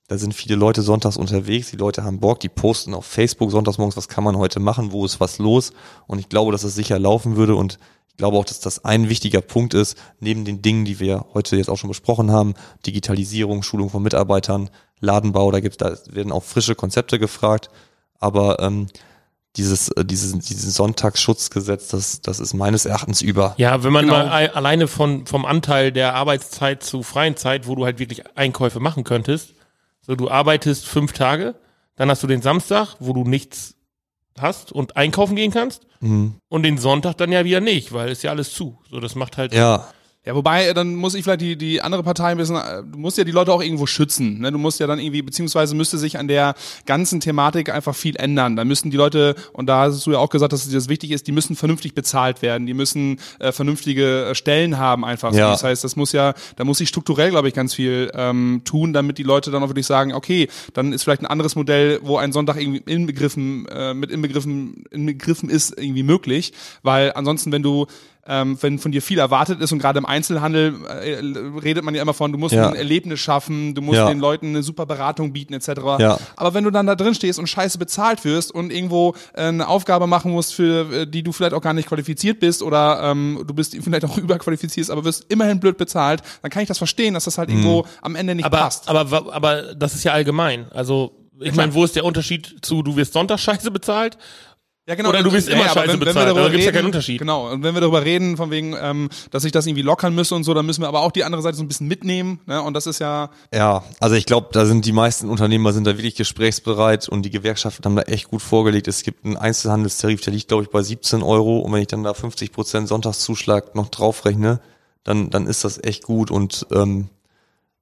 Da 0.07 0.17
sind 0.17 0.33
viele 0.33 0.55
Leute 0.55 0.81
sonntags 0.81 1.17
unterwegs, 1.17 1.69
die 1.69 1.77
Leute 1.77 2.03
haben 2.03 2.19
Bock, 2.19 2.39
die 2.39 2.49
posten 2.49 2.95
auf 2.95 3.05
Facebook 3.05 3.51
sonntags 3.51 3.77
morgens, 3.77 3.95
was 3.95 4.07
kann 4.07 4.23
man 4.23 4.37
heute 4.37 4.59
machen, 4.59 4.91
wo 4.91 5.05
ist 5.05 5.19
was 5.19 5.37
los? 5.37 5.71
Und 6.07 6.17
ich 6.17 6.29
glaube, 6.29 6.51
dass 6.51 6.63
es 6.63 6.73
sicher 6.73 6.97
laufen 6.97 7.35
würde 7.35 7.55
und 7.55 7.77
ich 8.07 8.17
glaube 8.17 8.35
auch, 8.37 8.45
dass 8.45 8.59
das 8.59 8.83
ein 8.83 9.07
wichtiger 9.07 9.41
Punkt 9.41 9.75
ist, 9.75 9.95
neben 10.19 10.45
den 10.45 10.63
Dingen, 10.63 10.83
die 10.83 10.99
wir 10.99 11.27
heute 11.35 11.55
jetzt 11.57 11.69
auch 11.69 11.77
schon 11.77 11.89
besprochen 11.89 12.31
haben, 12.31 12.55
Digitalisierung, 12.87 13.61
Schulung 13.61 13.91
von 13.91 14.01
Mitarbeitern, 14.01 14.71
Ladenbau, 14.99 15.51
da 15.51 15.59
gibt 15.59 15.79
da 15.79 15.95
werden 16.09 16.31
auch 16.31 16.43
frische 16.43 16.73
Konzepte 16.73 17.19
gefragt, 17.19 17.69
aber 18.19 18.59
ähm, 18.59 18.87
dieses, 19.55 19.89
äh, 19.89 20.05
dieses, 20.05 20.37
dieses 20.39 20.75
Sonntagsschutzgesetz, 20.75 21.87
das, 21.89 22.21
das 22.21 22.39
ist 22.39 22.53
meines 22.53 22.85
Erachtens 22.85 23.21
über. 23.21 23.55
Ja, 23.57 23.83
wenn 23.83 23.91
man 23.93 24.05
Genau. 24.05 24.17
mal 24.19 24.31
ei- 24.31 24.51
alleine 24.53 24.87
von, 24.87 25.25
vom 25.25 25.45
Anteil 25.45 25.91
der 25.91 26.13
Arbeitszeit 26.15 26.83
zu 26.83 27.01
freien 27.03 27.35
Zeit, 27.35 27.67
wo 27.67 27.75
du 27.75 27.85
halt 27.85 27.99
wirklich 27.99 28.23
Einkäufe 28.37 28.79
machen 28.79 29.03
könntest, 29.03 29.53
so 30.01 30.15
du 30.15 30.29
arbeitest 30.29 30.85
fünf 30.85 31.13
Tage, 31.13 31.55
dann 31.95 32.09
hast 32.09 32.21
du 32.23 32.27
den 32.27 32.41
Samstag, 32.41 32.95
wo 32.99 33.13
du 33.13 33.23
nichts 33.23 33.75
hast 34.39 34.71
und 34.71 34.95
einkaufen 34.95 35.35
gehen 35.35 35.51
kannst 35.51 35.85
Mhm. 36.01 36.35
und 36.47 36.63
den 36.63 36.77
Sonntag 36.77 37.17
dann 37.17 37.31
ja 37.31 37.43
wieder 37.43 37.59
nicht, 37.59 37.91
weil 37.91 38.09
ist 38.09 38.23
ja 38.23 38.31
alles 38.31 38.53
zu. 38.53 38.79
So, 38.89 38.99
das 39.01 39.15
macht 39.15 39.37
halt, 39.37 39.53
Ja, 39.53 39.87
Ja, 40.29 40.35
wobei, 40.35 40.67
äh, 40.67 40.73
dann 40.75 40.93
muss 40.93 41.15
ich 41.15 41.23
vielleicht 41.23 41.41
die, 41.41 41.55
die 41.55 41.81
andere 41.81 42.03
Partei 42.03 42.25
ein 42.27 42.37
bisschen, 42.37 42.55
äh, 42.55 42.83
du 42.83 42.99
musst 42.99 43.17
ja 43.17 43.23
die 43.23 43.31
Leute 43.31 43.51
auch 43.51 43.63
irgendwo 43.63 43.87
schützen. 43.87 44.41
Ne? 44.41 44.51
Du 44.51 44.59
musst 44.59 44.79
ja 44.79 44.85
dann 44.85 44.99
irgendwie, 44.99 45.23
beziehungsweise 45.23 45.73
müsste 45.73 45.97
sich 45.97 46.19
an 46.19 46.27
der 46.27 46.53
ganzen 46.85 47.19
Thematik 47.19 47.73
einfach 47.73 47.95
viel 47.95 48.15
ändern. 48.15 48.55
Da 48.55 48.63
müssen 48.63 48.91
die 48.91 48.97
Leute, 48.97 49.33
und 49.53 49.65
da 49.65 49.85
hast 49.85 50.05
du 50.05 50.11
ja 50.11 50.19
auch 50.19 50.29
gesagt, 50.29 50.53
dass 50.53 50.67
dir 50.67 50.75
das 50.75 50.87
wichtig 50.87 51.09
ist, 51.09 51.25
die 51.25 51.31
müssen 51.31 51.55
vernünftig 51.55 51.95
bezahlt 51.95 52.43
werden, 52.43 52.67
die 52.67 52.75
müssen 52.75 53.19
äh, 53.39 53.51
vernünftige 53.51 54.25
äh, 54.25 54.35
Stellen 54.35 54.77
haben 54.77 55.03
einfach. 55.03 55.33
Ja. 55.33 55.49
Das 55.49 55.63
heißt, 55.63 55.83
das 55.83 55.95
muss 55.95 56.11
ja, 56.11 56.35
da 56.57 56.63
muss 56.63 56.77
sich 56.77 56.89
strukturell, 56.89 57.31
glaube 57.31 57.47
ich, 57.47 57.55
ganz 57.55 57.73
viel 57.73 58.11
ähm, 58.13 58.61
tun, 58.65 58.93
damit 58.93 59.17
die 59.17 59.23
Leute 59.23 59.49
dann 59.49 59.63
auch 59.63 59.69
wirklich 59.69 59.87
sagen, 59.87 60.13
okay, 60.13 60.47
dann 60.75 60.93
ist 60.93 61.05
vielleicht 61.05 61.23
ein 61.23 61.25
anderes 61.25 61.55
Modell, 61.55 62.01
wo 62.03 62.17
ein 62.17 62.33
Sonntag 62.33 62.61
irgendwie 62.61 62.83
inbegriffen, 62.85 63.67
äh, 63.69 63.95
mit 63.95 64.11
inbegriffen, 64.11 64.83
inbegriffen 64.91 65.49
ist, 65.49 65.75
irgendwie 65.75 66.03
möglich. 66.03 66.53
Weil 66.83 67.13
ansonsten, 67.15 67.51
wenn 67.51 67.63
du 67.63 67.87
ähm, 68.29 68.57
wenn 68.61 68.77
von 68.79 68.91
dir 68.93 69.01
viel 69.01 69.17
erwartet 69.19 69.59
ist 69.59 69.71
und 69.71 69.79
gerade 69.79 69.97
im 69.97 70.05
Einzelhandel 70.05 70.75
äh, 70.87 71.15
redet 71.59 71.83
man 71.83 71.95
ja 71.95 72.01
immer 72.03 72.13
von, 72.13 72.31
du 72.31 72.37
musst 72.37 72.53
Ja. 72.53 72.69
ein 72.69 72.75
Erlebnis 72.75 73.19
schaffen, 73.19 73.73
du 73.75 73.81
musst 73.81 73.97
Ja. 73.97 74.07
den 74.07 74.19
Leuten 74.19 74.49
eine 74.49 74.63
super 74.63 74.85
Beratung 74.85 75.33
bieten 75.33 75.53
etc. 75.53 75.67
Ja. 75.99 76.19
Aber 76.35 76.53
wenn 76.53 76.63
du 76.63 76.69
dann 76.71 76.85
da 76.85 76.95
drin 76.95 77.15
stehst 77.15 77.39
und 77.39 77.47
scheiße 77.47 77.77
bezahlt 77.79 78.23
wirst 78.23 78.53
und 78.53 78.71
irgendwo 78.71 79.15
äh, 79.33 79.41
eine 79.47 79.67
Aufgabe 79.67 80.05
machen 80.07 80.31
musst, 80.31 80.53
für 80.53 81.01
äh, 81.01 81.07
die 81.07 81.23
du 81.23 81.31
vielleicht 81.31 81.53
auch 81.55 81.61
gar 81.61 81.73
nicht 81.73 81.89
qualifiziert 81.89 82.39
bist 82.39 82.61
oder 82.61 83.01
ähm, 83.03 83.43
du 83.47 83.53
bist 83.53 83.75
vielleicht 83.83 84.05
auch 84.05 84.17
überqualifiziert, 84.17 84.89
aber 84.91 85.03
wirst 85.03 85.25
immerhin 85.29 85.59
blöd 85.59 85.77
bezahlt, 85.77 86.21
dann 86.43 86.51
kann 86.51 86.61
ich 86.61 86.67
das 86.67 86.77
verstehen, 86.77 87.15
dass 87.15 87.23
das 87.25 87.37
halt 87.39 87.49
irgendwo 87.49 87.85
am 88.01 88.15
Ende 88.15 88.35
nicht 88.35 88.45
aber, 88.45 88.57
passt. 88.59 88.87
aber, 88.87 89.33
aber 89.33 89.73
das 89.73 89.95
ist 89.95 90.03
ja 90.03 90.11
allgemein. 90.13 90.67
Also, 90.71 91.15
ich 91.41 91.55
meine, 91.55 91.73
wo 91.73 91.83
ist 91.85 91.95
der 91.95 92.05
Unterschied 92.05 92.57
zu, 92.61 92.83
du 92.83 92.95
wirst 92.95 93.13
Sonntag 93.13 93.39
scheiße 93.39 93.71
bezahlt? 93.71 94.17
Ja, 94.89 95.07
Oder 95.07 95.21
du 95.21 95.31
bist 95.31 95.47
immer 95.47 95.69
aber 95.69 95.81
scheiße 95.81 95.97
bezahlt, 95.99 96.35
da 96.35 96.49
gibt's 96.49 96.65
ja 96.65 96.71
keinen 96.71 96.87
Unterschied. 96.87 97.19
Genau, 97.19 97.51
und 97.51 97.61
wenn 97.61 97.75
wir 97.75 97.81
darüber 97.81 98.03
reden, 98.03 98.37
von 98.37 98.49
wegen, 98.49 98.75
ähm, 98.81 99.09
dass 99.29 99.43
ich 99.43 99.51
das 99.51 99.67
irgendwie 99.67 99.83
lockern 99.83 100.15
müsse 100.15 100.33
und 100.33 100.43
so, 100.43 100.55
dann 100.55 100.65
müssen 100.65 100.81
wir 100.81 100.87
aber 100.87 101.01
auch 101.01 101.11
die 101.11 101.23
andere 101.23 101.43
Seite 101.43 101.57
so 101.57 101.63
ein 101.63 101.67
bisschen 101.67 101.87
mitnehmen. 101.87 102.39
Ne? 102.47 102.59
Und 102.59 102.73
das 102.73 102.87
ist 102.87 102.97
ja, 102.97 103.29
Ja, 103.53 103.83
also 103.99 104.15
ich 104.15 104.25
glaube, 104.25 104.47
da 104.51 104.65
sind 104.65 104.85
die 104.85 104.91
meisten 104.91 105.29
Unternehmer 105.29 105.73
sind 105.73 105.85
da 105.85 105.95
wirklich 105.95 106.15
gesprächsbereit 106.15 107.07
und 107.07 107.21
die 107.21 107.29
Gewerkschaften 107.29 107.85
haben 107.85 107.95
da 107.97 108.01
echt 108.03 108.29
gut 108.29 108.41
vorgelegt. 108.41 108.87
Es 108.87 109.03
gibt 109.03 109.25
einen 109.25 109.37
Einzelhandelstarif, 109.37 110.21
der 110.21 110.33
liegt, 110.33 110.47
glaube 110.47 110.63
ich, 110.63 110.69
bei 110.71 110.81
17 110.81 111.21
Euro 111.21 111.59
und 111.59 111.71
wenn 111.71 111.81
ich 111.81 111.87
dann 111.87 112.03
da 112.03 112.15
50 112.15 112.51
Prozent 112.51 112.87
Sonntagszuschlag 112.87 113.75
noch 113.75 113.89
draufrechne, 113.89 114.59
dann, 115.03 115.29
dann 115.29 115.45
ist 115.45 115.63
das 115.63 115.83
echt 115.83 116.03
gut 116.03 116.31
und 116.31 116.65
ähm, 116.71 117.09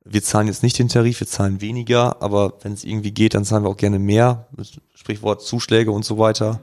wir 0.03 0.24
zahlen 0.24 0.47
jetzt 0.47 0.64
nicht 0.64 0.78
den 0.78 0.89
Tarif, 0.89 1.22
wir 1.22 1.28
zahlen 1.28 1.62
weniger, 1.62 2.22
aber 2.22 2.53
wenn 2.64 2.74
es 2.74 2.84
irgendwie 2.84 3.12
geht, 3.12 3.34
dann 3.34 3.45
zahlen 3.45 3.64
wir 3.64 3.70
auch 3.70 3.78
gerne 3.78 3.99
mehr, 3.99 4.47
Sprichwort 4.93 5.41
Zuschläge 5.41 5.91
und 5.91 6.03
so 6.03 6.18
weiter. 6.18 6.60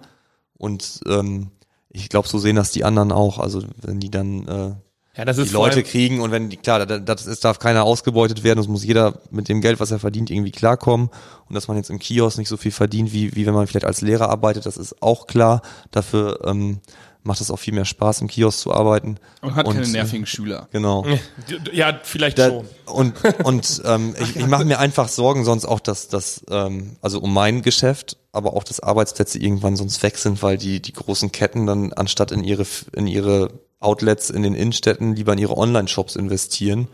Und 0.59 1.01
ähm, 1.09 1.51
ich 1.91 2.09
glaube, 2.09 2.29
so 2.29 2.39
sehen 2.39 2.57
das 2.57 2.71
die 2.71 2.85
anderen 2.85 3.13
auch. 3.13 3.39
Also 3.39 3.63
wenn 3.83 4.01
die 4.01 4.11
dann 4.11 4.49
äh, 4.49 4.75
Ja, 5.17 5.25
das 5.25 5.39
ist 5.39 5.51
die 5.51 5.55
Leute 5.55 5.83
kriegen 5.85 6.21
und 6.21 6.31
wenn 6.33 6.51
die, 6.51 6.57
klar, 6.57 6.87
da- 6.87 6.99
das, 6.99 7.27
es 7.27 7.41
darf 7.41 7.59
keiner 7.59 7.85
ausgebeutet 7.85 8.43
werden, 8.43 8.59
es 8.59 8.67
muss 8.69 8.85
jeder 8.85 9.21
mit 9.31 9.49
dem 9.49 9.61
Geld, 9.61 9.79
was 9.81 9.91
er 9.93 9.99
verdient, 10.01 10.31
irgendwie 10.31 10.51
klarkommen 10.51 11.09
und 11.49 11.55
dass 11.55 11.69
man 11.69 11.77
jetzt 11.77 11.91
im 11.91 11.99
Kiosk 12.01 12.39
nicht 12.39 12.49
so 12.49 12.57
viel 12.57 12.73
verdient, 12.73 13.13
wie, 13.13 13.35
wie 13.37 13.47
wenn 13.47 13.55
man 13.55 13.67
vielleicht 13.67 13.87
als 13.87 14.01
Lehrer 14.01 14.29
arbeitet, 14.29 14.67
das 14.67 14.77
ist 14.77 15.01
auch 15.03 15.27
klar. 15.29 15.63
Dafür 15.93 16.41
ähm, 16.45 16.81
macht 17.25 17.41
es 17.41 17.51
auch 17.51 17.59
viel 17.59 17.75
mehr 17.75 17.87
Spaß, 17.87 18.21
im 18.21 18.29
Kiosk 18.29 18.61
zu 18.61 18.73
arbeiten. 18.73 19.17
und 19.41 19.55
hat 19.55 19.67
keine 19.67 19.85
äh, 19.87 19.89
nervigen 19.89 20.27
Schüler. 20.27 20.69
Genau. 20.71 21.05
Ja, 21.73 21.99
vielleicht 22.03 22.39
Da, 22.39 22.51
schon. 22.51 22.67
und 22.87 23.15
und 23.45 23.83
ähm, 23.85 24.15
ich, 24.21 24.37
ich 24.37 24.47
mache 24.47 24.65
mir 24.65 24.79
einfach 24.79 25.09
Sorgen 25.09 25.45
sonst 25.45 25.65
auch, 25.65 25.81
dass 25.81 26.09
das 26.09 26.45
ähm, 26.51 26.97
also 27.01 27.21
um 27.21 27.33
mein 27.33 27.63
Geschäft, 27.63 28.19
aber 28.33 28.55
auch 28.55 28.65
dass 28.65 28.81
Arbeitsplätze 28.81 29.39
irgendwann 29.39 29.77
sonst 29.77 30.03
weg 30.03 30.17
sind, 30.19 30.43
weil 30.43 30.59
die 30.59 30.81
die 30.81 30.93
großen 30.93 31.33
Ketten 31.33 31.67
dann 31.67 31.93
anstatt 31.93 32.31
in 32.31 32.45
ihre 32.45 32.67
in 32.93 33.07
ihre 33.07 33.49
Outlets 33.81 34.31
in 34.31 34.43
den 34.43 34.55
Innenstädten 34.55 35.15
lieber 35.17 35.33
in 35.33 35.39
ihre 35.39 35.57
Online-Shops 35.57 36.17
investieren 36.17 36.89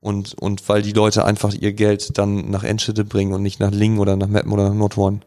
und 0.00 0.34
und 0.34 0.68
weil 0.68 0.82
die 0.82 0.92
Leute 0.92 1.24
einfach 1.24 1.52
ihr 1.52 1.72
Geld 1.72 2.18
dann 2.18 2.50
nach 2.50 2.64
Enschede 2.64 3.04
bringen 3.04 3.32
und 3.32 3.42
nicht 3.42 3.60
nach 3.60 3.70
Lingen 3.70 3.98
oder 3.98 4.16
nach 4.16 4.28
Meppen 4.28 4.52
oder 4.52 4.68
nach 4.68 4.74
Nordhorn. 4.74 5.24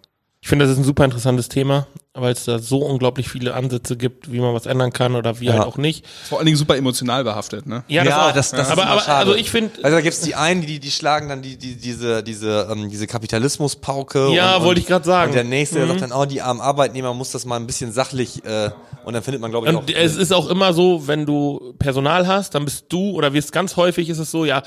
Ich 0.47 0.49
finde, 0.49 0.63
das 0.63 0.71
ist 0.71 0.77
ein 0.77 0.85
super 0.85 1.03
interessantes 1.03 1.49
Thema, 1.49 1.87
weil 2.13 2.31
es 2.31 2.45
da 2.45 2.57
so 2.59 2.77
unglaublich 2.77 3.27
viele 3.27 3.53
Ansätze 3.53 3.97
gibt, 3.97 4.31
wie 4.31 4.39
man 4.39 4.53
was 4.53 4.65
ändern 4.65 4.93
kann 4.93 5.13
oder 5.17 5.41
wie 5.41 5.47
Ja. 5.47 5.55
halt 5.55 5.63
auch 5.63 5.75
nicht. 5.75 6.07
Vor 6.07 6.37
allen 6.37 6.45
Dingen 6.45 6.57
super 6.57 6.77
emotional 6.77 7.25
behaftet, 7.25 7.65
ne? 7.67 7.83
Ja, 7.89 8.05
das 8.05 8.13
auch. 8.13 8.31
das, 8.31 8.51
das 8.51 8.69
aber, 8.71 8.83
ist 8.83 8.87
aber 8.87 9.01
schade. 9.01 9.17
also 9.17 9.35
ich 9.35 9.51
finde, 9.51 9.71
also 9.83 9.97
da 9.97 9.99
gibt's 9.99 10.21
die 10.21 10.35
einen, 10.35 10.61
die 10.61 10.79
die 10.79 10.89
schlagen 10.89 11.27
dann 11.27 11.41
die 11.41 11.57
die 11.57 11.75
diese 11.75 12.23
diese 12.23 12.69
ähm, 12.71 12.89
diese 12.89 13.07
Kapitalismuspauke. 13.07 14.29
Ja, 14.33 14.55
und, 14.55 14.63
wollte 14.63 14.79
ich 14.79 14.87
grad 14.87 15.03
sagen. 15.03 15.31
Und 15.31 15.35
der 15.35 15.43
nächste, 15.43 15.79
der 15.79 15.85
Mhm. 15.87 15.89
sagt 15.89 16.01
dann, 16.03 16.11
oh, 16.13 16.23
die 16.23 16.41
armen 16.41 16.61
Arbeitnehmer 16.61 17.13
muss 17.13 17.31
das 17.31 17.43
mal 17.43 17.57
ein 17.57 17.67
bisschen 17.67 17.91
sachlich 17.91 18.41
äh, 18.45 18.69
und 19.03 19.15
dann 19.15 19.23
findet 19.23 19.41
man 19.41 19.51
glaube 19.51 19.67
ich 19.67 19.75
auch. 19.75 19.81
und 19.81 19.93
es 19.93 20.15
ist 20.15 20.31
auch 20.31 20.47
immer 20.49 20.71
so, 20.71 21.07
wenn 21.07 21.25
du 21.25 21.73
Personal 21.77 22.25
hast, 22.25 22.55
dann 22.55 22.63
bist 22.63 22.85
du 22.87 23.11
oder 23.11 23.33
wirst 23.33 23.51
ganz 23.51 23.75
häufig 23.75 24.07
ist 24.07 24.19
es 24.19 24.31
so, 24.31 24.45
ja, 24.45 24.63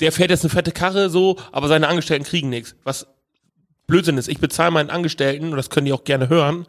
der 0.00 0.10
fährt 0.10 0.30
jetzt 0.30 0.42
eine 0.42 0.48
fette 0.50 0.72
Karre 0.72 1.10
so, 1.10 1.36
aber 1.52 1.68
seine 1.68 1.88
Angestellten 1.88 2.24
kriegen 2.24 2.48
nichts. 2.48 2.74
Was 2.82 3.06
Blödsinn 3.92 4.16
ist. 4.16 4.28
Ich 4.28 4.38
bezahle 4.38 4.70
meinen 4.70 4.88
Angestellten, 4.88 5.50
und 5.50 5.56
das 5.58 5.68
können 5.68 5.84
die 5.84 5.92
auch 5.92 6.04
gerne 6.04 6.30
hören, 6.30 6.64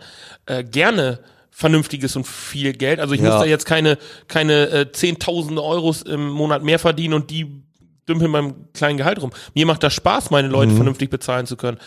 äh, 0.45 0.61
gerne 0.65 1.19
vernünftiges 1.51 2.15
und 2.17 2.27
viel 2.27 2.73
Geld. 2.73 2.99
Also 2.99 3.13
ich 3.13 3.21
Ja. 3.21 3.29
muss 3.29 3.39
da 3.39 3.45
jetzt 3.45 3.65
keine, 3.65 3.97
keine 4.27 4.69
äh, 4.69 4.91
zehntausende 4.91 5.63
Euros 5.63 6.01
im 6.01 6.27
Monat 6.29 6.63
mehr 6.63 6.79
verdienen 6.79 7.13
und 7.13 7.29
die 7.29 7.63
dümpeln 8.09 8.31
beim 8.33 8.55
kleinen 8.73 8.97
Gehalt 8.97 9.21
rum. 9.21 9.31
Mir 9.55 9.65
macht 9.65 9.83
das 9.83 9.93
Spaß, 9.93 10.31
meine 10.31 10.49
Leute 10.49 10.71
Mhm. 10.73 10.75
vernünftig 10.77 11.09
bezahlen 11.09 11.45
zu 11.45 11.55
können. 11.55 11.77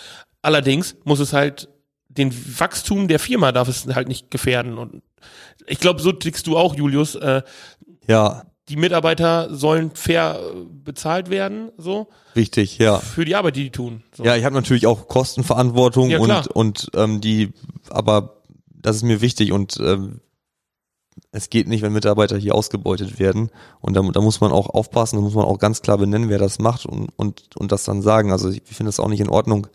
Allerdings 0.41 0.97
muss 1.05 1.21
es 1.21 1.35
halt 1.35 1.69
den 2.09 2.33
Wachstum 2.59 3.09
der 3.09 3.19
Firma 3.19 3.53
darf 3.53 3.69
es 3.69 3.87
halt 3.95 4.09
nicht 4.09 4.31
gefährden. 4.31 4.79
Und 4.79 5.03
ich 5.67 5.81
glaube, 5.81 6.01
so 6.01 6.13
tickst 6.13 6.47
du 6.47 6.57
auch, 6.57 6.75
Julius. 6.75 7.15
Äh, 7.17 7.43
ja, 8.09 8.45
die 8.69 8.77
Mitarbeiter 8.77 9.55
sollen 9.55 9.93
fair 9.95 10.41
äh, 10.41 10.65
bezahlt 10.85 11.31
werden, 11.31 11.71
so 11.77 12.09
richtig, 12.35 12.79
ja. 12.79 12.99
für 12.99 13.25
die 13.25 13.37
Arbeit, 13.37 13.57
die 13.57 13.65
die 13.65 13.71
tun. 13.71 14.03
So. 14.13 14.25
Ja, 14.25 14.37
ich 14.37 14.45
habe 14.45 14.55
natürlich 14.55 14.87
auch 14.87 15.09
Kostenverantwortung 15.09 16.11
Ja, 16.11 16.19
und 16.19 16.49
und 16.49 16.91
ähm, 16.95 17.21
die, 17.21 17.53
aber 17.91 18.43
das 18.69 18.97
ist 18.97 19.03
mir 19.03 19.21
wichtig 19.21 19.53
und 19.53 19.79
ähm, 19.81 20.21
es 21.31 21.51
geht 21.51 21.69
nicht, 21.69 21.83
wenn 21.83 21.93
Mitarbeiter 21.93 22.37
hier 22.37 22.55
ausgebeutet 22.55 23.19
werden 23.19 23.51
und 23.81 23.95
da, 23.95 24.03
da 24.03 24.21
muss 24.21 24.41
man 24.41 24.53
auch 24.53 24.69
aufpassen, 24.69 25.17
da 25.17 25.23
muss 25.23 25.35
man 25.35 25.45
auch 25.45 25.59
ganz 25.59 25.83
klar 25.83 25.99
benennen, 25.99 26.29
wer 26.29 26.39
das 26.39 26.59
macht 26.59 26.87
und 26.87 27.11
und 27.17 27.57
und 27.57 27.73
das 27.73 27.85
dann 27.85 28.03
sagen. 28.03 28.33
Also 28.33 28.51
ich 28.51 28.63
finde 28.65 28.91
es 28.91 29.01
auch 29.01 29.09
nicht 29.09 29.21
in 29.21 29.29
Ordnung, 29.29 29.69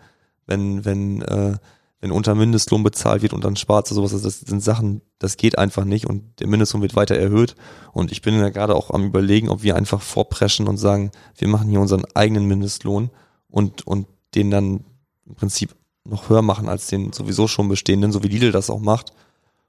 wenn 0.46 0.86
wenn 0.86 1.22
äh, 1.22 1.58
wenn 2.02 2.12
unter 2.12 2.36
Mindestlohn 2.36 2.84
bezahlt 2.84 3.22
wird 3.22 3.34
und 3.34 3.44
dann 3.46 3.56
spart 3.56 3.88
oder 3.92 3.96
sowas, 3.96 4.22
das 4.22 4.40
sind 4.42 4.62
Sachen, 4.62 5.02
das 5.20 5.38
geht 5.38 5.58
einfach 5.58 5.86
nicht 5.86 6.08
und 6.08 6.40
der 6.40 6.48
Mindestlohn 6.48 6.82
wird 6.82 6.96
weiter 6.96 7.16
erhöht 7.16 7.56
und 7.94 8.12
ich 8.12 8.22
bin 8.22 8.38
ja 8.40 8.50
gerade 8.50 8.76
auch 8.76 8.90
am 8.90 9.06
überlegen, 9.06 9.50
ob 9.50 9.64
wir 9.64 9.76
einfach 9.76 10.02
vorpreschen 10.02 10.68
und 10.68 10.78
sagen, 10.78 11.12
wir 11.38 11.48
machen 11.48 11.70
hier 11.70 11.80
unseren 11.80 12.04
eigenen 12.16 12.46
Mindestlohn 12.48 13.12
und 13.50 13.86
und 13.88 14.08
den 14.36 14.50
dann 14.52 14.84
im 15.26 15.36
Prinzip 15.36 15.76
noch 16.04 16.30
höher 16.30 16.42
machen 16.42 16.68
als 16.68 16.88
den 16.88 17.14
sowieso 17.14 17.48
schon 17.48 17.70
bestehenden, 17.70 18.12
so 18.12 18.24
wie 18.24 18.28
Lidl 18.28 18.52
das 18.52 18.70
auch 18.70 18.80
macht. 18.80 19.14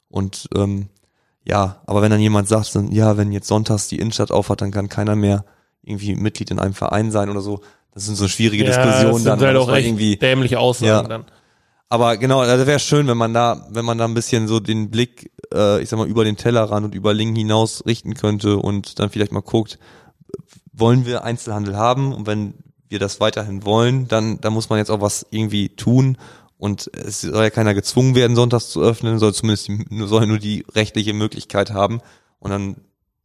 Und 0.09 0.49
ähm, 0.55 0.89
ja, 1.45 1.83
aber 1.87 2.03
wenn 2.03 2.11
dann 2.11 2.21
jemand 2.21 2.49
sagt, 2.49 2.75
dann, 2.75 2.93
ja, 2.93 3.17
wenn 3.17 3.33
jetzt 3.33 3.49
sonntags 3.49 3.89
die 3.89 3.99
Innenstadt 3.99 4.31
aufhat, 4.31 4.61
dann 4.61 4.71
kann 4.71 4.89
keiner 4.89 5.17
mehr 5.17 5.45
irgendwie 5.83 6.15
Mitglied 6.15 6.51
in 6.51 6.59
einem 6.59 6.75
Verein 6.75 7.11
sein 7.11 7.29
oder 7.29 7.41
so. 7.41 7.61
Das 7.93 8.07
sind 8.07 8.15
so 8.15 8.29
schwierige 8.29 8.65
Diskussionen 8.65 9.05
das 9.13 9.17
sind 9.17 9.27
dann. 9.27 9.41
halt 9.41 9.57
auch 9.57 9.67
man 9.67 9.77
echt 9.77 9.89
irgendwie, 9.89 10.17
dämliche 10.17 10.59
Aussagen 10.59 10.87
Ja. 10.89 11.03
dann. 11.03 11.25
Aber 11.93 12.17
genau, 12.17 12.43
das 12.43 12.67
wäre 12.67 12.79
schön, 12.79 13.07
wenn 13.07 13.19
man 13.19 13.35
da, 13.35 13.67
wenn 13.69 13.85
man 13.85 13.99
da 13.99 14.07
ein 14.07 14.15
bisschen 14.15 14.49
so 14.49 14.61
den 14.61 14.91
Blick, 14.91 15.31
äh, 15.53 15.83
ich 15.83 15.91
sag 15.91 15.99
mal, 15.99 16.09
über 16.09 16.25
den 16.25 16.39
Tellerrand 16.39 16.87
und 16.87 16.95
über 16.95 17.13
Lingen 17.13 17.37
hinaus 17.37 17.85
richten 17.85 18.15
könnte 18.15 18.57
und 18.57 18.99
dann 18.99 19.11
vielleicht 19.11 19.31
mal 19.31 19.43
guckt, 19.43 19.79
wollen 20.73 21.05
wir 21.05 21.25
Einzelhandel 21.25 21.77
haben? 21.77 22.15
Und 22.15 22.27
wenn 22.27 22.55
wir 22.89 22.99
das 22.99 23.21
weiterhin 23.21 23.67
wollen, 23.67 24.09
dann, 24.09 24.41
dann 24.41 24.55
muss 24.55 24.71
man 24.71 24.79
jetzt 24.79 24.91
auch 24.91 25.03
was 25.03 25.27
irgendwie 25.29 25.69
tun. 25.69 26.17
Und 26.57 26.91
es 26.95 27.21
soll 27.21 27.45
ja 27.45 27.51
keiner 27.51 27.75
gezwungen 27.75 28.15
werden, 28.15 28.37
sonntags 28.37 28.71
zu 28.71 28.81
öffnen, 28.81 29.19
soll 29.19 29.35
zumindest 29.35 29.69
die, 29.69 29.87
soll 30.07 30.27
nur 30.27 30.39
die 30.39 30.65
rechtliche 30.75 31.13
Möglichkeit 31.13 31.73
haben. 31.73 32.01
Und 32.39 32.53
dann 32.53 32.77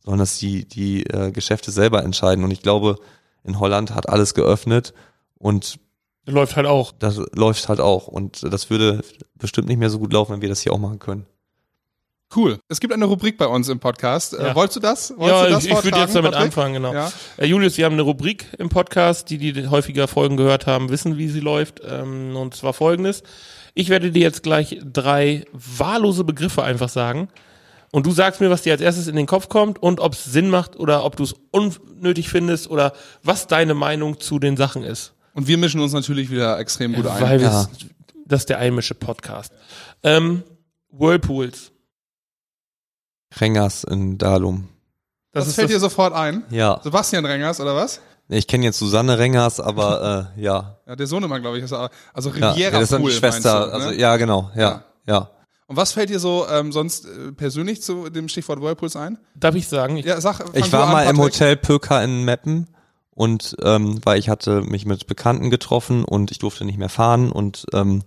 sollen 0.04 0.20
das 0.20 0.40
die, 0.40 0.68
die 0.68 1.06
äh, 1.06 1.32
Geschäfte 1.32 1.72
selber 1.72 2.04
entscheiden. 2.04 2.44
Und 2.44 2.52
ich 2.52 2.64
glaube, 2.64 2.98
in 3.46 3.62
Holland 3.62 3.96
hat 3.96 4.10
alles 4.10 4.34
geöffnet. 4.34 4.94
Und 5.38 5.80
Läuft 6.28 6.56
halt 6.56 6.68
auch. 6.68 6.92
das 7.00 7.20
läuft 7.34 7.70
halt 7.70 7.80
auch. 7.80 8.08
Und 8.08 8.44
das 8.44 8.70
würde 8.70 9.02
bestimmt 9.36 9.68
nicht 9.68 9.78
mehr 9.78 9.90
so 9.90 9.98
gut 10.00 10.14
laufen, 10.14 10.34
wenn 10.34 10.42
wir 10.42 10.50
das 10.50 10.62
hier 10.62 10.74
auch 10.74 10.78
machen 10.78 11.00
können. 11.00 11.26
Cool. 12.36 12.60
Es 12.68 12.82
gibt 12.82 12.94
eine 12.94 13.06
Rubrik 13.06 13.38
bei 13.38 13.48
uns 13.48 13.70
im 13.70 13.80
Podcast. 13.80 14.34
Äh, 14.34 14.48
Ja. 14.48 14.56
wolltest 14.56 14.76
du 14.76 14.80
das? 14.82 15.12
Wolltest 15.16 15.30
Ja, 15.30 15.46
du 15.46 15.52
das 15.54 15.66
ich, 15.66 15.72
ich 15.72 15.84
würde 15.86 15.98
jetzt 16.00 16.14
damit 16.14 16.32
Patrick? 16.34 16.46
anfangen, 16.48 16.74
genau. 16.74 16.94
Ja. 16.94 17.10
Äh, 17.38 17.46
Julius, 17.46 17.78
wir 17.78 17.86
haben 17.86 17.94
eine 17.94 18.02
Rubrik 18.02 18.48
im 18.60 18.68
Podcast, 18.68 19.30
die, 19.30 19.38
die 19.38 19.68
häufiger 19.70 20.10
Folgen 20.10 20.36
gehört 20.36 20.68
haben, 20.68 20.90
wissen, 20.90 21.18
wie 21.18 21.30
sie 21.30 21.40
läuft. 21.40 21.82
Ähm, 21.88 22.36
und 22.36 22.54
zwar 22.54 22.74
folgendes. 22.74 23.24
Ich 23.76 23.88
werde 23.88 24.12
dir 24.12 24.22
jetzt 24.24 24.44
gleich 24.44 24.78
drei 24.84 25.46
wahllose 25.54 26.26
Begriffe 26.26 26.64
einfach 26.64 26.90
sagen. 26.90 27.30
Und 27.94 28.06
du 28.06 28.12
sagst 28.12 28.42
mir, 28.42 28.50
was 28.50 28.64
dir 28.64 28.74
als 28.74 28.82
erstes 28.82 29.08
in 29.08 29.16
den 29.16 29.28
Kopf 29.28 29.48
kommt 29.48 29.82
und 29.82 30.02
ob 30.02 30.12
es 30.12 30.26
Sinn 30.26 30.50
macht 30.50 30.76
oder 30.78 31.06
ob 31.06 31.16
du 31.16 31.24
es 31.24 31.34
unnötig 31.52 32.28
findest 32.28 32.70
oder 32.70 32.92
was 33.24 33.48
deine 33.48 33.74
Meinung 33.74 34.20
zu 34.20 34.38
den 34.40 34.58
Sachen 34.58 34.84
ist. 34.84 35.14
Und 35.38 35.48
wir 35.48 35.60
mischen 35.60 35.80
uns 35.80 35.94
natürlich 35.94 36.32
wieder 36.32 36.58
extrem 36.58 36.94
gut 36.94 37.06
ein. 37.06 37.22
Weil 37.22 37.40
Ja. 37.40 37.68
das 38.26 38.42
ist 38.42 38.50
der 38.50 38.58
einmische 38.58 38.96
Podcast. 38.96 39.54
Ähm, 40.02 40.42
Whirlpools. 40.90 41.72
Rengers 43.40 43.84
in 43.84 44.18
Dalum. 44.18 44.68
Das 45.34 45.48
ist 45.48 45.54
fällt 45.54 45.68
das, 45.70 45.76
dir 45.76 45.80
sofort 45.80 46.14
ein? 46.16 46.44
Ja. 46.50 46.80
Sebastian 46.84 47.24
Rengers 47.24 47.60
oder 47.60 47.76
was? 47.76 48.02
Ich 48.30 48.48
kenne 48.48 48.66
jetzt 48.66 48.80
Susanne 48.80 49.20
Rengers, 49.20 49.60
aber 49.60 50.32
äh, 50.36 50.42
ja. 50.42 50.80
Ja, 50.88 50.96
der 50.96 51.06
Sohnemann, 51.06 51.42
glaube 51.44 51.60
ich, 51.60 51.64
ist 51.66 51.72
auch, 51.74 51.90
also 52.16 52.32
Ja, 52.32 52.50
Riviera 52.52 52.58
ja, 52.58 52.72
das 52.72 52.82
ist 52.86 52.92
dann 52.94 53.02
Pool, 53.04 53.12
die 53.12 53.18
Schwester. 53.18 53.60
meinst 53.60 53.74
du, 53.76 53.78
ne? 53.80 53.86
also, 53.86 53.92
ja, 54.00 54.18
genau, 54.18 54.50
ja, 54.56 54.84
ja. 55.06 55.30
Und 55.68 55.76
was 55.76 55.92
fällt 55.92 56.10
dir 56.10 56.20
so 56.20 56.48
ähm, 56.50 56.72
sonst 56.72 57.06
äh, 57.06 57.32
persönlich 57.34 57.84
zu 57.84 58.10
dem 58.10 58.28
Stichwort 58.28 58.60
Whirlpools 58.60 58.96
ein? 58.96 59.20
darf 59.36 59.54
ich 59.54 59.68
sagen? 59.68 59.98
Ich, 59.98 60.06
Ja, 60.06 60.20
sag, 60.20 60.44
Ich 60.54 60.72
war 60.72 60.88
an, 60.88 60.92
mal 60.94 61.06
im. 61.08 61.20
Hotel 61.20 61.58
Pöker 61.58 62.04
in 62.04 62.24
Meppen 62.24 62.68
und 63.18 63.56
ähm, 63.64 64.00
weil 64.04 64.20
ich 64.20 64.30
hatte 64.30 64.62
mich 64.62 64.86
mit 64.86 65.08
Bekannten 65.08 65.50
getroffen 65.50 66.06
und 66.06 66.30
ich 66.30 66.38
durfte 66.38 66.64
nicht 66.66 66.78
mehr 66.78 66.88
fahren 66.90 67.32
und 67.32 67.66
ähm, 67.74 68.04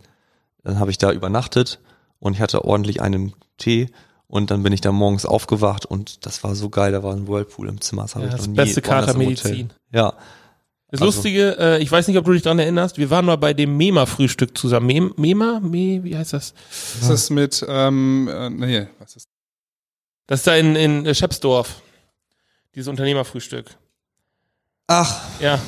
dann 0.63 0.79
habe 0.79 0.93
ich 0.93 0.99
da 0.99 1.11
übernachtet 1.11 1.81
und 2.21 2.35
ich 2.35 2.41
hatte 2.41 2.65
ordentlich 2.65 3.03
einen 3.03 3.35
Tee 3.59 3.89
und 4.29 4.53
dann 4.53 4.63
bin 4.63 4.73
ich 4.73 4.81
da 4.81 4.93
morgens 4.93 5.27
aufgewacht 5.27 5.85
und 5.85 6.25
das 6.27 6.45
war 6.45 6.55
so 6.55 6.69
geil, 6.71 6.93
da 6.93 7.03
war 7.03 7.13
ein 7.13 7.27
Whirlpool 7.27 7.69
im 7.69 7.81
Zimmer. 7.81 8.03
Das, 8.03 8.15
hab 8.15 8.23
Ja, 8.23 8.29
ich 8.29 8.35
das 8.35 8.43
noch 8.43 8.49
nie 8.53 8.57
beste. 8.57 8.83
Katermedizin. 8.83 9.71
Ja, 9.93 10.15
Das 10.93 11.01
Also- 11.03 11.07
Lustige, 11.17 11.57
äh, 11.59 11.83
ich 11.83 11.91
weiß 11.91 12.07
nicht, 12.09 12.17
ob 12.17 12.25
du 12.25 12.33
dich 12.33 12.43
dran 12.43 12.59
erinnerst, 12.61 12.97
wir 12.99 13.11
waren 13.11 13.25
mal 13.27 13.37
bei 13.37 13.53
dem 13.53 13.77
MEMA-Frühstück 13.77 14.57
zusammen. 14.57 14.87
Mem 14.87 15.15
Mema? 15.17 15.59
Me, 15.61 16.05
wie 16.05 16.17
heißt 16.17 16.33
das? 16.35 16.55
Das 17.01 17.11
ist 17.11 17.31
mit, 17.31 17.65
ähm, 17.69 18.29
äh, 18.33 18.49
nee, 18.51 18.87
was 19.01 19.17
ist 19.17 19.27
Das 20.29 20.41
ist 20.41 20.47
da 20.47 20.55
in, 20.55 20.77
in 20.77 21.13
Schepsdorf. 21.15 21.81
Dieses 22.77 22.87
Unternehmerfrühstück. 22.89 23.77
Ach, 24.91 25.21
Ja, 25.41 25.59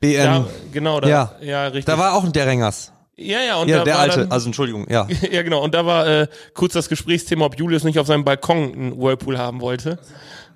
BN. 0.00 0.24
da, 0.24 0.46
genau, 0.72 1.00
da, 1.00 1.08
Ja. 1.08 1.32
ja, 1.40 1.64
richtig. 1.66 1.84
da 1.86 1.98
war 1.98 2.14
auch 2.14 2.28
der 2.30 2.46
Rengers. 2.46 2.92
ja, 3.16 3.40
ja, 3.40 3.56
und 3.56 3.68
Ja, 3.68 3.78
da 3.78 3.84
der 3.84 3.94
war 3.94 4.00
alte, 4.00 4.18
dann, 4.20 4.32
also 4.32 4.46
Entschuldigung, 4.46 4.86
ja. 4.90 5.06
ja, 5.30 5.42
genau. 5.42 5.62
Und 5.62 5.74
da 5.74 5.86
war 5.86 6.06
äh, 6.06 6.26
kurz 6.54 6.72
das 6.74 6.88
Gesprächsthema, 6.88 7.46
ob 7.46 7.58
Julius 7.58 7.84
nicht 7.84 7.98
auf 7.98 8.06
seinem 8.06 8.24
Balkon 8.24 8.72
einen 8.74 9.00
Whirlpool 9.00 9.38
haben 9.38 9.60
wollte. 9.60 9.98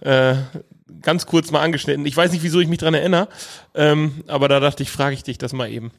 Äh, 0.00 0.34
ganz 1.02 1.24
kurz 1.26 1.50
mal 1.50 1.60
angeschnitten. 1.62 2.04
Ich 2.04 2.16
weiß 2.16 2.32
nicht, 2.32 2.42
wieso 2.42 2.60
ich 2.60 2.68
mich 2.68 2.78
dran 2.78 2.92
erinnere, 2.94 3.28
ähm, 3.74 4.22
aber 4.26 4.48
da 4.48 4.60
dachte 4.60 4.82
ich, 4.82 4.90
frage 4.90 5.14
ich 5.14 5.22
dich 5.22 5.38
das 5.38 5.52
mal 5.52 5.70
eben. 5.70 5.90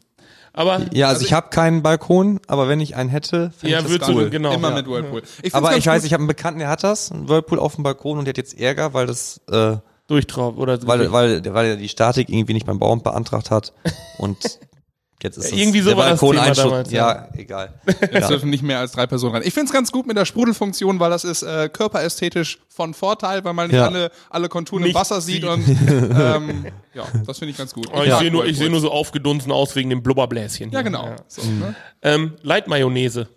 Aber 0.54 0.82
Ja, 0.92 1.08
also, 1.08 1.24
ich 1.26 1.32
habe 1.34 1.50
keinen 1.50 1.82
Balkon, 1.82 2.42
aber 2.48 2.68
wenn 2.68 2.82
ich 2.82 2.96
einen 2.98 3.10
hätte, 3.10 3.52
fände 3.58 3.72
Ja, 3.72 3.78
ich 3.78 3.84
das 3.86 3.92
würdest 3.94 4.10
du, 4.12 4.16
cool. 4.16 4.30
genau. 4.30 4.54
immer 4.54 4.70
ja. 4.70 4.76
mit 4.76 4.86
Whirlpool. 4.88 5.24
Ich 5.44 5.56
Aber 5.56 5.78
ich 5.78 5.88
weiß, 5.88 6.04
ich 6.04 6.12
habe 6.14 6.22
einen 6.22 6.28
Bekannten, 6.28 6.60
der 6.60 6.68
hat 6.68 6.84
das, 6.84 7.10
einen 7.12 7.30
Whirlpool 7.30 7.58
auf 7.58 7.76
dem 7.76 7.84
Balkon 7.86 8.18
und 8.20 8.26
der 8.26 8.34
hat 8.34 8.38
jetzt 8.38 8.60
Ärger, 8.60 8.94
weil 8.94 9.08
das, 9.08 9.40
äh, 9.50 9.78
durchtraub 10.12 10.58
oder 10.58 10.80
so. 10.80 10.88
weil, 10.88 11.12
weil, 11.12 11.42
weil 11.54 11.66
er 11.72 11.76
die 11.78 11.90
Statik 11.90 12.30
irgendwie 12.30 12.54
nicht 12.54 12.66
beim 12.66 12.80
Bauamt 12.80 13.04
beantragt 13.04 13.50
hat 13.50 13.74
und 14.20 14.38
jetzt 15.24 15.38
ist 15.38 15.52
das 15.52 15.58
Irgendwie 15.58 15.82
so 15.82 15.90
der 15.90 15.98
war 15.98 16.10
das 16.10 16.20
Thema 16.20 16.42
Einschub- 16.44 16.64
damals, 16.64 16.92
ja. 16.92 17.12
ja, 17.14 17.30
egal. 17.38 17.74
Jetzt 17.86 18.14
ja. 18.14 18.28
dürfen 18.28 18.50
nicht 18.50 18.64
mehr 18.64 18.80
als 18.80 18.92
drei 18.94 19.06
Personen 19.08 19.36
rein. 19.36 19.44
Ich 19.46 19.54
find's 19.54 19.72
ganz 19.72 19.92
gut 19.92 20.08
mit 20.08 20.18
der 20.18 20.26
Sprudelfunktion, 20.26 21.00
weil 21.00 21.12
das 21.12 21.24
ist 21.24 21.44
äh, 21.44 21.70
körperästhetisch 21.70 22.58
von 22.70 22.94
Vorteil, 22.96 23.44
weil 23.44 23.54
man 23.54 23.68
nicht 23.68 23.76
Ja. 23.78 23.86
alle, 23.86 24.10
alle 24.32 24.50
Konturen 24.50 24.82
im 24.82 24.88
Nichts 24.88 25.00
Wasser 25.00 25.22
sieht 25.22 25.44
und 25.44 25.64
ähm, 25.88 26.66
ja, 26.96 27.04
das 27.26 27.38
finde 27.38 27.52
ich 27.52 27.58
ganz 27.58 27.74
gut. 27.74 27.88
Aber 27.94 28.06
ich 28.06 28.14
sehe 28.16 28.32
nur, 28.32 28.46
ich 28.46 28.58
sehe 28.58 28.66
Whirlpools. 28.66 28.72
nur 28.72 28.80
so 28.82 28.92
aufgedunsen 28.92 29.52
aus 29.52 29.76
wegen 29.76 29.90
dem 29.92 30.02
Blubberbläschen. 30.02 30.72
Ja, 30.72 30.80
hier. 30.80 30.84
genau. 30.84 31.16
So, 31.28 31.44
ne? 31.44 31.76
Ähm, 32.02 32.34
Leitmayonnaise. 32.42 33.28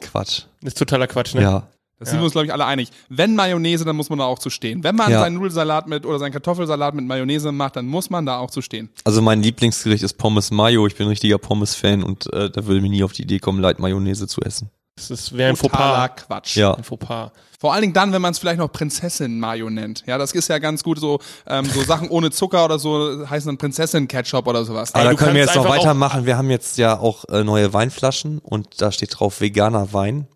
Quatsch. 0.00 0.42
Ist 0.62 0.78
totaler 0.78 1.06
Quatsch, 1.08 1.34
ne? 1.34 1.42
Ja. 1.42 1.68
Das 2.04 2.10
sind 2.10 2.20
wir 2.20 2.24
uns, 2.24 2.32
glaube 2.32 2.46
ich, 2.46 2.52
alle 2.52 2.64
einig. 2.66 2.90
Wenn 3.08 3.34
Mayonnaise, 3.34 3.84
dann 3.84 3.96
muss 3.96 4.10
man 4.10 4.18
da 4.18 4.24
auch 4.24 4.38
zu 4.38 4.50
stehen. 4.50 4.84
Wenn 4.84 4.96
man 4.96 5.10
Ja. 5.10 5.20
seinen 5.20 5.34
Nudelsalat 5.34 5.88
mit 5.88 6.06
oder 6.06 6.18
seinen 6.18 6.32
Kartoffelsalat 6.32 6.94
mit 6.94 7.06
Mayonnaise 7.06 7.50
macht, 7.52 7.76
dann 7.76 7.86
muss 7.86 8.10
man 8.10 8.26
da 8.26 8.38
auch 8.38 8.50
zu 8.50 8.62
stehen. 8.62 8.90
Also 9.04 9.22
mein 9.22 9.42
Lieblingsgericht 9.42 10.02
ist 10.02 10.14
Pommes 10.18 10.50
Mayo. 10.50 10.86
Ich 10.86 10.96
bin 10.96 11.06
ein 11.06 11.10
richtiger 11.10 11.38
Pommes-Fan 11.38 12.02
und 12.02 12.32
äh, 12.32 12.50
da 12.50 12.66
würde 12.66 12.80
mir 12.80 12.90
nie 12.90 13.02
auf 13.04 13.12
die 13.12 13.22
Idee 13.22 13.38
kommen, 13.38 13.60
Light 13.60 13.78
Mayonnaise 13.78 14.26
zu 14.28 14.40
essen. 14.42 14.70
Das 14.96 15.10
ist, 15.10 15.36
wäre 15.36 15.50
ein 15.50 15.56
Fauxpas. 15.56 16.10
Quatsch. 16.26 16.56
Ja. 16.56 16.74
Ein 16.74 16.84
Fauxpas. 16.84 17.32
Vor 17.58 17.72
allen 17.72 17.80
Dingen 17.82 17.94
dann, 17.94 18.12
wenn 18.12 18.22
man 18.22 18.30
es 18.32 18.38
vielleicht 18.38 18.58
noch 18.58 18.70
Prinzessin-Mayo 18.70 19.70
nennt. 19.70 20.04
Ja, 20.06 20.18
das 20.18 20.32
ist 20.32 20.48
ja 20.48 20.58
ganz 20.58 20.84
gut 20.84 21.00
so, 21.00 21.18
ähm, 21.48 21.64
so 21.64 21.82
Sachen 21.82 22.08
ohne 22.10 22.30
Zucker 22.30 22.64
oder 22.64 22.78
so 22.78 23.28
heißen 23.28 23.48
dann 23.48 23.58
Prinzessin-Ketchup 23.58 24.46
oder 24.46 24.64
sowas. 24.64 24.94
Aber 24.94 25.04
da 25.04 25.14
können 25.14 25.34
wir 25.34 25.42
jetzt 25.42 25.56
noch 25.56 25.68
weitermachen. 25.68 26.26
Wir 26.26 26.36
haben 26.36 26.50
jetzt 26.50 26.78
ja 26.78 26.98
auch 26.98 27.24
äh, 27.28 27.42
neue 27.42 27.72
Weinflaschen 27.72 28.38
und 28.38 28.80
da 28.80 28.92
steht 28.92 29.18
drauf 29.18 29.40
veganer 29.40 29.92
Wein. 29.92 30.28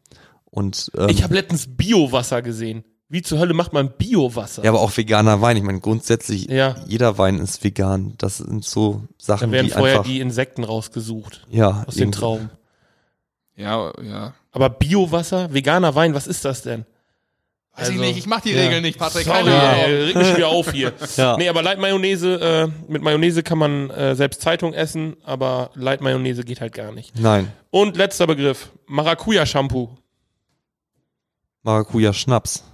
Und 0.59 0.91
ähm, 0.99 1.09
Ich 1.09 1.23
habe 1.23 1.35
letztens 1.35 1.67
Biowasser 1.77 2.43
gesehen. 2.43 2.85
Wie 3.09 3.23
zur 3.23 3.39
Hölle 3.39 3.55
macht 3.55 3.73
man 3.73 3.91
Biowasser? 3.97 4.63
ja, 4.65 4.71
aber 4.71 4.81
auch 4.81 4.95
veganer 4.95 5.41
Wein. 5.41 5.57
Ich 5.57 5.63
meine, 5.63 5.81
grundsätzlich, 5.81 6.51
Ja. 6.51 6.75
jeder 6.87 7.17
Wein 7.17 7.39
ist 7.39 7.65
vegan. 7.65 8.15
Das 8.19 8.39
sind 8.39 8.65
so 8.65 9.03
da 9.19 9.25
Sachen, 9.25 9.51
werden 9.53 9.67
die 9.67 9.73
vorher 9.73 9.99
einfach, 10.01 10.05
die 10.11 10.21
Insekten 10.21 10.65
rausgesucht 10.65 11.47
ja, 11.51 11.85
aus 11.87 11.95
den 11.95 12.13
Trauben. 12.13 12.51
Ja, 13.57 13.93
ja. 14.03 14.35
Aber 14.53 14.69
Biowasser, 14.71 15.53
veganer 15.55 15.95
Wein, 15.95 16.15
was 16.15 16.27
ist 16.27 16.45
das 16.45 16.63
denn? 16.63 16.85
Weiß 17.75 17.89
ich 17.91 17.95
Also, 17.95 18.01
nicht, 18.05 18.19
ich 18.19 18.27
mach 18.27 18.41
die 18.41 18.53
ja. 18.53 18.61
Regeln 18.63 18.83
nicht, 18.83 18.99
Patrick. 18.99 19.25
Sorry, 19.25 19.39
Keine 19.45 19.55
Ahnung. 19.61 19.85
ey, 19.85 20.03
reg 20.07 20.17
mich 20.17 20.27
schon 20.27 20.37
wieder 20.37 20.49
auf 20.49 20.73
hier. 20.73 20.93
Ja. 21.17 21.37
Nee, 21.37 21.49
aber 21.49 21.63
Light 21.63 21.79
Mayonnaise, 21.79 22.35
äh, 22.41 22.69
mit 22.93 23.03
Mayonnaise 23.03 23.43
kann 23.43 23.59
man 23.59 23.91
äh, 23.91 24.15
selbst 24.17 24.43
Zeitung 24.43 24.75
essen, 24.75 25.17
aber 25.25 25.71
Light 25.75 26.01
Mayonnaise 26.01 26.43
geht 26.45 26.61
halt 26.61 26.73
gar 26.75 26.93
nicht. 26.93 27.19
Nein, 27.19 27.53
Und 27.71 27.97
letzter 27.97 28.27
Begriff, 28.27 28.71
Maracuja 28.87 29.47
Shampoo. 31.69 31.71
Maracuja 31.71 32.13
Schnaps. 32.13 32.65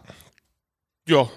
Ja. 1.09 1.29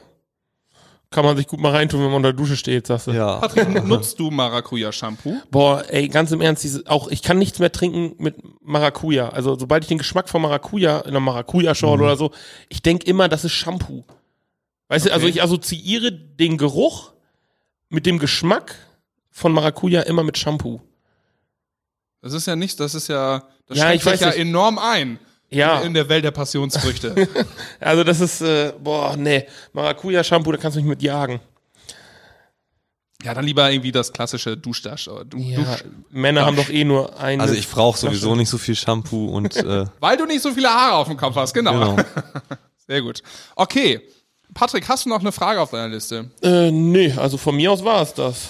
Kann 1.09 1.23
man 1.23 1.37
sich 1.37 1.47
gut 1.47 1.61
mal 1.61 1.71
reintun, 1.71 2.01
wenn 2.01 2.07
man 2.07 2.15
unter 2.17 2.33
der 2.33 2.37
Dusche 2.37 2.57
steht, 2.57 2.85
sagst 2.87 3.07
du. 3.07 3.11
Ja. 3.11 3.37
Patrick, 3.39 3.85
nutzt 3.85 4.19
du 4.19 4.29
Maracuja-Shampoo? 4.29 5.37
Boah, 5.51 5.85
ey, 5.87 6.09
ganz 6.09 6.31
im 6.33 6.41
Ernst, 6.41 6.65
diese, 6.65 6.83
auch 6.87 7.07
ich 7.07 7.21
kann 7.21 7.37
nichts 7.37 7.59
mehr 7.59 7.71
trinken 7.71 8.15
mit 8.21 8.35
Maracuja. 8.61 9.29
Also 9.29 9.57
sobald 9.57 9.85
ich 9.85 9.87
den 9.87 9.99
Geschmack 9.99 10.27
von 10.27 10.41
Maracuja 10.41 10.99
in 10.99 11.11
einer 11.11 11.21
Maracuja-Schorle 11.21 12.03
oder 12.03 12.17
so, 12.17 12.31
ich 12.67 12.81
denk 12.81 13.05
immer, 13.05 13.29
das 13.29 13.45
ist 13.45 13.53
Shampoo. 13.53 14.03
Weißt 14.89 15.05
du, 15.05 15.13
also 15.13 15.25
Okay. 15.25 15.35
ich 15.35 15.41
assoziiere 15.41 16.11
den 16.11 16.57
Geruch 16.57 17.13
mit 17.89 18.05
dem 18.05 18.19
Geschmack 18.19 18.75
von 19.31 19.53
Maracuja 19.53 20.01
immer 20.01 20.23
mit 20.23 20.37
Shampoo. 20.37 20.81
Das 22.21 22.33
ist 22.33 22.47
ja 22.47 22.57
nicht, 22.57 22.81
das 22.81 22.95
ist 22.95 23.07
ja, 23.07 23.43
das 23.65 23.77
Ja, 23.77 23.83
schränkt 23.85 23.95
ich 23.97 24.03
sich 24.03 24.11
weiß 24.13 24.19
ja 24.19 24.27
nicht. 24.27 24.39
enorm 24.39 24.77
ein 24.77 25.19
Ja, 25.49 25.79
in 25.81 25.93
der 25.93 26.09
Welt 26.09 26.25
der 26.25 26.31
Passionsfrüchte. 26.31 27.27
also 27.79 28.03
das 28.03 28.19
ist, 28.19 28.41
äh, 28.41 28.73
boah, 28.83 29.15
nee, 29.15 29.45
Maracuja-Shampoo, 29.73 30.51
da 30.51 30.57
kannst 30.57 30.75
du 30.75 30.81
mich 30.81 30.89
mit 30.89 31.01
jagen. 31.01 31.39
ja, 33.23 33.33
dann 33.33 33.45
lieber 33.45 33.71
irgendwie 33.71 33.91
das 33.93 34.11
klassische 34.11 34.57
Duschdash. 34.57 35.07
oder 35.07 35.23
Du, 35.25 35.37
Ja, 35.37 35.57
Dusch. 35.59 35.85
Männer 36.11 36.45
haben 36.45 36.57
doch 36.57 36.69
eh 36.69 36.83
nur 36.83 37.17
eine. 37.19 37.41
Also 37.41 37.55
ich 37.55 37.67
brauche 37.69 37.97
sowieso 37.97 38.35
nicht 38.35 38.49
so 38.49 38.57
viel 38.57 38.75
Shampoo 38.75 39.29
und 39.29 39.55
äh, 39.55 39.85
Weil 39.99 40.17
du 40.17 40.25
nicht 40.25 40.41
so 40.41 40.51
viele 40.53 40.69
Haare 40.69 40.95
auf 40.95 41.07
dem 41.07 41.17
Kopf 41.17 41.35
hast, 41.35 41.53
genau. 41.53 41.71
genau. 41.73 41.95
Sehr 42.87 43.01
gut. 43.01 43.21
Okay. 43.55 44.01
Patrick, 44.53 44.87
hast 44.87 45.05
du 45.05 45.09
noch 45.09 45.19
eine 45.19 45.31
Frage 45.31 45.59
auf 45.61 45.71
deiner 45.71 45.89
Liste? 45.89 46.29
äh, 46.41 46.71
nee, 46.71 47.11
also 47.11 47.37
von 47.37 47.55
mir 47.55 47.71
aus 47.71 47.83
war 47.83 48.01
es 48.01 48.13
das. 48.13 48.49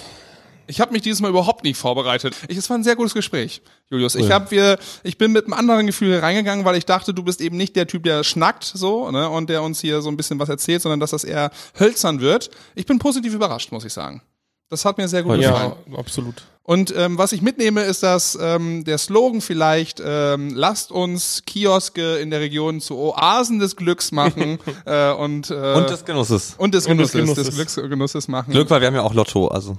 Ich 0.68 0.80
habe 0.80 0.92
mich 0.92 1.02
dieses 1.02 1.20
Mal 1.20 1.28
überhaupt 1.30 1.64
nicht 1.64 1.78
vorbereitet. 1.78 2.36
Ich, 2.48 2.56
es 2.56 2.68
war 2.68 2.78
ein 2.78 2.84
sehr 2.84 2.94
gutes 2.94 3.14
Gespräch, 3.14 3.62
Julius. 3.90 4.14
Ich 4.14 4.30
hab 4.30 4.50
wir, 4.50 4.78
ich 5.02 5.18
bin 5.18 5.32
mit 5.32 5.46
einem 5.46 5.54
anderen 5.54 5.86
Gefühl 5.86 6.08
hier 6.08 6.22
reingegangen, 6.22 6.64
weil 6.64 6.76
ich 6.76 6.84
dachte, 6.84 7.14
du 7.14 7.22
bist 7.22 7.40
eben 7.40 7.56
nicht 7.56 7.74
der 7.74 7.86
Typ, 7.86 8.04
der 8.04 8.22
schnackt 8.22 8.64
so 8.64 9.10
ne, 9.10 9.28
und 9.30 9.48
der 9.50 9.62
uns 9.62 9.80
hier 9.80 10.02
so 10.02 10.10
ein 10.10 10.16
bisschen 10.16 10.38
was 10.38 10.48
erzählt, 10.48 10.82
sondern 10.82 11.00
dass 11.00 11.10
das 11.10 11.24
eher 11.24 11.50
hölzern 11.78 12.20
wird. 12.20 12.50
Ich 12.74 12.86
bin 12.86 12.98
positiv 12.98 13.34
überrascht, 13.34 13.72
muss 13.72 13.84
ich 13.84 13.92
sagen. 13.92 14.22
Das 14.70 14.84
hat 14.84 14.98
mir 14.98 15.08
sehr 15.08 15.22
gut 15.22 15.40
gefallen. 15.40 15.72
Ja, 15.90 15.98
absolut. 15.98 16.44
Und 16.62 16.94
ähm, 16.94 17.16
was 17.16 17.32
ich 17.32 17.40
mitnehme, 17.40 17.82
ist, 17.84 18.02
dass 18.02 18.38
ähm, 18.38 18.84
der 18.84 18.98
Slogan 18.98 19.40
vielleicht, 19.40 20.02
ähm, 20.04 20.50
lasst 20.54 20.92
uns 20.92 21.42
Kioske 21.46 22.16
in 22.18 22.28
der 22.28 22.40
Region 22.40 22.82
zu 22.82 22.98
Oasen 22.98 23.58
des 23.58 23.74
Glücks 23.76 24.12
machen 24.12 24.58
äh, 24.84 25.10
und, 25.12 25.50
äh, 25.50 25.54
Und 25.54 25.88
des 25.88 26.04
Genusses. 26.04 26.56
und 26.58 26.74
des 26.74 26.86
und 26.86 26.98
des 26.98 27.12
Genusses, 27.12 27.12
des, 27.12 27.34
Genusses. 27.36 27.54
Glücks 27.54 27.78
und 27.78 27.88
Genusses 27.88 28.28
machen. 28.28 28.52
Glück, 28.52 28.68
weil 28.68 28.82
wir 28.82 28.88
haben 28.88 28.96
ja 28.96 29.02
auch 29.02 29.14
Lotto, 29.14 29.48
also. 29.48 29.78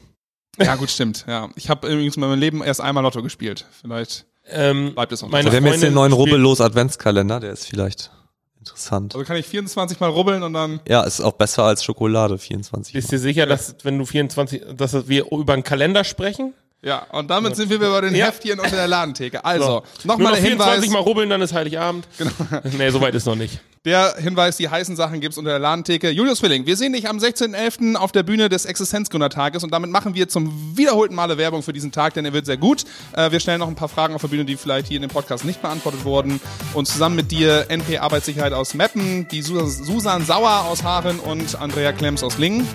Ja, 0.62 0.76
gut, 0.76 0.90
stimmt. 0.90 1.26
Ja, 1.28 1.50
ich 1.56 1.70
habe 1.70 1.88
übrigens 1.88 2.16
in 2.16 2.22
meinem 2.22 2.40
Leben 2.40 2.64
erst 2.64 2.82
einmal 2.82 3.04
Lotto 3.04 3.22
gespielt. 3.24 3.66
Vielleicht 3.82 4.26
Ähm, 4.52 4.94
bleibt 4.94 5.12
es 5.12 5.24
auch. 5.24 5.30
meine. 5.30 5.52
Wir 5.52 5.58
haben 5.58 5.66
jetzt 5.68 5.84
den 5.84 5.94
neuen 5.94 6.12
Rubbellos 6.14 6.60
Adventskalender, 6.62 7.40
der 7.40 7.52
ist 7.54 7.66
vielleicht 7.68 8.12
interessant. 8.60 9.16
Also 9.16 9.26
kann 9.26 9.38
ich 9.38 9.46
24 9.46 10.00
mal 10.00 10.10
rubbeln 10.10 10.44
und 10.44 10.54
dann. 10.54 10.80
Ja, 10.88 11.04
ist 11.04 11.22
auch 11.22 11.34
besser 11.34 11.64
als 11.64 11.84
Schokolade, 11.84 12.38
24. 12.38 12.94
Bist 12.94 13.12
du 13.12 13.18
sicher, 13.20 13.46
dass 13.46 13.76
wenn 13.84 13.98
du 13.98 14.06
24, 14.06 14.64
dass 14.76 15.08
wir 15.08 15.32
über 15.32 15.54
einen 15.54 15.64
Kalender 15.64 16.04
sprechen? 16.04 16.54
Ja, 16.82 17.06
und 17.12 17.30
damit 17.30 17.58
sind 17.58 17.70
wir 17.70 17.78
bei 17.80 18.02
den 18.02 18.16
Ja. 18.16 18.28
Heftchen 18.28 18.58
unter 18.60 18.76
der 18.76 18.88
Ladentheke. 18.88 19.44
Also, 19.44 19.66
Nur 19.66 19.84
nochmal 20.06 20.32
noch 20.32 20.40
der 20.40 20.46
24 20.48 20.74
Hinweis. 20.84 20.90
Mal 20.94 21.00
rubbeln, 21.00 21.30
dann 21.30 21.42
ist 21.42 21.54
Heiligabend. 21.54 22.08
Genau. 22.18 22.32
nee, 22.78 22.90
soweit 22.90 23.14
ist 23.16 23.26
noch 23.26 23.36
nicht. 23.36 23.60
Der 23.86 24.16
Hinweis, 24.18 24.58
die 24.58 24.68
heißen 24.68 24.98
Sachen 24.98 25.22
gibt's 25.22 25.38
unter 25.38 25.52
der 25.52 25.60
Ladentheke. 25.60 26.10
Julius 26.10 26.42
Willing, 26.42 26.66
wir 26.66 26.76
sehen 26.76 26.92
dich 26.92 27.08
am 27.08 27.18
16.11. 27.18 27.96
auf 27.96 28.12
der 28.12 28.24
Bühne 28.24 28.50
des 28.50 28.66
Existenzgründertages 28.66 29.64
und 29.64 29.72
damit 29.72 29.90
machen 29.90 30.16
wir 30.16 30.28
zum 30.28 30.78
wiederholten 30.78 31.16
Male 31.16 31.38
Werbung 31.38 31.64
für 31.64 31.72
diesen 31.72 31.94
Tag, 31.94 32.14
denn 32.14 32.26
er 32.26 32.34
wird 32.34 32.46
sehr 32.46 32.58
gut. 32.58 32.84
Äh, 33.14 33.32
wir 33.32 33.40
stellen 33.40 33.60
noch 33.60 33.70
ein 33.70 33.76
paar 33.76 33.88
Fragen 33.88 34.16
auf 34.16 34.22
der 34.22 34.28
Bühne, 34.28 34.44
die 34.44 34.58
vielleicht 34.58 34.88
hier 34.88 34.98
in 34.98 35.04
dem 35.04 35.12
Podcast 35.12 35.46
nicht 35.46 35.62
beantwortet 35.62 36.04
wurden. 36.04 36.42
Und 36.74 36.88
zusammen 36.88 37.16
mit 37.16 37.32
dir 37.32 37.68
NP 37.70 38.00
Arbeitssicherheit 38.00 38.52
aus 38.52 38.74
Meppen, 38.74 39.30
die 39.30 39.42
Susan, 39.42 39.70
Susan 39.70 40.26
Sauer 40.26 40.66
aus 40.66 40.84
Haaren 40.84 41.18
und 41.18 41.56
Andrea 41.62 41.94
Klemms 41.94 42.22
aus 42.22 42.38
Lingen. 42.38 42.68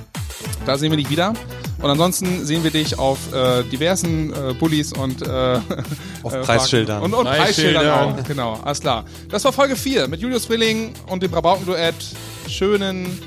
Da 0.64 0.78
sehen 0.78 0.90
wir 0.90 0.96
dich 0.96 1.10
wieder. 1.10 1.34
Und 1.84 1.90
ansonsten 1.90 2.46
sehen 2.46 2.64
wir 2.64 2.70
dich 2.70 2.98
auf 2.98 3.30
äh, 3.34 3.62
diversen 3.64 4.32
äh, 4.32 4.54
Bullies 4.54 4.94
und 4.94 5.20
äh, 5.20 5.60
Auf 6.22 6.32
äh, 6.32 6.40
Preisschildern. 6.40 7.02
Und, 7.02 7.12
und 7.12 7.26
Preisschildern 7.26 7.84
Preisschildern. 7.84 8.20
auch. 8.20 8.24
Genau, 8.26 8.58
alles 8.64 8.80
klar. 8.80 9.04
Das 9.28 9.44
war 9.44 9.52
Folge 9.52 9.76
4 9.76 10.08
mit 10.08 10.22
Julius 10.22 10.48
Willing 10.48 10.94
und 11.08 11.22
dem 11.22 11.30
Brabauken-Duett. 11.30 11.94
Schönen 12.48 13.18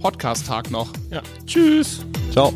Podcast-Tag 0.00 0.72
noch. 0.72 0.88
Ja. 1.12 1.22
Tschüss. 1.46 2.04
Ciao. 2.32 2.52